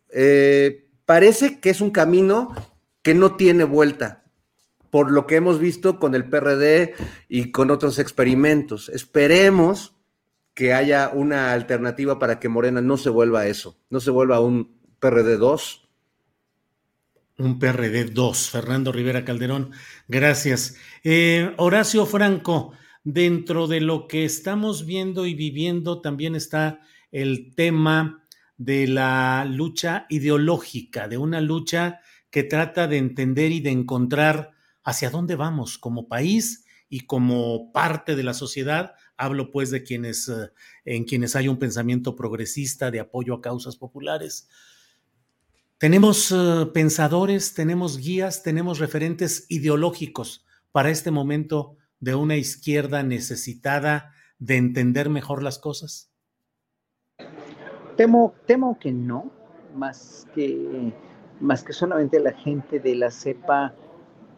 Eh, 0.10 0.88
parece 1.06 1.60
que 1.60 1.70
es 1.70 1.80
un 1.80 1.92
camino 1.92 2.56
que 3.04 3.14
no 3.14 3.36
tiene 3.36 3.66
vuelta, 3.66 4.24
por 4.90 5.12
lo 5.12 5.28
que 5.28 5.36
hemos 5.36 5.60
visto 5.60 6.00
con 6.00 6.16
el 6.16 6.28
PRD 6.28 6.96
y 7.30 7.52
con 7.52 7.70
otros 7.70 8.00
experimentos. 8.00 8.90
Esperemos 8.90 9.97
que 10.58 10.74
haya 10.74 11.12
una 11.14 11.54
alternativa 11.54 12.18
para 12.18 12.40
que 12.40 12.50
Morena 12.50 12.82
no 12.82 12.98
se 12.98 13.12
vuelva 13.12 13.46
eso, 13.46 13.78
no 13.92 14.00
se 14.00 14.10
vuelva 14.10 14.40
un 14.40 14.76
PRD 15.00 15.38
2. 15.38 15.88
Un 17.38 17.60
PRD 17.60 18.06
2, 18.06 18.50
Fernando 18.50 18.92
Rivera 18.92 19.24
Calderón, 19.24 19.70
gracias. 20.08 20.76
Eh, 21.04 21.54
Horacio 21.58 22.08
Franco, 22.08 22.74
dentro 23.04 23.68
de 23.68 23.82
lo 23.82 24.08
que 24.08 24.26
estamos 24.26 24.88
viendo 24.88 25.28
y 25.28 25.36
viviendo 25.36 26.02
también 26.02 26.36
está 26.36 26.80
el 27.12 27.54
tema 27.54 28.26
de 28.58 28.88
la 28.88 29.46
lucha 29.46 30.08
ideológica, 30.10 31.08
de 31.08 31.20
una 31.20 31.40
lucha 31.40 32.00
que 32.32 32.42
trata 32.42 32.88
de 32.88 32.98
entender 32.98 33.52
y 33.52 33.60
de 33.60 33.70
encontrar 33.70 34.54
hacia 34.84 35.12
dónde 35.12 35.36
vamos 35.36 35.78
como 35.78 36.08
país 36.08 36.66
y 36.90 37.02
como 37.02 37.72
parte 37.72 38.16
de 38.16 38.24
la 38.24 38.34
sociedad 38.34 38.96
Hablo 39.18 39.52
pues 39.52 39.72
de 39.72 39.84
quienes, 39.84 40.30
eh, 40.30 40.52
en 40.86 41.04
quienes 41.04 41.36
hay 41.36 41.48
un 41.48 41.58
pensamiento 41.58 42.16
progresista 42.16 42.92
de 42.92 43.00
apoyo 43.00 43.34
a 43.34 43.42
causas 43.42 43.76
populares. 43.76 44.48
Tenemos 45.80 46.32
eh, 46.32 46.68
pensadores, 46.74 47.54
tenemos 47.54 47.98
guías, 47.98 48.44
tenemos 48.44 48.80
referentes 48.80 49.46
ideológicos 49.50 50.46
para 50.72 50.90
este 50.90 51.12
momento 51.12 51.78
de 52.00 52.16
una 52.16 52.36
izquierda 52.36 53.04
necesitada 53.04 54.14
de 54.40 54.58
entender 54.58 55.10
mejor 55.10 55.44
las 55.44 55.60
cosas. 55.60 56.12
Temo, 57.96 58.36
temo 58.46 58.78
que 58.80 58.92
no, 58.92 59.32
más 59.76 60.28
que, 60.36 60.94
más 61.40 61.64
que 61.64 61.74
solamente 61.74 62.20
la 62.20 62.34
gente 62.34 62.80
de 62.80 62.96
la 62.96 63.10
cepa 63.10 63.74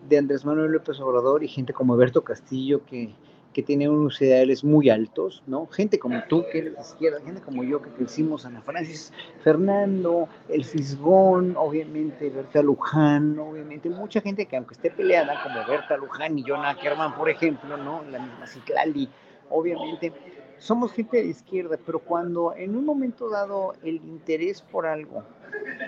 de 0.07 0.17
Andrés 0.17 0.45
Manuel 0.45 0.71
López 0.71 0.99
Obrador 0.99 1.43
y 1.43 1.49
gente 1.49 1.73
como 1.73 1.93
Alberto 1.93 2.23
Castillo 2.23 2.85
que, 2.85 3.13
que 3.59 3.63
tiene 3.63 3.89
unos 3.89 4.21
ideales 4.21 4.63
muy 4.63 4.89
altos, 4.89 5.43
¿no? 5.45 5.67
Gente 5.67 5.99
como 5.99 6.23
tú, 6.29 6.45
que 6.49 6.59
eres 6.59 6.75
de 6.75 6.81
izquierda, 6.81 7.19
gente 7.25 7.41
como 7.41 7.61
yo, 7.65 7.81
que 7.81 7.89
crecimos 7.89 8.45
Ana 8.45 8.61
Francis, 8.61 9.11
Fernando, 9.43 10.29
El 10.47 10.63
Fisgón, 10.63 11.57
obviamente 11.57 12.29
Berta 12.29 12.61
Luján, 12.61 13.37
obviamente 13.37 13.89
mucha 13.89 14.21
gente 14.21 14.45
que 14.45 14.55
aunque 14.55 14.75
esté 14.75 14.91
peleada, 14.91 15.43
como 15.43 15.67
Berta 15.67 15.97
Luján 15.97 16.39
y 16.39 16.43
John 16.47 16.63
Ackerman, 16.63 17.15
por 17.15 17.29
ejemplo, 17.29 17.75
¿no? 17.75 18.01
La 18.09 18.19
misma 18.19 18.47
Ciclali, 18.47 19.09
obviamente, 19.49 20.13
somos 20.57 20.93
gente 20.93 21.17
de 21.17 21.27
izquierda, 21.27 21.77
pero 21.85 21.99
cuando 21.99 22.55
en 22.55 22.77
un 22.77 22.85
momento 22.85 23.29
dado 23.29 23.73
el 23.83 23.95
interés 23.95 24.61
por 24.61 24.87
algo 24.87 25.21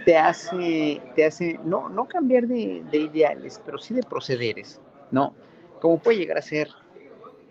te 0.03 0.17
hace, 0.17 1.01
te 1.15 1.23
hace 1.23 1.57
no, 1.63 1.87
no 1.87 2.05
cambiar 2.05 2.47
de, 2.47 2.83
de 2.91 2.97
ideales, 2.97 3.61
pero 3.65 3.77
sí 3.77 3.93
de 3.93 4.03
procederes, 4.03 4.81
¿no? 5.09 5.33
Como 5.79 5.99
puede 5.99 6.17
llegar 6.17 6.37
a 6.37 6.41
ser 6.41 6.67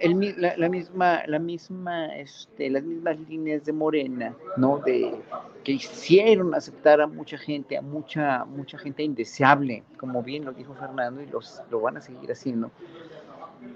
la, 0.03 0.69
misma, 0.69 1.23
la 1.27 1.39
misma, 1.39 2.17
este, 2.17 2.71
las 2.71 2.83
mismas 2.83 3.19
líneas 3.29 3.65
de 3.65 3.73
Morena, 3.73 4.35
¿no? 4.57 4.79
De, 4.79 5.15
que 5.63 5.73
hicieron 5.73 6.55
aceptar 6.55 7.01
a 7.01 7.07
mucha 7.07 7.37
gente, 7.37 7.77
a 7.77 7.83
mucha, 7.83 8.45
mucha 8.45 8.79
gente 8.79 9.03
indeseable, 9.03 9.83
como 9.99 10.23
bien 10.23 10.45
lo 10.45 10.53
dijo 10.53 10.75
Fernando, 10.75 11.23
y 11.23 11.27
los, 11.27 11.61
lo 11.71 11.81
van 11.81 11.99
a 11.99 12.01
seguir 12.01 12.33
haciendo, 12.33 12.71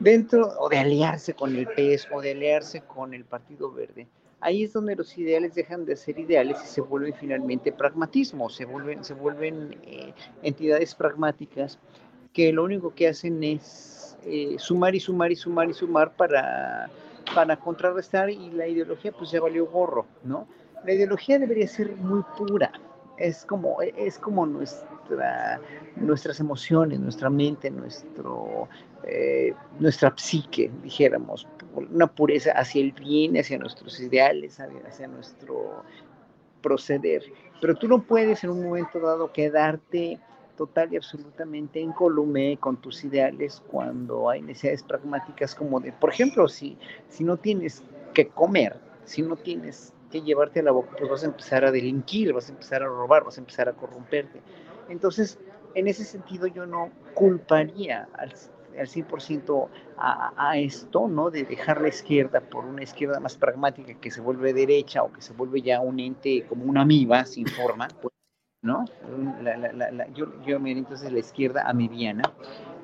dentro, 0.00 0.48
o 0.58 0.68
de 0.68 0.78
aliarse 0.78 1.34
con 1.34 1.54
el 1.54 1.66
PES, 1.66 2.08
o 2.12 2.20
de 2.22 2.32
aliarse 2.32 2.80
con 2.82 3.12
el 3.12 3.24
Partido 3.24 3.70
Verde. 3.70 4.06
Ahí 4.40 4.64
es 4.64 4.72
donde 4.72 4.96
los 4.96 5.16
ideales 5.16 5.54
dejan 5.54 5.86
de 5.86 5.96
ser 5.96 6.18
ideales 6.18 6.58
y 6.62 6.66
se 6.66 6.80
vuelven 6.80 7.14
finalmente 7.14 7.72
pragmatismo, 7.72 8.50
se 8.50 8.66
vuelven, 8.66 9.02
se 9.02 9.14
vuelven 9.14 9.76
eh, 9.84 10.12
entidades 10.42 10.94
pragmáticas 10.94 11.78
que 12.34 12.52
lo 12.52 12.64
único 12.64 12.94
que 12.94 13.08
hacen 13.08 13.42
es 13.42 13.93
eh, 14.26 14.56
sumar 14.58 14.94
y 14.94 15.00
sumar 15.00 15.32
y 15.32 15.36
sumar 15.36 15.68
y 15.70 15.74
sumar 15.74 16.16
para, 16.16 16.90
para 17.34 17.56
contrarrestar 17.56 18.30
y 18.30 18.50
la 18.50 18.66
ideología 18.66 19.12
pues 19.12 19.30
ya 19.30 19.40
valió 19.40 19.66
gorro, 19.66 20.06
¿no? 20.22 20.46
La 20.84 20.92
ideología 20.92 21.38
debería 21.38 21.66
ser 21.66 21.96
muy 21.96 22.22
pura, 22.36 22.70
es 23.16 23.44
como, 23.44 23.80
es 23.80 24.18
como 24.18 24.44
nuestra, 24.46 25.60
nuestras 25.96 26.40
emociones, 26.40 27.00
nuestra 27.00 27.30
mente, 27.30 27.70
nuestro, 27.70 28.68
eh, 29.04 29.54
nuestra 29.78 30.12
psique, 30.16 30.70
dijéramos, 30.82 31.46
una 31.74 32.06
pureza 32.06 32.52
hacia 32.52 32.82
el 32.82 32.92
bien, 32.92 33.36
hacia 33.36 33.58
nuestros 33.58 33.98
ideales, 34.00 34.58
hacia 34.60 35.06
nuestro 35.06 35.84
proceder. 36.60 37.22
Pero 37.60 37.74
tú 37.76 37.88
no 37.88 38.02
puedes 38.02 38.42
en 38.44 38.50
un 38.50 38.64
momento 38.64 38.98
dado 39.00 39.32
quedarte 39.32 40.18
total 40.56 40.92
y 40.92 40.96
absolutamente 40.96 41.80
incolume 41.80 42.56
con 42.58 42.76
tus 42.76 43.04
ideales 43.04 43.62
cuando 43.70 44.30
hay 44.30 44.42
necesidades 44.42 44.82
pragmáticas 44.82 45.54
como 45.54 45.80
de, 45.80 45.92
por 45.92 46.10
ejemplo, 46.10 46.48
si, 46.48 46.76
si 47.08 47.24
no 47.24 47.36
tienes 47.36 47.82
que 48.12 48.28
comer, 48.28 48.76
si 49.04 49.22
no 49.22 49.36
tienes 49.36 49.92
que 50.10 50.22
llevarte 50.22 50.60
a 50.60 50.62
la 50.62 50.70
boca, 50.70 50.96
pues 50.96 51.10
vas 51.10 51.22
a 51.24 51.26
empezar 51.26 51.64
a 51.64 51.72
delinquir, 51.72 52.32
vas 52.32 52.48
a 52.48 52.52
empezar 52.52 52.82
a 52.82 52.86
robar, 52.86 53.24
vas 53.24 53.36
a 53.36 53.40
empezar 53.40 53.68
a 53.68 53.72
corromperte. 53.72 54.40
Entonces, 54.88 55.38
en 55.74 55.88
ese 55.88 56.04
sentido 56.04 56.46
yo 56.46 56.66
no 56.66 56.90
culparía 57.14 58.08
al, 58.14 58.32
al 58.78 58.86
100% 58.86 59.68
a, 59.96 60.50
a, 60.50 60.58
esto, 60.58 61.08
¿no? 61.08 61.30
De 61.30 61.44
dejar 61.44 61.80
la 61.80 61.88
izquierda 61.88 62.40
por 62.40 62.64
una 62.64 62.82
izquierda 62.82 63.18
más 63.20 63.36
pragmática 63.36 63.94
que 63.94 64.10
se 64.10 64.20
vuelve 64.20 64.52
derecha 64.52 65.02
o 65.02 65.12
que 65.12 65.20
se 65.20 65.32
vuelve 65.32 65.62
ya 65.62 65.80
un 65.80 65.98
ente 65.98 66.44
como 66.46 66.64
una 66.64 66.82
amiba 66.82 67.24
sin 67.24 67.46
forma. 67.46 67.88
¿No? 68.64 68.86
yo, 70.14 70.26
yo 70.44 70.56
entonces 70.56 71.12
la 71.12 71.18
izquierda 71.18 71.68
amibiana, 71.68 72.22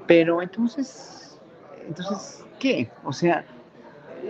Pero 0.07 0.43
entonces, 0.43 1.41
entonces, 1.89 2.45
¿qué? 2.59 2.91
O 3.05 3.13
sea, 3.13 3.45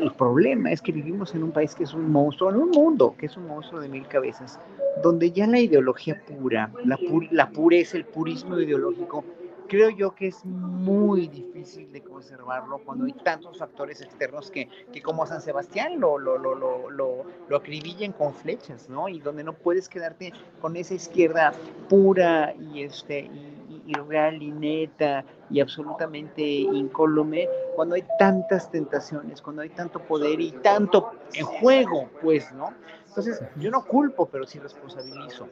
el 0.01 0.13
problema 0.13 0.71
es 0.71 0.81
que 0.81 0.93
vivimos 0.93 1.35
en 1.35 1.43
un 1.43 1.51
país 1.51 1.75
que 1.75 1.83
es 1.85 1.93
un 1.93 2.11
monstruo, 2.11 2.51
en 2.51 2.57
un 2.57 2.71
mundo 2.71 3.15
que 3.19 3.27
es 3.27 3.37
un 3.37 3.49
monstruo 3.49 3.81
de 3.81 3.89
mil 3.89 4.07
cabezas, 4.07 4.61
donde 5.03 5.33
ya 5.33 5.47
la 5.49 5.59
ideología 5.59 6.23
pura, 6.25 6.71
la, 6.85 6.97
la 7.33 7.51
pureza, 7.51 7.97
el 7.97 8.05
purismo 8.05 8.61
ideológico, 8.61 9.25
creo 9.71 9.89
yo 9.91 10.17
que 10.17 10.27
es 10.27 10.45
muy 10.45 11.29
difícil 11.29 11.93
de 11.93 12.03
conservarlo 12.03 12.79
cuando 12.79 13.05
hay 13.05 13.13
tantos 13.13 13.57
factores 13.57 14.01
externos 14.01 14.51
que, 14.51 14.69
que 14.93 15.01
como 15.01 15.25
San 15.27 15.41
Sebastián 15.41 16.01
lo, 16.01 16.19
lo, 16.19 16.37
lo, 16.37 16.57
lo, 16.57 16.91
lo, 16.91 17.57
acribillan 17.57 18.13
con 18.13 18.35
flechas, 18.35 18.89
¿no? 18.89 19.09
Y 19.09 19.21
donde 19.21 19.45
no 19.45 19.53
puedes 19.53 19.89
quedarte 19.89 20.33
con 20.61 20.75
esa 20.75 20.95
izquierda 20.95 21.53
pura 21.89 22.53
y, 22.59 22.83
este, 22.83 23.21
y, 23.21 23.83
y 23.87 23.95
real 23.95 24.43
y 24.43 24.51
neta 24.51 25.25
y 25.49 25.61
absolutamente 25.61 26.43
incólume 26.43 27.49
cuando 27.77 27.95
hay 27.95 28.05
tantas 28.19 28.73
tentaciones, 28.73 29.41
cuando 29.41 29.63
hay 29.63 29.69
tanto 29.71 30.01
poder 30.01 30.41
y 30.41 30.51
tanto 30.51 31.13
en 31.33 31.47
juego, 31.47 32.11
pues, 32.21 32.53
¿no? 32.53 32.75
Entonces, 33.07 33.41
yo 33.57 33.71
no 33.71 33.85
culpo, 33.85 34.27
pero 34.27 34.47
sí 34.47 34.59
responsabilizo. 34.59 35.49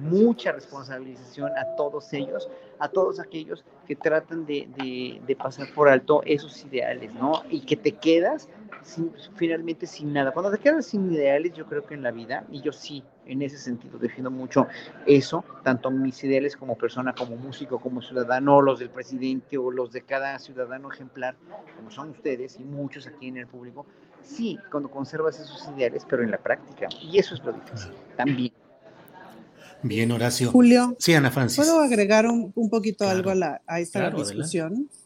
Mucha 0.00 0.52
responsabilización 0.52 1.52
a 1.56 1.76
todos 1.76 2.12
ellos, 2.12 2.48
a 2.78 2.88
todos 2.88 3.20
aquellos 3.20 3.64
que 3.86 3.96
tratan 3.96 4.46
de, 4.46 4.68
de, 4.76 5.20
de 5.26 5.36
pasar 5.36 5.68
por 5.74 5.88
alto 5.88 6.22
esos 6.24 6.64
ideales, 6.64 7.12
¿no? 7.14 7.42
Y 7.50 7.60
que 7.60 7.76
te 7.76 7.92
quedas 7.92 8.48
finalmente 9.34 9.86
sin 9.86 10.12
nada. 10.12 10.32
Cuando 10.32 10.50
te 10.50 10.58
quedas 10.58 10.86
sin 10.86 11.12
ideales, 11.12 11.52
yo 11.52 11.66
creo 11.66 11.84
que 11.84 11.94
en 11.94 12.02
la 12.02 12.10
vida, 12.10 12.44
y 12.50 12.60
yo 12.60 12.72
sí, 12.72 13.02
en 13.26 13.42
ese 13.42 13.58
sentido, 13.58 13.98
defiendo 13.98 14.30
mucho 14.30 14.66
eso, 15.06 15.44
tanto 15.62 15.90
mis 15.90 16.22
ideales 16.24 16.56
como 16.56 16.76
persona, 16.76 17.14
como 17.14 17.36
músico, 17.36 17.78
como 17.78 18.00
ciudadano, 18.00 18.60
los 18.60 18.78
del 18.78 18.90
presidente 18.90 19.58
o 19.58 19.70
los 19.70 19.92
de 19.92 20.02
cada 20.02 20.38
ciudadano 20.38 20.90
ejemplar, 20.90 21.36
como 21.76 21.90
son 21.90 22.10
ustedes 22.10 22.58
y 22.58 22.64
muchos 22.64 23.06
aquí 23.06 23.28
en 23.28 23.38
el 23.38 23.46
público, 23.46 23.86
sí, 24.22 24.58
cuando 24.70 24.90
conservas 24.90 25.38
esos 25.38 25.68
ideales, 25.76 26.06
pero 26.08 26.22
en 26.22 26.30
la 26.30 26.38
práctica. 26.38 26.88
Y 27.02 27.18
eso 27.18 27.34
es 27.34 27.44
lo 27.44 27.52
difícil, 27.52 27.92
también. 28.16 28.59
Bien, 29.82 30.10
Horacio. 30.12 30.50
Julio. 30.50 30.96
Sí, 30.98 31.14
Ana 31.14 31.30
Francis. 31.30 31.56
¿Puedo 31.56 31.80
agregar 31.80 32.26
un, 32.26 32.52
un 32.54 32.70
poquito 32.70 33.08
algo 33.08 33.30
a, 33.30 33.34
la, 33.34 33.62
a 33.66 33.80
esta 33.80 34.10
discusión? 34.10 34.72
Adelante. 34.72 35.00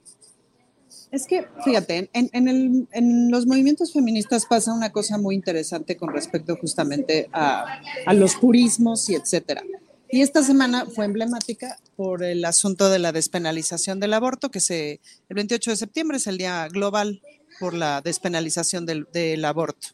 Es 1.14 1.28
que, 1.28 1.46
fíjate, 1.64 2.10
en, 2.12 2.28
en, 2.32 2.48
el, 2.48 2.88
en, 2.90 3.30
los 3.30 3.46
movimientos 3.46 3.92
feministas 3.92 4.46
pasa 4.46 4.74
una 4.74 4.90
cosa 4.90 5.16
muy 5.16 5.36
interesante 5.36 5.96
con 5.96 6.12
respecto 6.12 6.56
justamente 6.56 7.28
a, 7.32 7.80
a, 8.04 8.14
los 8.14 8.34
purismos 8.34 9.08
y 9.08 9.14
etcétera. 9.14 9.62
Y 10.10 10.22
esta 10.22 10.42
semana 10.42 10.86
fue 10.86 11.04
emblemática 11.04 11.78
por 11.94 12.24
el 12.24 12.44
asunto 12.44 12.90
de 12.90 12.98
la 12.98 13.12
despenalización 13.12 14.00
del 14.00 14.12
aborto, 14.12 14.50
que 14.50 14.58
se, 14.58 15.00
el 15.28 15.36
28 15.36 15.70
de 15.70 15.76
septiembre 15.76 16.16
es 16.16 16.26
el 16.26 16.36
Día 16.36 16.66
Global 16.66 17.22
por 17.60 17.74
la 17.74 18.00
despenalización 18.00 18.84
del, 18.84 19.06
del 19.12 19.44
aborto. 19.44 19.88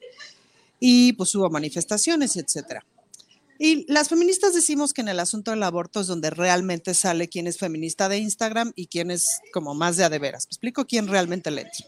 Y 0.78 1.12
pues 1.12 1.35
hubo 1.35 1.51
manifestaciones 1.51 2.36
etcétera. 2.36 2.82
Y 3.62 3.85
las 3.93 4.09
feministas 4.09 4.55
decimos 4.55 4.95
que 4.95 5.03
en 5.03 5.09
el 5.09 5.20
asunto 5.20 5.51
del 5.51 5.62
aborto 5.62 6.01
es 6.01 6.07
donde 6.07 6.31
realmente 6.31 6.95
sale 6.95 7.28
quién 7.28 7.47
es 7.47 7.59
feminista 7.59 8.09
de 8.09 8.16
Instagram 8.16 8.73
y 8.74 8.87
quién 8.87 9.11
es 9.11 9.39
como 9.53 9.74
más 9.74 9.99
de 9.99 10.05
a 10.05 10.09
de 10.09 10.19
veras. 10.19 10.47
Me 10.47 10.53
explico 10.53 10.87
quién 10.87 11.07
realmente 11.07 11.51
le 11.51 11.61
entra. 11.61 11.85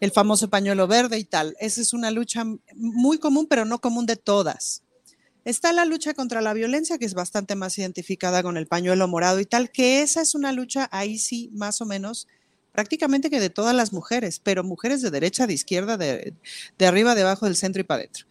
El 0.00 0.12
famoso 0.12 0.48
pañuelo 0.48 0.86
verde 0.86 1.18
y 1.18 1.24
tal. 1.24 1.54
Esa 1.60 1.82
es 1.82 1.92
una 1.92 2.10
lucha 2.10 2.46
muy 2.74 3.18
común, 3.18 3.46
pero 3.50 3.66
no 3.66 3.82
común 3.82 4.06
de 4.06 4.16
todas. 4.16 4.82
Está 5.44 5.74
la 5.74 5.84
lucha 5.84 6.14
contra 6.14 6.40
la 6.40 6.54
violencia, 6.54 6.96
que 6.96 7.04
es 7.04 7.12
bastante 7.12 7.54
más 7.54 7.76
identificada 7.76 8.42
con 8.42 8.56
el 8.56 8.66
pañuelo 8.66 9.06
morado 9.06 9.40
y 9.40 9.44
tal, 9.44 9.70
que 9.70 10.00
esa 10.00 10.22
es 10.22 10.34
una 10.34 10.52
lucha 10.52 10.88
ahí 10.90 11.18
sí, 11.18 11.50
más 11.52 11.82
o 11.82 11.84
menos, 11.84 12.28
prácticamente 12.72 13.28
que 13.28 13.40
de 13.40 13.50
todas 13.50 13.76
las 13.76 13.92
mujeres, 13.92 14.40
pero 14.42 14.64
mujeres 14.64 15.02
de 15.02 15.10
derecha, 15.10 15.46
de 15.46 15.52
izquierda, 15.52 15.98
de, 15.98 16.32
de 16.78 16.86
arriba, 16.86 17.14
de 17.14 17.22
abajo, 17.22 17.44
del 17.44 17.56
centro 17.56 17.82
y 17.82 17.84
para 17.84 18.04
adentro. 18.04 18.24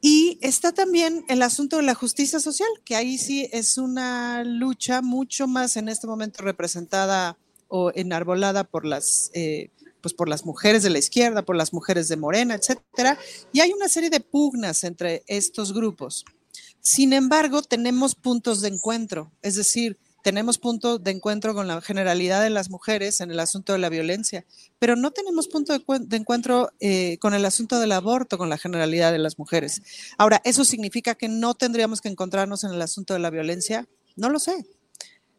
Y 0.00 0.38
está 0.40 0.72
también 0.72 1.24
el 1.28 1.42
asunto 1.42 1.76
de 1.76 1.82
la 1.82 1.94
justicia 1.94 2.40
social, 2.40 2.68
que 2.84 2.96
ahí 2.96 3.18
sí 3.18 3.48
es 3.52 3.76
una 3.76 4.44
lucha 4.44 5.02
mucho 5.02 5.46
más 5.46 5.76
en 5.76 5.88
este 5.88 6.06
momento 6.06 6.42
representada 6.42 7.36
o 7.68 7.92
enarbolada 7.94 8.64
por 8.64 8.86
las, 8.86 9.30
eh, 9.34 9.70
pues 10.00 10.14
por 10.14 10.28
las 10.28 10.46
mujeres 10.46 10.82
de 10.82 10.90
la 10.90 10.98
izquierda, 10.98 11.42
por 11.42 11.56
las 11.56 11.74
mujeres 11.74 12.08
de 12.08 12.16
Morena, 12.16 12.54
etcétera. 12.54 13.18
Y 13.52 13.60
hay 13.60 13.72
una 13.72 13.88
serie 13.88 14.08
de 14.08 14.20
pugnas 14.20 14.84
entre 14.84 15.22
estos 15.26 15.74
grupos. 15.74 16.24
Sin 16.80 17.12
embargo, 17.12 17.60
tenemos 17.60 18.14
puntos 18.14 18.62
de 18.62 18.68
encuentro, 18.68 19.30
es 19.42 19.54
decir, 19.56 19.98
tenemos 20.22 20.58
punto 20.58 20.98
de 20.98 21.10
encuentro 21.10 21.54
con 21.54 21.66
la 21.66 21.80
generalidad 21.80 22.42
de 22.42 22.50
las 22.50 22.70
mujeres 22.70 23.20
en 23.20 23.30
el 23.30 23.40
asunto 23.40 23.72
de 23.72 23.78
la 23.78 23.88
violencia, 23.88 24.44
pero 24.78 24.96
no 24.96 25.10
tenemos 25.10 25.48
punto 25.48 25.72
de, 25.76 26.16
encuentro 26.16 26.70
eh, 26.80 27.18
con 27.18 27.34
el 27.34 27.44
asunto 27.44 27.80
del 27.80 27.92
aborto, 27.92 28.38
con 28.38 28.48
la 28.48 28.58
generalidad 28.58 29.12
de 29.12 29.18
las 29.18 29.38
mujeres. 29.38 29.82
Ahora, 30.18 30.40
¿eso 30.44 30.64
significa 30.64 31.14
que 31.14 31.28
no 31.28 31.54
tendríamos 31.54 32.00
que 32.00 32.08
encontrarnos 32.08 32.64
en 32.64 32.72
el 32.72 32.82
asunto 32.82 33.14
de 33.14 33.20
la 33.20 33.30
violencia? 33.30 33.88
No 34.16 34.28
lo 34.28 34.38
sé. 34.38 34.66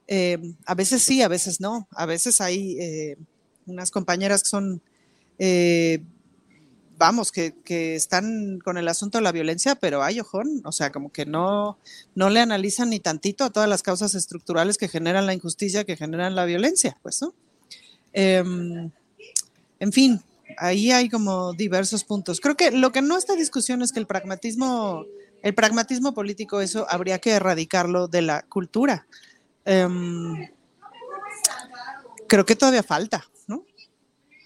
Eh, 0.08 0.38
a 0.66 0.76
veces 0.76 1.04
sí, 1.04 1.22
a 1.22 1.28
veces 1.28 1.62
no. 1.62 1.88
A 1.92 2.06
veces 2.06 2.42
hay 2.42 2.78
eh, 2.80 3.18
unas 3.66 3.92
compañeras 3.92 4.44
que 4.44 4.50
son 4.50 4.82
vamos, 7.02 7.32
que, 7.32 7.56
están 7.96 8.60
con 8.60 8.78
el 8.78 8.88
asunto 8.88 9.18
de 9.18 9.24
la 9.24 9.32
violencia, 9.32 9.74
pero 9.74 10.04
hay 10.04 10.20
ojón, 10.20 10.62
o 10.66 10.72
sea, 10.72 10.92
como 10.92 11.12
que 11.12 11.26
no, 11.26 11.80
no 12.14 12.30
le 12.30 12.40
analizan 12.40 12.92
ni 12.92 13.00
tantito 13.00 13.44
a 13.44 13.50
todas 13.50 13.68
las 13.68 13.82
causas 13.82 14.14
estructurales 14.14 14.78
que 14.78 14.88
generan 14.88 15.26
la 15.26 15.34
injusticia, 15.34 15.84
que 15.84 15.98
generan 15.98 16.36
la 16.36 16.46
violencia, 16.46 17.00
pues, 17.02 17.20
¿no? 17.24 17.34
Eh, 18.14 18.44
en 19.80 19.92
fin, 19.92 20.22
ahí 20.60 20.92
hay 20.92 21.10
como 21.10 21.54
diversos 21.54 22.04
puntos. 22.04 22.40
Creo 22.40 22.56
que 22.56 22.70
lo 22.70 22.92
que 22.92 23.02
no 23.02 23.18
está 23.18 23.36
discusión 23.36 23.82
es 23.82 23.92
que 23.92 24.00
el 24.00 24.06
pragmatismo, 24.06 25.04
el 25.42 25.56
pragmatismo 25.56 26.14
político, 26.14 26.62
eso 26.62 26.86
habría 26.88 27.18
que 27.18 27.32
erradicarlo 27.32 28.10
de 28.10 28.22
la 28.22 28.44
cultura. 28.44 29.08
Eh, 29.66 29.88
creo 32.28 32.46
que 32.46 32.56
todavía 32.56 32.84
falta, 32.84 33.26
¿no? 33.48 33.66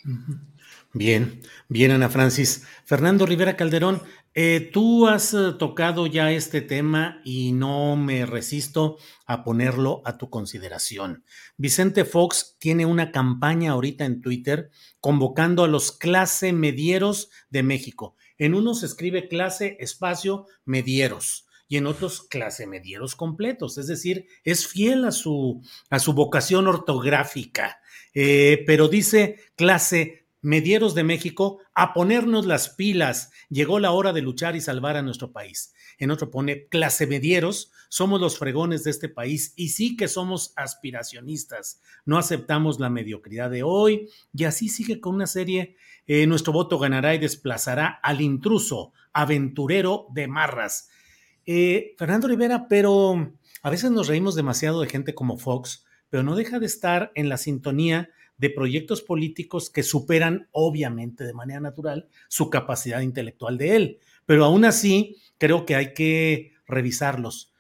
Uh. 0.06 0.55
Bien, 0.96 1.42
bien, 1.68 1.92
Ana 1.92 2.08
Francis. 2.08 2.64
Fernando 2.86 3.26
Rivera 3.26 3.58
Calderón, 3.58 4.02
eh, 4.34 4.70
tú 4.72 5.08
has 5.08 5.34
eh, 5.34 5.52
tocado 5.60 6.08
ya 6.08 6.32
este 6.32 6.62
tema 6.62 7.20
y 7.26 7.52
no 7.52 7.98
me 7.98 8.26
resisto 8.26 8.96
a 9.26 9.44
ponerlo 9.44 10.02
a 10.06 10.18
tu 10.18 10.30
consideración. 10.30 11.26
Vicente 11.58 12.06
Fox 12.06 12.56
tiene 12.60 12.86
una 12.86 13.12
campaña 13.12 13.72
ahorita 13.72 14.06
en 14.06 14.22
Twitter 14.22 14.70
convocando 15.02 15.66
a 15.66 15.68
los 15.68 15.92
clase 15.92 16.54
medieros 16.54 17.30
de 17.50 17.64
México. 17.64 18.16
En 18.38 18.56
unos 18.56 18.82
escribe 18.82 19.28
clase 19.28 19.76
espacio 19.82 20.46
medieros 20.64 21.46
y 21.68 21.76
en 21.76 21.88
otros 21.88 22.22
clase 22.22 22.68
medieros 22.68 23.18
completos, 23.18 23.78
es 23.78 23.88
decir, 23.88 24.28
es 24.46 24.66
fiel 24.66 25.04
a 25.04 25.12
su, 25.12 25.62
a 25.90 26.00
su 26.00 26.14
vocación 26.14 26.68
ortográfica, 26.68 27.82
eh, 28.14 28.64
pero 28.66 28.88
dice 28.88 29.40
clase 29.58 30.25
medieros 30.46 30.94
de 30.94 31.04
México, 31.04 31.60
a 31.74 31.94
ponernos 31.94 32.46
las 32.46 32.70
pilas. 32.70 33.32
Llegó 33.50 33.80
la 33.80 33.92
hora 33.92 34.14
de 34.14 34.22
luchar 34.22 34.56
y 34.56 34.62
salvar 34.62 34.96
a 34.96 35.02
nuestro 35.02 35.32
país. 35.32 35.74
En 35.98 36.12
otro 36.12 36.30
pone, 36.30 36.68
clase 36.68 37.08
medieros, 37.08 37.72
somos 37.90 38.22
los 38.22 38.38
fregones 38.38 38.84
de 38.84 38.92
este 38.92 39.10
país 39.10 39.54
y 39.56 39.70
sí 39.70 39.98
que 39.98 40.08
somos 40.08 40.54
aspiracionistas. 40.56 41.82
No 42.06 42.18
aceptamos 42.18 42.80
la 42.80 42.90
mediocridad 42.90 43.50
de 43.50 43.64
hoy 43.64 44.10
y 44.34 44.44
así 44.44 44.70
sigue 44.70 45.02
con 45.02 45.16
una 45.16 45.28
serie. 45.28 45.78
Eh, 46.06 46.28
nuestro 46.28 46.54
voto 46.54 46.78
ganará 46.78 47.16
y 47.16 47.20
desplazará 47.20 47.88
al 47.88 48.22
intruso, 48.22 48.94
aventurero 49.14 50.08
de 50.14 50.28
marras. 50.28 50.90
Eh, 51.48 51.96
Fernando 51.98 52.28
Rivera, 52.28 52.68
pero 52.68 53.34
a 53.64 53.70
veces 53.72 53.90
nos 53.90 54.08
reímos 54.08 54.36
demasiado 54.36 54.82
de 54.82 54.90
gente 54.90 55.16
como 55.16 55.38
Fox, 55.38 55.86
pero 56.10 56.22
no 56.22 56.36
deja 56.36 56.60
de 56.60 56.68
estar 56.68 57.12
en 57.16 57.30
la 57.30 57.38
sintonía 57.38 58.12
de 58.38 58.50
proyectos 58.50 59.02
políticos 59.02 59.70
que 59.70 59.84
superan, 59.84 60.48
obviamente, 60.52 61.24
de 61.24 61.34
manera 61.34 61.60
natural, 61.60 62.08
su 62.28 62.50
capacidad 62.50 63.02
intelectual 63.02 63.58
de 63.58 63.76
él. 63.76 64.00
Pero 64.26 64.46
aún 64.46 64.66
así, 64.66 65.18
creo 65.38 65.66
que 65.66 65.76
hay 65.76 65.94
que 65.94 66.54
revisarlos. 66.68 67.54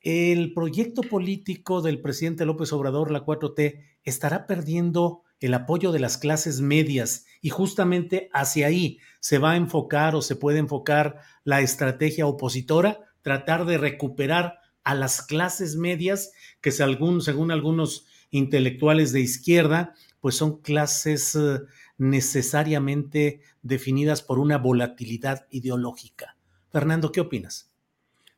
El 0.00 0.52
proyecto 0.52 1.02
político 1.02 1.82
del 1.82 2.00
presidente 2.00 2.44
López 2.44 2.72
Obrador, 2.72 3.10
la 3.10 3.24
4T, 3.24 3.82
estará 4.04 4.46
perdiendo 4.46 5.22
el 5.40 5.52
apoyo 5.54 5.92
de 5.92 5.98
las 5.98 6.16
clases 6.16 6.60
medias 6.60 7.26
y 7.40 7.50
justamente 7.50 8.30
hacia 8.32 8.68
ahí 8.68 8.98
se 9.20 9.38
va 9.38 9.52
a 9.52 9.56
enfocar 9.56 10.14
o 10.14 10.22
se 10.22 10.36
puede 10.36 10.58
enfocar 10.58 11.20
la 11.44 11.60
estrategia 11.60 12.26
opositora, 12.26 13.00
tratar 13.22 13.66
de 13.66 13.78
recuperar 13.78 14.60
a 14.84 14.94
las 14.94 15.22
clases 15.22 15.76
medias 15.76 16.32
que 16.60 16.70
según, 16.70 17.20
según 17.20 17.50
algunos 17.50 18.06
intelectuales 18.30 19.12
de 19.12 19.20
izquierda, 19.20 19.94
pues 20.20 20.36
son 20.36 20.60
clases 20.60 21.34
eh, 21.34 21.60
necesariamente 21.98 23.40
definidas 23.62 24.22
por 24.22 24.38
una 24.38 24.58
volatilidad 24.58 25.46
ideológica. 25.50 26.36
Fernando, 26.70 27.12
¿qué 27.12 27.20
opinas? 27.20 27.72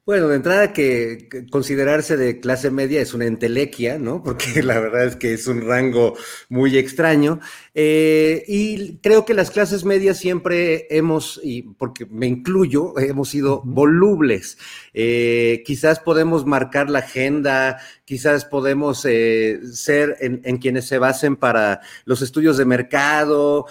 Bueno, 0.08 0.28
de 0.28 0.36
entrada 0.36 0.72
que, 0.72 1.28
considerarse 1.50 2.16
de 2.16 2.40
clase 2.40 2.70
media 2.70 3.02
es 3.02 3.12
una 3.12 3.26
entelequia, 3.26 3.98
¿no? 3.98 4.22
Porque 4.24 4.62
la 4.62 4.80
verdad 4.80 5.04
es 5.04 5.16
que 5.16 5.34
es 5.34 5.46
un 5.46 5.60
rango 5.60 6.16
muy 6.48 6.78
extraño. 6.78 7.40
Eh, 7.74 8.42
y 8.48 8.96
creo 9.02 9.26
que 9.26 9.34
las 9.34 9.50
clases 9.50 9.84
medias 9.84 10.16
siempre 10.16 10.86
hemos, 10.88 11.38
y 11.44 11.60
porque 11.62 12.06
me 12.06 12.26
incluyo, 12.26 12.98
hemos 12.98 13.28
sido 13.28 13.60
volubles. 13.66 14.56
Eh, 14.94 15.62
quizás 15.66 16.00
podemos 16.00 16.46
marcar 16.46 16.88
la 16.88 17.00
agenda, 17.00 17.78
quizás 18.06 18.46
podemos 18.46 19.04
eh, 19.04 19.60
ser 19.74 20.16
en, 20.20 20.56
quienes 20.56 20.86
se 20.86 20.98
basen 20.98 21.36
para 21.36 21.82
los 22.06 22.22
estudios 22.22 22.56
de 22.56 22.64
mercado, 22.64 23.66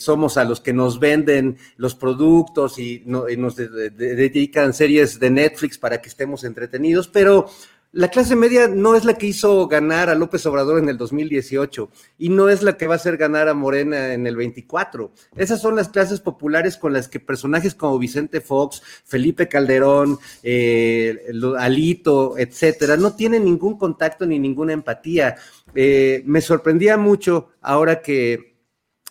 somos 0.00 0.36
a 0.36 0.44
los 0.44 0.60
que 0.60 0.72
nos 0.72 0.98
venden 0.98 1.56
los 1.76 1.94
productos 1.94 2.80
y, 2.80 3.04
nos 3.06 3.54
dedican 3.56 4.74
series 4.74 5.20
de 5.20 5.30
Netflix 5.30 5.43
para 5.80 6.00
que 6.00 6.08
estemos 6.08 6.44
entretenidos, 6.44 7.08
pero 7.08 7.48
la 7.94 8.08
clase 8.08 8.34
media 8.34 8.66
no 8.66 8.96
es 8.96 9.04
la 9.04 9.14
que 9.14 9.26
hizo 9.26 9.68
ganar 9.68 10.10
a 10.10 10.16
López 10.16 10.44
Obrador 10.46 10.80
en 10.80 10.88
el 10.88 10.98
2018 10.98 11.88
y 12.18 12.28
no 12.28 12.48
es 12.48 12.60
la 12.62 12.76
que 12.76 12.88
va 12.88 12.94
a 12.94 12.96
hacer 12.96 13.16
ganar 13.16 13.48
a 13.48 13.54
Morena 13.54 14.14
en 14.14 14.26
el 14.26 14.34
24. 14.34 15.12
Esas 15.36 15.60
son 15.60 15.76
las 15.76 15.90
clases 15.90 16.18
populares 16.18 16.76
con 16.76 16.92
las 16.92 17.06
que 17.06 17.20
personajes 17.20 17.76
como 17.76 18.00
Vicente 18.00 18.40
Fox, 18.40 18.82
Felipe 19.04 19.46
Calderón, 19.46 20.18
eh, 20.42 21.24
Alito, 21.56 22.36
etcétera, 22.36 22.96
no 22.96 23.14
tienen 23.14 23.44
ningún 23.44 23.78
contacto 23.78 24.26
ni 24.26 24.40
ninguna 24.40 24.72
empatía. 24.72 25.36
Eh, 25.76 26.24
me 26.26 26.40
sorprendía 26.40 26.96
mucho 26.96 27.50
ahora 27.60 28.02
que 28.02 28.56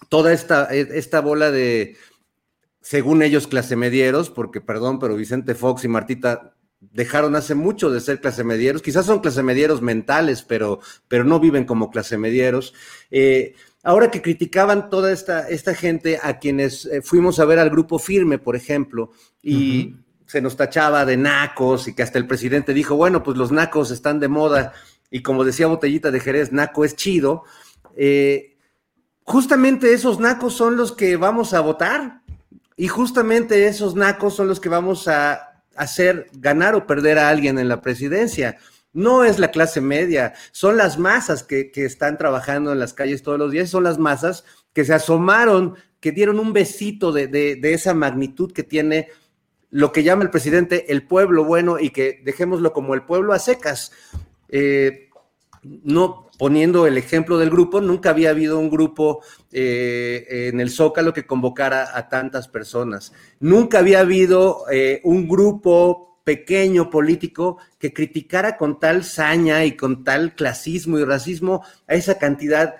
toda 0.09 0.33
esta, 0.33 0.65
esta 0.65 1.21
bola 1.21 1.51
de, 1.51 1.95
según 2.83 3.23
ellos, 3.23 3.47
clase 3.47 3.77
medieros, 3.77 4.29
porque 4.29 4.59
perdón, 4.59 4.99
pero 4.99 5.15
Vicente 5.15 5.55
Fox 5.55 5.85
y 5.85 5.87
Martita 5.87 6.53
dejaron 6.91 7.35
hace 7.35 7.55
mucho 7.55 7.89
de 7.89 8.01
ser 8.01 8.19
clase 8.19 8.43
medieros, 8.43 8.81
quizás 8.81 9.05
son 9.05 9.21
clase 9.21 9.41
medieros 9.41 9.81
mentales, 9.81 10.43
pero, 10.43 10.81
pero 11.07 11.23
no 11.23 11.39
viven 11.39 11.63
como 11.63 11.89
clase 11.89 12.17
medieros. 12.17 12.73
Eh, 13.09 13.55
ahora 13.83 14.11
que 14.11 14.21
criticaban 14.21 14.89
toda 14.89 15.13
esta, 15.13 15.47
esta 15.47 15.73
gente 15.73 16.19
a 16.21 16.39
quienes 16.39 16.85
eh, 16.85 17.01
fuimos 17.01 17.39
a 17.39 17.45
ver 17.45 17.57
al 17.57 17.69
grupo 17.69 17.99
firme, 17.99 18.37
por 18.37 18.57
ejemplo, 18.57 19.11
y 19.41 19.95
se 20.25 20.41
nos 20.41 20.57
tachaba 20.57 21.05
de 21.05 21.15
nacos 21.15 21.87
y 21.87 21.95
que 21.95 22.03
hasta 22.03 22.19
el 22.19 22.27
presidente 22.27 22.73
dijo, 22.73 22.97
bueno, 22.97 23.23
pues 23.23 23.37
los 23.37 23.53
nacos 23.53 23.91
están 23.91 24.19
de 24.19 24.27
moda 24.27 24.73
y 25.09 25.21
como 25.21 25.45
decía 25.45 25.67
Botellita 25.67 26.11
de 26.11 26.19
Jerez, 26.19 26.51
naco 26.51 26.83
es 26.83 26.97
chido. 26.97 27.43
Eh, 27.95 28.57
justamente 29.21 29.93
esos 29.93 30.19
nacos 30.19 30.53
son 30.53 30.75
los 30.75 30.91
que 30.91 31.15
vamos 31.15 31.53
a 31.53 31.61
votar 31.61 32.22
y 32.75 32.87
justamente 32.87 33.67
esos 33.67 33.95
nacos 33.95 34.35
son 34.35 34.47
los 34.47 34.59
que 34.59 34.69
vamos 34.69 35.07
a 35.07 35.61
hacer 35.75 36.27
ganar 36.33 36.75
o 36.75 36.87
perder 36.87 37.17
a 37.19 37.29
alguien 37.29 37.59
en 37.59 37.67
la 37.67 37.81
presidencia. 37.81 38.57
No 38.93 39.23
es 39.23 39.39
la 39.39 39.49
clase 39.49 39.81
media, 39.81 40.33
son 40.51 40.77
las 40.77 40.99
masas 40.99 41.43
que, 41.43 41.71
están 41.75 42.17
trabajando 42.17 42.71
en 42.71 42.79
las 42.79 42.93
calles 42.93 43.23
todos 43.23 43.39
los 43.39 43.51
días, 43.51 43.69
son 43.69 43.83
las 43.83 43.97
masas 43.97 44.43
que 44.71 44.85
se 44.85 44.93
asomaron, 44.93 45.75
que 45.99 46.11
dieron 46.11 46.39
un 46.39 46.53
besito 46.53 47.11
de, 47.11 47.59
esa 47.63 47.93
magnitud 47.93 48.51
que 48.51 48.63
tiene 48.63 49.09
lo 49.71 49.91
que 49.91 50.03
llama 50.03 50.21
el 50.21 50.29
presidente 50.29 50.91
el 50.91 51.07
pueblo 51.07 51.43
bueno 51.45 51.79
y 51.79 51.89
que 51.89 52.21
dejémoslo 52.23 52.73
como 52.73 52.93
el 52.93 53.03
pueblo 53.03 53.33
a 53.33 53.39
secas. 53.39 53.91
Eh, 54.49 55.09
no 55.63 56.29
poniendo 56.37 56.85
el 56.85 56.97
ejemplo 56.97 57.39
del 57.39 57.49
grupo, 57.49 57.81
nunca 57.81 58.11
había 58.11 58.29
habido 58.29 58.59
un 58.59 58.69
grupo 58.69 59.23
eh, 59.55 60.49
en 60.49 60.59
el 60.59 60.71
Zócalo 60.71 61.13
que 61.13 61.27
convocara 61.27 61.95
a 61.95 62.09
tantas 62.09 62.47
personas. 62.47 63.13
Nunca 63.39 63.79
había 63.79 63.99
habido 63.99 64.65
eh, 64.71 64.99
un 65.03 65.27
grupo 65.27 66.19
pequeño 66.23 66.89
político 66.89 67.59
que 67.77 67.93
criticara 67.93 68.57
con 68.57 68.79
tal 68.79 69.03
saña 69.03 69.63
y 69.65 69.73
con 69.73 70.03
tal 70.03 70.33
clasismo 70.33 70.97
y 70.97 71.03
racismo 71.03 71.63
a 71.87 71.93
esa 71.93 72.17
cantidad 72.17 72.75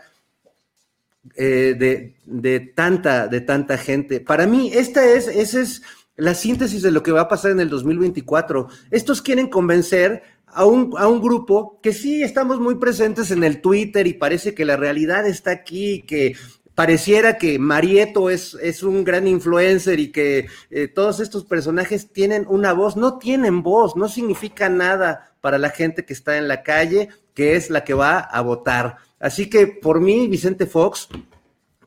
eh, 1.35 2.13
de, 2.25 2.59
tanta, 2.75 3.27
de 3.27 3.41
tanta 3.41 3.77
gente. 3.77 4.19
Para 4.19 4.47
mí, 4.47 4.71
esta 4.73 5.05
es, 5.05 5.27
esa 5.27 5.61
es 5.61 5.83
la 6.15 6.33
síntesis 6.33 6.81
de 6.81 6.91
lo 6.91 7.03
que 7.03 7.11
va 7.11 7.21
a 7.21 7.27
pasar 7.27 7.51
en 7.51 7.59
el 7.59 7.69
2024. 7.69 8.67
Estos 8.91 9.21
quieren 9.21 9.47
convencer 9.47 10.23
a 10.47 10.65
un, 10.65 10.93
a 10.97 11.07
un, 11.07 11.21
grupo 11.21 11.79
que 11.81 11.93
sí 11.93 12.21
estamos 12.21 12.59
muy 12.59 12.75
presentes 12.75 13.31
en 13.31 13.43
el 13.43 13.61
Twitter 13.61 14.05
y 14.05 14.13
parece 14.13 14.53
que 14.53 14.65
la 14.65 14.77
realidad 14.77 15.25
está 15.25 15.51
aquí, 15.51 16.03
que 16.03 16.35
pareciera 16.75 17.37
que 17.37 17.59
Marieto 17.59 18.29
es, 18.29 18.55
es 18.55 18.83
un 18.83 19.03
gran 19.03 19.27
influencer 19.27 19.99
y 19.99 20.11
que 20.11 20.47
eh, 20.71 20.87
todos 20.87 21.19
estos 21.19 21.45
personajes 21.45 22.11
tienen 22.11 22.45
una 22.47 22.73
voz, 22.73 22.95
no 22.95 23.17
tienen 23.19 23.63
voz, 23.63 23.95
no 23.95 24.07
significa 24.07 24.69
nada 24.69 25.35
para 25.41 25.57
la 25.57 25.69
gente 25.69 26.05
que 26.05 26.13
está 26.13 26.37
en 26.37 26.47
la 26.47 26.63
calle, 26.63 27.09
que 27.33 27.55
es 27.55 27.69
la 27.69 27.83
que 27.83 27.93
va 27.93 28.19
a 28.19 28.41
votar. 28.41 28.97
Así 29.19 29.49
que 29.49 29.67
por 29.67 30.01
mí, 30.01 30.27
Vicente 30.27 30.65
Fox 30.65 31.09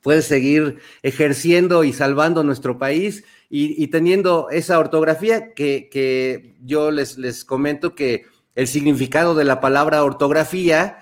puede 0.03 0.23
seguir 0.23 0.79
ejerciendo 1.03 1.83
y 1.83 1.93
salvando 1.93 2.45
nuestro 2.45 2.79
país 2.79 3.25
y, 3.49 3.87
teniendo 3.89 4.49
esa 4.51 4.79
ortografía 4.79 5.55
que, 5.55 5.89
que 5.91 6.57
yo 6.65 6.91
les, 6.91 7.17
les 7.17 7.45
comento 7.45 7.95
que 7.95 8.27
el 8.55 8.67
significado 8.67 9.35
de 9.35 9.45
la 9.45 9.61
palabra 9.61 10.03
ortografía, 10.03 10.99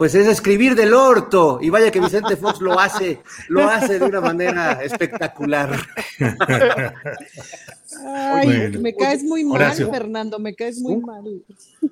pues 0.00 0.14
es 0.14 0.26
escribir 0.28 0.74
del 0.76 0.94
orto. 0.94 1.58
Y 1.60 1.68
vaya 1.68 1.90
que 1.90 2.00
Vicente 2.00 2.34
Fox 2.34 2.62
lo 2.62 2.80
hace, 2.80 3.20
lo 3.48 3.68
hace 3.68 3.98
de 3.98 4.06
una 4.06 4.22
manera 4.22 4.82
espectacular. 4.82 5.78
Ay, 8.06 8.78
me 8.80 8.96
caes 8.96 9.22
muy 9.22 9.44
mal, 9.44 9.74
Fernando, 9.74 10.38
me 10.38 10.54
caes 10.54 10.80
muy 10.80 10.96
mal. 11.02 11.42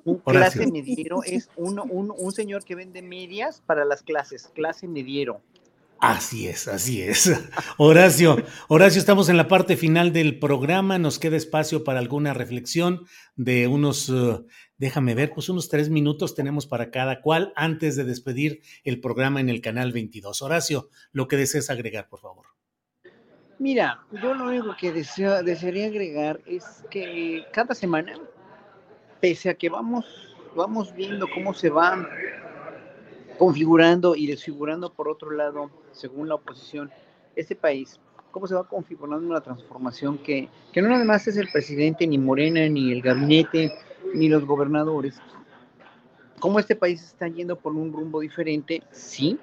Un 0.05 0.17
clase 0.21 0.67
mediero 0.69 1.23
es 1.23 1.51
uno, 1.57 1.85
un, 1.85 2.11
un 2.17 2.33
señor 2.33 2.65
que 2.65 2.75
vende 2.75 3.03
medias 3.03 3.63
para 3.67 3.85
las 3.85 4.03
clases, 4.03 4.49
clase 4.55 4.89
mediero. 4.89 5.43
Así 6.01 6.47
es, 6.47 6.69
así 6.69 7.03
es. 7.03 7.33
Horacio, 7.77 8.37
Horacio, 8.69 9.01
estamos 9.01 9.29
en 9.29 9.37
la 9.37 9.49
parte 9.49 9.77
final 9.77 10.13
del 10.13 10.39
programa. 10.39 10.99
Nos 10.99 11.19
queda 11.19 11.37
espacio 11.37 11.83
para 11.83 11.99
alguna 11.99 12.33
reflexión 12.35 13.05
de 13.35 13.67
unos, 13.67 14.09
uh, 14.09 14.47
déjame 14.79 15.15
ver, 15.15 15.33
pues 15.35 15.49
unos 15.49 15.69
tres 15.69 15.91
minutos 15.91 16.35
tenemos 16.35 16.67
para 16.67 16.91
cada 16.91 17.21
cual 17.21 17.53
antes 17.57 17.97
de 17.97 18.05
despedir 18.05 18.63
el 18.85 19.01
programa 19.01 19.41
en 19.41 19.49
el 19.49 19.61
canal 19.61 19.93
22. 19.93 20.41
Horacio, 20.41 20.89
lo 21.13 21.29
que 21.29 21.37
desees 21.37 21.69
agregar, 21.69 22.09
por 22.09 22.21
favor. 22.21 22.47
Mira, 23.59 24.07
yo 24.23 24.35
lo 24.35 24.47
único 24.47 24.77
que 24.77 24.93
deseo, 24.93 25.43
desearía 25.43 25.87
agregar 25.87 26.41
es 26.47 26.85
que 26.91 27.45
cada 27.53 27.75
semana, 27.75 28.15
pese 29.21 29.51
a 29.51 29.55
que 29.55 29.69
vamos, 29.69 30.07
vamos 30.55 30.95
viendo 30.95 31.27
cómo 31.29 31.53
se 31.53 31.69
van 31.69 32.07
configurando 33.37 34.15
y 34.15 34.29
desfigurando 34.29 34.93
por 34.93 35.09
otro 35.09 35.33
lado, 35.33 35.71
según 35.91 36.29
la 36.29 36.37
oposición, 36.37 36.91
este 37.35 37.57
país, 37.57 38.01
cómo 38.31 38.47
se 38.47 38.55
va 38.55 38.69
configurando 38.69 39.27
una 39.27 39.41
transformación 39.41 40.19
que, 40.19 40.49
que 40.73 40.81
no 40.81 40.89
nada 40.89 41.05
más 41.05 41.27
es 41.27 41.37
el 41.37 41.49
presidente, 41.51 42.07
ni 42.07 42.19
Morena, 42.19 42.69
ni 42.69 42.93
el 42.93 43.03
gabinete, 43.03 43.73
ni 44.15 44.29
los 44.29 44.45
gobernadores. 44.45 45.21
Cómo 46.41 46.59
este 46.59 46.77
país 46.77 47.03
está 47.03 47.27
yendo 47.27 47.57
por 47.57 47.73
un 47.73 47.93
rumbo 47.93 48.21
diferente, 48.21 48.83
sí. 48.91 49.39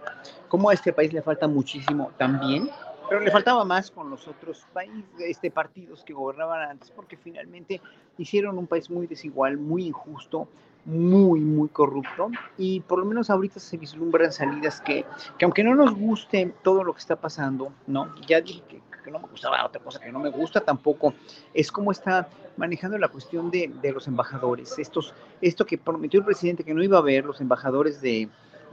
Cómo 0.47 0.69
a 0.69 0.73
este 0.73 0.93
país 0.93 1.11
le 1.11 1.21
falta 1.21 1.47
muchísimo 1.47 2.11
también, 2.17 2.69
pero 3.09 3.21
le 3.21 3.31
faltaba 3.31 3.65
más 3.65 3.91
con 3.91 4.09
los 4.09 4.27
otros 4.27 4.65
países, 4.73 5.03
este, 5.19 5.51
partidos 5.51 6.03
que 6.03 6.13
gobernaban 6.13 6.69
antes, 6.69 6.91
porque 6.91 7.17
finalmente 7.17 7.81
hicieron 8.17 8.57
un 8.57 8.67
país 8.67 8.89
muy 8.89 9.07
desigual, 9.07 9.57
muy 9.57 9.85
injusto, 9.85 10.47
muy, 10.85 11.39
muy 11.39 11.67
corrupto 11.69 12.29
y 12.57 12.79
por 12.81 12.99
lo 12.99 13.05
menos 13.05 13.29
ahorita 13.29 13.59
se 13.59 13.77
vislumbran 13.77 14.31
salidas 14.31 14.81
que, 14.81 15.03
que 15.37 15.45
aunque 15.45 15.63
no 15.63 15.75
nos 15.75 15.95
guste 15.95 16.53
todo 16.63 16.83
lo 16.83 16.93
que 16.93 16.99
está 16.99 17.15
pasando, 17.15 17.71
¿no? 17.87 18.13
Ya 18.27 18.39
dije 18.39 18.61
que, 18.67 18.81
no 19.11 19.19
me 19.19 19.27
gustaba, 19.27 19.65
otra 19.65 19.81
cosa 19.81 19.99
que 19.99 20.11
no 20.11 20.19
me 20.19 20.29
gusta 20.29 20.61
tampoco, 20.61 21.13
es 21.53 21.71
cómo 21.71 21.91
está 21.91 22.27
manejando 22.57 22.97
la 22.97 23.07
cuestión 23.07 23.51
de, 23.51 23.71
de, 23.81 23.91
los 23.91 24.07
embajadores, 24.07 24.77
estos, 24.79 25.13
esto 25.41 25.65
que 25.65 25.77
prometió 25.77 26.19
el 26.19 26.25
presidente 26.25 26.63
que 26.63 26.73
no 26.73 26.83
iba 26.83 26.97
a 26.97 27.01
haber, 27.01 27.25
los 27.25 27.41
embajadores 27.41 28.01
de, 28.01 28.29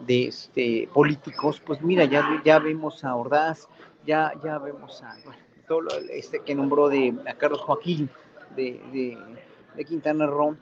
de 0.07 0.29
este, 0.29 0.89
políticos, 0.93 1.61
pues 1.65 1.83
mira, 1.83 2.05
ya, 2.05 2.43
ya 2.45 2.59
vemos 2.59 3.05
a 3.05 3.15
Ordaz, 3.15 3.69
ya, 4.07 4.33
ya 4.43 4.59
vemos 4.59 5.03
a 5.03 5.17
todo 5.67 5.89
este 6.11 6.41
que 6.41 6.55
nombró 6.55 6.89
de 6.89 7.15
a 7.27 7.35
Carlos 7.35 7.61
Joaquín 7.61 8.11
de, 8.57 8.81
de, 8.93 9.19
de 9.77 9.85
Quintana 9.85 10.27
Roo, 10.27 10.57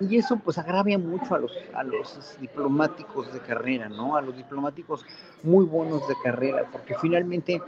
y 0.00 0.16
eso 0.16 0.36
pues 0.42 0.58
agravia 0.58 0.98
mucho 0.98 1.34
a 1.34 1.38
los, 1.38 1.52
a 1.72 1.84
los 1.84 2.36
diplomáticos 2.40 3.32
de 3.32 3.40
carrera, 3.40 3.88
¿no? 3.88 4.16
A 4.16 4.22
los 4.22 4.36
diplomáticos 4.36 5.04
muy 5.42 5.64
buenos 5.64 6.06
de 6.08 6.14
carrera, 6.22 6.68
porque 6.70 6.96
finalmente 7.00 7.62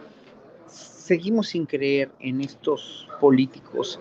seguimos 1.07 1.49
sin 1.49 1.66
creer 1.66 2.11
en 2.19 2.41
estos 2.41 3.09
políticos 3.20 4.01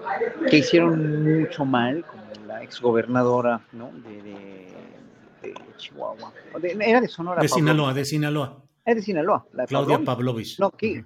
que 0.49 0.57
hicieron 0.57 1.23
mucho 1.23 1.63
mal, 1.63 2.03
como 2.05 2.23
la 2.47 2.63
exgobernadora, 2.63 3.63
¿no? 3.71 3.91
De, 3.91 4.21
de, 4.23 5.53
Chihuahua. 5.77 6.33
era 6.63 7.01
de 7.01 7.07
Sonora. 7.07 7.41
De 7.41 7.47
Sinaloa, 7.47 7.93
de 7.93 8.05
Sinaloa. 8.05 8.63
Es 8.83 8.95
de 8.95 9.01
Sinaloa. 9.03 9.45
La 9.53 9.67
Claudia 9.67 9.99
Pavlovich. 10.03 10.59
No, 10.59 10.71
¿qué? 10.71 11.05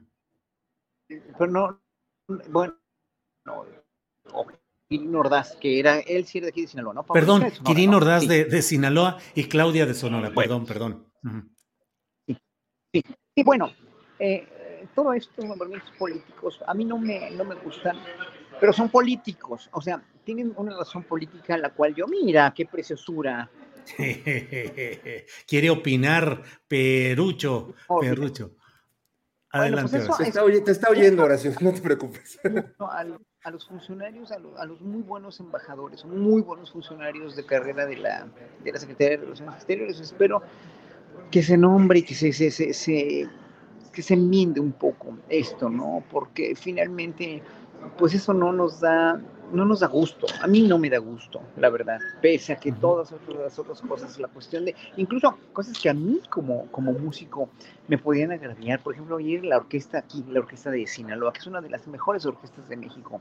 Pero 1.07 1.51
no, 1.51 1.81
bueno, 2.49 2.75
no, 3.45 3.65
Kirin 4.87 5.15
Ordaz, 5.15 5.55
que 5.57 5.79
era 5.79 5.99
él 5.99 6.25
sí 6.25 6.37
era 6.37 6.45
de 6.45 6.51
aquí 6.51 6.61
de 6.61 6.67
Sinaloa, 6.67 6.93
¿no? 6.93 7.03
perdón, 7.03 7.51
Kirin 7.65 7.93
Ordaz 7.93 8.27
de, 8.27 8.61
Sinaloa 8.61 9.17
y 9.35 9.45
Claudia 9.45 9.85
de 9.85 9.93
Sonora, 9.93 10.31
perdón, 10.33 10.65
perdón. 10.65 11.11
sí, 12.27 13.03
sí, 13.35 13.43
bueno, 13.43 13.71
eh, 14.19 14.47
todo 14.95 15.13
esto, 15.13 15.45
movimientos 15.45 15.91
políticos, 15.97 16.59
a 16.65 16.73
mí 16.73 16.85
no 16.85 16.97
me, 16.97 17.31
no 17.31 17.43
me 17.43 17.55
gustan, 17.55 17.97
pero 18.59 18.73
son 18.73 18.89
políticos, 18.89 19.69
o 19.71 19.81
sea, 19.81 20.01
tienen 20.23 20.53
una 20.57 20.77
razón 20.77 21.03
política 21.03 21.57
la 21.57 21.69
cual 21.71 21.95
yo, 21.95 22.07
mira, 22.07 22.53
qué 22.55 22.65
preciosura. 22.65 23.49
Quiere 25.47 25.69
opinar 25.69 26.43
Perucho, 26.67 27.73
Perucho. 27.99 28.51
Pues 29.51 29.63
Adelante. 29.63 29.99
te, 30.61 30.71
está, 30.71 30.91
oyendo, 30.91 31.23
Horacio, 31.23 31.51
no 31.59 31.73
te 31.73 31.81
preocupes. 31.81 32.39
a, 32.79 33.51
los 33.51 33.67
funcionarios, 33.67 34.31
a, 34.31 34.37
los 34.37 34.79
muy 34.79 35.01
buenos 35.01 35.39
embajadores, 35.39 36.05
muy 36.05 36.43
buenos 36.43 36.71
funcionarios 36.71 37.35
de 37.35 37.45
carrera 37.47 37.87
de 37.87 37.97
la, 37.97 38.27
de 38.63 38.71
la 38.71 38.77
Secretaría 38.77 39.17
de 39.17 39.23
Relaciones 39.23 39.55
Exteriores, 39.55 39.99
espero 39.99 40.43
que 41.31 41.41
se 41.41 41.57
nombre 41.57 41.99
y 41.99 42.03
que 42.03 42.13
se, 42.13 42.31
se, 42.31 42.51
se, 42.51 43.27
que 43.99 44.03
se 44.03 44.13
enmiende 44.13 44.61
un 44.61 44.71
poco 44.71 45.17
esto, 45.27 45.69
¿no? 45.69 46.01
Porque 46.09 46.55
finalmente, 46.55 47.43
pues 47.97 48.13
eso 48.13 48.33
no 48.33 48.53
nos 48.53 48.79
da 48.79 49.19
no 49.51 49.65
nos 49.65 49.81
da 49.81 49.87
gusto, 49.87 50.25
a 50.41 50.47
mí 50.47 50.61
no 50.61 50.77
me 50.77 50.89
da 50.89 50.99
gusto, 50.99 51.41
la 51.57 51.69
verdad, 51.69 51.99
pese 52.21 52.53
a 52.53 52.55
que 52.55 52.71
todas 52.71 53.11
las 53.11 53.59
otras 53.59 53.81
cosas, 53.81 54.17
la 54.17 54.29
cuestión 54.29 54.63
de, 54.63 54.73
incluso 54.95 55.37
cosas 55.51 55.77
que 55.77 55.89
a 55.89 55.93
mí 55.93 56.21
como, 56.29 56.67
como 56.67 56.93
músico 56.93 57.49
me 57.89 57.97
podían 57.97 58.31
agraviar, 58.31 58.81
por 58.81 58.93
ejemplo, 58.93 59.17
oír 59.17 59.43
la 59.43 59.57
orquesta 59.57 59.97
aquí, 59.97 60.23
la 60.29 60.39
orquesta 60.39 60.71
de 60.71 60.87
Sinaloa, 60.87 61.33
que 61.33 61.39
es 61.39 61.47
una 61.47 61.59
de 61.59 61.69
las 61.69 61.85
mejores 61.87 62.25
orquestas 62.25 62.69
de 62.69 62.77
México, 62.77 63.19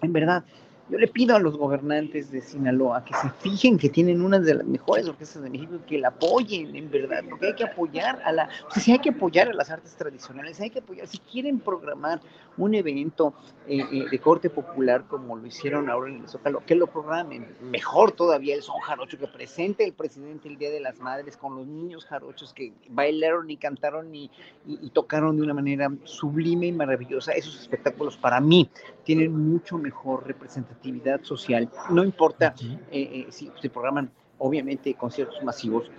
en 0.00 0.12
verdad, 0.12 0.44
yo 0.90 0.98
le 0.98 1.06
pido 1.06 1.36
a 1.36 1.38
los 1.38 1.56
gobernantes 1.56 2.30
de 2.30 2.40
Sinaloa 2.40 3.04
que 3.04 3.14
se 3.14 3.28
fijen 3.40 3.76
que 3.76 3.90
tienen 3.90 4.22
una 4.22 4.38
de 4.38 4.54
las 4.54 4.66
mejores 4.66 5.06
orquestas 5.06 5.42
de 5.42 5.50
México 5.50 5.74
y 5.76 5.86
que 5.86 5.98
la 5.98 6.08
apoyen, 6.08 6.74
en 6.74 6.90
verdad, 6.90 7.22
porque 7.28 7.48
hay 7.48 7.54
que 7.54 7.64
apoyar 7.64 8.22
a 8.24 8.32
la, 8.32 8.48
o 8.66 8.70
sea, 8.70 8.82
si 8.82 8.92
hay 8.92 8.98
que 8.98 9.10
apoyar 9.10 9.48
a 9.48 9.52
las 9.52 9.70
artes 9.70 9.94
tradicionales, 9.96 10.60
hay 10.60 10.70
que 10.70 10.78
apoyar, 10.78 11.06
si 11.06 11.18
quieren 11.18 11.60
programar 11.60 12.20
un 12.56 12.74
evento 12.74 13.34
eh, 13.66 13.84
eh, 13.92 14.04
de 14.10 14.18
corte 14.18 14.50
popular 14.50 15.04
como 15.06 15.36
lo 15.36 15.46
hicieron 15.46 15.90
ahora 15.90 16.10
en 16.10 16.22
el 16.22 16.28
Zócalo, 16.28 16.64
que 16.64 16.74
lo 16.74 16.86
programen, 16.86 17.54
mejor 17.60 18.12
todavía 18.12 18.54
el 18.54 18.62
son 18.62 18.80
jarocho, 18.80 19.18
que 19.18 19.28
presente 19.28 19.84
el 19.84 19.92
presidente 19.92 20.48
el 20.48 20.56
Día 20.56 20.70
de 20.70 20.80
las 20.80 20.98
Madres 21.00 21.36
con 21.36 21.54
los 21.54 21.66
niños 21.66 22.06
jarochos 22.06 22.54
que 22.54 22.72
bailaron 22.88 23.50
y 23.50 23.58
cantaron 23.58 24.14
y, 24.14 24.30
y 24.66 24.90
tocaron 24.90 25.36
de 25.36 25.42
una 25.42 25.54
manera 25.54 25.92
sublime 26.04 26.66
y 26.66 26.72
maravillosa, 26.72 27.32
esos 27.32 27.60
espectáculos 27.60 28.16
para 28.16 28.40
mí 28.40 28.70
tienen 29.04 29.36
mucho 29.36 29.78
mejor 29.78 30.26
representación 30.26 30.77
actividad 30.78 31.22
social, 31.22 31.68
no 31.90 32.04
importa 32.04 32.54
eh, 32.60 32.76
eh, 32.90 33.26
si 33.30 33.50
se 33.60 33.68
programan 33.68 34.10
obviamente 34.38 34.94
conciertos 34.94 35.42
masivos, 35.42 35.90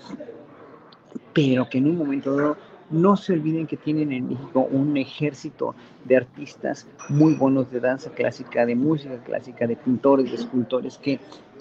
pero 1.34 1.70
que 1.70 1.78
en 1.78 1.88
un 1.88 1.98
momento 1.98 2.36
dado 2.36 2.58
no 2.90 3.16
se 3.16 3.34
olviden 3.34 3.68
que 3.68 3.78
tienen 3.78 4.12
en 4.12 4.30
México 4.30 4.68
un 4.72 4.98
ejército 4.98 5.76
de 6.06 6.18
artistas 6.18 6.88
muy 7.10 7.36
buenos 7.36 7.70
de 7.72 7.80
danza 7.80 8.10
clásica, 8.10 8.66
de 8.66 8.76
música 8.76 9.18
clásica, 9.24 9.68
de 9.68 9.76
pintores, 9.76 10.32
de 10.32 10.38
escultores, 10.38 10.98
que 10.98 11.20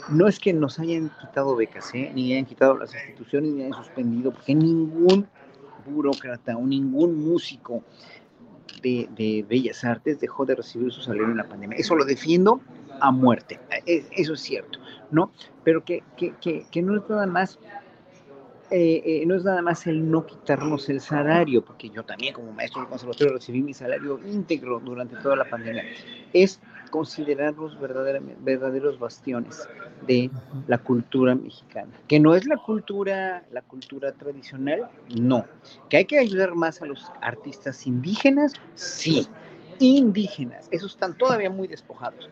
no 0.08 0.26
es 0.26 0.38
que 0.38 0.54
nos 0.54 0.78
hayan 0.78 1.10
quitado 1.20 1.54
becas, 1.54 1.94
¿eh? 1.94 2.10
ni 2.14 2.32
hayan 2.32 2.46
quitado 2.46 2.78
las 2.78 2.94
instituciones, 2.94 3.52
ni 3.52 3.62
hayan 3.64 3.74
suspendido, 3.74 4.32
porque 4.32 4.54
ningún 4.54 5.26
burócrata 5.86 6.56
o 6.56 6.66
ningún 6.66 7.22
músico 7.22 7.82
de, 8.82 9.44
Bellas 9.48 9.84
Artes 9.84 10.20
dejó 10.20 10.44
de 10.46 10.54
recibir 10.54 10.92
su 10.92 11.00
salario 11.00 11.30
en 11.30 11.36
la 11.36 11.48
pandemia. 11.48 11.78
Eso 11.78 11.94
lo 11.94 12.04
defiendo 12.04 12.60
a 13.00 13.10
muerte, 13.10 13.60
e, 13.86 14.04
eso 14.12 14.34
es 14.34 14.40
cierto, 14.40 14.78
¿no? 15.10 15.30
Pero 15.64 15.84
que, 15.84 16.02
que, 16.16 16.82
no 16.82 16.96
es 16.96 17.08
nada 17.08 17.26
más 17.26 17.58
eh, 18.70 19.02
eh, 19.04 19.24
no 19.26 19.34
es 19.34 19.44
nada 19.44 19.62
más 19.62 19.86
el 19.86 20.10
no 20.10 20.26
quitarnos 20.26 20.88
el 20.90 21.00
salario, 21.00 21.64
porque 21.64 21.88
yo 21.88 22.04
también 22.04 22.34
como 22.34 22.52
maestro 22.52 22.82
del 22.82 22.90
conservatorio 22.90 23.34
recibí 23.34 23.62
mi 23.62 23.72
salario 23.72 24.20
íntegro 24.26 24.78
durante 24.80 25.16
toda 25.16 25.36
la 25.36 25.44
pandemia, 25.44 25.84
es 26.32 26.60
considerarlos 26.88 27.78
verdaderos 27.80 28.98
bastiones 28.98 29.68
de 30.06 30.30
la 30.66 30.78
cultura 30.78 31.34
mexicana. 31.34 31.92
Que 32.06 32.18
no 32.20 32.34
es 32.34 32.46
la 32.46 32.56
cultura, 32.56 33.44
la 33.52 33.62
cultura 33.62 34.12
tradicional, 34.12 34.88
no. 35.16 35.44
Que 35.88 35.98
hay 35.98 36.04
que 36.04 36.18
ayudar 36.18 36.54
más 36.54 36.82
a 36.82 36.86
los 36.86 37.10
artistas 37.20 37.86
indígenas, 37.86 38.52
sí. 38.74 39.26
Indígenas, 39.78 40.68
esos 40.70 40.92
están 40.92 41.16
todavía 41.16 41.50
muy 41.50 41.68
despojados. 41.68 42.28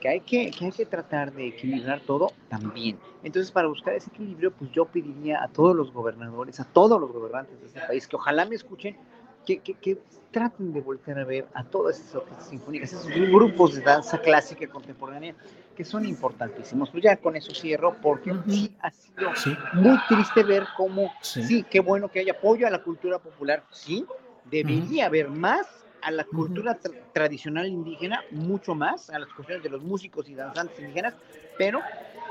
Que 0.00 0.08
hay 0.08 0.20
que, 0.20 0.50
que 0.50 0.64
hay 0.66 0.72
que 0.72 0.84
tratar 0.84 1.32
de 1.32 1.46
equilibrar 1.46 2.00
todo 2.00 2.32
también. 2.48 2.98
Entonces, 3.22 3.52
para 3.52 3.68
buscar 3.68 3.94
ese 3.94 4.10
equilibrio, 4.10 4.50
pues 4.50 4.70
yo 4.72 4.84
pediría 4.84 5.42
a 5.42 5.48
todos 5.48 5.76
los 5.76 5.92
gobernadores, 5.92 6.58
a 6.58 6.64
todos 6.64 7.00
los 7.00 7.12
gobernantes 7.12 7.60
de 7.60 7.66
este 7.68 7.80
país, 7.80 8.08
que 8.08 8.16
ojalá 8.16 8.44
me 8.44 8.56
escuchen, 8.56 8.96
que, 9.44 9.58
que, 9.58 9.74
que 9.74 9.98
traten 10.32 10.72
de 10.72 10.80
volver 10.80 11.18
a 11.18 11.24
ver 11.24 11.46
a 11.54 11.62
todas 11.62 12.00
esas 12.00 12.16
orquestas 12.16 12.48
sinfónicas, 12.48 12.92
esos 12.92 13.06
grupos 13.30 13.74
de 13.74 13.82
danza 13.82 14.18
clásica 14.18 14.66
contemporánea 14.66 15.34
que 15.76 15.84
son 15.84 16.06
importantísimos. 16.06 16.90
Pues 16.90 17.04
ya 17.04 17.16
con 17.16 17.36
eso 17.36 17.54
cierro, 17.54 17.96
porque 18.00 18.34
sí 18.48 18.74
ha 18.80 18.90
sido 18.90 19.30
muy 19.74 19.98
triste 20.08 20.42
ver 20.42 20.66
cómo, 20.76 21.12
sí. 21.20 21.64
qué 21.70 21.80
bueno 21.80 22.08
que 22.08 22.20
haya 22.20 22.32
apoyo 22.32 22.66
a 22.66 22.70
la 22.70 22.82
cultura 22.82 23.18
popular, 23.18 23.64
sí, 23.70 24.04
debería 24.50 25.06
haber 25.06 25.28
más 25.28 25.66
a 26.02 26.10
la 26.10 26.24
cultura 26.24 26.76
tradicional 27.12 27.68
indígena, 27.68 28.24
mucho 28.32 28.74
más, 28.74 29.08
a 29.10 29.20
las 29.20 29.28
cuestiones 29.34 29.62
de 29.62 29.70
los 29.70 29.82
músicos 29.82 30.28
y 30.28 30.34
danzantes 30.34 30.80
indígenas, 30.80 31.14
pero 31.56 31.80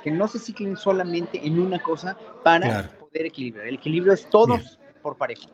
que 0.03 0.11
no 0.11 0.27
se 0.27 0.39
ciclen 0.39 0.75
solamente 0.75 1.39
en 1.45 1.57
una 1.57 1.79
cosa 1.79 2.17
para 2.43 2.89
poder 2.99 3.27
equilibrar. 3.27 3.67
El 3.67 3.75
equilibrio 3.75 4.11
es 4.11 4.29
todos 4.29 4.77
por 5.01 5.15
pareja. 5.15 5.47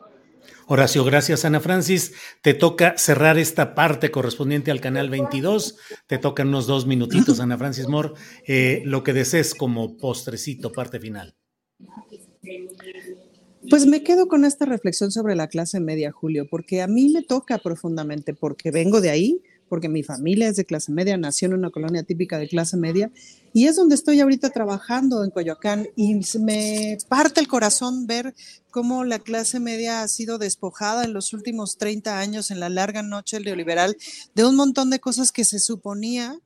Horacio, 0.66 1.04
gracias 1.04 1.44
Ana 1.44 1.60
Francis. 1.60 2.12
Te 2.42 2.54
toca 2.54 2.96
cerrar 2.98 3.38
esta 3.38 3.74
parte 3.74 4.10
correspondiente 4.10 4.70
al 4.70 4.80
canal 4.80 5.10
22. 5.10 5.76
Te 6.06 6.18
tocan 6.18 6.48
unos 6.48 6.66
dos 6.66 6.86
minutitos, 6.86 7.40
Ana 7.40 7.58
Francis 7.58 7.88
Moore. 7.88 8.12
Eh, 8.46 8.82
lo 8.84 9.02
que 9.02 9.12
desees 9.12 9.54
como 9.54 9.96
postrecito, 9.96 10.72
parte 10.72 11.00
final. 11.00 11.36
Pues 13.70 13.86
me 13.86 14.02
quedo 14.02 14.28
con 14.28 14.44
esta 14.44 14.64
reflexión 14.64 15.10
sobre 15.10 15.36
la 15.36 15.48
clase 15.48 15.80
media, 15.80 16.12
Julio, 16.12 16.46
porque 16.50 16.80
a 16.80 16.86
mí 16.86 17.10
me 17.10 17.22
toca 17.22 17.58
profundamente, 17.58 18.32
porque 18.32 18.70
vengo 18.70 19.00
de 19.00 19.10
ahí, 19.10 19.42
porque 19.68 19.88
mi 19.88 20.02
familia 20.02 20.48
es 20.48 20.56
de 20.56 20.64
clase 20.64 20.92
media, 20.92 21.16
nació 21.16 21.46
en 21.46 21.54
una 21.54 21.70
colonia 21.70 22.02
típica 22.02 22.38
de 22.38 22.48
clase 22.48 22.76
media, 22.76 23.10
y 23.52 23.66
es 23.66 23.76
donde 23.76 23.94
estoy 23.94 24.20
ahorita 24.20 24.50
trabajando 24.50 25.24
en 25.24 25.30
Coyoacán, 25.30 25.88
y 25.96 26.20
me 26.40 26.98
parte 27.08 27.40
el 27.40 27.48
corazón 27.48 28.06
ver 28.06 28.34
cómo 28.70 29.04
la 29.04 29.18
clase 29.18 29.60
media 29.60 30.02
ha 30.02 30.08
sido 30.08 30.38
despojada 30.38 31.04
en 31.04 31.12
los 31.12 31.32
últimos 31.32 31.78
30 31.78 32.18
años, 32.18 32.50
en 32.50 32.60
la 32.60 32.68
larga 32.68 33.02
noche 33.02 33.40
neoliberal, 33.40 33.96
de 34.34 34.44
un 34.44 34.56
montón 34.56 34.90
de 34.90 35.00
cosas 35.00 35.32
que 35.32 35.44
se 35.44 35.58
suponía 35.58 36.38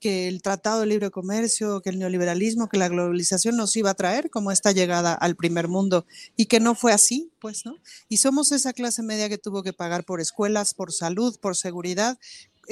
que 0.00 0.28
el 0.28 0.40
Tratado 0.40 0.80
de 0.80 0.86
Libre 0.86 1.10
Comercio, 1.10 1.82
que 1.82 1.90
el 1.90 1.98
neoliberalismo, 1.98 2.68
que 2.68 2.78
la 2.78 2.88
globalización 2.88 3.56
nos 3.56 3.76
iba 3.76 3.90
a 3.90 3.94
traer 3.94 4.30
como 4.30 4.50
esta 4.50 4.72
llegada 4.72 5.12
al 5.12 5.36
primer 5.36 5.68
mundo 5.68 6.06
y 6.36 6.46
que 6.46 6.58
no 6.58 6.74
fue 6.74 6.92
así, 6.92 7.30
pues, 7.38 7.66
¿no? 7.66 7.76
Y 8.08 8.16
somos 8.16 8.50
esa 8.50 8.72
clase 8.72 9.02
media 9.02 9.28
que 9.28 9.38
tuvo 9.38 9.62
que 9.62 9.74
pagar 9.74 10.04
por 10.04 10.20
escuelas, 10.20 10.72
por 10.72 10.90
salud, 10.92 11.38
por 11.38 11.54
seguridad, 11.54 12.18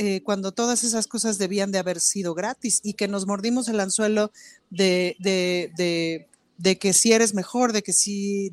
eh, 0.00 0.22
cuando 0.22 0.52
todas 0.52 0.84
esas 0.84 1.08
cosas 1.08 1.38
debían 1.38 1.72
de 1.72 1.78
haber 1.80 1.98
sido 1.98 2.32
gratis 2.32 2.78
y 2.84 2.92
que 2.94 3.08
nos 3.08 3.26
mordimos 3.26 3.66
el 3.66 3.80
anzuelo 3.80 4.30
de, 4.70 5.16
de, 5.18 6.78
que 6.78 6.92
si 6.92 7.10
eres 7.10 7.34
mejor, 7.34 7.72
de 7.72 7.82
que 7.82 7.92
si, 7.92 8.52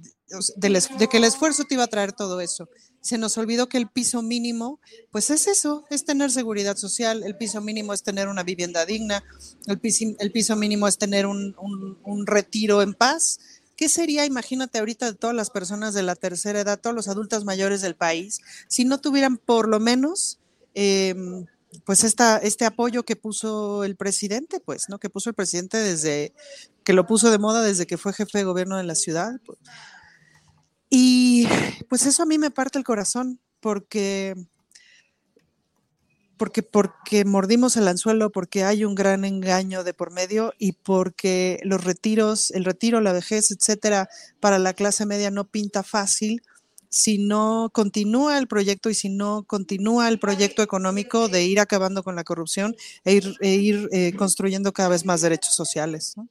de, 0.56 1.08
que 1.08 1.18
el 1.18 1.24
esfuerzo 1.24 1.66
te 1.66 1.76
iba 1.76 1.84
a 1.84 1.88
traer 1.88 2.14
todo 2.14 2.42
eso. 2.42 2.68
Se 3.00 3.20
nos 3.20 3.38
olvidó 3.38 3.70
que 3.70 3.78
el 3.78 3.88
piso 3.88 4.24
mínimo, 4.24 4.80
pues 5.12 5.30
es 5.30 5.46
eso, 5.46 5.86
es 5.92 6.04
tener 6.04 6.32
seguridad 6.32 6.78
social, 6.78 7.22
el 7.22 7.38
piso 7.38 7.62
mínimo 7.62 7.94
es 7.94 8.02
tener 8.02 8.28
una 8.28 8.42
vivienda 8.42 8.84
digna, 8.84 9.24
el 9.68 9.78
piso, 9.78 10.16
el 10.18 10.32
piso 10.32 10.56
mínimo 10.56 10.88
es 10.88 10.98
tener 10.98 11.28
un, 11.28 11.56
un 12.04 12.26
retiro 12.26 12.82
en 12.82 12.96
paz. 12.96 13.38
¿Qué 13.76 13.88
sería, 13.88 14.26
imagínate 14.26 14.80
ahorita, 14.80 15.12
de 15.12 15.18
todas 15.18 15.36
las 15.36 15.52
personas 15.52 15.94
de 15.94 16.02
la 16.02 16.16
tercera 16.16 16.62
edad, 16.62 16.80
todos 16.82 16.96
los 16.96 17.08
adultos 17.08 17.46
mayores 17.46 17.84
del 17.84 17.94
país, 17.94 18.40
si 18.68 18.84
no 18.84 19.00
tuvieran 19.00 19.38
por 19.38 19.68
lo 19.68 19.80
menos 19.80 20.40
Em, 20.76 21.46
pues 21.86 22.04
este 22.04 22.66
apoyo 22.66 23.04
que 23.04 23.16
puso 23.16 23.84
el 23.84 23.96
presidente, 23.96 24.60
pues, 24.60 24.88
¿no? 24.90 25.00
Que 25.00 25.10
puso 25.10 25.30
el 25.30 25.36
presidente 25.36 25.78
desde, 25.78 26.34
que 26.84 26.94
lo 26.94 27.06
puso 27.06 27.32
de 27.32 27.40
moda 27.40 27.64
desde 27.64 27.88
que 27.88 27.98
fue 27.98 28.14
jefe 28.14 28.38
de 28.38 28.44
gobierno 28.44 28.78
de 28.78 28.84
la 28.84 28.96
ciudad. 28.96 29.32
Pues. 29.46 29.58
Y 30.90 31.48
pues 31.90 32.06
eso 32.06 32.24
a 32.24 32.26
mí 32.26 32.38
me 32.38 32.52
parte 32.52 32.78
el 32.78 32.84
corazón, 32.84 33.40
porque, 33.60 34.36
porque, 36.38 36.62
porque 36.62 37.26
mordimos 37.26 37.78
el 37.78 37.88
anzuelo, 37.88 38.32
porque 38.32 38.64
hay 38.64 38.86
un 38.86 38.96
gran 38.96 39.26
engaño 39.26 39.84
de 39.84 39.94
por 39.94 40.12
medio 40.12 40.54
y 40.60 40.74
porque 40.74 41.60
los 41.64 41.84
retiros, 41.84 42.52
el 42.52 42.66
retiro, 42.66 43.00
la 43.02 43.14
vejez, 43.14 43.52
etcétera, 43.52 44.10
para 44.40 44.60
la 44.60 44.74
clase 44.74 45.06
media 45.06 45.32
no 45.32 45.50
pinta 45.50 45.84
fácil 45.84 46.42
si 46.96 47.18
no 47.18 47.70
continúa 47.74 48.38
el 48.38 48.48
proyecto 48.48 48.90
y 48.90 48.94
si 48.94 49.10
no 49.10 49.44
continúa 49.44 50.08
el 50.08 50.18
proyecto 50.18 50.64
económico 50.64 51.28
de 51.28 51.44
ir 51.44 51.60
acabando 51.60 52.04
con 52.04 52.16
la 52.16 52.24
corrupción 52.24 52.74
e 53.04 53.16
ir, 53.16 53.36
e 53.42 53.50
ir 53.56 53.90
eh, 53.92 54.14
construyendo 54.16 54.72
cada 54.72 54.88
vez 54.88 55.04
más 55.04 55.20
derechos 55.20 55.54
sociales. 55.54 56.14
¿no? 56.16 56.30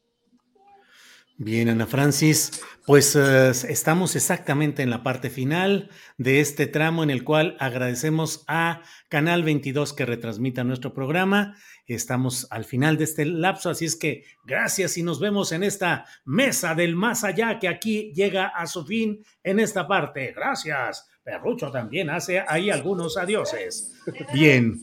Bien, 1.37 1.69
Ana 1.69 1.87
Francis, 1.87 2.63
pues 2.87 3.17
eh, 3.17 3.51
estamos 3.69 4.15
exactamente 4.15 4.85
en 4.85 4.91
la 4.91 5.03
parte 5.03 5.31
final 5.31 5.91
de 6.17 6.41
este 6.41 6.69
tramo 6.69 7.03
en 7.03 7.11
el 7.11 7.25
cual 7.25 7.57
agradecemos 7.59 8.45
a 8.47 8.83
Canal 9.09 9.43
22 9.43 9.95
que 9.95 10.07
retransmita 10.07 10.63
nuestro 10.63 10.95
programa. 10.95 11.57
Estamos 11.87 12.47
al 12.51 12.65
final 12.65 12.99
de 12.99 13.05
este 13.05 13.25
lapso, 13.25 13.69
así 13.69 13.85
es 13.85 13.97
que 13.97 14.23
gracias 14.45 14.97
y 14.97 15.03
nos 15.03 15.19
vemos 15.19 15.51
en 15.51 15.65
esta 15.65 16.07
mesa 16.25 16.77
del 16.77 16.95
más 16.95 17.25
allá 17.25 17.59
que 17.59 17.67
aquí 17.67 18.13
llega 18.15 18.47
a 18.47 18.69
su 18.69 18.87
fin 18.87 19.25
en 19.43 19.59
esta 19.59 19.89
parte. 19.89 20.33
Gracias. 20.37 21.09
Perrucho 21.25 21.71
también 21.73 22.11
hace 22.11 22.45
ahí 22.47 22.71
algunos 22.71 23.17
adioses. 23.17 23.93
Bien. 24.33 24.81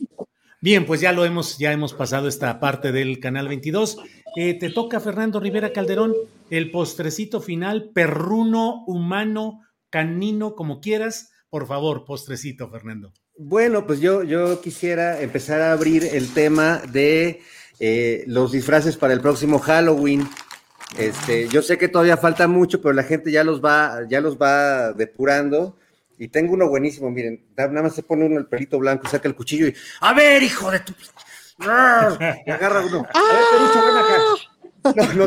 Bien, 0.60 0.86
pues 0.86 1.00
ya 1.00 1.12
lo 1.12 1.24
hemos, 1.24 1.58
ya 1.58 1.72
hemos 1.72 1.92
pasado 1.92 2.28
esta 2.28 2.60
parte 2.60 2.92
del 2.92 3.18
canal 3.18 3.48
22. 3.48 3.98
Eh, 4.36 4.54
te 4.54 4.70
toca, 4.70 5.00
Fernando 5.00 5.40
Rivera 5.40 5.72
Calderón, 5.72 6.14
el 6.52 6.70
postrecito 6.70 7.40
final, 7.40 7.92
perruno, 7.94 8.84
humano, 8.86 9.62
canino, 9.88 10.54
como 10.54 10.82
quieras. 10.82 11.32
Por 11.48 11.66
favor, 11.66 12.04
postrecito, 12.04 12.68
Fernando. 12.68 13.14
Bueno, 13.38 13.86
pues 13.86 14.00
yo, 14.00 14.22
yo 14.22 14.60
quisiera 14.60 15.22
empezar 15.22 15.62
a 15.62 15.72
abrir 15.72 16.04
el 16.04 16.34
tema 16.34 16.82
de 16.92 17.40
eh, 17.80 18.24
los 18.26 18.52
disfraces 18.52 18.98
para 18.98 19.14
el 19.14 19.22
próximo 19.22 19.60
Halloween. 19.60 20.28
Este, 20.98 21.48
yo 21.48 21.62
sé 21.62 21.78
que 21.78 21.88
todavía 21.88 22.18
falta 22.18 22.46
mucho, 22.46 22.82
pero 22.82 22.92
la 22.92 23.04
gente 23.04 23.32
ya 23.32 23.44
los 23.44 23.64
va, 23.64 24.00
ya 24.06 24.20
los 24.20 24.36
va 24.36 24.92
depurando. 24.92 25.78
Y 26.18 26.28
tengo 26.28 26.52
uno 26.52 26.68
buenísimo, 26.68 27.10
miren, 27.10 27.46
nada 27.56 27.82
más 27.82 27.94
se 27.94 28.02
pone 28.02 28.26
uno 28.26 28.38
el 28.38 28.46
pelito 28.46 28.78
blanco, 28.78 29.08
saca 29.08 29.26
el 29.26 29.34
cuchillo 29.34 29.68
y, 29.68 29.74
a 30.00 30.12
ver, 30.12 30.42
hijo 30.42 30.70
de 30.70 30.80
tu... 30.80 30.92
Y 32.46 32.50
agarra 32.50 32.80
uno. 32.80 33.06
A 33.14 33.32
ver, 33.32 33.44
Perucho, 33.52 33.86
ven 33.86 33.96
acá. 33.96 34.41
No, 34.94 35.26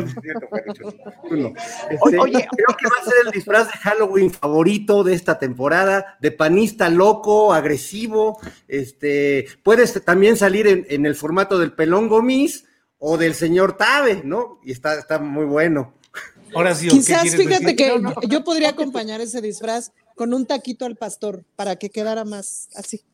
no. 1.30 1.52
Este, 1.90 2.18
Oye, 2.18 2.46
creo 2.50 2.76
que 2.78 2.86
va 2.88 2.96
a 3.00 3.04
ser 3.04 3.14
el 3.24 3.32
disfraz 3.32 3.66
de 3.68 3.78
Halloween 3.78 4.30
favorito 4.30 5.02
de 5.02 5.14
esta 5.14 5.38
temporada, 5.38 6.16
de 6.20 6.30
panista 6.30 6.90
loco, 6.90 7.54
agresivo. 7.54 8.38
Este, 8.68 9.46
puedes 9.62 10.04
también 10.04 10.36
salir 10.36 10.66
en, 10.66 10.86
en 10.88 11.06
el 11.06 11.14
formato 11.14 11.58
del 11.58 11.72
pelón 11.72 12.08
gomis 12.08 12.66
o 12.98 13.16
del 13.16 13.34
señor 13.34 13.76
Tabe, 13.76 14.22
¿no? 14.24 14.60
Y 14.62 14.72
está, 14.72 14.98
está 14.98 15.18
muy 15.18 15.44
bueno. 15.44 15.94
Ahora 16.54 16.74
sí, 16.74 16.88
Quizás 16.88 17.34
fíjate 17.34 17.76
que 17.76 18.00
yo 18.28 18.44
podría 18.44 18.70
acompañar 18.70 19.20
ese 19.20 19.40
disfraz 19.40 19.92
con 20.14 20.32
un 20.32 20.46
taquito 20.46 20.86
al 20.86 20.96
pastor 20.96 21.44
para 21.56 21.76
que 21.76 21.90
quedara 21.90 22.24
más 22.24 22.68
así. 22.76 23.04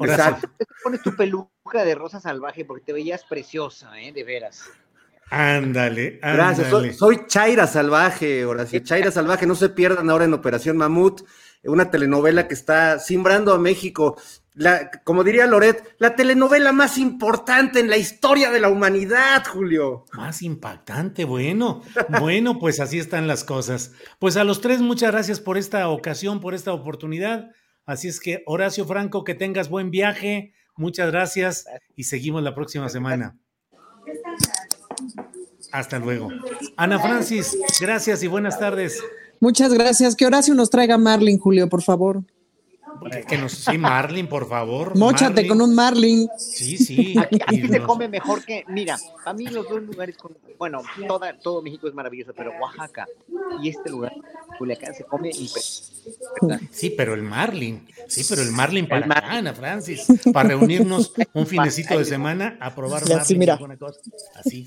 Exacto. 0.00 0.50
Te 0.58 0.66
pones 0.82 1.02
tu 1.02 1.16
peluca 1.16 1.84
de 1.84 1.94
rosa 1.94 2.20
salvaje 2.20 2.64
porque 2.64 2.84
te 2.84 2.92
veías 2.92 3.24
preciosa, 3.24 3.98
¿eh? 4.00 4.12
De 4.12 4.24
veras. 4.24 4.64
Ándale, 5.30 6.18
Gracias, 6.22 6.68
soy, 6.96 7.26
Chaira 7.26 7.66
Salvaje, 7.66 8.44
Horacio. 8.44 8.80
Chaira 8.80 9.10
Salvaje, 9.10 9.46
no 9.46 9.54
se 9.54 9.68
pierdan 9.68 10.08
ahora 10.10 10.24
en 10.24 10.34
Operación 10.34 10.76
Mamut, 10.76 11.22
una 11.64 11.90
telenovela 11.90 12.48
que 12.48 12.54
está 12.54 12.98
simbrando 12.98 13.52
a 13.52 13.58
México. 13.58 14.20
La, 14.54 14.90
como 15.04 15.22
diría 15.22 15.46
Loret, 15.46 15.94
la 15.98 16.16
telenovela 16.16 16.72
más 16.72 16.98
importante 16.98 17.78
en 17.78 17.90
la 17.90 17.96
historia 17.96 18.50
de 18.50 18.58
la 18.58 18.68
humanidad, 18.68 19.44
Julio. 19.46 20.04
Más 20.14 20.42
impactante, 20.42 21.24
bueno. 21.24 21.82
Bueno, 22.18 22.58
pues 22.58 22.80
así 22.80 22.98
están 22.98 23.28
las 23.28 23.44
cosas. 23.44 23.92
Pues 24.18 24.36
a 24.36 24.44
los 24.44 24.60
tres, 24.60 24.80
muchas 24.80 25.12
gracias 25.12 25.40
por 25.40 25.58
esta 25.58 25.88
ocasión, 25.88 26.40
por 26.40 26.54
esta 26.54 26.72
oportunidad. 26.72 27.50
Así 27.86 28.08
es 28.08 28.18
que, 28.18 28.42
Horacio 28.46 28.84
Franco, 28.84 29.24
que 29.24 29.34
tengas 29.34 29.68
buen 29.68 29.90
viaje. 29.90 30.54
Muchas 30.76 31.10
gracias 31.10 31.66
y 31.94 32.04
seguimos 32.04 32.42
la 32.42 32.54
próxima 32.54 32.88
semana. 32.88 33.36
Hasta 35.72 35.98
luego. 35.98 36.30
Ana 36.76 36.98
Francis, 36.98 37.56
gracias 37.80 38.22
y 38.22 38.26
buenas 38.26 38.58
tardes. 38.58 39.02
Muchas 39.40 39.72
gracias. 39.72 40.16
Que 40.16 40.26
Horacio 40.26 40.54
nos 40.54 40.70
traiga 40.70 40.98
Marlin, 40.98 41.38
Julio, 41.38 41.68
por 41.68 41.82
favor. 41.82 42.22
Que 43.28 43.38
nos, 43.38 43.52
sí, 43.52 43.78
Marlin, 43.78 44.26
por 44.26 44.48
favor. 44.48 44.96
Móchate 44.96 45.46
con 45.46 45.60
un 45.60 45.74
Marlin. 45.74 46.28
Sí, 46.38 46.76
sí. 46.76 47.14
Aquí, 47.18 47.66
se 47.68 47.80
come 47.82 48.08
mejor 48.08 48.44
que, 48.44 48.64
mira, 48.68 48.98
a 49.24 49.32
mí 49.32 49.46
los 49.46 49.68
dos 49.68 49.82
lugares, 49.82 50.16
con, 50.16 50.36
bueno, 50.58 50.82
toda, 51.06 51.38
todo 51.38 51.62
México 51.62 51.88
es 51.88 51.94
maravilloso, 51.94 52.32
pero 52.36 52.52
Oaxaca 52.60 53.06
y 53.62 53.68
este 53.68 53.90
lugar, 53.90 54.12
Culiacán, 54.58 54.94
se 54.94 55.04
come 55.04 55.30
impresionante. 55.30 56.68
Sí, 56.70 56.90
pero 56.90 57.14
el 57.14 57.22
Marlin, 57.22 57.86
sí, 58.06 58.24
pero 58.28 58.42
el 58.42 58.50
Marlin 58.50 58.88
para 58.88 59.06
Ana 59.30 59.54
Francis, 59.54 60.06
para 60.32 60.50
reunirnos 60.50 61.12
un 61.32 61.46
finecito 61.46 61.98
de 61.98 62.04
semana 62.04 62.56
a 62.60 62.74
probar 62.74 63.02
Marlin. 63.02 63.18
Así, 63.18 63.38
mira. 63.38 63.58
Así. 64.34 64.66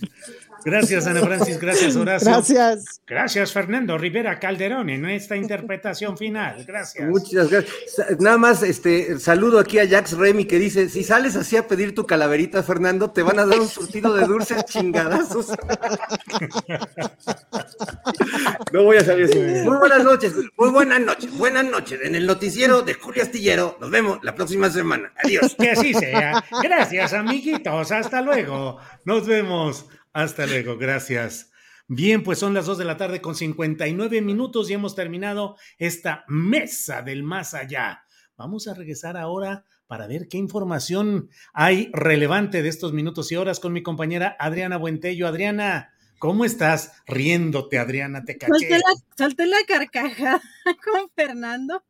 Gracias, 0.63 1.07
Ana 1.07 1.21
Francis. 1.21 1.59
Gracias, 1.59 1.95
Horacio. 1.95 2.29
Gracias. 2.29 3.01
Gracias, 3.07 3.51
Fernando 3.51 3.97
Rivera 3.97 4.39
Calderón, 4.39 4.89
en 4.89 5.05
esta 5.05 5.35
interpretación 5.35 6.17
final. 6.17 6.63
Gracias. 6.65 7.07
Muchas 7.07 7.49
gracias. 7.49 8.19
Nada 8.19 8.37
más, 8.37 8.63
este, 8.63 9.19
saludo 9.19 9.59
aquí 9.59 9.79
a 9.79 9.87
Jax 9.87 10.13
Remy 10.13 10.45
que 10.45 10.59
dice: 10.59 10.89
si 10.89 11.03
sales 11.03 11.35
así 11.35 11.57
a 11.57 11.67
pedir 11.67 11.95
tu 11.95 12.05
calaverita, 12.05 12.63
Fernando, 12.63 13.11
te 13.11 13.23
van 13.23 13.39
a 13.39 13.45
dar 13.45 13.59
un 13.59 13.67
surtido 13.67 14.13
de 14.13 14.25
dulces 14.25 14.63
chingadazos. 14.65 15.47
no 18.71 18.83
voy 18.83 18.97
a 18.97 19.05
salir 19.05 19.25
así. 19.25 19.39
Muy 19.39 19.77
buenas 19.77 20.03
noches, 20.03 20.33
muy 20.57 20.69
buenas 20.69 21.01
noches, 21.01 21.37
buenas 21.37 21.65
noches. 21.65 21.99
En 22.03 22.15
el 22.15 22.25
noticiero 22.25 22.81
de 22.81 22.93
Julio 22.93 23.23
Astillero, 23.23 23.77
nos 23.79 23.89
vemos 23.89 24.19
la 24.23 24.35
próxima 24.35 24.69
semana. 24.69 25.11
Adiós. 25.23 25.55
Que 25.57 25.71
así 25.71 25.93
sea. 25.93 26.43
Gracias, 26.61 27.13
amiguitos. 27.13 27.91
Hasta 27.91 28.21
luego. 28.21 28.77
Nos 29.05 29.27
vemos. 29.27 29.87
Hasta 30.13 30.45
luego, 30.45 30.77
gracias. 30.77 31.51
Bien, 31.87 32.23
pues 32.23 32.39
son 32.39 32.53
las 32.53 32.65
2 32.65 32.77
de 32.77 32.85
la 32.85 32.97
tarde 32.97 33.21
con 33.21 33.35
59 33.35 34.21
minutos 34.21 34.69
y 34.69 34.73
hemos 34.73 34.95
terminado 34.95 35.57
esta 35.77 36.23
mesa 36.27 37.01
del 37.01 37.23
más 37.23 37.53
allá. 37.53 38.03
Vamos 38.37 38.67
a 38.67 38.73
regresar 38.73 39.17
ahora 39.17 39.65
para 39.87 40.07
ver 40.07 40.29
qué 40.29 40.37
información 40.37 41.29
hay 41.53 41.91
relevante 41.93 42.63
de 42.63 42.69
estos 42.69 42.93
minutos 42.93 43.31
y 43.31 43.35
horas 43.35 43.59
con 43.59 43.73
mi 43.73 43.83
compañera 43.83 44.35
Adriana 44.39 44.77
Buentello. 44.77 45.27
Adriana, 45.27 45.93
¿Cómo 46.21 46.45
estás? 46.45 47.01
Riéndote, 47.07 47.79
Adriana, 47.79 48.23
te 48.23 48.37
caché. 48.37 48.69
Solté 49.17 49.47
la, 49.47 49.57
carcajada 49.67 50.39
con 50.85 51.09
Fernando. 51.15 51.83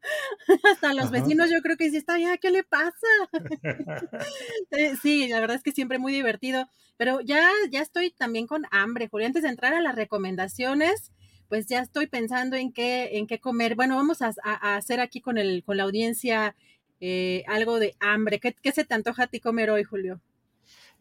Hasta 0.71 0.93
los 0.93 1.11
vecinos 1.11 1.49
yo 1.51 1.61
creo 1.61 1.75
que 1.75 1.89
sí 1.89 1.97
está 1.97 2.17
ya, 2.17 2.37
¿qué 2.37 2.49
le 2.49 2.63
pasa? 2.63 2.95
Eh, 4.71 4.95
sí, 5.01 5.27
la 5.27 5.41
verdad 5.41 5.57
es 5.57 5.63
que 5.63 5.73
siempre 5.73 5.99
muy 5.99 6.13
divertido. 6.13 6.69
Pero 6.95 7.19
ya, 7.19 7.49
ya 7.71 7.81
estoy 7.81 8.11
también 8.11 8.47
con 8.47 8.63
hambre, 8.71 9.09
Julio. 9.09 9.27
Antes 9.27 9.43
de 9.43 9.49
entrar 9.49 9.73
a 9.73 9.81
las 9.81 9.95
recomendaciones, 9.95 11.11
pues 11.49 11.67
ya 11.67 11.81
estoy 11.81 12.07
pensando 12.07 12.55
en 12.55 12.71
qué, 12.71 13.17
en 13.17 13.27
qué 13.27 13.41
comer. 13.41 13.75
Bueno, 13.75 13.97
vamos 13.97 14.21
a, 14.21 14.31
hacer 14.77 15.01
aquí 15.01 15.19
con, 15.19 15.39
el, 15.39 15.61
con 15.65 15.75
la 15.75 15.83
audiencia 15.83 16.55
eh, 17.01 17.43
algo 17.47 17.79
de 17.79 17.97
hambre. 17.99 18.39
¿Qué, 18.39 18.53
¿Qué 18.53 18.71
se 18.71 18.85
te 18.85 18.93
antoja 18.93 19.23
a 19.23 19.27
ti 19.27 19.41
comer 19.41 19.71
hoy, 19.71 19.83
Julio? 19.83 20.21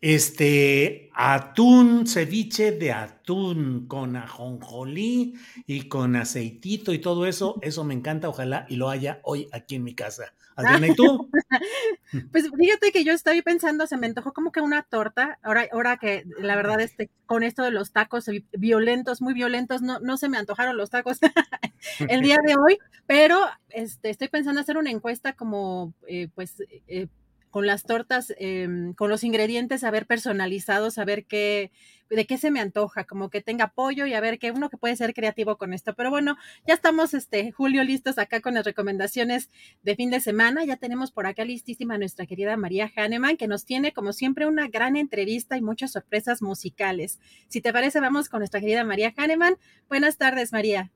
Este 0.01 1.11
atún, 1.13 2.07
ceviche 2.07 2.73
de 2.73 2.93
atún 2.93 3.87
con 3.87 4.17
ajonjolí 4.17 5.35
y 5.67 5.89
con 5.89 6.17
aceitito 6.17 6.95
y 6.95 6.99
todo 6.99 7.27
eso, 7.27 7.59
eso 7.61 7.85
me 7.85 7.93
encanta, 7.93 8.29
ojalá 8.29 8.65
y 8.71 8.77
lo 8.77 8.89
haya 8.89 9.21
hoy 9.25 9.49
aquí 9.53 9.75
en 9.75 9.85
mi 9.85 9.95
casa. 9.95 10.33
Adriana, 10.57 10.89
¿y 10.89 10.95
tú? 10.95 11.31
pues 12.33 12.51
fíjate 12.59 12.93
que 12.93 13.05
yo 13.05 13.13
estoy 13.13 13.43
pensando, 13.43 13.87
se 13.87 13.97
me 13.97 14.07
antojó 14.07 14.33
como 14.33 14.53
que 14.53 14.61
una 14.61 14.83
torta, 14.83 15.39
ahora, 15.43 15.67
ahora 15.73 15.97
que 15.97 16.25
la 16.39 16.57
verdad 16.57 16.81
este, 16.81 17.11
con 17.27 17.43
esto 17.43 17.63
de 17.63 17.71
los 17.71 17.93
tacos 17.93 18.31
violentos, 18.53 19.21
muy 19.21 19.35
violentos, 19.35 19.83
no, 19.83 20.01
no 20.01 20.17
se 20.17 20.29
me 20.29 20.39
antojaron 20.39 20.77
los 20.77 20.91
tacos 20.91 21.19
el 22.09 22.23
día 22.23 22.39
de 22.47 22.55
hoy, 22.57 22.79
pero 23.07 23.39
este, 23.69 24.11
estoy 24.11 24.29
pensando 24.29 24.61
hacer 24.61 24.77
una 24.77 24.91
encuesta 24.91 25.35
como 25.35 25.95
eh, 26.07 26.29
pues 26.35 26.63
eh, 26.89 27.09
con 27.51 27.67
las 27.67 27.83
tortas, 27.83 28.33
em, 28.39 28.95
con 28.95 29.11
los 29.11 29.25
ingredientes, 29.25 29.85
a 29.85 29.91
ver 29.91 30.07
personalizados, 30.07 30.99
a 30.99 31.05
ver 31.05 31.25
qué, 31.27 31.71
de 32.09 32.27
qué 32.27 32.39
se 32.39 32.51
me 32.51 32.61
antoja, 32.61 33.05
como 33.05 33.31
que 33.31 33.41
tenga 33.41 33.69
pollo 33.69 34.07
y 34.07 34.15
a 34.15 34.21
ver 34.21 34.39
qué 34.39 34.51
uno 34.51 34.71
que 34.71 34.77
puede 34.77 34.97
ser 34.97 35.15
creativo 35.15 35.57
con 35.57 35.73
esto. 35.73 35.95
Pero 35.95 36.11
bueno, 36.11 36.37
ya 36.67 36.75
estamos, 36.75 37.15
este, 37.15 37.53
Julio, 37.53 37.85
listos 37.85 38.19
acá 38.19 38.41
con 38.41 38.55
las 38.55 38.65
recomendaciones 38.65 39.51
de 39.83 39.97
fin 39.97 40.11
de 40.11 40.21
semana. 40.21 40.65
Ya 40.65 40.77
tenemos 40.77 41.13
por 41.13 41.27
acá 41.27 41.45
listísima 41.45 41.99
nuestra 41.99 42.27
querida 42.27 42.57
María 42.57 42.91
Hahnemann, 42.95 43.37
que 43.37 43.49
nos 43.49 43.65
tiene, 43.65 43.93
como 43.93 44.13
siempre, 44.13 44.47
una 44.47 44.69
gran 44.69 44.97
entrevista 44.97 45.57
y 45.57 45.63
muchas 45.63 45.93
sorpresas 45.93 46.43
musicales. 46.43 47.19
Si 47.49 47.61
te 47.61 47.73
parece, 47.73 48.01
vamos 48.01 48.29
con 48.29 48.41
nuestra 48.41 48.61
querida 48.61 48.85
María 48.85 49.13
Hahnemann. 49.17 49.57
Buenas 49.89 50.17
tardes, 50.17 50.53
María. 50.53 50.91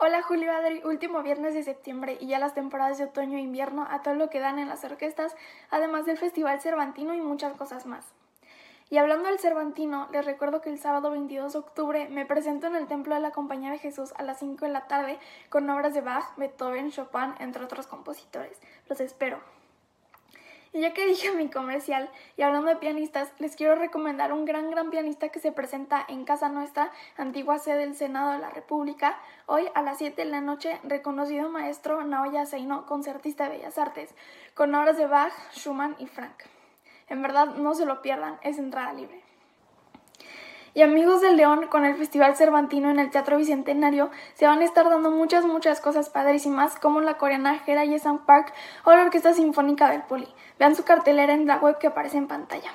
Hola 0.00 0.22
Julio 0.22 0.52
Adri, 0.52 0.80
último 0.84 1.24
viernes 1.24 1.54
de 1.54 1.64
septiembre 1.64 2.18
y 2.20 2.28
ya 2.28 2.38
las 2.38 2.54
temporadas 2.54 2.98
de 2.98 3.06
otoño 3.06 3.36
e 3.36 3.40
invierno 3.40 3.84
a 3.90 4.00
todo 4.00 4.14
lo 4.14 4.30
que 4.30 4.38
dan 4.38 4.60
en 4.60 4.68
las 4.68 4.84
orquestas, 4.84 5.34
además 5.70 6.06
del 6.06 6.18
Festival 6.18 6.60
Cervantino 6.60 7.14
y 7.14 7.20
muchas 7.20 7.54
cosas 7.54 7.84
más. 7.84 8.06
Y 8.90 8.98
hablando 8.98 9.28
del 9.28 9.40
Cervantino, 9.40 10.06
les 10.12 10.24
recuerdo 10.24 10.60
que 10.60 10.70
el 10.70 10.78
sábado 10.78 11.10
22 11.10 11.52
de 11.52 11.58
octubre 11.58 12.08
me 12.10 12.26
presento 12.26 12.68
en 12.68 12.76
el 12.76 12.86
Templo 12.86 13.16
de 13.16 13.20
la 13.20 13.32
Compañía 13.32 13.72
de 13.72 13.78
Jesús 13.78 14.14
a 14.16 14.22
las 14.22 14.38
5 14.38 14.66
de 14.66 14.70
la 14.70 14.86
tarde 14.86 15.18
con 15.48 15.68
obras 15.68 15.94
de 15.94 16.00
Bach, 16.00 16.32
Beethoven, 16.36 16.92
Chopin, 16.92 17.34
entre 17.40 17.64
otros 17.64 17.88
compositores. 17.88 18.56
Los 18.88 19.00
espero. 19.00 19.57
Y 20.72 20.80
ya 20.80 20.92
que 20.92 21.06
dije 21.06 21.32
mi 21.32 21.48
comercial 21.48 22.10
y 22.36 22.42
hablando 22.42 22.68
de 22.68 22.76
pianistas, 22.76 23.32
les 23.38 23.56
quiero 23.56 23.74
recomendar 23.74 24.32
un 24.32 24.44
gran, 24.44 24.70
gran 24.70 24.90
pianista 24.90 25.30
que 25.30 25.40
se 25.40 25.50
presenta 25.50 26.04
en 26.08 26.24
Casa 26.24 26.50
Nuestra, 26.50 26.92
antigua 27.16 27.58
sede 27.58 27.78
del 27.78 27.96
Senado 27.96 28.32
de 28.32 28.38
la 28.38 28.50
República, 28.50 29.18
hoy 29.46 29.68
a 29.74 29.80
las 29.80 29.98
7 29.98 30.24
de 30.24 30.30
la 30.30 30.42
noche, 30.42 30.78
reconocido 30.84 31.48
maestro 31.48 32.04
Naoya 32.04 32.44
Seino, 32.44 32.84
concertista 32.84 33.44
de 33.44 33.56
Bellas 33.56 33.78
Artes, 33.78 34.14
con 34.54 34.74
obras 34.74 34.98
de 34.98 35.06
Bach, 35.06 35.32
Schumann 35.52 35.96
y 35.98 36.06
Frank. 36.06 36.42
En 37.08 37.22
verdad, 37.22 37.46
no 37.54 37.74
se 37.74 37.86
lo 37.86 38.02
pierdan, 38.02 38.38
es 38.42 38.58
entrada 38.58 38.92
libre. 38.92 39.22
Y 40.74 40.82
amigos 40.82 41.22
del 41.22 41.36
León, 41.36 41.66
con 41.68 41.84
el 41.84 41.96
Festival 41.96 42.36
Cervantino 42.36 42.90
en 42.90 42.98
el 42.98 43.10
Teatro 43.10 43.38
Bicentenario, 43.38 44.10
se 44.34 44.46
van 44.46 44.60
a 44.60 44.64
estar 44.64 44.88
dando 44.88 45.10
muchas, 45.10 45.44
muchas 45.44 45.80
cosas 45.80 46.10
padrísimas, 46.10 46.78
como 46.78 47.00
la 47.00 47.16
coreana 47.16 47.58
Hera 47.66 47.84
Yesan 47.84 48.24
Park 48.26 48.52
o 48.84 48.92
la 48.92 49.02
Orquesta 49.02 49.32
Sinfónica 49.32 49.90
del 49.90 50.02
Poli. 50.02 50.28
Vean 50.58 50.76
su 50.76 50.84
cartelera 50.84 51.34
en 51.34 51.46
la 51.46 51.56
web 51.56 51.78
que 51.78 51.86
aparece 51.86 52.18
en 52.18 52.28
pantalla. 52.28 52.72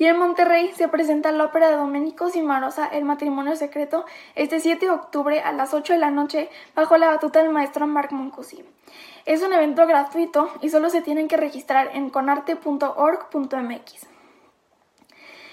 Y 0.00 0.06
en 0.06 0.18
Monterrey 0.18 0.72
se 0.74 0.88
presenta 0.88 1.30
la 1.30 1.44
ópera 1.44 1.68
de 1.68 1.76
Domenico 1.76 2.30
Cimarosa, 2.30 2.86
El 2.86 3.04
matrimonio 3.04 3.54
secreto, 3.54 4.06
este 4.34 4.58
7 4.58 4.86
de 4.86 4.92
octubre 4.92 5.40
a 5.40 5.52
las 5.52 5.74
8 5.74 5.92
de 5.92 5.98
la 5.98 6.10
noche 6.10 6.48
bajo 6.74 6.96
la 6.96 7.08
batuta 7.08 7.42
del 7.42 7.50
maestro 7.50 7.86
Marc 7.86 8.10
Moncosi. 8.12 8.64
Es 9.26 9.42
un 9.42 9.52
evento 9.52 9.86
gratuito 9.86 10.48
y 10.62 10.70
solo 10.70 10.88
se 10.88 11.02
tienen 11.02 11.28
que 11.28 11.36
registrar 11.36 11.90
en 11.92 12.08
conarte.org.mx. 12.08 14.09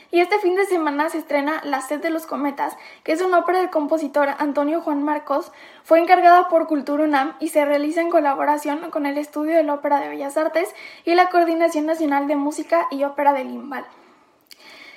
Y 0.09 0.21
este 0.21 0.39
fin 0.39 0.55
de 0.55 0.65
semana 0.65 1.09
se 1.09 1.17
estrena 1.17 1.61
La 1.65 1.81
sed 1.81 2.01
de 2.01 2.09
los 2.09 2.25
cometas, 2.25 2.77
que 3.03 3.11
es 3.11 3.21
una 3.21 3.39
ópera 3.39 3.59
del 3.59 3.69
compositor 3.69 4.29
Antonio 4.37 4.81
Juan 4.81 5.03
Marcos. 5.03 5.51
Fue 5.83 5.99
encargada 5.99 6.47
por 6.47 6.67
Cultura 6.67 7.03
UNAM 7.03 7.35
y 7.39 7.49
se 7.49 7.65
realiza 7.65 7.99
en 7.99 8.09
colaboración 8.09 8.89
con 8.89 9.05
el 9.05 9.17
Estudio 9.17 9.57
de 9.57 9.63
la 9.63 9.73
Ópera 9.73 9.99
de 9.99 10.07
Bellas 10.07 10.37
Artes 10.37 10.73
y 11.03 11.13
la 11.15 11.29
Coordinación 11.29 11.85
Nacional 11.85 12.27
de 12.27 12.37
Música 12.37 12.87
y 12.89 13.03
Ópera 13.03 13.33
del 13.33 13.49
Limbal. 13.49 13.85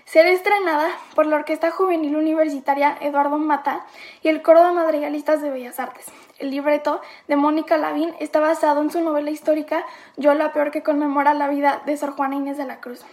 Será 0.04 0.30
estrenada 0.30 0.88
por 1.14 1.26
la 1.26 1.36
Orquesta 1.36 1.70
Juvenil 1.70 2.16
Universitaria 2.16 2.96
Eduardo 3.00 3.38
Mata 3.38 3.86
y 4.22 4.28
el 4.28 4.42
Coro 4.42 4.64
de 4.64 4.72
Madrigalistas 4.72 5.42
de 5.42 5.50
Bellas 5.50 5.80
Artes. 5.80 6.06
El 6.38 6.50
libreto 6.50 7.00
de 7.28 7.36
Mónica 7.36 7.76
Lavín 7.78 8.14
está 8.20 8.40
basado 8.40 8.80
en 8.80 8.90
su 8.90 9.00
novela 9.00 9.30
histórica 9.30 9.84
Yo 10.16 10.34
la 10.34 10.52
peor 10.52 10.70
que 10.70 10.82
conmemora 10.82 11.34
la 11.34 11.48
vida 11.48 11.82
de 11.84 11.96
Sor 11.96 12.12
Juana 12.12 12.36
Inés 12.36 12.56
de 12.56 12.64
la 12.64 12.80
Cruz. 12.80 13.04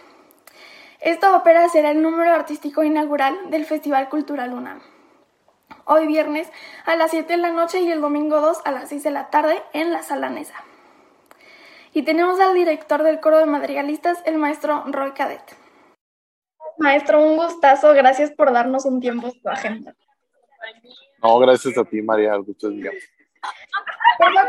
Esta 1.00 1.36
ópera 1.36 1.68
será 1.68 1.92
el 1.92 2.02
número 2.02 2.32
artístico 2.32 2.82
inaugural 2.82 3.50
del 3.50 3.64
Festival 3.64 4.08
Cultural 4.08 4.52
UNAM. 4.52 4.82
Hoy 5.84 6.08
viernes 6.08 6.50
a 6.86 6.96
las 6.96 7.12
7 7.12 7.34
de 7.34 7.36
la 7.36 7.52
noche 7.52 7.80
y 7.80 7.90
el 7.90 8.00
domingo 8.00 8.40
2 8.40 8.62
a 8.64 8.72
las 8.72 8.88
6 8.88 9.04
de 9.04 9.10
la 9.12 9.30
tarde 9.30 9.62
en 9.72 9.92
la 9.92 10.02
Sala 10.02 10.28
Nesa. 10.28 10.64
Y 11.94 12.02
tenemos 12.02 12.40
al 12.40 12.52
director 12.52 13.04
del 13.04 13.20
coro 13.20 13.38
de 13.38 13.46
madrigalistas, 13.46 14.22
el 14.26 14.38
maestro 14.38 14.82
Roy 14.88 15.12
Cadet. 15.12 15.56
Maestro, 16.78 17.22
un 17.22 17.36
gustazo, 17.36 17.94
gracias 17.94 18.32
por 18.32 18.52
darnos 18.52 18.84
un 18.84 19.00
tiempo 19.00 19.32
tu 19.32 19.48
agenda. 19.48 19.94
No, 21.22 21.38
gracias 21.38 21.78
a 21.78 21.84
ti, 21.84 22.02
María, 22.02 22.34
el 22.34 22.42
gusto 22.42 22.68
es 22.68 22.74
mío. 22.74 22.90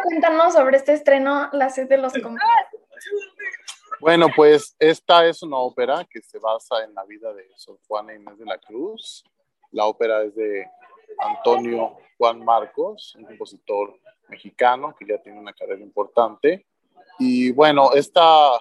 cuéntanos 0.03 0.53
sobre 0.53 0.77
este 0.77 0.93
estreno, 0.93 1.49
La 1.51 1.69
sed 1.69 1.88
de 1.88 1.97
los. 1.97 2.13
Bueno, 3.99 4.27
pues 4.34 4.77
esta 4.80 5.26
es 5.27 5.43
una 5.43 5.57
ópera 5.57 6.07
que 6.09 6.21
se 6.21 6.39
basa 6.39 6.85
en 6.85 6.93
la 6.93 7.03
vida 7.03 7.34
de 7.34 7.45
Sor 7.57 7.77
Juana 7.85 8.15
Inés 8.15 8.39
de 8.39 8.45
la 8.45 8.57
Cruz. 8.57 9.26
La 9.71 9.88
ópera 9.88 10.23
es 10.23 10.34
de 10.35 10.65
Antonio 11.17 11.97
Juan 12.17 12.43
Marcos, 12.45 13.13
un 13.15 13.26
compositor 13.26 13.99
mexicano 14.30 14.95
que 14.97 15.05
ya 15.05 15.21
tiene 15.21 15.38
una 15.38 15.51
carrera 15.51 15.81
importante. 15.81 16.65
Y 17.19 17.51
bueno, 17.51 17.91
esta, 17.93 18.51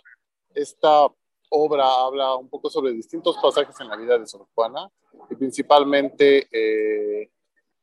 esta 0.55 1.07
obra 1.51 1.87
habla 1.89 2.35
un 2.35 2.49
poco 2.49 2.69
sobre 2.69 2.91
distintos 2.91 3.39
pasajes 3.41 3.79
en 3.79 3.89
la 3.89 3.97
vida 3.97 4.19
de 4.19 4.27
Sor 4.27 4.45
Juana 4.57 4.91
y 5.31 5.37
principalmente 5.37 6.49
eh, 6.51 7.31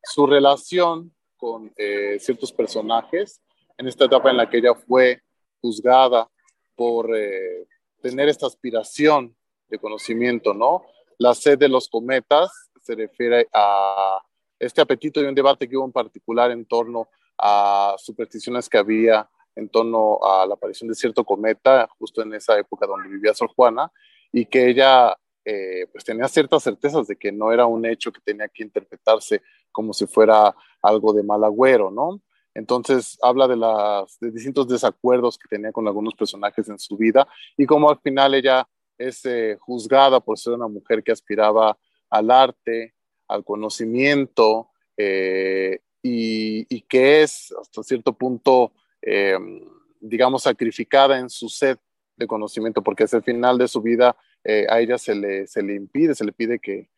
su 0.02 0.26
relación 0.26 1.10
con 1.38 1.72
eh, 1.78 2.18
ciertos 2.20 2.52
personajes 2.52 3.40
en 3.78 3.88
esta 3.88 4.04
etapa 4.04 4.30
en 4.30 4.36
la 4.36 4.50
que 4.50 4.58
ella 4.58 4.74
fue 4.74 5.22
juzgada 5.62 6.28
por 6.76 7.16
eh, 7.16 7.66
tener 8.02 8.28
esta 8.28 8.46
aspiración 8.46 9.36
de 9.68 9.78
conocimiento, 9.78 10.54
¿no? 10.54 10.84
La 11.18 11.34
sed 11.34 11.58
de 11.58 11.68
los 11.68 11.88
cometas 11.88 12.70
se 12.82 12.94
refiere 12.94 13.48
a 13.52 14.20
este 14.58 14.80
apetito 14.80 15.20
y 15.20 15.24
un 15.24 15.34
debate 15.34 15.68
que 15.68 15.76
hubo 15.76 15.86
en 15.86 15.92
particular 15.92 16.50
en 16.50 16.64
torno 16.66 17.08
a 17.38 17.94
supersticiones 17.98 18.68
que 18.68 18.78
había 18.78 19.28
en 19.54 19.68
torno 19.68 20.18
a 20.22 20.46
la 20.46 20.54
aparición 20.54 20.88
de 20.88 20.94
cierto 20.94 21.24
cometa 21.24 21.88
justo 21.98 22.22
en 22.22 22.34
esa 22.34 22.58
época 22.58 22.86
donde 22.86 23.08
vivía 23.08 23.34
Sor 23.34 23.48
Juana 23.48 23.90
y 24.30 24.44
que 24.46 24.68
ella 24.68 25.16
eh, 25.44 25.86
pues 25.90 26.04
tenía 26.04 26.28
ciertas 26.28 26.62
certezas 26.62 27.06
de 27.06 27.16
que 27.16 27.32
no 27.32 27.52
era 27.52 27.66
un 27.66 27.86
hecho 27.86 28.12
que 28.12 28.20
tenía 28.20 28.48
que 28.48 28.62
interpretarse 28.62 29.42
como 29.72 29.92
si 29.92 30.06
fuera 30.06 30.54
algo 30.82 31.12
de 31.12 31.22
mal 31.22 31.42
agüero, 31.44 31.90
¿no? 31.90 32.20
Entonces 32.56 33.18
habla 33.20 33.46
de, 33.46 33.56
las, 33.56 34.18
distintos 34.18 34.66
desacuerdos 34.66 35.36
que 35.36 35.46
tenía 35.46 35.72
con 35.72 35.86
algunos 35.86 36.14
personajes 36.14 36.66
en 36.70 36.78
su 36.78 36.96
vida 36.96 37.28
y 37.54 37.66
cómo 37.66 37.90
al 37.90 37.98
final 38.00 38.34
ella 38.34 38.66
es 38.96 39.26
eh, 39.26 39.58
juzgada 39.60 40.20
por 40.20 40.38
ser 40.38 40.54
una 40.54 40.66
mujer 40.66 41.02
que 41.02 41.12
aspiraba 41.12 41.76
al 42.08 42.30
arte, 42.30 42.94
al 43.28 43.44
conocimiento 43.44 44.70
eh, 44.96 45.80
y, 46.02 46.80
que 46.82 47.22
es 47.22 47.52
hasta 47.60 47.82
cierto 47.82 48.14
punto, 48.14 48.72
eh, 49.02 49.36
digamos, 50.00 50.44
sacrificada 50.44 51.18
en 51.18 51.28
su 51.28 51.50
sed 51.50 51.76
de 52.16 52.26
conocimiento, 52.26 52.82
porque 52.82 53.04
hacia 53.04 53.18
el 53.18 53.24
final 53.24 53.58
de 53.58 53.68
su 53.68 53.82
vida 53.82 54.16
a 54.70 54.80
ella 54.80 54.96
se 54.96 55.14
le, 55.14 55.46
se 55.48 55.60
le 55.60 55.74
impide, 55.74 56.14
se 56.14 56.24
le 56.24 56.32
pide 56.32 56.60
que 56.60 56.88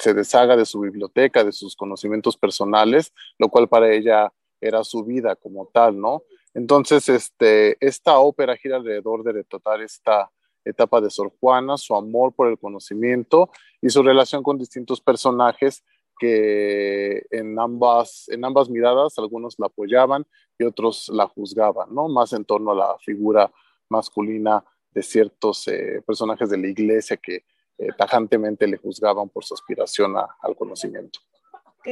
se 0.00 0.14
deshaga 0.14 0.56
de 0.56 0.64
su 0.64 0.80
biblioteca, 0.80 1.44
de 1.44 1.52
sus 1.52 1.76
conocimientos 1.76 2.36
personales, 2.36 3.12
lo 3.38 3.48
cual 3.48 3.68
para 3.68 3.92
ella 3.92 4.32
era 4.60 4.82
su 4.82 5.04
vida 5.04 5.36
como 5.36 5.66
tal, 5.66 5.98
¿no? 5.98 6.22
Entonces, 6.54 7.08
este, 7.08 7.76
esta 7.84 8.18
ópera 8.18 8.56
gira 8.56 8.76
alrededor 8.76 9.22
de 9.22 9.32
retratar 9.32 9.82
esta 9.82 10.30
etapa 10.64 11.00
de 11.00 11.10
Sor 11.10 11.32
Juana, 11.38 11.76
su 11.76 11.94
amor 11.94 12.34
por 12.34 12.48
el 12.48 12.58
conocimiento 12.58 13.50
y 13.80 13.90
su 13.90 14.02
relación 14.02 14.42
con 14.42 14.58
distintos 14.58 15.00
personajes 15.00 15.84
que 16.18 17.24
en 17.30 17.58
ambas, 17.58 18.28
en 18.28 18.44
ambas 18.44 18.68
miradas 18.68 19.18
algunos 19.18 19.58
la 19.58 19.66
apoyaban 19.66 20.26
y 20.58 20.64
otros 20.64 21.08
la 21.08 21.26
juzgaban, 21.26 21.94
¿no? 21.94 22.08
Más 22.08 22.32
en 22.32 22.44
torno 22.44 22.72
a 22.72 22.74
la 22.74 22.98
figura 22.98 23.50
masculina 23.88 24.64
de 24.92 25.02
ciertos 25.02 25.66
eh, 25.68 26.02
personajes 26.06 26.50
de 26.50 26.58
la 26.58 26.68
iglesia 26.68 27.16
que 27.16 27.44
eh, 27.80 27.88
tajantemente 27.96 28.66
le 28.66 28.76
juzgaban 28.76 29.28
por 29.28 29.44
su 29.44 29.54
aspiración 29.54 30.14
al 30.16 30.56
conocimiento. 30.56 31.20
Ok, 31.64 31.88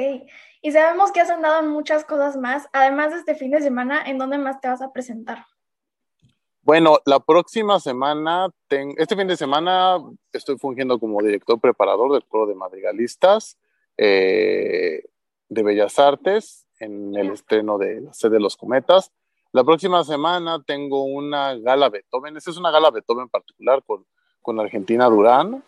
y 0.60 0.70
sabemos 0.70 1.12
que 1.12 1.20
has 1.20 1.30
andado 1.30 1.60
en 1.60 1.68
muchas 1.68 2.04
cosas 2.04 2.36
más, 2.36 2.68
además 2.72 3.12
de 3.12 3.20
este 3.20 3.34
fin 3.34 3.50
de 3.50 3.62
semana, 3.62 4.02
¿en 4.06 4.18
dónde 4.18 4.36
más 4.36 4.60
te 4.60 4.68
vas 4.68 4.82
a 4.82 4.92
presentar? 4.92 5.46
Bueno, 6.60 6.98
la 7.06 7.20
próxima 7.20 7.80
semana, 7.80 8.50
este 8.98 9.16
fin 9.16 9.26
de 9.26 9.38
semana 9.38 9.96
estoy 10.34 10.58
fungiendo 10.58 10.98
como 11.00 11.22
director 11.22 11.58
preparador 11.58 12.12
del 12.12 12.26
coro 12.26 12.46
de 12.46 12.54
madrigalistas 12.54 13.56
eh, 13.96 15.04
de 15.48 15.62
Bellas 15.62 15.98
Artes 15.98 16.66
en 16.80 17.16
el 17.16 17.30
estreno 17.30 17.78
de 17.78 18.02
La 18.02 18.12
sede 18.12 18.32
de 18.32 18.40
los 18.40 18.58
cometas. 18.58 19.10
La 19.52 19.64
próxima 19.64 20.04
semana 20.04 20.62
tengo 20.66 21.04
una 21.04 21.54
gala 21.54 21.88
Beethoven, 21.88 22.36
esta 22.36 22.50
es 22.50 22.58
una 22.58 22.70
gala 22.70 22.90
Beethoven 22.90 23.30
particular 23.30 23.82
con, 23.86 24.04
con 24.42 24.60
Argentina 24.60 25.06
Durán, 25.06 25.64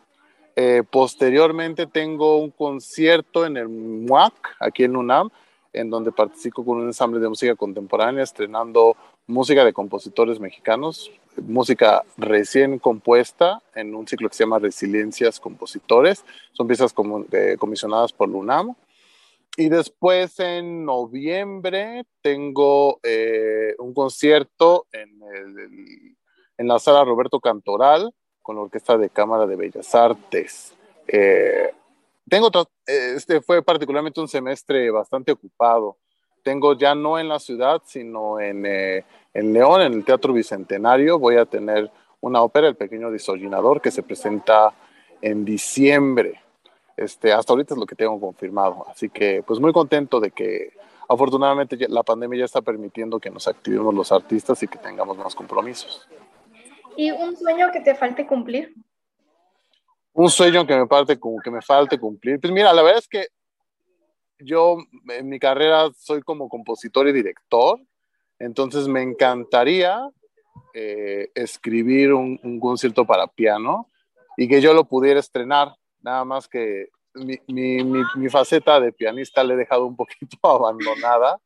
eh, 0.63 0.83
posteriormente 0.83 1.87
tengo 1.87 2.37
un 2.37 2.51
concierto 2.51 3.47
en 3.47 3.57
el 3.57 3.71
MUAC, 3.71 4.35
aquí 4.61 4.85
en 4.85 4.95
UNAM, 4.95 5.31
en 5.73 5.89
donde 5.89 6.13
participo 6.13 6.63
con 6.63 6.77
un 6.77 6.89
ensamble 6.89 7.19
de 7.19 7.31
música 7.31 7.55
contemporánea, 7.55 8.23
estrenando 8.23 8.95
música 9.27 9.65
de 9.65 9.73
compositores 9.73 10.39
mexicanos, 10.39 11.11
música 11.41 12.03
recién 12.19 12.79
compuesta 12.79 13.63
en 13.75 13.95
un 13.95 14.07
ciclo 14.07 14.29
que 14.29 14.35
se 14.35 14.45
llama 14.45 14.59
Resiliencias 14.59 15.41
Compositores. 15.41 16.27
Son 16.53 16.67
piezas 16.67 16.95
eh, 17.33 17.57
comisionadas 17.59 18.13
por 18.13 18.29
UNAM. 18.29 18.75
Y 19.57 19.71
después 19.71 20.39
en 20.41 20.85
noviembre 20.85 22.05
tengo 22.21 23.01
eh, 23.03 23.77
un 23.79 23.95
concierto 23.95 24.87
en, 24.93 25.23
en 26.59 26.69
la 26.69 26.79
sala 26.79 27.03
Roberto 27.03 27.41
Cantoral 27.41 28.13
con 28.51 28.57
la 28.57 28.63
Orquesta 28.63 28.99
de 28.99 29.11
Cámara 29.11 29.47
de 29.47 29.55
Bellas 29.55 29.95
Artes. 29.95 30.75
Eh, 31.07 31.73
tengo 32.29 32.51
este 32.85 33.41
fue 33.41 33.63
particularmente 33.63 34.21
un 34.21 34.27
semestre 34.27 34.91
bastante 34.91 35.31
ocupado. 35.31 35.99
Tengo 36.43 36.77
ya 36.77 36.97
no 36.97 37.17
en 37.17 37.29
la 37.29 37.39
ciudad, 37.39 37.81
sino 37.85 38.41
en, 38.41 38.67
eh, 38.67 39.05
en 39.35 39.53
León, 39.53 39.83
en 39.83 39.93
el 39.93 40.05
Teatro 40.05 40.33
Bicentenario. 40.33 41.21
Voy 41.21 41.37
a 41.37 41.47
tener 41.47 41.93
una 42.21 42.43
ópera, 42.43 42.67
El 42.67 42.75
Pequeño 42.75 43.13
Disollinador, 43.13 43.81
que 43.81 43.93
se 43.93 44.03
presenta 44.03 44.75
en 45.23 45.45
diciembre. 45.45 46.43
Este, 46.97 47.33
hasta 47.33 47.53
ahorita 47.53 47.75
es 47.75 47.79
lo 47.79 47.87
que 47.87 47.95
tengo 47.95 48.19
confirmado. 48.19 48.85
Así 48.89 49.11
que, 49.11 49.45
pues 49.47 49.61
muy 49.61 49.73
contento 49.73 50.19
de 50.19 50.33
que 50.33 50.73
afortunadamente 51.09 51.79
la 51.89 52.03
pandemia 52.03 52.41
ya 52.41 52.45
está 52.47 52.63
permitiendo 52.63 53.21
que 53.21 53.31
nos 53.31 53.47
activemos 53.47 53.95
los 53.95 54.11
artistas 54.11 54.61
y 54.65 54.67
que 54.67 54.79
tengamos 54.79 55.17
más 55.17 55.37
compromisos. 55.37 56.09
¿Y 56.97 57.11
un 57.11 57.37
sueño 57.37 57.71
que 57.73 57.81
te 57.81 57.95
falte 57.95 58.27
cumplir? 58.27 58.75
Un 60.13 60.29
sueño 60.29 60.67
que 60.67 60.77
me, 60.77 60.87
falte, 60.87 61.19
que 61.45 61.51
me 61.51 61.63
falte 61.63 61.99
cumplir. 61.99 62.41
Pues 62.41 62.53
mira, 62.53 62.73
la 62.73 62.83
verdad 62.83 62.99
es 62.99 63.09
que 63.09 63.29
yo 64.39 64.79
en 65.09 65.29
mi 65.29 65.39
carrera 65.39 65.91
soy 65.97 66.23
como 66.23 66.49
compositor 66.49 67.09
y 67.09 67.13
director, 67.13 67.79
entonces 68.39 68.89
me 68.89 69.03
encantaría 69.03 70.01
eh, 70.75 71.31
escribir 71.35 72.13
un, 72.13 72.39
concierto 72.61 73.05
para 73.05 73.27
piano 73.27 73.89
y 74.37 74.49
que 74.49 74.61
yo 74.61 74.73
lo 74.73 74.85
pudiera 74.85 75.21
estrenar, 75.21 75.75
nada 76.01 76.25
más 76.25 76.49
que 76.49 76.89
mi, 77.15 77.39
mi, 77.49 77.83
mi, 78.15 78.29
faceta 78.29 78.81
de 78.81 78.93
pianista 78.93 79.43
le 79.43 79.55
he 79.55 79.57
dejado 79.57 79.85
un 79.85 79.97
poquito 79.97 80.39
abandonada, 80.43 81.41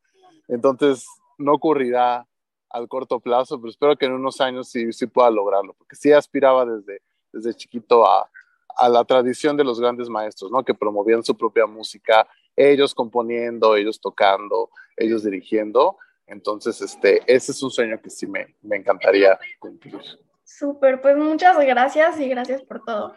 entonces 0.47 1.05
no 1.37 1.53
ocurrirá 1.53 2.25
al 2.69 2.87
corto 2.87 3.19
plazo, 3.19 3.59
pero 3.59 3.69
espero 3.69 3.95
que 3.95 4.05
en 4.05 4.13
unos 4.13 4.41
años 4.41 4.69
sí, 4.69 4.91
sí 4.91 5.07
pueda 5.07 5.29
lograrlo, 5.29 5.73
porque 5.73 5.95
sí 5.95 6.11
aspiraba 6.11 6.65
desde, 6.65 7.01
desde 7.31 7.53
chiquito 7.53 8.05
a, 8.05 8.29
a 8.77 8.89
la 8.89 9.03
tradición 9.05 9.55
de 9.57 9.63
los 9.63 9.79
grandes 9.79 10.09
maestros, 10.09 10.51
¿no? 10.51 10.63
Que 10.63 10.73
promovían 10.73 11.23
su 11.23 11.35
propia 11.35 11.65
música, 11.65 12.27
ellos 12.55 12.93
componiendo, 12.93 13.75
ellos 13.75 13.99
tocando, 13.99 14.69
ellos 14.97 15.23
dirigiendo. 15.23 15.97
Entonces, 16.27 16.81
este, 16.81 17.21
ese 17.27 17.51
es 17.51 17.63
un 17.63 17.71
sueño 17.71 18.01
que 18.01 18.09
sí 18.09 18.27
me, 18.27 18.55
me 18.61 18.77
encantaría 18.77 19.39
cumplir. 19.59 19.99
Súper, 20.43 21.01
pues 21.01 21.17
muchas 21.17 21.57
gracias 21.59 22.19
y 22.19 22.29
gracias 22.29 22.61
por 22.63 22.83
todo. 22.83 23.15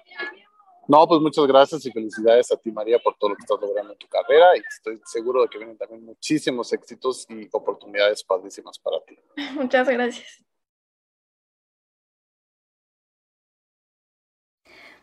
No, 0.88 1.06
pues 1.06 1.20
muchas 1.20 1.46
gracias 1.46 1.84
y 1.84 1.92
felicidades 1.92 2.50
a 2.50 2.56
ti, 2.56 2.72
María, 2.72 2.98
por 2.98 3.14
todo 3.18 3.30
lo 3.30 3.36
que 3.36 3.42
estás 3.42 3.60
logrando 3.60 3.92
en 3.92 3.98
tu 3.98 4.08
carrera 4.08 4.56
y 4.56 4.60
estoy 4.60 4.98
seguro 5.04 5.42
de 5.42 5.48
que 5.48 5.58
vienen 5.58 5.76
también 5.76 6.02
muchísimos 6.02 6.72
éxitos 6.72 7.26
y 7.28 7.46
oportunidades 7.52 8.24
padrísimas 8.24 8.78
para 8.78 8.98
ti. 9.04 9.18
Muchas 9.52 9.86
gracias. 9.86 10.42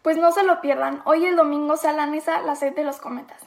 Pues 0.01 0.17
no 0.17 0.31
se 0.31 0.43
lo 0.43 0.59
pierdan, 0.59 1.03
hoy 1.05 1.23
el 1.23 1.35
domingo 1.35 1.77
sale 1.77 2.01
a 2.01 2.07
Nesa 2.07 2.41
la 2.41 2.55
sed 2.55 2.73
de 2.73 2.83
los 2.83 2.97
cometas. 2.97 3.43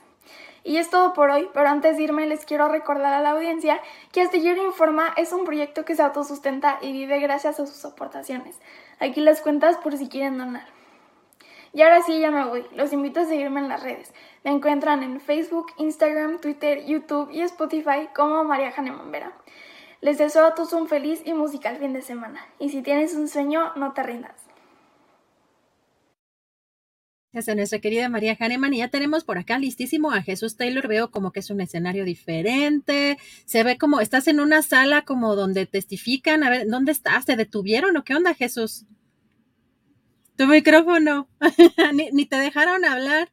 Y 0.62 0.76
es 0.76 0.90
todo 0.90 1.14
por 1.14 1.30
hoy, 1.30 1.48
pero 1.52 1.68
antes 1.68 1.96
de 1.96 2.04
irme 2.04 2.26
les 2.28 2.44
quiero 2.44 2.68
recordar 2.68 3.14
a 3.14 3.20
la 3.20 3.30
audiencia 3.30 3.80
que 4.12 4.20
Astillero 4.20 4.64
Informa 4.64 5.12
es 5.16 5.32
un 5.32 5.44
proyecto 5.44 5.84
que 5.84 5.96
se 5.96 6.02
autosustenta 6.02 6.78
y 6.82 6.92
vive 6.92 7.18
gracias 7.18 7.58
a 7.58 7.66
sus 7.66 7.84
aportaciones. 7.84 8.60
Aquí 9.00 9.20
las 9.22 9.40
cuentas 9.40 9.76
por 9.78 9.96
si 9.96 10.08
quieren 10.08 10.38
donar. 10.38 10.77
Y 11.72 11.82
ahora 11.82 12.02
sí, 12.02 12.18
ya 12.20 12.30
me 12.30 12.44
voy. 12.46 12.64
Los 12.74 12.92
invito 12.92 13.20
a 13.20 13.24
seguirme 13.24 13.60
en 13.60 13.68
las 13.68 13.82
redes. 13.82 14.12
Me 14.44 14.50
encuentran 14.50 15.02
en 15.02 15.20
Facebook, 15.20 15.66
Instagram, 15.78 16.40
Twitter, 16.40 16.84
YouTube 16.86 17.30
y 17.30 17.42
Spotify 17.42 18.08
como 18.14 18.44
María 18.44 18.72
Janemón 18.72 19.10
Vera. 19.12 19.32
Les 20.00 20.16
deseo 20.18 20.46
a 20.46 20.54
todos 20.54 20.72
un 20.72 20.88
feliz 20.88 21.22
y 21.24 21.34
musical 21.34 21.76
fin 21.78 21.92
de 21.92 22.02
semana. 22.02 22.46
Y 22.58 22.68
si 22.70 22.82
tienes 22.82 23.14
un 23.14 23.28
sueño, 23.28 23.72
no 23.76 23.92
te 23.92 24.02
rindas. 24.02 24.48
Es 27.32 27.46
nuestra 27.54 27.78
querida 27.78 28.08
María 28.08 28.36
Hahnemann 28.40 28.72
y 28.72 28.78
ya 28.78 28.88
tenemos 28.88 29.22
por 29.22 29.38
acá 29.38 29.58
listísimo 29.58 30.12
a 30.12 30.22
Jesús 30.22 30.56
Taylor. 30.56 30.88
Veo 30.88 31.10
como 31.10 31.30
que 31.30 31.40
es 31.40 31.50
un 31.50 31.60
escenario 31.60 32.04
diferente. 32.04 33.18
Se 33.44 33.62
ve 33.62 33.76
como 33.76 34.00
estás 34.00 34.28
en 34.28 34.40
una 34.40 34.62
sala 34.62 35.02
como 35.02 35.36
donde 35.36 35.66
testifican. 35.66 36.42
A 36.42 36.50
ver, 36.50 36.66
¿dónde 36.68 36.92
estás? 36.92 37.26
¿Te 37.26 37.36
detuvieron 37.36 37.96
o 37.96 38.02
qué 38.02 38.14
onda, 38.14 38.34
Jesús? 38.34 38.86
Tu 40.38 40.46
micrófono. 40.46 41.28
ni, 42.12 42.26
te 42.26 42.36
dejaron 42.36 42.84
hablar. 42.84 43.28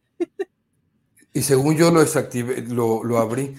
y 1.33 1.43
según 1.43 1.77
yo 1.77 1.91
lo 1.91 1.99
desactivé, 1.99 2.63
lo, 2.63 3.03
lo 3.03 3.19
abrí. 3.19 3.55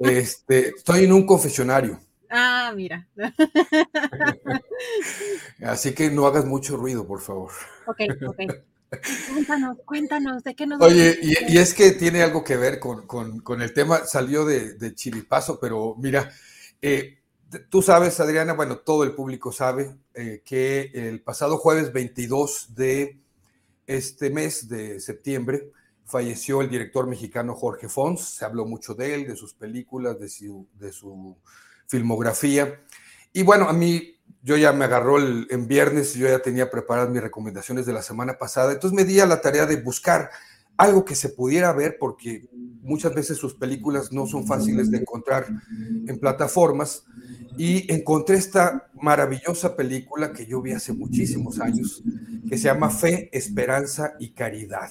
Este, 0.00 0.70
estoy 0.70 1.04
en 1.04 1.12
un 1.12 1.24
confesionario. 1.24 2.00
Ah, 2.28 2.72
mira. 2.74 3.06
Así 5.62 5.94
que 5.94 6.10
no 6.10 6.26
hagas 6.26 6.44
mucho 6.44 6.76
ruido, 6.76 7.06
por 7.06 7.20
favor. 7.20 7.52
Ok, 7.86 8.00
ok. 8.26 8.40
Cuéntanos, 9.32 9.76
cuéntanos, 9.84 10.42
¿de 10.42 10.56
qué 10.56 10.66
nos 10.66 10.80
Oye, 10.80 11.18
y, 11.22 11.58
es 11.58 11.74
que 11.74 11.92
tiene 11.92 12.22
algo 12.22 12.42
que 12.42 12.56
ver 12.56 12.80
con, 12.80 13.62
el 13.62 13.74
tema, 13.74 14.06
salió 14.06 14.44
de, 14.44 14.74
de 14.74 14.94
Chiripazo, 14.94 15.60
pero 15.60 15.94
mira, 15.98 16.32
eh, 16.82 17.17
Tú 17.70 17.80
sabes, 17.80 18.20
Adriana, 18.20 18.52
bueno, 18.52 18.78
todo 18.78 19.04
el 19.04 19.14
público 19.14 19.52
sabe 19.52 19.96
eh, 20.14 20.42
que 20.44 20.90
el 20.92 21.22
pasado 21.22 21.56
jueves 21.56 21.92
22 21.92 22.74
de 22.74 23.18
este 23.86 24.28
mes 24.28 24.68
de 24.68 25.00
septiembre 25.00 25.72
falleció 26.04 26.60
el 26.60 26.68
director 26.68 27.06
mexicano 27.06 27.54
Jorge 27.54 27.88
Fons. 27.88 28.20
Se 28.20 28.44
habló 28.44 28.66
mucho 28.66 28.94
de 28.94 29.14
él, 29.14 29.26
de 29.26 29.36
sus 29.36 29.54
películas, 29.54 30.18
de 30.18 30.28
su, 30.28 30.66
de 30.74 30.92
su 30.92 31.36
filmografía. 31.86 32.82
Y 33.32 33.42
bueno, 33.42 33.68
a 33.68 33.72
mí, 33.72 34.18
yo 34.42 34.56
ya 34.56 34.72
me 34.72 34.84
agarró 34.84 35.18
el, 35.18 35.46
en 35.50 35.66
viernes, 35.66 36.14
yo 36.14 36.28
ya 36.28 36.40
tenía 36.40 36.70
preparadas 36.70 37.10
mis 37.10 37.22
recomendaciones 37.22 37.86
de 37.86 37.92
la 37.92 38.02
semana 38.02 38.38
pasada, 38.38 38.72
entonces 38.72 38.94
me 38.94 39.04
di 39.04 39.20
a 39.20 39.26
la 39.26 39.40
tarea 39.40 39.66
de 39.66 39.76
buscar 39.76 40.30
algo 40.78 41.04
que 41.04 41.16
se 41.16 41.28
pudiera 41.28 41.72
ver, 41.72 41.98
porque 41.98 42.48
muchas 42.82 43.14
veces 43.14 43.36
sus 43.36 43.54
películas 43.54 44.12
no 44.12 44.26
son 44.26 44.46
fáciles 44.46 44.90
de 44.90 44.98
encontrar 44.98 45.46
en 46.06 46.18
plataformas 46.18 47.04
y 47.58 47.92
encontré 47.92 48.36
esta 48.36 48.88
maravillosa 48.94 49.74
película 49.74 50.32
que 50.32 50.46
yo 50.46 50.62
vi 50.62 50.72
hace 50.72 50.92
muchísimos 50.92 51.60
años, 51.60 52.02
que 52.48 52.56
se 52.56 52.64
llama 52.64 52.90
Fe, 52.90 53.28
Esperanza 53.32 54.14
y 54.20 54.30
Caridad. 54.30 54.90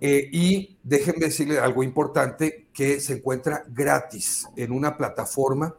Eh, 0.00 0.30
y 0.32 0.78
déjenme 0.84 1.26
decirle 1.26 1.58
algo 1.58 1.82
importante, 1.82 2.68
que 2.72 3.00
se 3.00 3.14
encuentra 3.14 3.64
gratis 3.68 4.46
en 4.56 4.72
una 4.72 4.96
plataforma 4.96 5.76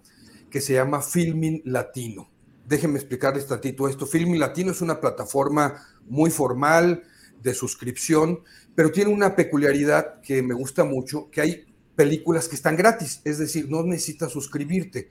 que 0.50 0.62
se 0.62 0.74
llama 0.74 1.02
Filming 1.02 1.62
Latino. 1.66 2.30
Déjenme 2.68 3.00
explicarles 3.00 3.48
tantito 3.48 3.88
esto. 3.88 4.06
Filming 4.06 4.40
Latino 4.40 4.72
es 4.72 4.82
una 4.82 5.00
plataforma 5.00 5.76
muy 6.08 6.30
formal 6.30 7.04
de 7.42 7.54
suscripción, 7.54 8.40
pero 8.76 8.92
tiene 8.92 9.12
una 9.12 9.36
peculiaridad 9.36 10.22
que 10.22 10.42
me 10.42 10.54
gusta 10.54 10.84
mucho, 10.84 11.30
que 11.30 11.42
hay 11.42 11.66
películas 11.96 12.48
que 12.48 12.56
están 12.56 12.76
gratis, 12.76 13.22
es 13.24 13.38
decir, 13.38 13.70
no 13.70 13.84
necesitas 13.84 14.32
suscribirte. 14.32 15.10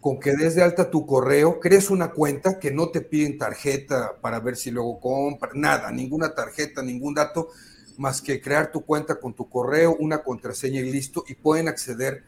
Con 0.00 0.20
que 0.20 0.36
desde 0.36 0.62
alta 0.62 0.90
tu 0.90 1.06
correo, 1.06 1.60
crees 1.60 1.88
una 1.88 2.10
cuenta 2.10 2.58
que 2.58 2.70
no 2.70 2.90
te 2.90 3.00
piden 3.00 3.38
tarjeta 3.38 4.18
para 4.20 4.38
ver 4.38 4.56
si 4.56 4.70
luego 4.70 5.00
compra, 5.00 5.50
nada, 5.54 5.90
ninguna 5.90 6.34
tarjeta, 6.34 6.82
ningún 6.82 7.14
dato, 7.14 7.48
más 7.96 8.20
que 8.20 8.40
crear 8.40 8.70
tu 8.70 8.84
cuenta 8.84 9.14
con 9.18 9.32
tu 9.32 9.48
correo, 9.48 9.96
una 9.98 10.22
contraseña 10.22 10.80
y 10.80 10.90
listo, 10.90 11.24
y 11.26 11.34
pueden 11.34 11.68
acceder 11.68 12.22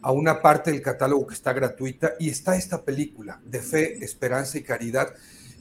a 0.00 0.12
una 0.12 0.40
parte 0.40 0.70
del 0.70 0.80
catálogo 0.80 1.26
que 1.26 1.34
está 1.34 1.52
gratuita. 1.52 2.14
Y 2.18 2.30
está 2.30 2.56
esta 2.56 2.82
película 2.82 3.40
de 3.44 3.60
fe, 3.60 4.02
esperanza 4.02 4.56
y 4.56 4.62
caridad, 4.62 5.14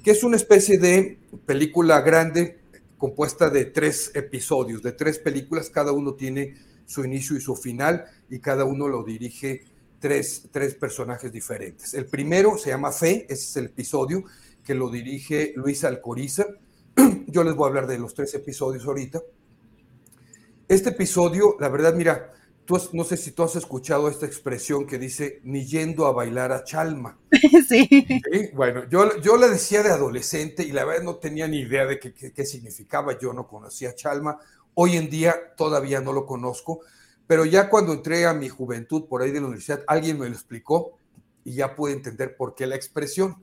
que 0.04 0.12
es 0.12 0.24
una 0.24 0.38
especie 0.38 0.78
de 0.78 1.18
película 1.46 2.00
grande 2.00 2.60
compuesta 2.98 3.50
de 3.50 3.66
tres 3.66 4.12
episodios, 4.16 4.82
de 4.82 4.92
tres 4.92 5.20
películas, 5.20 5.70
cada 5.70 5.92
uno 5.92 6.16
tiene 6.16 6.56
su 6.86 7.04
inicio 7.04 7.36
y 7.36 7.42
su 7.42 7.56
final 7.56 8.06
y 8.30 8.40
cada 8.40 8.66
uno 8.66 8.88
lo 8.88 9.04
dirige 9.04 9.66
tres, 10.00 10.48
personajes 10.80 11.32
diferentes. 11.32 11.94
El 11.94 12.06
primero 12.06 12.58
se 12.58 12.70
llama 12.70 12.92
Fe, 12.92 13.26
ese 13.30 13.34
es 13.34 13.58
el 13.58 13.66
episodio 13.66 14.24
que 14.64 14.76
lo 14.76 14.90
dirige 14.90 15.54
Luis 15.56 15.84
Alcoriza. 15.84 16.46
Yo 17.28 17.44
les 17.44 17.56
voy 17.56 17.66
a 17.66 17.68
hablar 17.70 17.88
de 17.88 18.00
los 18.00 18.14
tres 18.14 18.34
episodios 18.34 18.86
ahorita. 18.86 19.22
Este 20.68 20.90
episodio, 20.90 21.56
la 21.60 21.70
verdad, 21.70 21.94
mira, 21.96 22.34
tú 22.68 22.78
no 22.94 23.04
sé 23.04 23.18
si 23.18 23.32
tú 23.32 23.44
has 23.44 23.56
escuchado 23.56 24.10
esta 24.10 24.26
expresión 24.26 24.86
que 24.86 25.00
dice 25.00 25.40
ni 25.44 25.66
yendo 25.66 26.06
a 26.06 26.12
bailar 26.12 26.52
a 26.52 26.64
Chalma. 26.64 27.18
Sí. 27.68 27.90
Bueno, 28.54 28.88
yo, 28.90 29.20
yo 29.22 29.36
la 29.36 29.48
decía 29.48 29.84
de 29.84 29.90
adolescente 29.90 30.64
y 30.64 30.72
la 30.72 30.86
verdad 30.86 31.04
no 31.04 31.16
tenía 31.16 31.48
ni 31.48 31.60
idea 31.60 31.86
de 31.86 32.00
qué, 32.00 32.14
qué 32.14 32.46
significaba. 32.46 33.18
Yo 33.20 33.34
no 33.34 33.48
conocía 33.48 33.90
a 33.90 33.96
Chalma. 33.96 34.40
Hoy 34.76 34.96
en 34.96 35.10
día 35.10 35.36
todavía 35.58 36.00
no 36.00 36.14
lo 36.14 36.26
conozco, 36.26 36.82
pero 37.26 37.46
ya 37.46 37.70
cuando 37.70 37.94
entré 37.94 38.26
a 38.26 38.34
mi 38.34 38.48
juventud 38.48 39.06
por 39.08 39.22
ahí 39.22 39.32
de 39.32 39.42
la 39.42 39.48
universidad, 39.48 39.84
alguien 39.88 40.20
me 40.20 40.28
lo 40.30 40.34
explicó 40.34 40.98
y 41.44 41.56
ya 41.56 41.76
pude 41.76 41.94
entender 41.94 42.38
por 42.38 42.56
qué 42.56 42.68
la 42.68 42.76
expresión. 42.76 43.38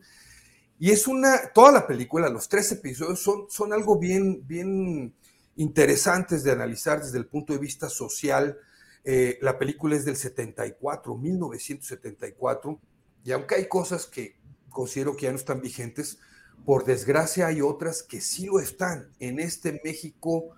Y 0.78 0.90
es 0.90 1.06
una, 1.06 1.52
toda 1.52 1.72
la 1.72 1.86
película, 1.86 2.28
los 2.28 2.48
tres 2.48 2.70
episodios 2.72 3.20
son, 3.20 3.46
son 3.48 3.72
algo 3.72 3.98
bien, 3.98 4.46
bien 4.46 5.14
interesantes 5.56 6.44
de 6.44 6.52
analizar 6.52 7.01
desde 7.02 7.18
el 7.18 7.26
punto 7.26 7.52
de 7.52 7.59
vista 7.59 7.88
social. 7.88 8.59
Eh, 9.05 9.39
la 9.43 9.59
película 9.59 9.97
es 9.97 10.05
del 10.05 10.16
74, 10.16 11.16
1974, 11.16 12.81
y 13.22 13.32
aunque 13.32 13.56
hay 13.56 13.68
cosas 13.68 14.06
que 14.06 14.36
considero 14.70 15.14
que 15.14 15.24
ya 15.24 15.31
no 15.31 15.36
están 15.36 15.60
vigentes, 15.60 16.18
por 16.64 16.85
desgracia 16.85 17.47
hay 17.47 17.60
otras 17.60 18.02
que 18.02 18.20
sí 18.20 18.47
lo 18.47 18.60
están 18.60 19.10
en 19.20 19.39
este 19.39 19.81
México 19.85 20.51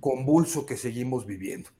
convulso 0.00 0.66
que 0.66 0.76
seguimos 0.76 1.26
viviendo. 1.26 1.70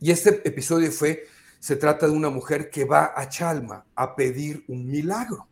Y 0.00 0.12
este 0.12 0.46
episodio 0.48 0.92
fue, 0.92 1.24
se 1.58 1.74
trata 1.74 2.06
de 2.06 2.12
una 2.12 2.30
mujer 2.30 2.70
que 2.70 2.84
va 2.84 3.12
a 3.16 3.28
Chalma 3.28 3.84
a 3.96 4.14
pedir 4.14 4.64
un 4.68 4.86
milagro. 4.86 5.48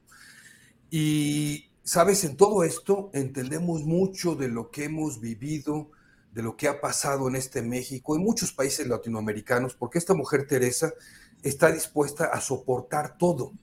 Y 0.88 1.64
sabes, 1.82 2.22
en 2.24 2.36
todo 2.36 2.62
esto 2.62 3.10
entendemos 3.12 3.84
mucho 3.84 4.36
de 4.36 4.48
lo 4.48 4.70
que 4.70 4.84
hemos 4.84 5.20
vivido, 5.20 5.90
de 6.36 6.42
lo 6.42 6.54
que 6.54 6.68
ha 6.68 6.82
pasado 6.82 7.28
en 7.28 7.36
este 7.36 7.62
México, 7.62 8.14
en 8.14 8.22
muchos 8.22 8.52
países 8.52 8.86
latinoamericanos, 8.86 9.74
porque 9.74 9.96
esta 9.96 10.12
mujer 10.12 10.46
Teresa 10.46 10.92
está 11.42 11.72
dispuesta 11.72 12.26
a 12.26 12.42
soportar 12.42 13.16
todo, 13.16 13.54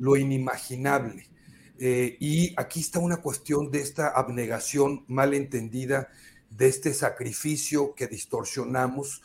lo 0.00 0.16
inimaginable. 0.16 1.30
Eh, 1.78 2.16
y 2.18 2.52
aquí 2.60 2.80
está 2.80 2.98
una 2.98 3.18
cuestión 3.18 3.70
de 3.70 3.78
esta 3.78 4.08
abnegación 4.08 5.04
mal 5.06 5.34
entendida, 5.34 6.08
de 6.50 6.66
este 6.66 6.94
sacrificio 6.94 7.94
que 7.94 8.08
distorsionamos, 8.08 9.22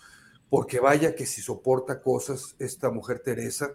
porque 0.47 0.79
vaya 0.79 1.15
que 1.15 1.25
si 1.25 1.41
soporta 1.41 2.03
cosas 2.03 2.55
esta 2.59 2.91
mujer 2.91 3.19
Teresa, 3.21 3.71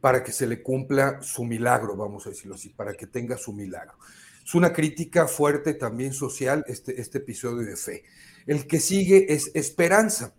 para 0.00 0.24
que 0.24 0.32
se 0.32 0.46
le 0.46 0.62
cumpla 0.62 1.20
su 1.20 1.44
milagro, 1.44 1.94
vamos 1.94 2.26
a 2.26 2.30
decirlo 2.30 2.54
así, 2.54 2.70
para 2.70 2.94
que 2.94 3.06
tenga 3.06 3.36
su 3.36 3.52
milagro. 3.52 3.98
Es 4.44 4.54
una 4.54 4.72
crítica 4.72 5.28
fuerte 5.28 5.74
también 5.74 6.12
social 6.12 6.64
este, 6.66 7.00
este 7.00 7.18
episodio 7.18 7.66
de 7.66 7.76
fe. 7.76 8.04
El 8.46 8.66
que 8.66 8.80
sigue 8.80 9.32
es 9.32 9.50
Esperanza 9.54 10.34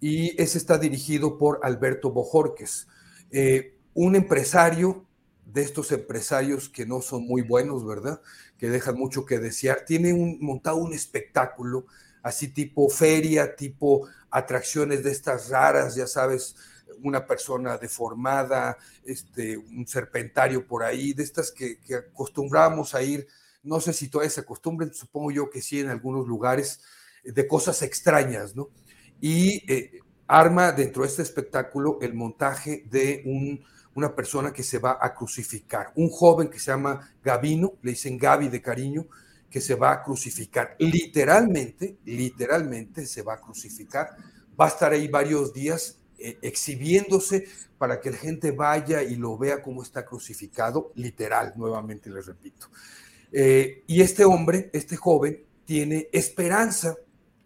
y 0.00 0.40
ese 0.40 0.58
está 0.58 0.76
dirigido 0.76 1.38
por 1.38 1.60
Alberto 1.62 2.10
Bojorques, 2.10 2.88
eh, 3.30 3.76
un 3.94 4.16
empresario 4.16 5.06
de 5.46 5.62
estos 5.62 5.92
empresarios 5.92 6.68
que 6.68 6.84
no 6.84 7.00
son 7.00 7.26
muy 7.26 7.42
buenos, 7.42 7.86
¿verdad? 7.86 8.20
Que 8.58 8.68
dejan 8.68 8.98
mucho 8.98 9.24
que 9.24 9.38
desear. 9.38 9.84
Tiene 9.86 10.12
un, 10.12 10.38
montado 10.40 10.76
un 10.76 10.92
espectáculo 10.92 11.86
así 12.22 12.48
tipo 12.48 12.88
feria, 12.88 13.54
tipo 13.54 14.08
atracciones 14.30 15.04
de 15.04 15.12
estas 15.12 15.50
raras, 15.50 15.94
ya 15.94 16.06
sabes, 16.06 16.56
una 17.02 17.26
persona 17.26 17.76
deformada, 17.78 18.76
este, 19.04 19.56
un 19.56 19.86
serpentario 19.86 20.66
por 20.66 20.82
ahí, 20.82 21.12
de 21.12 21.22
estas 21.22 21.50
que, 21.50 21.78
que 21.80 21.96
acostumbrábamos 21.96 22.94
a 22.94 23.02
ir, 23.02 23.28
no 23.64 23.80
sé 23.80 23.92
si 23.92 24.08
todavía 24.08 24.30
se 24.30 24.40
acostumbren, 24.40 24.92
supongo 24.94 25.30
yo 25.30 25.50
que 25.50 25.60
sí 25.60 25.80
en 25.80 25.88
algunos 25.88 26.26
lugares, 26.26 26.80
de 27.24 27.48
cosas 27.48 27.80
extrañas, 27.82 28.54
¿no? 28.54 28.68
Y 29.20 29.70
eh, 29.72 30.00
arma 30.26 30.72
dentro 30.72 31.02
de 31.02 31.08
este 31.08 31.22
espectáculo 31.22 31.98
el 32.02 32.14
montaje 32.14 32.84
de 32.90 33.22
un, 33.24 33.64
una 33.94 34.14
persona 34.14 34.52
que 34.52 34.62
se 34.62 34.78
va 34.78 34.98
a 35.00 35.14
crucificar, 35.14 35.92
un 35.96 36.10
joven 36.10 36.48
que 36.48 36.58
se 36.58 36.70
llama 36.70 37.14
Gavino, 37.22 37.74
le 37.82 37.92
dicen 37.92 38.18
Gaby 38.18 38.48
de 38.48 38.60
cariño, 38.60 39.06
que 39.50 39.60
se 39.60 39.74
va 39.74 39.92
a 39.92 40.02
crucificar. 40.02 40.74
Literalmente, 40.78 41.98
literalmente 42.04 43.06
se 43.06 43.22
va 43.22 43.34
a 43.34 43.40
crucificar. 43.40 44.10
Va 44.60 44.66
a 44.66 44.68
estar 44.68 44.92
ahí 44.92 45.06
varios 45.06 45.52
días 45.52 45.98
eh, 46.18 46.38
exhibiéndose 46.42 47.46
para 47.78 48.00
que 48.00 48.10
la 48.10 48.16
gente 48.16 48.50
vaya 48.50 49.02
y 49.02 49.14
lo 49.14 49.38
vea 49.38 49.62
cómo 49.62 49.82
está 49.82 50.04
crucificado, 50.04 50.90
literal, 50.96 51.52
nuevamente 51.56 52.10
les 52.10 52.26
repito. 52.26 52.68
Eh, 53.36 53.82
y 53.88 54.00
este 54.00 54.24
hombre, 54.24 54.70
este 54.72 54.96
joven, 54.96 55.44
tiene 55.64 56.08
esperanza, 56.12 56.96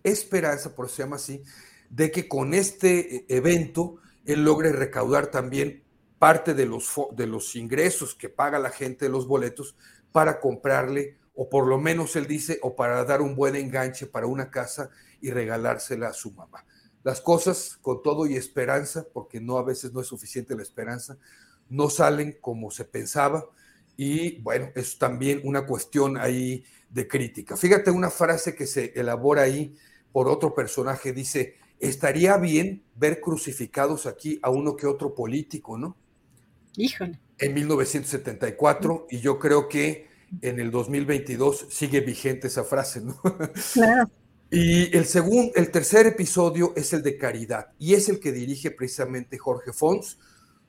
esperanza, 0.02 0.74
por 0.74 0.84
eso 0.84 0.96
se 0.96 1.02
llama 1.02 1.16
así, 1.16 1.42
de 1.88 2.10
que 2.10 2.28
con 2.28 2.52
este 2.52 3.16
eh, 3.16 3.24
evento 3.28 3.96
él 4.26 4.44
logre 4.44 4.72
recaudar 4.72 5.28
también 5.28 5.82
parte 6.18 6.52
de 6.52 6.66
los, 6.66 6.92
de 7.12 7.26
los 7.26 7.56
ingresos 7.56 8.14
que 8.14 8.28
paga 8.28 8.58
la 8.58 8.68
gente 8.68 9.06
de 9.06 9.10
los 9.10 9.26
boletos 9.26 9.76
para 10.12 10.40
comprarle, 10.40 11.16
o 11.34 11.48
por 11.48 11.66
lo 11.66 11.78
menos 11.78 12.16
él 12.16 12.26
dice, 12.26 12.58
o 12.60 12.76
para 12.76 13.02
dar 13.06 13.22
un 13.22 13.34
buen 13.34 13.56
enganche 13.56 14.06
para 14.06 14.26
una 14.26 14.50
casa 14.50 14.90
y 15.22 15.30
regalársela 15.30 16.08
a 16.08 16.12
su 16.12 16.32
mamá. 16.32 16.66
Las 17.02 17.22
cosas 17.22 17.78
con 17.80 18.02
todo 18.02 18.26
y 18.26 18.36
esperanza, 18.36 19.06
porque 19.10 19.40
no 19.40 19.56
a 19.56 19.62
veces 19.62 19.94
no 19.94 20.02
es 20.02 20.06
suficiente 20.06 20.54
la 20.54 20.62
esperanza, 20.62 21.16
no 21.70 21.88
salen 21.88 22.36
como 22.42 22.70
se 22.70 22.84
pensaba 22.84 23.48
y 24.00 24.40
bueno, 24.42 24.70
es 24.76 24.96
también 24.96 25.40
una 25.42 25.66
cuestión 25.66 26.16
ahí 26.16 26.64
de 26.88 27.08
crítica. 27.08 27.56
Fíjate 27.56 27.90
una 27.90 28.10
frase 28.10 28.54
que 28.54 28.64
se 28.64 28.92
elabora 28.94 29.42
ahí 29.42 29.74
por 30.12 30.28
otro 30.28 30.54
personaje, 30.54 31.12
dice, 31.12 31.56
estaría 31.80 32.36
bien 32.36 32.84
ver 32.94 33.20
crucificados 33.20 34.06
aquí 34.06 34.38
a 34.42 34.50
uno 34.50 34.76
que 34.76 34.86
otro 34.86 35.16
político, 35.16 35.76
¿no? 35.76 35.96
Híjole. 36.76 37.18
En 37.40 37.54
1974 37.54 39.08
y 39.10 39.18
yo 39.18 39.40
creo 39.40 39.68
que 39.68 40.06
en 40.42 40.60
el 40.60 40.70
2022 40.70 41.66
sigue 41.68 42.00
vigente 42.00 42.46
esa 42.46 42.62
frase, 42.62 43.00
¿no? 43.02 43.20
Claro. 43.74 44.08
Y 44.50 44.96
el, 44.96 45.04
segundo, 45.04 45.52
el 45.56 45.70
tercer 45.70 46.06
episodio 46.06 46.72
es 46.74 46.94
el 46.94 47.02
de 47.02 47.18
Caridad 47.18 47.72
y 47.78 47.92
es 47.92 48.08
el 48.08 48.18
que 48.18 48.32
dirige 48.32 48.70
precisamente 48.70 49.36
Jorge 49.36 49.74
Fons, 49.74 50.18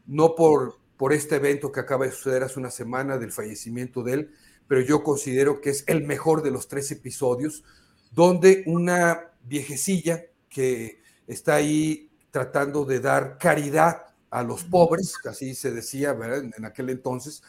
no 0.06 0.36
por, 0.36 0.80
por 1.00 1.14
este 1.14 1.38
evento 1.38 1.72
que 1.72 1.80
acaba 1.80 2.06
de 2.06 2.12
suceder 2.12 2.44
hace 2.44 2.60
una 2.60 2.72
semana 2.72 3.18
del 3.18 3.32
fallecimiento 3.32 4.04
de 4.04 4.14
él, 4.16 4.32
pero 4.68 4.82
yo 4.82 5.02
considero 5.02 5.62
que 5.62 5.70
es 5.70 5.86
el 5.88 6.06
mejor 6.06 6.44
de 6.44 6.52
los 6.52 6.68
tres 6.68 6.92
episodios, 6.92 7.64
donde 8.12 8.64
una 8.66 9.32
viejecilla 9.46 10.26
que 10.50 11.02
está 11.26 11.56
ahí 11.56 12.12
tratando 12.32 12.84
de 12.84 13.00
dar 13.00 13.38
caridad 13.38 14.08
a 14.30 14.44
los 14.44 14.66
pobres, 14.66 15.14
así 15.24 15.56
se 15.56 15.72
decía 15.72 16.18
en 16.22 16.66
aquel 16.66 16.90
entonces, 16.90 17.44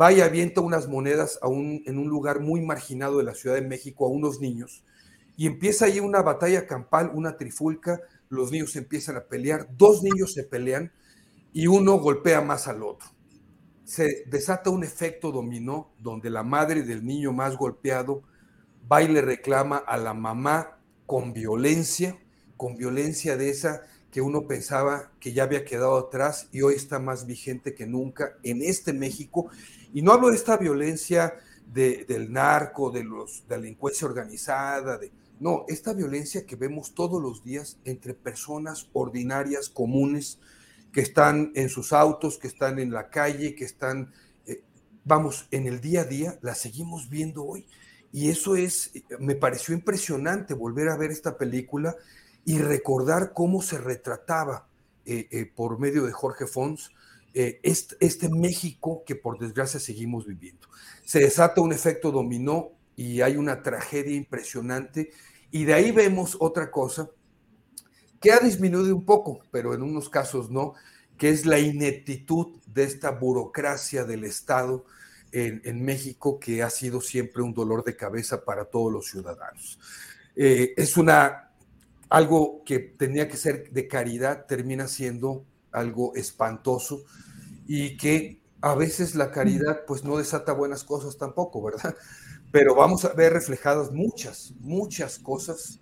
va 0.00 0.12
y 0.12 0.20
avienta 0.20 0.60
unas 0.60 0.86
monedas 0.86 1.40
a 1.42 1.48
un, 1.48 1.82
en 1.86 1.98
un 1.98 2.08
lugar 2.08 2.38
muy 2.38 2.60
marginado 2.60 3.18
de 3.18 3.24
la 3.24 3.34
Ciudad 3.34 3.56
de 3.56 3.62
México 3.62 4.06
a 4.06 4.10
unos 4.10 4.40
niños 4.40 4.84
y 5.36 5.48
empieza 5.48 5.86
ahí 5.86 5.98
una 5.98 6.22
batalla 6.22 6.68
campal, 6.68 7.10
una 7.14 7.36
trifulca, 7.36 8.00
los 8.28 8.52
niños 8.52 8.76
empiezan 8.76 9.16
a 9.16 9.24
pelear, 9.24 9.66
dos 9.76 10.04
niños 10.04 10.34
se 10.34 10.44
pelean 10.44 10.92
y 11.52 11.66
uno 11.66 11.98
golpea 11.98 12.40
más 12.40 12.68
al 12.68 12.82
otro. 12.82 13.08
Se 13.84 14.24
desata 14.26 14.70
un 14.70 14.84
efecto 14.84 15.32
dominó 15.32 15.92
donde 15.98 16.30
la 16.30 16.42
madre 16.42 16.82
del 16.82 17.04
niño 17.04 17.32
más 17.32 17.56
golpeado 17.56 18.22
va 18.90 19.02
y 19.02 19.08
le 19.08 19.20
reclama 19.20 19.76
a 19.76 19.96
la 19.96 20.14
mamá 20.14 20.78
con 21.06 21.32
violencia, 21.32 22.18
con 22.56 22.76
violencia 22.76 23.36
de 23.36 23.50
esa 23.50 23.82
que 24.10 24.20
uno 24.20 24.46
pensaba 24.46 25.10
que 25.18 25.32
ya 25.32 25.44
había 25.44 25.64
quedado 25.64 25.96
atrás 25.96 26.48
y 26.52 26.60
hoy 26.62 26.74
está 26.74 26.98
más 26.98 27.26
vigente 27.26 27.74
que 27.74 27.86
nunca 27.86 28.36
en 28.42 28.62
este 28.62 28.92
México. 28.92 29.48
Y 29.94 30.02
no 30.02 30.12
hablo 30.12 30.28
de 30.28 30.36
esta 30.36 30.58
violencia 30.58 31.34
del 31.66 32.30
narco, 32.30 32.90
de 32.90 33.04
los 33.04 33.48
de 33.48 33.56
delincuencia 33.56 34.06
organizada, 34.06 34.98
de, 34.98 35.10
no, 35.40 35.64
esta 35.68 35.94
violencia 35.94 36.46
que 36.46 36.56
vemos 36.56 36.94
todos 36.94 37.22
los 37.22 37.42
días 37.42 37.78
entre 37.84 38.12
personas 38.12 38.88
ordinarias, 38.92 39.70
comunes, 39.70 40.38
que 40.92 41.00
están 41.00 41.52
en 41.54 41.68
sus 41.68 41.92
autos, 41.92 42.38
que 42.38 42.48
están 42.48 42.78
en 42.78 42.92
la 42.92 43.08
calle, 43.08 43.54
que 43.54 43.64
están, 43.64 44.12
eh, 44.46 44.62
vamos, 45.04 45.48
en 45.50 45.66
el 45.66 45.80
día 45.80 46.02
a 46.02 46.04
día, 46.04 46.38
la 46.42 46.54
seguimos 46.54 47.08
viendo 47.08 47.44
hoy. 47.44 47.66
Y 48.12 48.28
eso 48.28 48.56
es, 48.56 48.92
me 49.18 49.34
pareció 49.34 49.74
impresionante 49.74 50.52
volver 50.52 50.90
a 50.90 50.96
ver 50.96 51.10
esta 51.10 51.38
película 51.38 51.96
y 52.44 52.58
recordar 52.58 53.32
cómo 53.32 53.62
se 53.62 53.78
retrataba 53.78 54.68
eh, 55.06 55.28
eh, 55.30 55.50
por 55.54 55.78
medio 55.78 56.04
de 56.04 56.12
Jorge 56.12 56.46
Fons 56.46 56.90
este, 57.34 57.96
este 58.00 58.28
México 58.28 59.04
que 59.06 59.16
por 59.16 59.38
desgracia 59.38 59.80
seguimos 59.80 60.26
viviendo. 60.26 60.68
Se 61.02 61.20
desata 61.20 61.62
un 61.62 61.72
efecto 61.72 62.10
dominó 62.12 62.72
y 62.94 63.22
hay 63.22 63.36
una 63.36 63.62
tragedia 63.62 64.14
impresionante 64.14 65.10
y 65.50 65.64
de 65.64 65.72
ahí 65.72 65.92
vemos 65.92 66.36
otra 66.40 66.70
cosa 66.70 67.08
que 68.22 68.32
ha 68.32 68.38
disminuido 68.38 68.94
un 68.94 69.04
poco, 69.04 69.42
pero 69.50 69.74
en 69.74 69.82
unos 69.82 70.08
casos 70.08 70.50
no, 70.50 70.74
que 71.18 71.28
es 71.28 71.44
la 71.44 71.58
ineptitud 71.58 72.60
de 72.66 72.84
esta 72.84 73.10
burocracia 73.10 74.04
del 74.04 74.24
Estado 74.24 74.84
en, 75.32 75.84
México, 75.84 76.38
que 76.38 76.62
ha 76.62 76.70
sido 76.70 77.00
siempre 77.00 77.42
un 77.42 77.54
dolor 77.54 77.84
de 77.84 77.96
cabeza 77.96 78.44
para 78.44 78.66
todos 78.66 78.92
los 78.92 79.06
ciudadanos. 79.08 79.78
Eh, 80.36 80.74
es 80.76 80.96
una 80.96 81.50
algo 82.10 82.62
que 82.64 82.78
tenía 82.78 83.28
que 83.28 83.38
ser 83.38 83.70
de 83.70 83.88
caridad, 83.88 84.44
termina 84.46 84.86
siendo 84.86 85.46
algo 85.70 86.14
espantoso 86.14 87.04
y 87.66 87.96
que 87.96 88.42
a 88.60 88.74
veces 88.74 89.14
la 89.14 89.30
caridad 89.30 89.86
pues 89.86 90.04
no 90.04 90.18
desata 90.18 90.52
buenas 90.52 90.84
cosas 90.84 91.16
tampoco, 91.16 91.62
¿verdad? 91.62 91.96
pero 92.52 92.74
vamos 92.74 93.04
a 93.06 93.14
ver 93.14 93.32
reflejadas 93.32 93.90
muchas, 93.90 94.52
muchas 94.60 95.18
cosas 95.18 95.80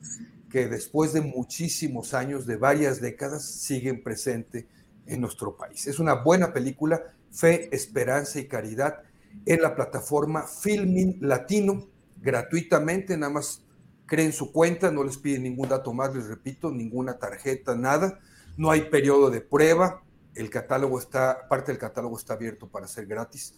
que 0.50 0.66
después 0.68 1.12
de 1.12 1.20
muchísimos 1.20 2.12
años, 2.12 2.44
de 2.46 2.56
varias 2.56 3.00
décadas, 3.00 3.44
siguen 3.44 4.02
presentes 4.02 4.66
en 5.06 5.20
nuestro 5.20 5.56
país. 5.56 5.86
Es 5.86 5.98
una 5.98 6.14
buena 6.14 6.52
película, 6.52 7.02
Fe, 7.30 7.74
Esperanza 7.74 8.40
y 8.40 8.48
Caridad, 8.48 9.02
en 9.46 9.62
la 9.62 9.74
plataforma 9.74 10.46
Filming 10.46 11.18
Latino, 11.20 11.88
gratuitamente, 12.20 13.16
nada 13.16 13.32
más 13.32 13.62
creen 14.06 14.32
su 14.32 14.52
cuenta, 14.52 14.90
no 14.90 15.04
les 15.04 15.18
piden 15.18 15.44
ningún 15.44 15.68
dato 15.68 15.92
más, 15.94 16.14
les 16.14 16.26
repito, 16.26 16.70
ninguna 16.72 17.18
tarjeta, 17.18 17.76
nada, 17.76 18.18
no 18.56 18.70
hay 18.70 18.82
periodo 18.90 19.30
de 19.30 19.40
prueba, 19.40 20.02
el 20.34 20.50
catálogo 20.50 20.98
está, 20.98 21.48
parte 21.48 21.70
del 21.70 21.78
catálogo 21.78 22.18
está 22.18 22.34
abierto 22.34 22.68
para 22.68 22.88
ser 22.88 23.06
gratis 23.06 23.54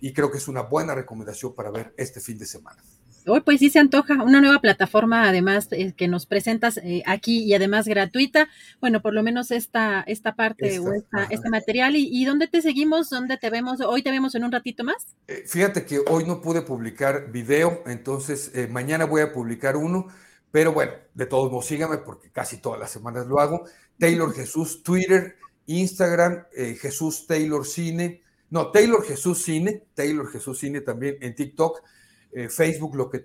y 0.00 0.12
creo 0.12 0.30
que 0.30 0.38
es 0.38 0.48
una 0.48 0.62
buena 0.62 0.94
recomendación 0.94 1.54
para 1.54 1.70
ver 1.70 1.94
este 1.96 2.20
fin 2.20 2.36
de 2.38 2.46
semana. 2.46 2.82
Hoy 3.28 3.40
pues 3.40 3.58
sí 3.58 3.70
se 3.70 3.80
antoja 3.80 4.22
una 4.22 4.40
nueva 4.40 4.60
plataforma 4.60 5.28
además 5.28 5.68
eh, 5.72 5.92
que 5.96 6.06
nos 6.06 6.26
presentas 6.26 6.76
eh, 6.78 7.02
aquí 7.06 7.42
y 7.42 7.54
además 7.54 7.88
gratuita. 7.88 8.48
Bueno, 8.80 9.02
por 9.02 9.14
lo 9.14 9.22
menos 9.24 9.50
esta, 9.50 10.02
esta 10.02 10.36
parte 10.36 10.78
o 10.78 10.92
este 10.92 11.48
material. 11.50 11.96
¿Y, 11.96 12.24
dónde 12.24 12.46
te 12.46 12.62
seguimos? 12.62 13.10
¿Dónde 13.10 13.36
te 13.36 13.50
vemos? 13.50 13.80
¿Hoy 13.80 14.02
te 14.02 14.10
vemos 14.10 14.34
en 14.36 14.44
un 14.44 14.52
ratito 14.52 14.84
más? 14.84 15.16
Eh, 15.26 15.42
fíjate 15.46 15.84
que 15.84 16.00
hoy 16.08 16.24
no 16.24 16.40
pude 16.40 16.62
publicar 16.62 17.32
video, 17.32 17.82
entonces 17.86 18.52
mañana 18.70 19.06
voy 19.06 19.22
a 19.22 19.32
publicar 19.32 19.76
uno, 19.76 20.06
pero 20.50 20.72
bueno, 20.72 20.92
de 21.14 21.26
todos 21.26 21.50
modos 21.50 21.66
sígame 21.66 21.98
porque 21.98 22.30
casi 22.30 22.58
todas 22.58 22.78
las 22.78 22.90
semanas 22.90 23.26
lo 23.26 23.40
hago. 23.40 23.64
Taylor 23.98 24.32
Jesús, 24.32 24.82
Twitter, 24.82 25.36
Instagram, 25.66 26.44
Jesús 26.80 27.26
Taylor 27.26 27.66
Cine, 27.66 28.22
no, 28.50 28.70
Taylor 28.70 29.04
Jesús 29.04 29.42
Cine, 29.42 29.84
Taylor 29.94 30.30
Jesús 30.30 30.58
Cine 30.60 30.80
también 30.80 31.16
en 31.20 31.34
TikTok 31.34 31.82
eh, 32.32 32.48
Facebook, 32.48 32.96
lo 32.96 33.10
que 33.10 33.18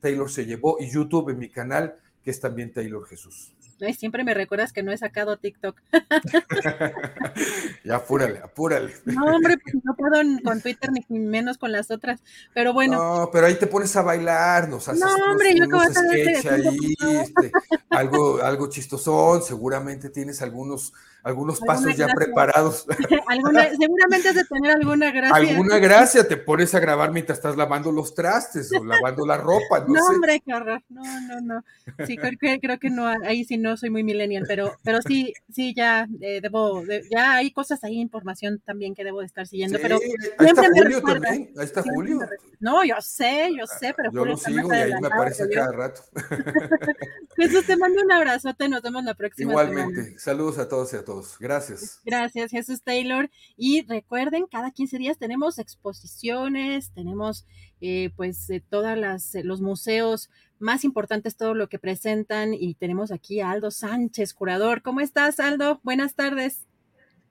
Taylor 0.00 0.30
se 0.30 0.46
llevó, 0.46 0.78
y 0.80 0.90
YouTube 0.90 1.30
en 1.30 1.38
mi 1.38 1.48
canal, 1.48 1.96
que 2.22 2.30
es 2.30 2.40
también 2.40 2.72
Taylor 2.72 3.06
Jesús. 3.06 3.54
Siempre 3.96 4.24
me 4.24 4.34
recuerdas 4.34 4.72
que 4.72 4.82
no 4.82 4.92
he 4.92 4.98
sacado 4.98 5.36
TikTok. 5.36 5.76
ya 7.84 7.96
apúrale, 7.96 8.40
apúrale. 8.40 8.92
No, 9.04 9.24
hombre, 9.24 9.56
pues 9.58 9.74
no 9.84 9.94
puedo 9.94 10.20
con 10.42 10.60
Twitter 10.60 10.90
ni 10.92 11.18
menos 11.18 11.58
con 11.58 11.72
las 11.72 11.90
otras, 11.90 12.20
pero 12.54 12.72
bueno. 12.72 12.96
No, 12.96 13.30
pero 13.32 13.46
ahí 13.46 13.54
te 13.54 13.66
pones 13.66 13.94
a 13.96 14.02
bailar, 14.02 14.68
nos 14.68 14.88
haces 14.88 15.00
no, 15.00 15.30
hombre, 15.30 15.54
yo 15.56 15.64
unos 15.64 15.92
sketch 15.92 16.46
ahí, 16.46 16.94
este, 17.00 17.52
algo, 17.90 18.42
algo 18.42 18.68
chistosón, 18.68 19.42
seguramente 19.42 20.10
tienes 20.10 20.42
algunos 20.42 20.92
algunos 21.22 21.60
pasos 21.60 21.96
ya 21.96 22.06
preparados. 22.08 22.86
seguramente 23.78 24.28
has 24.28 24.34
de 24.34 24.44
tener 24.44 24.72
alguna 24.72 25.10
gracia. 25.10 25.36
Alguna 25.36 25.78
gracia, 25.78 26.26
te 26.26 26.36
pones 26.36 26.74
a 26.74 26.80
grabar 26.80 27.12
mientras 27.12 27.38
estás 27.38 27.56
lavando 27.56 27.92
los 27.92 28.14
trastes 28.14 28.70
o 28.72 28.84
lavando 28.84 29.26
la 29.26 29.36
ropa. 29.36 29.80
No, 29.86 29.94
no 29.94 30.06
hombre, 30.06 30.40
qué 30.44 30.54
horror. 30.54 30.82
No, 30.88 31.02
no, 31.20 31.40
no. 31.40 31.64
Sí, 32.06 32.16
creo 32.16 32.78
que, 32.78 32.90
no, 32.90 33.06
ahí 33.06 33.44
sí 33.44 33.58
no 33.58 33.67
soy 33.76 33.90
muy 33.90 34.02
millennial, 34.02 34.44
pero, 34.46 34.76
pero 34.82 35.02
sí, 35.02 35.32
sí, 35.52 35.74
ya 35.74 36.08
eh, 36.20 36.40
debo, 36.40 36.84
ya 37.10 37.34
hay 37.34 37.50
cosas 37.50 37.82
ahí, 37.84 37.98
información 38.00 38.60
también 38.64 38.94
que 38.94 39.04
debo 39.04 39.20
de 39.20 39.26
estar 39.26 39.46
siguiendo. 39.46 39.78
pero 39.80 39.98
ahí 40.38 40.46
está 40.46 40.68
Julio 40.72 41.02
también, 41.02 41.50
ahí 41.56 41.64
está 41.64 41.82
Julio. 41.82 42.20
No, 42.60 42.84
yo 42.84 42.96
sé, 43.00 43.50
yo 43.56 43.66
sé, 43.66 43.94
pero 43.96 44.12
yo 44.12 44.24
lo 44.24 44.36
sigo 44.36 44.72
y 44.72 44.76
ahí 44.76 44.92
me 45.00 45.06
aparece 45.06 45.48
cada 45.48 45.72
rato. 45.72 46.02
Jesús, 47.36 47.66
te 47.66 47.76
mando 47.76 48.02
un 48.02 48.10
abrazote, 48.10 48.68
nos 48.68 48.82
vemos 48.82 49.04
la 49.04 49.14
próxima 49.14 49.52
Igualmente, 49.52 50.18
saludos 50.18 50.58
a 50.58 50.68
todos 50.68 50.92
y 50.92 50.96
a 50.96 51.04
todos. 51.04 51.36
Gracias. 51.38 52.00
Gracias, 52.04 52.50
Jesús 52.50 52.82
Taylor. 52.82 53.30
Y 53.56 53.82
recuerden, 53.86 54.46
cada 54.46 54.70
15 54.70 54.98
días 54.98 55.18
tenemos 55.18 55.58
exposiciones, 55.58 56.90
tenemos 56.92 57.46
eh, 57.80 58.10
pues 58.16 58.50
todas 58.68 58.98
las 58.98 59.34
eh, 59.34 59.42
los 59.44 59.60
museos 59.60 60.30
más 60.58 60.84
importantes, 60.84 61.36
todo 61.36 61.54
lo 61.54 61.68
que 61.68 61.78
presentan. 61.78 62.54
Y 62.54 62.74
tenemos 62.74 63.12
aquí 63.12 63.40
a 63.40 63.50
Aldo 63.50 63.70
Sánchez, 63.70 64.34
curador. 64.34 64.82
¿Cómo 64.82 65.00
estás, 65.00 65.40
Aldo? 65.40 65.80
Buenas 65.82 66.14
tardes. 66.14 66.66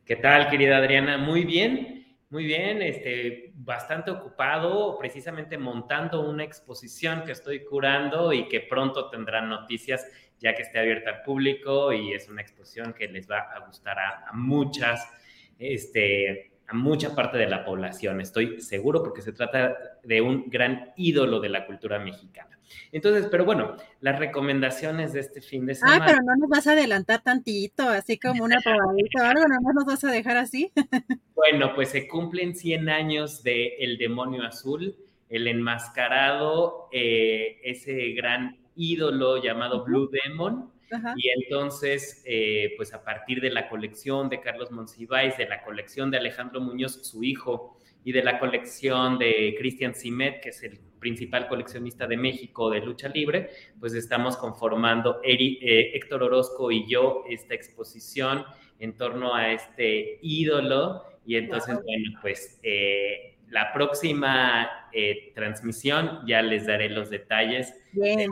¿Qué 0.05 0.15
tal, 0.15 0.49
querida 0.49 0.77
Adriana? 0.77 1.17
Muy 1.17 1.43
bien. 1.43 1.97
Muy 2.29 2.43
bien, 2.43 2.81
este, 2.81 3.53
bastante 3.55 4.11
ocupado, 4.11 4.97
precisamente 4.99 5.57
montando 5.57 6.29
una 6.29 6.43
exposición 6.43 7.23
que 7.23 7.31
estoy 7.31 7.63
curando 7.63 8.33
y 8.33 8.49
que 8.49 8.59
pronto 8.59 9.09
tendrán 9.09 9.47
noticias 9.47 10.05
ya 10.37 10.53
que 10.53 10.63
esté 10.63 10.79
abierta 10.79 11.09
al 11.09 11.21
público 11.23 11.93
y 11.93 12.13
es 12.13 12.27
una 12.27 12.41
exposición 12.41 12.93
que 12.93 13.07
les 13.07 13.29
va 13.29 13.39
a 13.39 13.65
gustar 13.65 13.97
a, 13.97 14.31
muchas, 14.33 15.09
este, 15.57 16.51
a 16.67 16.73
mucha 16.73 17.15
parte 17.15 17.37
de 17.37 17.47
la 17.47 17.63
población, 17.63 18.19
estoy 18.19 18.59
seguro, 18.59 19.01
porque 19.01 19.21
se 19.21 19.31
trata 19.31 19.77
de 20.03 20.21
un 20.21 20.49
gran 20.49 20.91
ídolo 20.97 21.39
de 21.39 21.49
la 21.49 21.65
cultura 21.65 21.97
mexicana. 21.97 22.57
Entonces, 22.91 23.27
pero 23.31 23.45
bueno, 23.45 23.77
las 24.01 24.19
recomendaciones 24.19 25.13
de 25.13 25.21
este 25.21 25.41
fin 25.41 25.65
de 25.65 25.75
semana. 25.75 26.03
Ah, 26.03 26.05
pero 26.05 26.19
no 26.23 26.35
nos 26.35 26.49
vas 26.49 26.67
a 26.67 26.73
adelantar 26.73 27.21
tantito, 27.21 27.87
así 27.87 28.19
como 28.19 28.43
una 28.43 28.59
probadita 28.59 29.21
o 29.21 29.25
algo, 29.25 29.43
no 29.47 29.73
nos 29.73 29.85
vas 29.85 30.03
a 30.03 30.11
dejar 30.11 30.35
así. 30.37 30.71
bueno, 31.35 31.73
pues 31.73 31.89
se 31.89 32.07
cumplen 32.07 32.55
100 32.55 32.89
años 32.89 33.43
de 33.43 33.77
El 33.79 33.97
Demonio 33.97 34.43
Azul, 34.43 34.95
el 35.29 35.47
enmascarado, 35.47 36.89
eh, 36.91 37.59
ese 37.63 38.11
gran 38.11 38.57
ídolo 38.75 39.41
llamado 39.41 39.83
Blue 39.85 40.09
Demon. 40.09 40.71
Y 41.17 41.29
entonces, 41.29 42.23
eh, 42.25 42.73
pues 42.77 42.93
a 42.93 43.03
partir 43.03 43.41
de 43.41 43.49
la 43.49 43.69
colección 43.69 44.29
de 44.29 44.39
Carlos 44.39 44.71
Monsiváis, 44.71 45.37
de 45.37 45.47
la 45.47 45.63
colección 45.63 46.11
de 46.11 46.17
Alejandro 46.17 46.61
Muñoz, 46.61 47.05
su 47.05 47.23
hijo, 47.23 47.77
y 48.07 48.13
de 48.13 48.23
la 48.23 48.39
colección 48.39 49.19
de 49.19 49.53
Cristian 49.59 49.93
Simet, 49.93 50.39
que 50.41 50.49
es 50.49 50.63
el 50.63 50.79
principal 50.97 51.49
coleccionista 51.49 52.07
de 52.07 52.15
México 52.15 52.69
de 52.69 52.79
lucha 52.79 53.09
libre, 53.09 53.49
pues 53.81 53.93
estamos 53.93 54.37
conformando 54.37 55.19
eh, 55.25 55.91
Héctor 55.93 56.23
Orozco 56.23 56.71
y 56.71 56.87
yo 56.87 57.25
esta 57.29 57.53
exposición 57.53 58.45
en 58.79 58.95
torno 58.95 59.35
a 59.35 59.51
este 59.51 60.19
ídolo. 60.21 61.03
Y 61.25 61.35
entonces, 61.35 61.75
bueno, 61.83 62.17
pues 62.21 62.61
eh, 62.63 63.36
la 63.49 63.71
próxima 63.73 64.89
eh, 64.91 65.31
transmisión 65.33 66.21
ya 66.25 66.41
les 66.41 66.65
daré 66.65 66.89
los 66.89 67.09
detalles 67.09 67.73
de, 67.93 68.27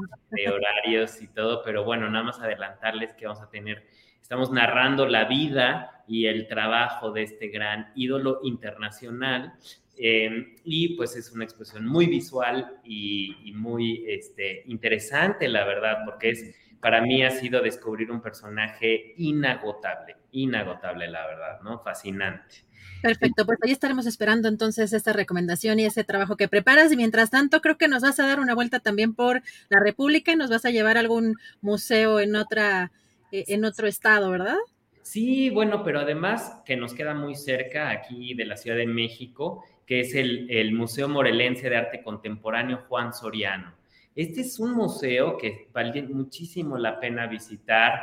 horarios 0.50 1.22
y 1.22 1.28
todo, 1.28 1.62
pero 1.64 1.84
bueno, 1.84 2.10
nada 2.10 2.24
más 2.24 2.40
adelantarles 2.40 3.14
que 3.14 3.26
vamos 3.26 3.42
a 3.42 3.50
tener, 3.50 3.88
estamos 4.22 4.52
narrando 4.52 5.08
la 5.08 5.26
vida 5.26 6.04
y 6.08 6.26
el 6.26 6.48
trabajo 6.48 7.12
de 7.12 7.24
este 7.24 7.48
gran 7.48 7.92
ídolo 7.96 8.40
internacional. 8.44 9.54
Eh, 9.98 10.58
y 10.66 10.98
pues 10.98 11.16
es 11.16 11.32
una 11.32 11.46
exposición 11.46 11.88
muy 11.88 12.08
visual 12.08 12.80
y, 12.84 13.54
muy 13.56 14.04
este, 14.08 14.64
interesante, 14.66 15.48
la 15.48 15.64
verdad, 15.64 16.00
porque 16.04 16.32
es, 16.32 16.56
para 16.82 17.02
mí 17.02 17.24
ha 17.24 17.32
sido 17.32 17.62
descubrir 17.62 18.12
un 18.12 18.22
personaje 18.22 19.14
inagotable, 19.18 20.18
inagotable, 20.32 21.08
la 21.08 21.26
verdad, 21.26 21.62
¿no? 21.62 21.80
Fascinante. 21.80 22.66
Perfecto, 23.06 23.46
pues 23.46 23.60
ahí 23.62 23.72
estaremos 23.72 24.08
esperando 24.08 24.48
entonces 24.48 24.92
esta 24.92 25.14
recomendación 25.14 25.80
y 25.80 25.86
ese 25.86 26.04
trabajo 26.04 26.38
que 26.38 26.48
preparas. 26.48 26.92
Y 26.92 26.98
mientras 26.98 27.30
tanto, 27.30 27.62
creo 27.62 27.78
que 27.78 27.88
nos 27.88 28.02
vas 28.02 28.20
a 28.20 28.26
dar 28.26 28.40
una 28.40 28.56
vuelta 28.56 28.80
también 28.80 29.14
por 29.14 29.44
la 29.70 29.80
República 29.80 30.32
y 30.32 30.36
nos 30.36 30.50
vas 30.50 30.66
a 30.66 30.72
llevar 30.72 30.98
a 30.98 31.02
algún 31.02 31.36
museo 31.62 32.20
en 32.20 32.36
otra, 32.36 32.92
eh, 33.32 33.46
en 33.50 33.64
otro 33.64 33.86
estado, 33.86 34.32
¿verdad? 34.32 34.58
Sí, 35.04 35.52
bueno, 35.52 35.84
pero 35.84 36.00
además 36.00 36.64
que 36.66 36.76
nos 36.78 36.96
queda 36.96 37.14
muy 37.14 37.36
cerca 37.36 37.92
aquí 37.92 38.34
de 38.34 38.46
la 38.46 38.58
Ciudad 38.58 38.78
de 38.78 38.88
México, 38.88 39.64
que 39.86 40.00
es 40.00 40.16
el, 40.16 40.72
Museo 40.74 41.08
Morelense 41.08 41.70
de 41.70 41.78
Arte 41.78 42.02
Contemporáneo 42.02 42.86
Juan 42.90 43.14
Soriano. 43.14 43.72
Este 44.16 44.42
es 44.42 44.60
un 44.60 44.74
museo 44.74 45.38
que 45.38 45.68
vale 45.72 46.02
muchísimo 46.02 46.76
la 46.76 47.00
pena 47.00 47.28
visitar. 47.28 48.00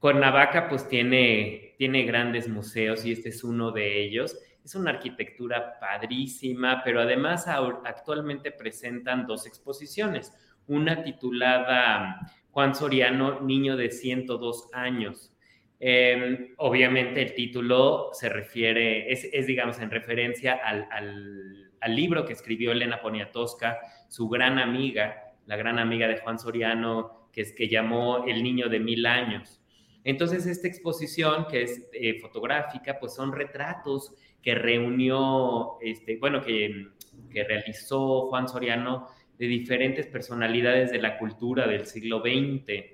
Cuernavaca 0.00 0.68
pues 0.68 0.88
tiene, 0.88 1.63
tiene 1.76 2.04
grandes 2.04 2.48
museos 2.48 3.04
y 3.04 3.12
este 3.12 3.30
es 3.30 3.44
uno 3.44 3.70
de 3.70 4.02
ellos. 4.02 4.38
Es 4.64 4.74
una 4.74 4.90
arquitectura 4.90 5.78
padrísima, 5.78 6.82
pero 6.84 7.00
además 7.00 7.46
actualmente 7.46 8.50
presentan 8.50 9.26
dos 9.26 9.46
exposiciones. 9.46 10.32
Una 10.66 11.02
titulada 11.02 12.20
Juan 12.50 12.74
Soriano, 12.74 13.40
niño 13.40 13.76
de 13.76 13.90
102 13.90 14.70
años. 14.72 15.34
Em, 15.80 16.54
obviamente 16.58 17.20
el 17.20 17.34
título 17.34 18.10
se 18.12 18.28
refiere, 18.28 19.12
es, 19.12 19.46
digamos 19.46 19.78
en 19.80 19.90
referencia 19.90 20.54
al, 20.54 20.88
al, 20.90 21.94
libro 21.94 22.24
que 22.24 22.32
escribió 22.32 22.72
Elena 22.72 23.02
Poniatowska, 23.02 23.78
su 24.08 24.28
gran 24.28 24.58
amiga, 24.58 25.34
la 25.44 25.56
gran 25.56 25.78
amiga 25.78 26.08
de 26.08 26.16
Juan 26.18 26.38
Soriano, 26.38 27.28
que 27.30 27.42
es 27.42 27.52
que 27.52 27.68
llamó 27.68 28.24
El 28.24 28.42
niño 28.42 28.68
de 28.68 28.80
mil 28.80 29.04
años. 29.04 29.60
Entonces, 30.04 30.46
esta 30.46 30.68
exposición, 30.68 31.46
que 31.50 31.62
es 31.62 31.82
eh, 31.92 32.20
fotográfica, 32.20 32.98
pues 33.00 33.14
son 33.14 33.32
retratos 33.32 34.12
que 34.42 34.54
reunió, 34.54 35.78
este, 35.80 36.18
bueno, 36.18 36.42
que, 36.42 36.88
realizó 37.32 38.26
Juan 38.28 38.48
Soriano 38.48 39.08
de 39.38 39.46
diferentes 39.46 40.06
personalidades 40.06 40.92
de 40.92 41.00
la 41.00 41.18
cultura 41.18 41.66
del 41.66 41.86
siglo 41.86 42.20
XX. 42.20 42.84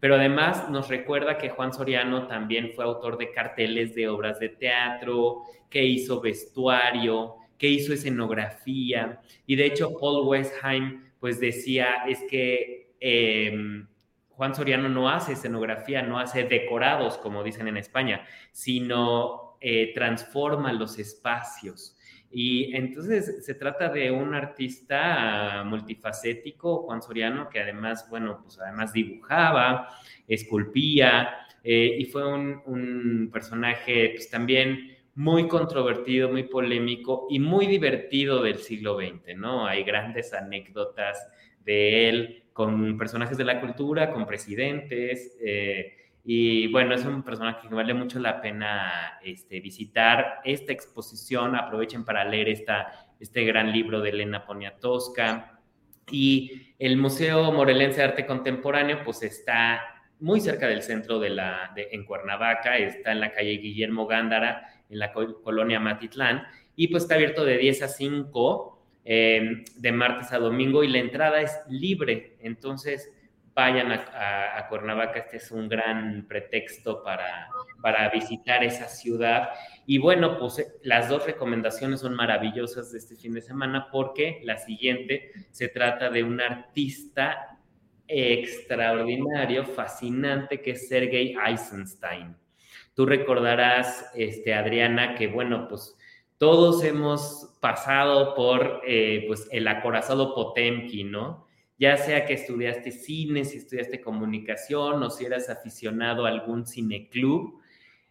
pero 0.00 0.14
además 0.16 0.68
nos 0.70 0.88
recuerda 0.88 1.38
que 1.38 1.50
Juan 1.50 1.72
Soriano 1.72 2.26
también 2.26 2.72
fue 2.74 2.84
autor 2.84 3.18
de 3.18 3.30
carteles 3.30 3.94
de 3.94 4.08
obras 4.08 4.40
de 4.40 4.48
teatro, 4.48 5.42
que 5.70 5.84
hizo 5.84 6.20
vestuario, 6.20 7.36
que 7.58 7.68
hizo 7.68 7.92
escenografía. 7.92 9.20
Y 9.46 9.56
de 9.56 9.66
hecho, 9.66 9.96
Paul 9.98 10.26
Westheim 10.26 11.04
pues 11.20 11.38
decía, 11.38 12.04
es 12.08 12.20
que... 12.30 12.94
Em, 12.98 13.86
Juan 14.36 14.54
Soriano 14.54 14.88
no 14.90 15.08
hace 15.08 15.32
escenografía, 15.32 16.02
no 16.02 16.18
hace 16.18 16.44
decorados, 16.44 17.16
como 17.16 17.42
dicen 17.42 17.68
en 17.68 17.78
España, 17.78 18.26
sino 18.52 19.56
eh, 19.60 19.94
transforma 19.94 20.72
los 20.74 20.98
espacios. 20.98 21.96
Y 22.30 22.76
entonces 22.76 23.46
se 23.46 23.54
trata 23.54 23.88
de 23.88 24.10
un 24.10 24.34
artista 24.34 25.64
multifacético, 25.64 26.82
Juan 26.82 27.00
Soriano, 27.00 27.48
que 27.48 27.60
además, 27.60 28.06
bueno, 28.10 28.40
pues 28.42 28.58
además 28.60 28.92
dibujaba, 28.92 29.88
esculpía, 30.28 31.30
eh, 31.64 31.96
y 31.98 32.04
fue 32.04 32.26
un, 32.30 33.30
personaje 33.32 34.10
pues, 34.14 34.28
también 34.28 34.98
muy 35.14 35.48
controvertido, 35.48 36.28
muy 36.28 36.42
polémico 36.42 37.26
y 37.30 37.38
muy 37.38 37.66
divertido 37.66 38.42
del 38.42 38.58
siglo 38.58 38.98
XX, 38.98 39.34
¿no? 39.36 39.66
Hay 39.66 39.82
grandes 39.82 40.34
anécdotas 40.34 41.26
de 41.64 42.08
él 42.10 42.45
con 42.56 42.96
personajes 42.96 43.36
de 43.36 43.44
la 43.44 43.60
cultura, 43.60 44.10
con 44.10 44.26
presidentes, 44.26 45.36
eh, 45.44 45.94
y 46.24 46.72
bueno, 46.72 46.94
es 46.94 47.04
un 47.04 47.22
personaje 47.22 47.68
que 47.68 47.74
vale 47.74 47.92
mucho 47.92 48.18
la 48.18 48.40
pena 48.40 49.20
este, 49.22 49.60
visitar 49.60 50.40
esta 50.42 50.72
exposición. 50.72 51.54
Aprovechen 51.54 52.04
para 52.04 52.24
leer 52.24 52.48
esta, 52.48 53.12
este 53.20 53.44
gran 53.44 53.70
libro 53.70 54.00
de 54.00 54.10
Elena 54.10 54.44
Poniatowska. 54.44 55.60
Y 56.10 56.74
el 56.80 56.96
Museo 56.96 57.52
Morelense 57.52 57.98
de 57.98 58.04
Arte 58.08 58.26
Contemporáneo, 58.26 59.02
pues 59.04 59.22
está 59.22 59.82
muy 60.18 60.40
cerca 60.40 60.66
del 60.66 60.82
centro 60.82 61.20
de 61.20 61.30
la, 61.30 61.70
de, 61.76 61.90
en 61.92 62.04
Cuernavaca, 62.04 62.76
está 62.78 63.12
en 63.12 63.20
la 63.20 63.32
calle 63.32 63.58
Guillermo 63.58 64.08
Gándara, 64.08 64.66
en 64.88 64.98
la 64.98 65.12
colonia 65.12 65.78
Matitlán, 65.78 66.42
y 66.74 66.88
pues 66.88 67.04
está 67.04 67.16
abierto 67.16 67.44
de 67.44 67.58
10 67.58 67.82
a 67.82 67.88
5 67.88 68.75
eh, 69.08 69.64
de 69.76 69.92
martes 69.92 70.32
a 70.32 70.38
domingo 70.38 70.82
y 70.82 70.88
la 70.88 70.98
entrada 70.98 71.40
es 71.40 71.56
libre. 71.68 72.36
Entonces, 72.40 73.08
vayan 73.54 73.92
a, 73.92 74.66
Cuernavaca, 74.68 75.20
este 75.20 75.36
es 75.36 75.50
un 75.52 75.68
gran 75.68 76.26
pretexto 76.26 77.04
para, 77.04 77.48
para 77.80 78.10
visitar 78.10 78.64
esa 78.64 78.88
ciudad. 78.88 79.50
Y 79.86 79.98
bueno, 79.98 80.38
pues 80.38 80.60
las 80.82 81.08
dos 81.08 81.24
recomendaciones 81.24 82.00
son 82.00 82.14
maravillosas 82.14 82.90
de 82.90 82.98
este 82.98 83.14
fin 83.14 83.32
de 83.32 83.42
semana 83.42 83.88
porque 83.92 84.40
la 84.42 84.58
siguiente 84.58 85.30
se 85.52 85.68
trata 85.68 86.10
de 86.10 86.24
un 86.24 86.40
artista 86.40 87.56
extraordinario, 88.08 89.64
fascinante, 89.64 90.60
que 90.60 90.72
es 90.72 90.88
Sergei 90.88 91.36
Eisenstein. 91.46 92.36
Tú 92.94 93.06
recordarás, 93.06 94.10
este, 94.16 94.52
Adriana, 94.52 95.14
que 95.14 95.28
bueno, 95.28 95.68
pues 95.68 95.95
todos 96.38 96.84
hemos 96.84 97.56
pasado 97.60 98.34
por 98.34 98.82
eh, 98.86 99.24
pues, 99.26 99.48
el 99.50 99.66
acorazado 99.68 100.34
Potemkin, 100.34 101.10
¿no? 101.10 101.46
ya 101.78 101.96
sea 101.96 102.24
que 102.24 102.34
estudiaste 102.34 102.90
cine, 102.90 103.44
si 103.44 103.58
estudiaste 103.58 104.00
comunicación 104.00 105.02
o 105.02 105.10
si 105.10 105.26
eras 105.26 105.50
aficionado 105.50 106.24
a 106.24 106.30
algún 106.30 106.66
cineclub, 106.66 107.60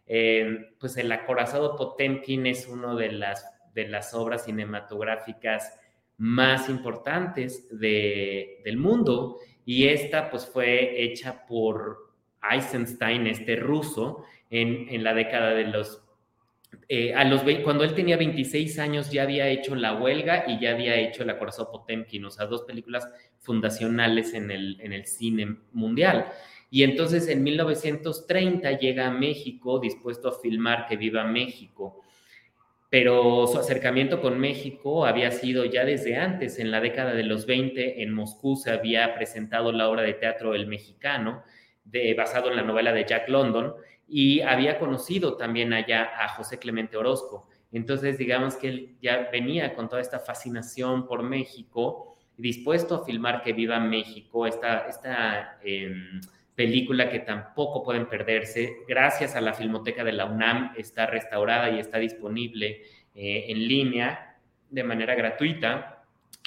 eh, 0.06 0.70
pues 0.78 0.96
El 0.96 1.10
acorazado 1.10 1.74
Potemkin 1.76 2.46
es 2.46 2.68
una 2.68 2.94
de 2.94 3.10
las, 3.10 3.44
de 3.74 3.88
las 3.88 4.14
obras 4.14 4.44
cinematográficas 4.44 5.80
más 6.16 6.68
importantes 6.68 7.68
del 7.70 8.76
mundo 8.76 9.38
y 9.64 9.88
esta 9.88 10.30
pues 10.30 10.46
fue 10.46 11.02
hecha 11.02 11.44
por 11.46 12.12
Eisenstein, 12.48 13.26
este 13.26 13.56
ruso, 13.56 14.22
en, 14.48 14.86
en 14.88 15.02
la 15.02 15.12
década 15.12 15.50
de 15.50 15.64
los 15.64 16.05
eh, 16.88 17.14
a 17.14 17.24
los, 17.24 17.42
cuando 17.64 17.82
él 17.82 17.94
tenía 17.94 18.16
26 18.16 18.78
años 18.78 19.10
ya 19.10 19.24
había 19.24 19.48
hecho 19.48 19.74
La 19.74 19.94
Huelga 19.94 20.44
y 20.46 20.60
ya 20.60 20.70
había 20.70 20.94
hecho 20.96 21.24
La 21.24 21.38
Corazón 21.38 21.66
Potemkin, 21.70 22.24
o 22.24 22.30
sea, 22.30 22.46
dos 22.46 22.62
películas 22.62 23.08
fundacionales 23.38 24.34
en 24.34 24.50
el, 24.50 24.80
en 24.80 24.92
el 24.92 25.04
cine 25.06 25.56
mundial. 25.72 26.26
Y 26.70 26.82
entonces 26.82 27.28
en 27.28 27.42
1930 27.42 28.78
llega 28.78 29.06
a 29.06 29.10
México 29.10 29.78
dispuesto 29.78 30.28
a 30.28 30.38
filmar 30.40 30.86
Que 30.86 30.96
viva 30.96 31.24
México. 31.24 32.02
Pero 32.88 33.46
su 33.48 33.58
acercamiento 33.58 34.20
con 34.20 34.38
México 34.38 35.06
había 35.06 35.32
sido 35.32 35.64
ya 35.64 35.84
desde 35.84 36.16
antes, 36.16 36.58
en 36.58 36.70
la 36.70 36.80
década 36.80 37.14
de 37.14 37.24
los 37.24 37.44
20, 37.44 38.02
en 38.02 38.12
Moscú 38.12 38.56
se 38.56 38.70
había 38.70 39.14
presentado 39.16 39.72
la 39.72 39.88
obra 39.88 40.02
de 40.02 40.14
teatro 40.14 40.54
El 40.54 40.68
Mexicano, 40.68 41.42
de, 41.84 42.14
basado 42.14 42.48
en 42.48 42.56
la 42.56 42.62
novela 42.62 42.92
de 42.92 43.04
Jack 43.04 43.28
London, 43.28 43.74
y 44.08 44.40
había 44.40 44.78
conocido 44.78 45.36
también 45.36 45.72
allá 45.72 46.10
a 46.18 46.28
José 46.28 46.58
Clemente 46.58 46.96
Orozco. 46.96 47.48
Entonces, 47.72 48.18
digamos 48.18 48.56
que 48.56 48.68
él 48.68 48.96
ya 49.00 49.28
venía 49.32 49.74
con 49.74 49.88
toda 49.88 50.00
esta 50.00 50.20
fascinación 50.20 51.06
por 51.06 51.22
México, 51.22 52.16
dispuesto 52.36 52.94
a 52.94 53.04
filmar 53.04 53.42
Que 53.42 53.52
Viva 53.52 53.80
México, 53.80 54.46
esta, 54.46 54.86
esta 54.86 55.58
em, 55.62 56.20
película 56.54 57.10
que 57.10 57.20
tampoco 57.20 57.82
pueden 57.82 58.08
perderse. 58.08 58.78
Gracias 58.88 59.34
a 59.34 59.40
la 59.40 59.54
Filmoteca 59.54 60.04
de 60.04 60.12
la 60.12 60.26
UNAM 60.26 60.72
está 60.76 61.06
restaurada 61.06 61.70
y 61.70 61.80
está 61.80 61.98
disponible 61.98 62.82
eh, 63.14 63.46
en 63.48 63.66
línea 63.66 64.36
de 64.70 64.84
manera 64.84 65.14
gratuita. 65.14 65.95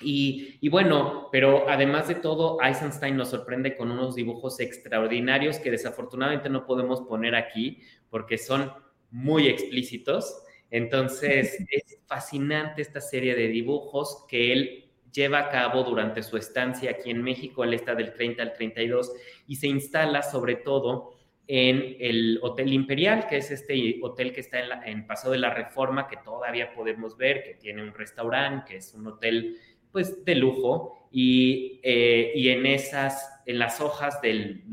Y, 0.02 0.70
bueno, 0.70 1.30
pero 1.32 1.70
además 1.70 2.08
de 2.08 2.16
todo, 2.16 2.62
Eisenstein 2.62 3.18
nos 3.18 3.30
sorprende 3.30 3.76
con 3.76 3.92
unos 3.92 4.16
dibujos 4.16 4.60
extraordinarios 4.60 5.60
que 5.60 5.72
desafortunadamente 5.72 6.50
no 6.50 6.66
podemos 6.66 7.02
poner 7.02 7.36
aquí 7.36 7.80
porque 8.10 8.38
son 8.38 8.72
muy 9.12 9.48
explícitos. 9.48 10.44
Entonces, 10.72 11.58
es 11.70 12.00
fascinante 12.06 12.82
esta 12.82 13.02
serie 13.02 13.36
de 13.36 13.48
dibujos 13.48 14.26
que 14.30 14.54
él 14.54 14.86
lleva 15.12 15.40
a 15.40 15.50
cabo 15.50 15.84
durante 15.84 16.24
su 16.24 16.38
estancia 16.38 16.92
aquí 16.92 17.10
en 17.10 17.22
México. 17.22 17.64
Él 17.64 17.74
está 17.74 17.96
del 17.96 18.14
30 18.14 18.42
al 18.42 18.54
32 18.54 19.12
y 19.48 19.56
se 19.56 19.68
instala 19.68 20.22
sobre 20.22 20.56
todo 20.56 21.20
en 21.52 21.96
el 22.00 22.40
Hotel 22.44 22.72
Imperial, 22.72 23.26
que 23.28 23.38
es 23.38 23.50
este 23.50 24.00
hotel 24.04 24.32
que 24.32 24.42
está 24.42 24.60
en, 24.60 24.70
en 24.86 25.08
Paso 25.08 25.32
de 25.32 25.40
la 25.40 25.52
Reforma, 25.52 26.08
que 26.08 26.18
todavía 26.18 26.76
podemos 26.76 27.18
ver, 27.18 27.42
que 27.42 27.56
tiene 27.56 27.82
un 27.82 27.92
restaurante, 27.92 28.66
que 28.70 28.78
es 28.78 28.94
un 28.94 29.08
hotel 29.08 29.58
pues 29.92 30.24
de 30.26 30.36
lujo 30.36 31.08
y, 31.12 31.80
eh, 31.84 32.32
y 32.36 32.50
en 32.50 32.66
esas, 32.66 33.42
en 33.46 33.60
las 33.60 33.82
hojas 33.82 34.22
del, 34.22 34.64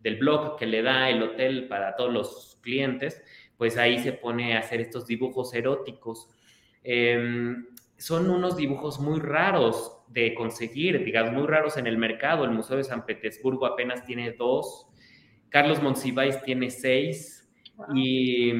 del 0.00 0.16
blog 0.16 0.56
que 0.58 0.66
le 0.66 0.82
da 0.82 1.10
el 1.10 1.22
hotel 1.22 1.68
para 1.68 1.96
todos 1.96 2.12
los 2.12 2.58
clientes, 2.62 3.22
pues 3.56 3.76
ahí 3.76 3.98
se 3.98 4.12
pone 4.12 4.56
a 4.56 4.60
hacer 4.60 4.80
estos 4.80 5.06
dibujos 5.06 5.52
eróticos. 5.54 6.28
Em, 6.82 7.66
son 7.98 8.30
unos 8.30 8.56
dibujos 8.56 8.98
muy 9.00 9.20
raros 9.20 9.98
de 10.08 10.34
conseguir, 10.34 11.04
digamos, 11.04 11.32
muy 11.32 11.46
raros 11.46 11.76
en 11.76 11.86
el 11.86 11.98
mercado. 11.98 12.44
El 12.44 12.52
Museo 12.52 12.78
de 12.78 12.84
San 12.84 13.04
Petersburgo 13.04 13.66
apenas 13.66 14.04
tiene 14.04 14.32
dos, 14.32 14.86
Carlos 15.50 15.82
Monsiváis 15.82 16.40
tiene 16.42 16.70
seis, 16.70 17.40
y 17.94 18.52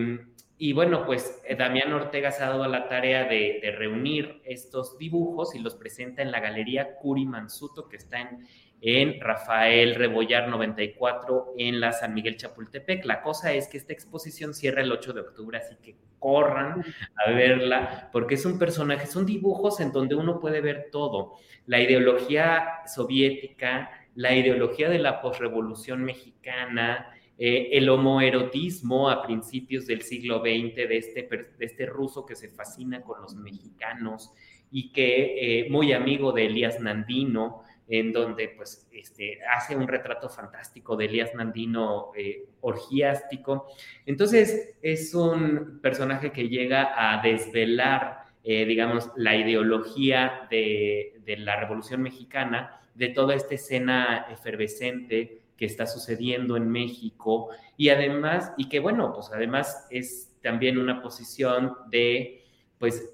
y 0.63 0.75
bueno, 0.75 1.07
pues 1.07 1.41
eh, 1.47 1.57
Damián 1.57 1.91
Ortega 1.91 2.31
se 2.33 2.45
ha 2.45 2.51
dado 2.51 2.69
la 2.69 2.87
tarea 2.87 3.25
de, 3.25 3.75
reunir 3.79 4.43
estos 4.45 4.99
dibujos 4.99 5.55
y 5.55 5.59
los 5.59 5.75
presenta 5.75 6.21
en 6.21 6.31
la 6.31 6.39
Galería 6.39 6.97
Curi 6.97 7.25
Mansuto, 7.25 7.89
que 7.89 7.97
está 7.97 8.21
en, 8.21 8.47
en 8.83 9.19
Rafael 9.23 9.95
Rebollar 9.95 10.49
94 10.49 11.55
en 11.57 11.81
la 11.81 11.93
San 11.93 12.13
Miguel 12.13 12.37
Chapultepec. 12.37 13.07
La 13.07 13.23
cosa 13.23 13.55
es 13.55 13.69
que 13.69 13.79
esta 13.79 13.95
exposición 13.95 14.53
cierra 14.53 14.83
el 14.83 14.93
8 14.93 15.15
de 15.15 15.23
octubre, 15.23 15.57
así 15.57 15.77
que 15.83 15.97
corran 16.19 16.85
a 17.25 17.31
verla, 17.31 18.11
porque 18.13 18.35
es 18.35 18.45
un 18.45 18.59
personaje, 18.59 19.07
son 19.07 19.25
dibujos 19.25 19.81
en 19.81 19.93
donde 19.93 20.15
uno 20.15 20.41
puede 20.41 20.61
ver 20.61 20.89
todo, 20.93 21.37
la 21.65 21.81
ideología 21.81 22.81
soviética, 22.87 23.91
la 24.15 24.35
ideología 24.35 24.91
de 24.91 24.99
la 24.99 25.23
posrevolución 25.23 26.05
mexicana, 26.05 27.15
eh, 27.43 27.79
el 27.79 27.89
homoerotismo 27.89 29.09
a 29.09 29.23
principios 29.23 29.87
del 29.87 30.03
siglo 30.03 30.41
XX 30.41 30.75
de 30.75 30.97
este, 30.99 31.23
de 31.23 31.65
este 31.65 31.87
ruso 31.87 32.27
que 32.27 32.37
se 32.37 32.51
fascina 32.51 33.01
con 33.01 33.23
los 33.23 33.35
mexicanos 33.35 34.35
y 34.71 34.93
que 34.93 35.61
eh, 35.63 35.71
muy 35.71 35.95
amigo 35.95 36.33
de 36.33 36.45
Elías 36.45 36.81
Nandino, 36.81 37.63
en 37.89 38.13
donde 38.13 38.49
pues 38.51 38.87
este, 38.93 39.39
hace 39.57 39.75
un 39.75 39.89
retrato 39.89 40.29
fantástico 40.29 40.99
de 40.99 41.07
Elías 41.07 41.35
Nandino 41.35 42.13
eh, 42.15 42.45
orgiástico. 42.61 43.69
Entonces 44.05 44.75
es 44.83 45.15
un 45.15 45.81
personaje 45.81 46.33
que 46.33 46.47
llega 46.47 46.93
a 46.95 47.23
desvelar, 47.23 48.19
digamos, 48.45 49.11
la 49.17 49.35
ideología 49.35 50.47
de, 50.51 51.23
de 51.25 51.39
la 51.39 51.59
Revolución 51.59 52.03
Mexicana, 52.03 52.83
de 52.95 53.09
toda 53.09 53.35
esta 53.35 53.55
escena 53.55 54.27
efervescente 54.31 55.40
que 55.61 55.67
está 55.67 55.87
sucediendo 55.87 56.57
en 56.57 56.71
México 56.71 57.51
y 57.77 57.91
además, 57.91 58.55
y 58.57 58.71
que 58.71 58.81
bueno, 58.81 59.13
pues 59.13 59.31
además 59.31 59.87
es 59.91 60.35
también 60.43 60.79
una 60.79 61.03
posición 61.03 61.75
de, 61.91 62.47
pues, 62.79 63.13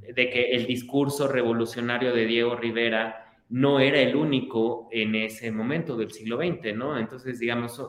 de 0.00 0.30
que 0.30 0.52
el 0.52 0.68
discurso 0.68 1.26
revolucionario 1.26 2.14
de 2.14 2.26
Diego 2.26 2.54
Rivera 2.54 3.26
no 3.48 3.80
era 3.80 3.98
el 3.98 4.14
único 4.14 4.88
en 4.92 5.16
ese 5.16 5.50
momento 5.50 5.96
del 5.96 6.12
siglo 6.12 6.36
XX, 6.36 6.76
¿no? 6.76 6.96
Entonces, 6.96 7.40
digamos, 7.40 7.82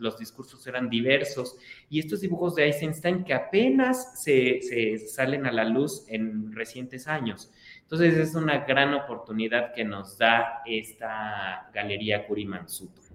los 0.00 0.18
discursos 0.18 0.66
eran 0.66 0.90
diversos 0.90 1.56
y 1.88 2.00
estos 2.00 2.22
dibujos 2.22 2.56
de 2.56 2.64
Eisenstein 2.64 3.22
que 3.22 3.32
apenas 3.32 4.20
se, 4.20 4.60
se, 4.60 4.98
salen 4.98 5.46
a 5.46 5.52
la 5.52 5.64
luz 5.64 6.04
en 6.08 6.52
recientes 6.52 7.06
años. 7.06 7.52
Entonces, 7.82 8.16
es 8.16 8.34
una 8.34 8.64
gran 8.64 8.92
oportunidad 8.92 9.72
que 9.72 9.84
nos 9.84 10.18
da 10.18 10.62
esta 10.66 11.70
galería 11.72 12.26
Curimansuto. 12.26 13.05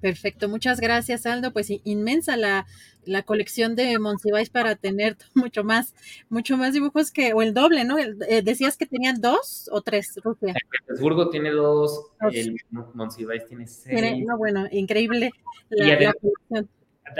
Perfecto, 0.00 0.48
muchas 0.48 0.80
gracias 0.80 1.26
Aldo. 1.26 1.52
Pues 1.52 1.72
inmensa 1.84 2.36
la, 2.36 2.66
la 3.04 3.22
colección 3.22 3.74
de 3.74 3.98
Monsiváis 3.98 4.50
para 4.50 4.76
tener 4.76 5.16
mucho 5.34 5.64
más, 5.64 5.94
mucho 6.28 6.56
más 6.56 6.74
dibujos 6.74 7.10
que, 7.10 7.32
o 7.32 7.42
el 7.42 7.54
doble, 7.54 7.84
¿no? 7.84 7.98
Eh, 7.98 8.42
decías 8.42 8.76
que 8.76 8.86
tenían 8.86 9.20
dos 9.20 9.68
o 9.72 9.80
tres, 9.80 10.18
Rusia. 10.22 10.54
Petersburgo 10.70 11.30
tiene 11.30 11.50
dos, 11.50 12.12
el 12.32 12.56
Monsiváis 12.94 13.46
tiene 13.46 13.66
seis. 13.66 14.24
no, 14.24 14.36
bueno, 14.36 14.66
increíble 14.70 15.32
la, 15.70 16.12
colección. 16.12 16.68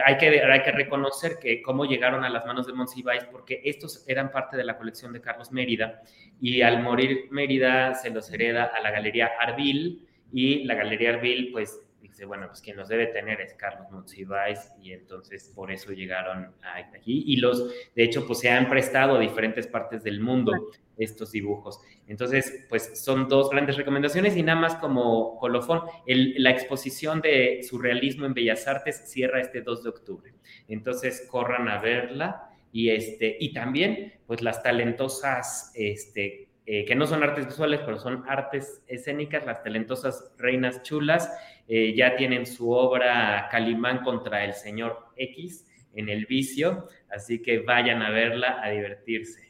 hay 0.05 0.17
que, 0.19 0.43
hay 0.43 0.63
que 0.63 0.73
reconocer 0.73 1.39
que 1.41 1.63
cómo 1.63 1.85
llegaron 1.85 2.25
a 2.25 2.31
las 2.31 2.47
manos 2.47 2.67
de 2.67 2.75
Monsiváis, 2.75 3.25
porque 3.25 3.61
estos 3.65 4.05
eran 4.07 4.31
parte 4.31 4.57
de 4.57 4.65
la 4.65 4.79
colección 4.79 5.13
de 5.13 5.21
Carlos 5.21 5.51
Mérida, 5.51 6.03
y 6.41 6.63
al 6.63 6.83
morir 6.83 7.27
Mérida 7.31 7.95
se 7.95 8.11
los 8.11 8.31
hereda 8.31 8.65
a 8.65 8.81
la 8.81 8.91
Galería 8.91 9.31
Arbil, 9.41 10.05
y 10.31 10.65
la 10.65 10.75
Galería 10.75 11.11
Arbil, 11.11 11.51
pues, 11.53 11.81
bueno, 12.25 12.47
pues 12.49 12.61
quien 12.61 12.77
los 12.77 12.89
debe 12.89 13.07
tener 13.07 13.41
es 13.41 13.55
Carlos 13.55 13.91
Monsiváis, 13.91 14.73
y 14.81 14.93
entonces 14.93 15.53
por 15.55 15.71
eso 15.71 15.93
llegaron 15.93 16.53
aquí, 16.93 17.25
y 17.27 17.37
los, 17.37 17.69
de 17.95 18.05
hecho, 18.05 18.27
pues 18.27 18.41
se 18.41 18.51
han 18.51 18.69
prestado 18.69 19.17
a 19.17 19.21
diferentes 19.21 19.67
partes 19.67 20.03
del 20.03 20.21
mundo 20.21 20.53
estos 20.99 21.33
dibujos. 21.33 21.81
Entonces, 22.07 22.67
pues 22.69 23.03
son 23.03 23.29
dos 23.29 23.51
grandes 23.51 23.77
recomendaciones 23.77 24.37
y 24.37 24.43
nada 24.43 24.61
más 24.61 24.75
como 24.77 25.39
colofón, 25.39 25.83
la 26.07 26.51
exposición 26.51 27.21
de 27.21 27.63
surrealismo 27.63 28.27
en 28.27 28.35
Bellas 28.35 28.67
Artes 28.67 29.03
cierra 29.07 29.41
este 29.41 29.63
2 29.63 29.85
de 29.85 29.89
octubre. 29.89 30.35
Entonces, 30.67 31.27
corran 31.31 31.69
a 31.69 31.81
verla 31.81 32.51
y, 32.73 32.91
este, 32.91 33.37
y 33.39 33.53
también, 33.53 34.15
pues 34.27 34.43
las 34.43 34.63
talentosas, 34.63 35.73
este, 35.75 36.48
eh, 36.71 36.85
que 36.85 36.95
no 36.95 37.07
son 37.07 37.23
artes 37.23 37.47
visuales, 37.47 37.81
pero 37.81 37.99
son 37.99 38.25
artes 38.29 38.83
escénicas, 38.87 39.47
las 39.47 39.63
talentosas 39.63 40.33
reinas 40.37 40.83
chulas, 40.83 41.33
eh, 41.67 41.95
ya 41.97 42.15
tienen 42.17 42.45
su 42.45 42.71
obra 42.71 43.49
Calimán 43.51 44.05
contra 44.05 44.45
el 44.45 44.53
señor 44.53 45.09
X 45.17 45.67
en 45.95 46.11
el 46.11 46.27
vicio, 46.27 46.87
así 47.11 47.41
que 47.41 47.61
vayan 47.61 48.03
a 48.03 48.11
verla 48.11 48.61
a 48.63 48.69
divertirse 48.69 49.49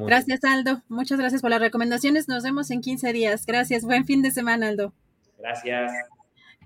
gracias, 0.00 0.44
Aldo. 0.44 0.82
Muchas 0.88 1.18
gracias 1.18 1.42
por 1.42 1.50
las 1.50 1.60
recomendaciones. 1.60 2.28
Nos 2.28 2.42
vemos 2.42 2.70
en 2.70 2.80
15 2.80 3.12
días. 3.12 3.46
Gracias. 3.46 3.84
Buen 3.84 4.04
fin 4.04 4.22
de 4.22 4.30
semana, 4.30 4.68
Aldo. 4.68 4.92
Gracias. 5.38 5.92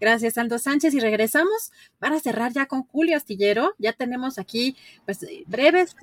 Gracias, 0.00 0.38
Aldo 0.38 0.58
Sánchez. 0.58 0.94
Y 0.94 1.00
regresamos 1.00 1.72
para 1.98 2.20
cerrar 2.20 2.52
ya 2.52 2.66
con 2.66 2.82
Julio 2.82 3.16
Astillero. 3.16 3.74
Ya 3.78 3.92
tenemos 3.92 4.38
aquí, 4.38 4.76
pues, 5.04 5.26
breves 5.46 5.96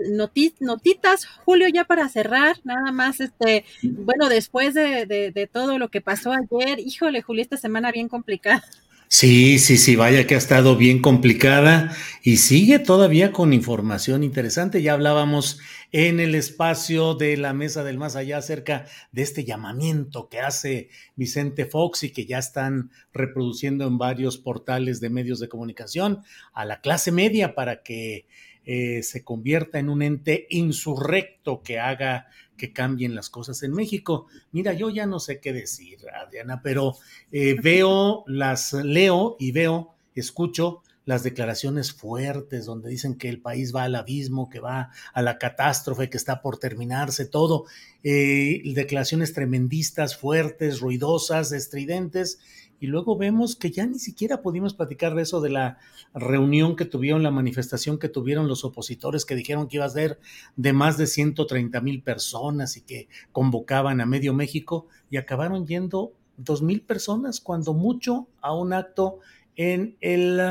notitas. 0.60 1.26
Julio, 1.46 1.68
ya 1.68 1.86
para 1.86 2.08
cerrar, 2.10 2.58
nada 2.64 2.92
más, 2.92 3.20
este, 3.20 3.66
bueno, 3.84 4.30
después 4.30 4.74
de, 4.74 5.06
de 5.06 5.50
todo 5.52 5.78
lo 5.80 5.90
que 5.90 6.02
pasó 6.02 6.32
ayer, 6.32 6.80
híjole, 6.80 7.22
Julio, 7.22 7.42
esta 7.42 7.58
semana 7.58 7.92
bien 7.92 8.08
complicada. 8.08 8.64
Sí, 9.08 9.60
sí, 9.60 9.78
sí, 9.78 9.96
vaya 9.96 10.26
que 10.26 10.36
ha 10.36 10.38
estado 10.38 10.76
bien 10.76 11.00
complicada 11.02 11.96
y 12.24 12.38
sigue 12.38 12.80
todavía 12.80 13.32
con 13.32 13.54
información 13.54 14.24
interesante. 14.24 14.82
Ya 14.82 14.94
hablábamos 14.94 15.60
en 15.98 16.20
el 16.20 16.36
espacio 16.36 17.14
de 17.16 17.38
la 17.38 17.54
Mesa 17.54 17.86
del 17.86 17.98
Más 17.98 18.18
Allá 18.18 18.40
acerca 18.40 18.86
de 19.14 19.22
este 19.22 19.46
llamamiento 19.46 20.28
que 20.28 20.42
hace 20.42 20.90
Vicente 21.16 21.66
Fox 21.66 22.04
y 22.04 22.12
que 22.12 22.26
ya 22.26 22.38
están 22.38 22.92
reproduciendo 23.14 23.88
en 23.88 23.98
varios 23.98 24.38
portales 24.38 25.00
de 25.00 25.10
medios 25.10 25.40
de 25.40 25.48
comunicación 25.48 26.22
a 26.52 26.66
la 26.66 26.82
clase 26.82 27.14
media 27.14 27.56
para 27.56 27.82
que 27.82 28.26
eh, 28.66 29.04
se 29.04 29.24
convierta 29.24 29.80
en 29.80 29.88
un 29.88 30.02
ente 30.02 30.48
insurrecto 30.50 31.64
que 31.64 31.80
haga 31.80 32.28
que 32.58 32.74
cambien 32.74 33.16
las 33.16 33.30
cosas 33.30 33.64
en 33.64 33.72
México. 33.72 34.28
Mira, 34.52 34.74
yo 34.74 34.90
ya 34.90 35.06
no 35.06 35.22
sé 35.22 35.40
qué 35.40 35.54
decir, 35.54 36.00
Adriana, 36.14 36.60
pero 36.62 36.98
eh, 37.32 37.56
veo, 37.64 38.26
las 38.28 38.74
leo 38.74 39.38
y 39.40 39.54
veo, 39.54 39.96
escucho 40.14 40.84
las 41.06 41.24
declaraciones 41.24 41.94
fuertes 41.94 42.66
donde 42.66 42.90
dicen 42.90 43.16
que 43.16 43.30
el 43.30 43.40
país 43.40 43.74
va 43.74 43.84
al 43.84 43.96
abismo, 43.96 44.50
que 44.50 44.60
va 44.60 44.90
a 45.14 45.22
la 45.22 45.38
catástrofe, 45.38 46.10
que 46.10 46.18
está 46.18 46.42
por 46.42 46.58
terminarse, 46.58 47.26
todo. 47.26 47.66
Eh, 48.04 48.62
declaraciones 48.74 49.34
tremendistas, 49.34 50.18
fuertes, 50.18 50.80
ruidosas, 50.80 51.52
estridentes, 51.52 52.40
y 52.80 52.88
luego 52.88 53.18
vemos 53.18 53.56
que 53.56 53.72
ya 53.72 53.86
ni 53.86 54.00
siquiera 54.00 54.42
pudimos 54.42 54.74
platicar 54.74 55.16
de 55.16 55.22
eso, 55.22 55.40
de 55.40 55.50
la 55.50 55.78
reunión 56.14 56.76
que 56.76 56.86
tuvieron, 56.86 57.24
la 57.24 57.32
manifestación 57.32 57.98
que 57.98 58.10
tuvieron 58.10 58.48
los 58.48 58.66
opositores 58.66 59.26
que 59.26 59.36
dijeron 59.36 59.68
que 59.68 59.78
iba 59.78 59.86
a 59.86 59.90
ser 59.90 60.20
de 60.56 60.74
más 60.74 60.98
de 60.98 61.08
130 61.08 61.80
mil 61.82 62.04
personas 62.04 62.76
y 62.76 62.82
que 62.82 63.08
convocaban 63.32 64.02
a 64.02 64.06
medio 64.06 64.34
México 64.34 64.88
y 65.10 65.18
acabaron 65.18 65.66
yendo 65.66 66.14
dos 66.38 66.62
mil 66.62 66.82
personas, 66.82 67.40
cuando 67.40 67.74
mucho, 67.74 68.28
a 68.42 68.54
un 68.54 68.74
acto 68.74 69.20
en 69.56 69.96
el 70.02 70.42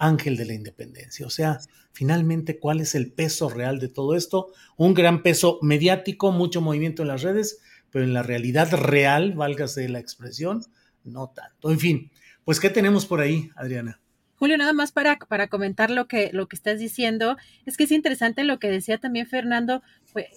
Ángel 0.00 0.36
de 0.36 0.46
la 0.46 0.54
Independencia. 0.54 1.26
O 1.26 1.30
sea, 1.30 1.60
finalmente, 1.92 2.58
¿cuál 2.58 2.80
es 2.80 2.96
el 2.96 3.12
peso 3.12 3.48
real 3.48 3.78
de 3.78 3.88
todo 3.88 4.16
esto? 4.16 4.48
Un 4.76 4.94
gran 4.94 5.22
peso 5.22 5.58
mediático, 5.62 6.32
mucho 6.32 6.60
movimiento 6.60 7.02
en 7.02 7.08
las 7.08 7.22
redes, 7.22 7.60
pero 7.90 8.04
en 8.04 8.14
la 8.14 8.24
realidad 8.24 8.72
real, 8.72 9.34
válgase 9.34 9.88
la 9.88 10.00
expresión, 10.00 10.64
no 11.04 11.28
tanto. 11.28 11.70
En 11.70 11.78
fin, 11.78 12.10
pues, 12.44 12.58
¿qué 12.58 12.70
tenemos 12.70 13.06
por 13.06 13.20
ahí, 13.20 13.50
Adriana? 13.54 14.00
Julio, 14.40 14.56
nada 14.56 14.72
más 14.72 14.90
para, 14.90 15.18
para 15.18 15.48
comentar 15.48 15.90
lo 15.90 16.08
que, 16.08 16.30
lo 16.32 16.48
que 16.48 16.56
estás 16.56 16.78
diciendo, 16.78 17.36
es 17.66 17.76
que 17.76 17.84
es 17.84 17.92
interesante 17.92 18.42
lo 18.42 18.58
que 18.58 18.70
decía 18.70 18.96
también 18.96 19.26
Fernando, 19.26 19.82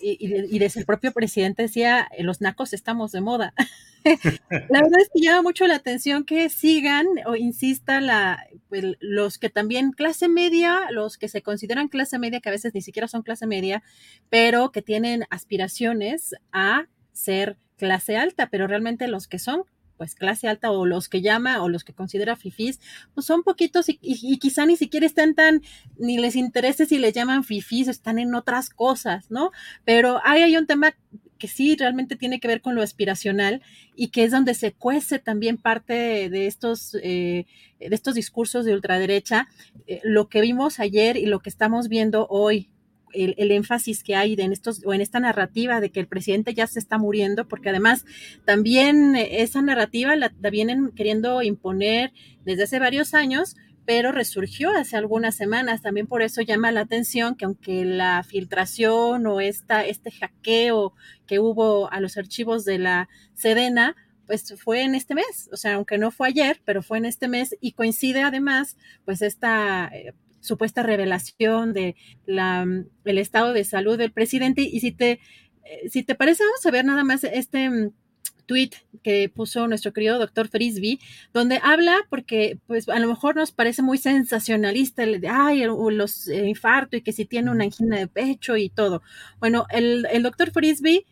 y, 0.01 0.17
y, 0.19 0.59
desde 0.59 0.81
el 0.81 0.85
propio 0.85 1.13
presidente 1.13 1.63
decía, 1.63 2.09
los 2.19 2.41
nacos 2.41 2.73
estamos 2.73 3.13
de 3.13 3.21
moda. 3.21 3.53
la 4.03 4.81
verdad 4.81 4.99
es 4.99 5.09
que 5.13 5.21
llama 5.21 5.41
mucho 5.41 5.65
la 5.67 5.75
atención 5.75 6.25
que 6.25 6.49
sigan 6.49 7.07
o 7.25 7.37
insista 7.37 8.01
la, 8.01 8.45
pues, 8.67 8.83
los 8.99 9.37
que 9.37 9.49
también 9.49 9.93
clase 9.93 10.27
media, 10.27 10.81
los 10.91 11.17
que 11.17 11.29
se 11.29 11.41
consideran 11.41 11.87
clase 11.87 12.19
media, 12.19 12.41
que 12.41 12.49
a 12.49 12.51
veces 12.51 12.73
ni 12.73 12.81
siquiera 12.81 13.07
son 13.07 13.21
clase 13.21 13.47
media, 13.47 13.83
pero 14.29 14.73
que 14.73 14.81
tienen 14.81 15.23
aspiraciones 15.29 16.35
a 16.51 16.87
ser 17.13 17.55
clase 17.77 18.17
alta, 18.17 18.47
pero 18.49 18.67
realmente 18.67 19.07
los 19.07 19.29
que 19.29 19.39
son 19.39 19.63
pues 20.03 20.15
clase 20.15 20.49
alta 20.49 20.69
o 20.69 20.85
los 20.85 21.07
que 21.07 21.21
llama 21.21 21.63
o 21.63 21.69
los 21.69 21.85
que 21.85 21.93
considera 21.93 22.35
fifís, 22.35 22.81
pues 23.13 23.25
son 23.25 23.41
poquitos 23.41 23.85
y, 23.87 24.37
quizá 24.37 24.65
ni 24.65 24.75
siquiera 24.75 25.05
estén 25.05 25.33
tan, 25.33 25.61
ni 25.97 26.17
les 26.17 26.35
interese 26.35 26.85
si 26.85 26.97
les 26.97 27.13
llaman 27.13 27.45
fifís, 27.45 27.87
están 27.87 28.19
en 28.19 28.35
otras 28.35 28.69
cosas, 28.69 29.31
¿no? 29.31 29.51
Pero 29.85 30.19
ahí 30.25 30.41
hay 30.41 30.57
un 30.57 30.67
tema 30.67 30.93
que 31.37 31.47
sí 31.47 31.77
realmente 31.77 32.17
tiene 32.17 32.41
que 32.41 32.49
ver 32.49 32.59
con 32.59 32.75
lo 32.75 32.81
aspiracional 32.81 33.61
y 33.95 34.09
que 34.09 34.25
es 34.25 34.31
donde 34.31 34.55
se 34.55 34.73
cuece 34.73 35.19
también 35.19 35.55
parte 35.55 36.29
de, 36.29 36.47
estos, 36.47 36.97
eh, 37.01 37.45
de 37.79 37.95
estos 37.95 38.15
discursos 38.15 38.65
de 38.65 38.73
ultraderecha. 38.73 39.47
Eh, 39.87 40.01
lo 40.03 40.27
que 40.27 40.41
vimos 40.41 40.81
ayer 40.81 41.15
y 41.15 41.27
lo 41.27 41.39
que 41.39 41.49
estamos 41.49 41.87
viendo 41.87 42.27
hoy 42.29 42.72
el, 43.13 43.51
énfasis 43.51 44.03
que 44.03 44.15
hay 44.15 44.33
en 44.33 44.51
estos 44.51 44.81
o 44.85 44.93
en 44.93 45.01
esta 45.01 45.19
narrativa 45.19 45.79
de 45.79 45.91
que 45.91 45.99
el 45.99 46.07
presidente 46.07 46.53
ya 46.53 46.67
se 46.67 46.79
está 46.79 46.97
muriendo, 46.97 47.47
porque 47.47 47.69
además 47.69 48.05
también 48.45 49.15
esa 49.15 49.61
narrativa 49.61 50.15
la, 50.15 50.33
vienen 50.51 50.91
queriendo 50.95 51.41
imponer 51.41 52.11
desde 52.45 52.63
hace 52.63 52.79
varios 52.79 53.13
años, 53.13 53.55
pero 53.85 54.11
resurgió 54.11 54.71
hace 54.71 54.97
algunas 54.97 55.35
semanas. 55.35 55.81
También 55.81 56.07
por 56.07 56.21
eso 56.21 56.41
llama 56.41 56.71
la 56.71 56.81
atención 56.81 57.35
que 57.35 57.45
aunque 57.45 57.85
la 57.85 58.23
filtración 58.23 59.27
o 59.27 59.41
esta, 59.41 59.85
este 59.85 60.11
hackeo 60.11 60.93
que 61.27 61.39
hubo 61.39 61.91
a 61.91 61.99
los 61.99 62.17
archivos 62.17 62.65
de 62.65 62.79
la 62.79 63.09
Sedena, 63.33 63.95
pues 64.25 64.53
fue 64.63 64.83
en 64.83 64.95
este 64.95 65.15
mes, 65.15 65.49
o 65.51 65.57
sea, 65.57 65.75
aunque 65.75 65.97
no 65.97 66.09
fue 66.09 66.29
ayer, 66.29 66.61
pero 66.63 66.81
fue 66.81 66.97
en 66.97 67.05
este 67.05 67.27
mes 67.27 67.57
y 67.59 67.73
coincide 67.73 68.21
además, 68.21 68.77
pues 69.03 69.21
esta 69.21 69.89
eh, 69.93 70.13
supuesta 70.43 70.83
revelación 70.83 71.73
de 71.73 71.95
la, 72.25 72.67
el 73.05 73.17
estado 73.17 73.53
de 73.53 73.63
salud 73.63 73.97
del 73.97 74.11
presidente. 74.11 74.61
Y 74.61 74.79
si 74.79 74.91
te, 74.91 75.19
eh, 75.63 75.89
si 75.89 76.03
te 76.03 76.15
parece, 76.15 76.43
vamos 76.43 76.65
a 76.65 76.71
ver 76.71 76.85
nada 76.85 77.03
más 77.03 77.23
este 77.23 77.69
mm, 77.69 77.91
tweet 78.45 78.71
que 79.01 79.29
puso 79.29 79.67
nuestro 79.67 79.93
querido 79.93 80.19
doctor 80.19 80.47
Frisby, 80.47 80.99
donde 81.33 81.59
habla, 81.63 81.97
porque 82.09 82.59
pues 82.67 82.89
a 82.89 82.99
lo 82.99 83.07
mejor 83.07 83.35
nos 83.35 83.51
parece 83.51 83.81
muy 83.81 83.97
sensacionalista 83.97 85.03
el 85.03 85.21
de, 85.21 85.27
ay, 85.29 85.63
los 85.65 86.27
eh, 86.27 86.47
infarto 86.47 86.97
y 86.97 87.01
que 87.01 87.13
si 87.13 87.25
tiene 87.25 87.51
una 87.51 87.63
angina 87.63 87.97
de 87.97 88.07
pecho 88.07 88.57
y 88.57 88.69
todo. 88.69 89.01
Bueno, 89.39 89.65
el, 89.71 90.05
el 90.11 90.23
doctor 90.23 90.51
Frisby 90.51 91.05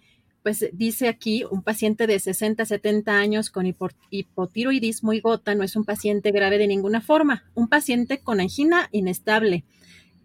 pues 0.43 0.65
dice 0.73 1.07
aquí, 1.07 1.43
un 1.49 1.61
paciente 1.61 2.07
de 2.07 2.19
60, 2.19 2.65
70 2.65 3.17
años 3.17 3.49
con 3.49 3.65
hipotiroidismo 4.09 5.13
y 5.13 5.19
gota 5.19 5.53
no 5.55 5.63
es 5.63 5.75
un 5.75 5.85
paciente 5.85 6.31
grave 6.31 6.57
de 6.57 6.67
ninguna 6.67 7.01
forma, 7.01 7.43
un 7.53 7.67
paciente 7.67 8.19
con 8.19 8.39
angina 8.39 8.89
inestable, 8.91 9.63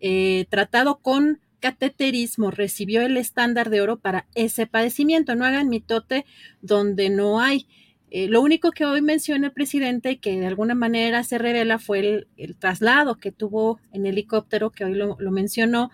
eh, 0.00 0.46
tratado 0.48 0.98
con 0.98 1.40
cateterismo, 1.60 2.50
recibió 2.50 3.02
el 3.02 3.16
estándar 3.16 3.70
de 3.70 3.80
oro 3.80 3.98
para 3.98 4.26
ese 4.34 4.66
padecimiento. 4.66 5.34
No 5.34 5.44
hagan 5.44 5.68
mitote 5.68 6.24
donde 6.62 7.10
no 7.10 7.40
hay. 7.40 7.66
Eh, 8.10 8.28
lo 8.28 8.40
único 8.40 8.70
que 8.70 8.84
hoy 8.84 9.02
menciona 9.02 9.48
el 9.48 9.52
presidente 9.52 10.12
y 10.12 10.16
que 10.18 10.38
de 10.38 10.46
alguna 10.46 10.74
manera 10.74 11.24
se 11.24 11.38
revela 11.38 11.78
fue 11.78 12.26
el, 12.36 12.56
traslado 12.56 13.16
que 13.16 13.32
tuvo 13.32 13.80
en 13.92 14.06
helicóptero, 14.06 14.70
que 14.70 14.84
hoy 14.84 14.94
lo, 14.94 15.16
lo 15.18 15.30
mencionó, 15.32 15.90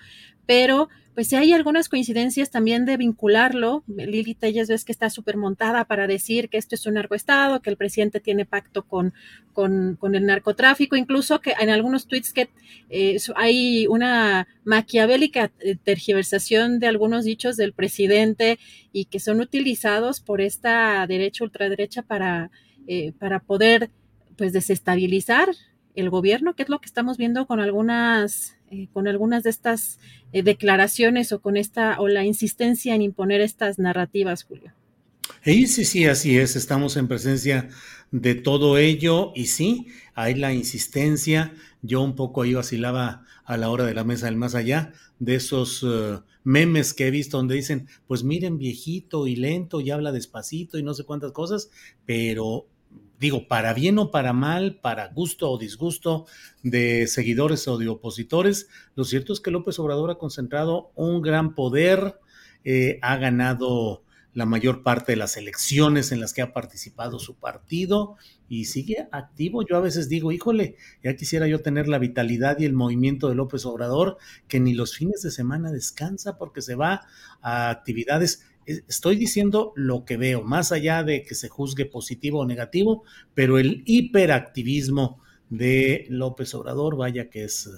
pero 0.47 0.89
pues 1.15 1.29
si 1.29 1.37
hay 1.37 1.53
algunas 1.53 1.91
coincidencias 1.91 2.51
también 2.51 2.87
de 2.87 2.97
vincularlo. 2.97 3.85
Lili 3.87 4.35
Telles 4.35 4.69
ves 4.69 4.85
que 4.85 4.93
está 4.93 5.11
súper 5.11 5.37
montada 5.37 5.85
para 5.85 6.07
decir 6.07 6.49
que 6.49 6.57
esto 6.57 6.75
es 6.75 6.87
un 6.87 6.95
narcoestado, 6.95 7.61
que 7.61 7.69
el 7.69 7.77
presidente 7.77 8.19
tiene 8.19 8.47
pacto 8.47 8.85
con, 8.85 9.13
con, 9.53 9.99
el 10.15 10.25
narcotráfico, 10.25 10.97
incluso 10.97 11.41
que 11.41 11.53
en 11.61 11.69
algunos 11.69 12.07
tweets 12.07 12.33
que 12.33 12.49
eh, 12.89 13.19
hay 13.37 13.87
una 13.89 14.49
maquiavélica 14.65 15.53
eh, 15.61 15.77
tergiversación 15.77 16.79
de 16.79 16.87
algunos 16.87 17.25
dichos 17.25 17.57
del 17.57 17.75
presidente 17.75 18.59
y 18.93 19.05
que 19.05 19.21
son 19.21 19.41
utilizados 19.41 20.21
por 20.21 20.41
esta 20.41 21.07
derecha, 21.07 21.45
ultraderecha 21.45 22.01
para, 22.01 22.51
eh, 22.87 23.13
para 23.19 23.41
poder 23.41 23.91
pues 24.37 24.55
desestabilizar 24.55 25.51
el 25.95 26.09
gobierno, 26.09 26.55
que 26.55 26.63
es 26.63 26.71
lo 26.71 26.81
que 26.81 26.87
estamos 26.87 27.19
viendo 27.19 27.47
con 27.47 27.61
algunas, 27.61 28.57
eh, 28.73 28.89
con 28.93 29.07
algunas 29.07 29.43
de 29.43 29.51
estas 29.51 29.99
eh, 30.33 30.43
declaraciones 30.43 31.31
o 31.33 31.43
con 31.43 31.59
esta 31.59 32.01
o 32.01 32.09
la 32.09 32.25
insistencia 32.25 32.95
en 32.95 33.03
imponer 33.03 33.43
estas 33.43 33.79
narrativas, 33.79 34.45
Julio. 34.45 34.73
Sí, 35.45 35.67
sí, 35.67 35.85
sí, 35.85 36.07
así 36.07 36.39
es. 36.39 36.57
Estamos 36.57 36.97
en 36.97 37.07
presencia 37.07 37.69
de 38.13 38.35
todo 38.35 38.79
ello 38.79 39.33
y 39.35 39.47
sí, 39.47 39.89
hay 40.15 40.37
la 40.37 40.55
insistencia. 40.55 41.53
Yo 41.83 42.01
un 42.01 42.15
poco 42.15 42.43
ahí 42.43 42.55
vacilaba 42.55 43.27
a 43.45 43.59
la 43.59 43.69
hora 43.69 43.85
de 43.85 43.93
la 43.93 44.05
mesa 44.05 44.27
del 44.27 44.37
más 44.37 44.55
allá 44.55 44.93
de 45.19 45.35
esos 45.35 45.85
eh, 45.87 46.19
memes 46.43 46.95
que 46.95 47.07
he 47.07 47.11
visto 47.11 47.37
donde 47.37 47.55
dicen, 47.55 47.89
pues 48.07 48.25
miren 48.25 48.57
viejito 48.57 49.27
y 49.27 49.37
lento 49.37 49.81
y 49.81 49.91
habla 49.91 50.13
despacito 50.13 50.79
y 50.79 50.83
no 50.83 50.95
sé 50.95 51.05
cuántas 51.05 51.33
cosas, 51.33 51.71
pero 52.07 52.67
digo, 53.23 53.47
para 53.47 53.73
bien 53.73 54.01
o 54.01 54.11
para 54.11 54.33
mal, 54.33 54.81
para 54.83 55.07
gusto 55.07 55.49
o 55.49 55.57
disgusto 55.57 56.27
de 56.65 57.07
seguidores 57.07 57.69
o 57.69 57.79
de 57.79 57.89
opositores, 57.89 58.67
lo 58.97 59.05
cierto 59.05 59.33
es 59.33 59.39
que 59.39 59.53
López 59.53 59.79
Obrador 59.79 60.11
ha 60.11 60.19
concentrado 60.19 60.91
un 60.97 61.23
gran 61.23 61.55
poder, 61.55 62.19
eh, 62.65 62.99
ha 63.01 63.17
ganado 63.19 64.03
la 64.35 64.45
mayor 64.45 64.83
parte 64.83 65.13
de 65.13 65.17
las 65.17 65.37
elecciones 65.37 66.11
en 66.11 66.21
las 66.21 66.33
que 66.33 66.43
ha 66.43 66.53
participado 66.53 67.21
su 67.21 67.37
partido 67.37 68.17
y 68.49 68.65
sigue 68.65 69.07
activo. 69.13 69.65
Yo 69.65 69.77
a 69.77 69.81
veces 69.81 70.09
digo, 70.09 70.33
híjole, 70.33 70.75
ya 71.05 71.15
quisiera 71.15 71.47
yo 71.47 71.61
tener 71.61 71.87
la 71.87 71.99
vitalidad 71.99 72.59
y 72.59 72.65
el 72.65 72.73
movimiento 72.73 73.29
de 73.29 73.37
López 73.37 73.65
Obrador, 73.67 74.17
que 74.49 74.59
ni 74.59 74.75
los 74.75 74.97
fines 74.97 75.23
de 75.23 75.31
semana 75.31 75.71
descansa 75.71 76.39
porque 76.39 76.61
se 76.61 76.75
va 76.75 77.03
a 77.41 77.71
actividades 77.71 78.43
estoy 78.67 79.17
diciendo 79.17 79.73
lo 79.77 80.05
que 80.05 80.17
veo, 80.17 80.43
más 80.43 80.73
allá 80.73 81.03
de 81.03 81.23
que 81.23 81.35
se 81.35 81.49
juzgue 81.49 81.87
positivo 81.87 82.41
o 82.41 82.47
negativo, 82.47 83.05
pero 83.35 83.59
el 83.59 83.83
hiperactivismo 83.87 85.21
de 85.51 86.07
López 86.09 86.55
Obrador, 86.55 86.97
vaya 86.97 87.29
que 87.29 87.45
es 87.45 87.71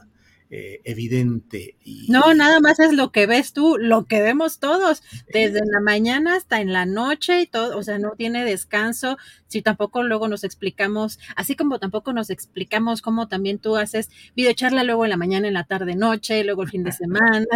eh, 0.57 0.81
evidente. 0.85 1.75
Y... 1.83 2.07
No, 2.09 2.33
nada 2.33 2.61
más 2.61 2.79
es 2.79 2.93
lo 2.93 3.11
que 3.11 3.27
ves 3.27 3.53
tú, 3.53 3.77
lo 3.77 4.05
que 4.05 4.23
vemos 4.23 4.61
todos, 4.61 5.03
desde 5.33 5.59
la 5.67 5.81
mañana 5.81 6.37
hasta 6.37 6.61
en 6.61 6.73
la 6.73 6.87
noche 6.87 7.41
y 7.41 7.47
todo, 7.49 7.77
o 7.77 7.83
sea, 7.83 7.99
no 7.99 8.13
tiene 8.17 8.45
descanso. 8.45 9.19
Si 9.49 9.63
tampoco 9.63 10.05
luego 10.05 10.29
nos 10.29 10.45
explicamos, 10.45 11.19
así 11.35 11.57
como 11.57 11.81
tampoco 11.81 12.13
nos 12.13 12.31
explicamos 12.31 13.03
cómo 13.03 13.27
también 13.27 13.59
tú 13.59 13.77
haces 13.77 14.11
videocharla 14.37 14.85
luego 14.85 15.03
en 15.03 15.11
la 15.11 15.17
mañana, 15.17 15.49
en 15.49 15.55
la 15.55 15.65
tarde, 15.65 15.97
noche, 15.97 16.45
luego 16.45 16.63
el 16.63 16.69
fin 16.69 16.85
de 16.85 16.93
semana. 16.93 17.47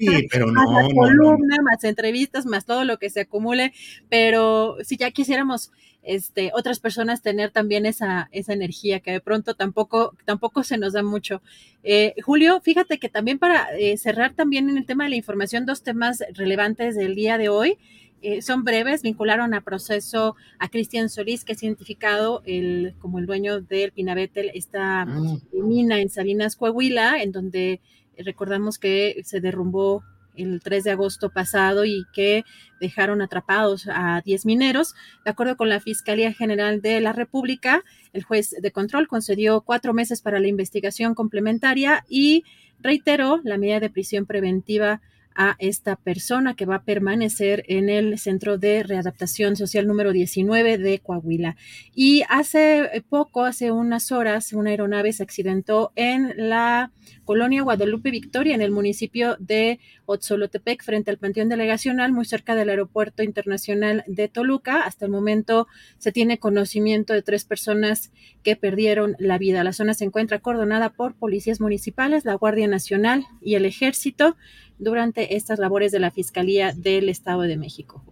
Sí, 0.00 0.26
pero 0.32 0.50
no. 0.50 0.68
más 0.68 0.88
columna, 0.92 1.58
más 1.62 1.84
entrevistas, 1.84 2.44
más 2.44 2.64
todo 2.64 2.82
lo 2.82 2.98
que 2.98 3.08
se 3.08 3.20
acumule. 3.20 3.72
Pero 4.08 4.78
si 4.82 4.96
ya 4.96 5.12
quisiéramos 5.12 5.70
este, 6.06 6.52
otras 6.54 6.78
personas 6.78 7.20
tener 7.20 7.50
también 7.50 7.84
esa, 7.84 8.28
esa 8.30 8.52
energía 8.52 9.00
que 9.00 9.10
de 9.10 9.20
pronto 9.20 9.54
tampoco, 9.54 10.14
tampoco 10.24 10.62
se 10.62 10.78
nos 10.78 10.92
da 10.92 11.02
mucho. 11.02 11.42
Eh, 11.82 12.14
Julio, 12.22 12.60
fíjate 12.60 12.98
que 12.98 13.08
también 13.08 13.38
para 13.38 13.76
eh, 13.76 13.98
cerrar 13.98 14.32
también 14.32 14.70
en 14.70 14.78
el 14.78 14.86
tema 14.86 15.04
de 15.04 15.10
la 15.10 15.16
información, 15.16 15.66
dos 15.66 15.82
temas 15.82 16.22
relevantes 16.32 16.94
del 16.94 17.14
día 17.14 17.38
de 17.38 17.48
hoy. 17.48 17.76
Eh, 18.22 18.40
son 18.40 18.64
breves, 18.64 19.02
vincularon 19.02 19.52
a 19.52 19.60
proceso 19.60 20.36
a 20.58 20.68
Cristian 20.68 21.10
Solís, 21.10 21.44
que 21.44 21.52
es 21.52 21.62
identificado 21.62 22.42
el, 22.46 22.94
como 22.98 23.18
el 23.18 23.26
dueño 23.26 23.60
del 23.60 23.92
Pinabetel, 23.92 24.52
esta 24.54 25.02
ah. 25.02 25.38
mina 25.52 26.00
en 26.00 26.08
Salinas, 26.08 26.56
Coahuila, 26.56 27.22
en 27.22 27.32
donde 27.32 27.80
recordamos 28.16 28.78
que 28.78 29.20
se 29.24 29.40
derrumbó 29.40 30.02
el 30.36 30.60
3 30.60 30.84
de 30.84 30.90
agosto 30.92 31.30
pasado 31.30 31.84
y 31.84 32.04
que 32.12 32.44
dejaron 32.80 33.22
atrapados 33.22 33.88
a 33.88 34.22
10 34.24 34.46
mineros. 34.46 34.94
De 35.24 35.30
acuerdo 35.30 35.56
con 35.56 35.68
la 35.68 35.80
Fiscalía 35.80 36.32
General 36.32 36.80
de 36.80 37.00
la 37.00 37.12
República, 37.12 37.82
el 38.12 38.22
juez 38.22 38.50
de 38.50 38.70
control 38.70 39.08
concedió 39.08 39.62
cuatro 39.62 39.94
meses 39.94 40.22
para 40.22 40.40
la 40.40 40.48
investigación 40.48 41.14
complementaria 41.14 42.04
y 42.08 42.44
reiteró 42.80 43.40
la 43.44 43.58
medida 43.58 43.80
de 43.80 43.90
prisión 43.90 44.26
preventiva 44.26 45.00
a 45.36 45.56
esta 45.58 45.96
persona 45.96 46.54
que 46.54 46.66
va 46.66 46.76
a 46.76 46.84
permanecer 46.84 47.64
en 47.68 47.88
el 47.88 48.18
Centro 48.18 48.58
de 48.58 48.82
Readaptación 48.82 49.56
Social 49.56 49.86
número 49.86 50.12
19 50.12 50.78
de 50.78 50.98
Coahuila. 50.98 51.56
Y 51.94 52.22
hace 52.28 53.04
poco, 53.08 53.44
hace 53.44 53.70
unas 53.70 54.12
horas, 54.12 54.52
una 54.52 54.70
aeronave 54.70 55.12
se 55.12 55.22
accidentó 55.22 55.92
en 55.94 56.32
la 56.36 56.90
colonia 57.24 57.62
Guadalupe 57.62 58.10
Victoria, 58.10 58.54
en 58.54 58.62
el 58.62 58.70
municipio 58.70 59.36
de 59.38 59.80
Otzolotepec, 60.06 60.82
frente 60.82 61.10
al 61.10 61.18
Panteón 61.18 61.48
Delegacional, 61.48 62.12
muy 62.12 62.24
cerca 62.24 62.54
del 62.54 62.70
Aeropuerto 62.70 63.22
Internacional 63.22 64.04
de 64.06 64.28
Toluca. 64.28 64.82
Hasta 64.82 65.06
el 65.06 65.10
momento 65.10 65.66
se 65.98 66.12
tiene 66.12 66.38
conocimiento 66.38 67.12
de 67.12 67.22
tres 67.22 67.44
personas 67.44 68.12
que 68.42 68.56
perdieron 68.56 69.16
la 69.18 69.38
vida. 69.38 69.64
La 69.64 69.72
zona 69.72 69.94
se 69.94 70.04
encuentra 70.04 70.38
coordonada 70.38 70.90
por 70.90 71.14
policías 71.14 71.60
municipales, 71.60 72.24
la 72.24 72.34
Guardia 72.34 72.68
Nacional 72.68 73.24
y 73.40 73.54
el 73.56 73.64
Ejército 73.64 74.36
durante 74.78 75.36
estas 75.36 75.58
labores 75.58 75.92
de 75.92 76.00
la 76.00 76.10
Fiscalía 76.10 76.72
del 76.72 77.08
Estado 77.08 77.42
de 77.42 77.56
México, 77.56 78.04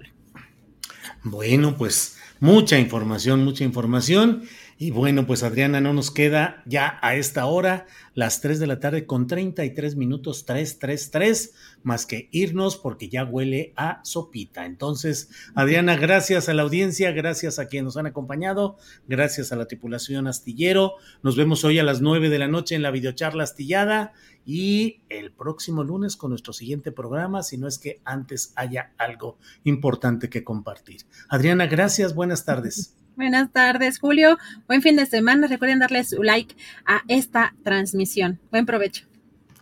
Bueno, 1.23 1.76
pues 1.76 2.17
mucha 2.41 2.78
información, 2.78 3.44
mucha 3.44 3.65
información. 3.65 4.43
Y 4.76 4.91
bueno, 4.91 5.25
pues 5.25 5.44
Adriana, 5.44 5.81
no 5.81 5.93
nos 5.93 6.10
queda 6.10 6.62
ya 6.67 6.99
a 7.01 7.15
esta 7.15 7.47
hora, 7.47 7.86
las 8.12 8.41
3 8.41 8.59
de 8.59 8.67
la 8.67 8.81
tarde 8.81 9.07
con 9.07 9.28
33 9.28 9.94
minutos, 9.94 10.47
333, 10.47 11.55
más 11.84 12.07
que 12.07 12.28
irnos 12.33 12.76
porque 12.76 13.09
ya 13.09 13.25
huele 13.25 13.73
a 13.76 14.01
sopita. 14.02 14.67
Entonces, 14.67 15.31
Adriana, 15.55 15.97
gracias 15.97 16.49
a 16.49 16.55
la 16.55 16.62
audiencia, 16.62 17.12
gracias 17.12 17.60
a 17.60 17.68
quienes 17.68 17.84
nos 17.84 17.97
han 17.97 18.07
acompañado, 18.07 18.76
gracias 19.07 19.52
a 19.52 19.57
la 19.57 19.67
tripulación 19.67 20.26
astillero. 20.26 20.94
Nos 21.23 21.36
vemos 21.36 21.65
hoy 21.65 21.78
a 21.78 21.84
las 21.84 22.01
9 22.01 22.28
de 22.28 22.39
la 22.41 22.49
noche 22.49 22.75
en 22.75 22.83
la 22.83 22.91
videocharla 22.91 23.44
astillada 23.44 24.12
y 24.44 25.00
el 25.08 25.32
próximo 25.32 25.84
lunes 25.84 26.16
con 26.16 26.31
nuestro 26.31 26.52
siguiente 26.52 26.92
programa, 26.92 27.42
si 27.42 27.58
no 27.58 27.66
es 27.66 27.78
que 27.78 28.00
antes 28.05 28.52
haya 28.56 28.92
algo 28.98 29.39
importante 29.64 30.28
que 30.28 30.44
compartir. 30.44 31.02
Adriana, 31.28 31.66
gracias, 31.66 32.14
buenas 32.14 32.44
tardes. 32.44 32.97
Buenas 33.16 33.52
tardes, 33.52 34.00
Julio. 34.00 34.39
Buen 34.66 34.82
fin 34.82 34.97
de 34.97 35.06
semana. 35.06 35.47
Recuerden 35.47 35.78
darle 35.78 36.02
su 36.02 36.24
like 36.24 36.56
a 36.84 37.02
esta 37.06 37.55
transmisión. 37.62 38.40
Buen 38.50 38.66
provecho. 38.66 39.06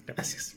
Gracias. 0.07 0.57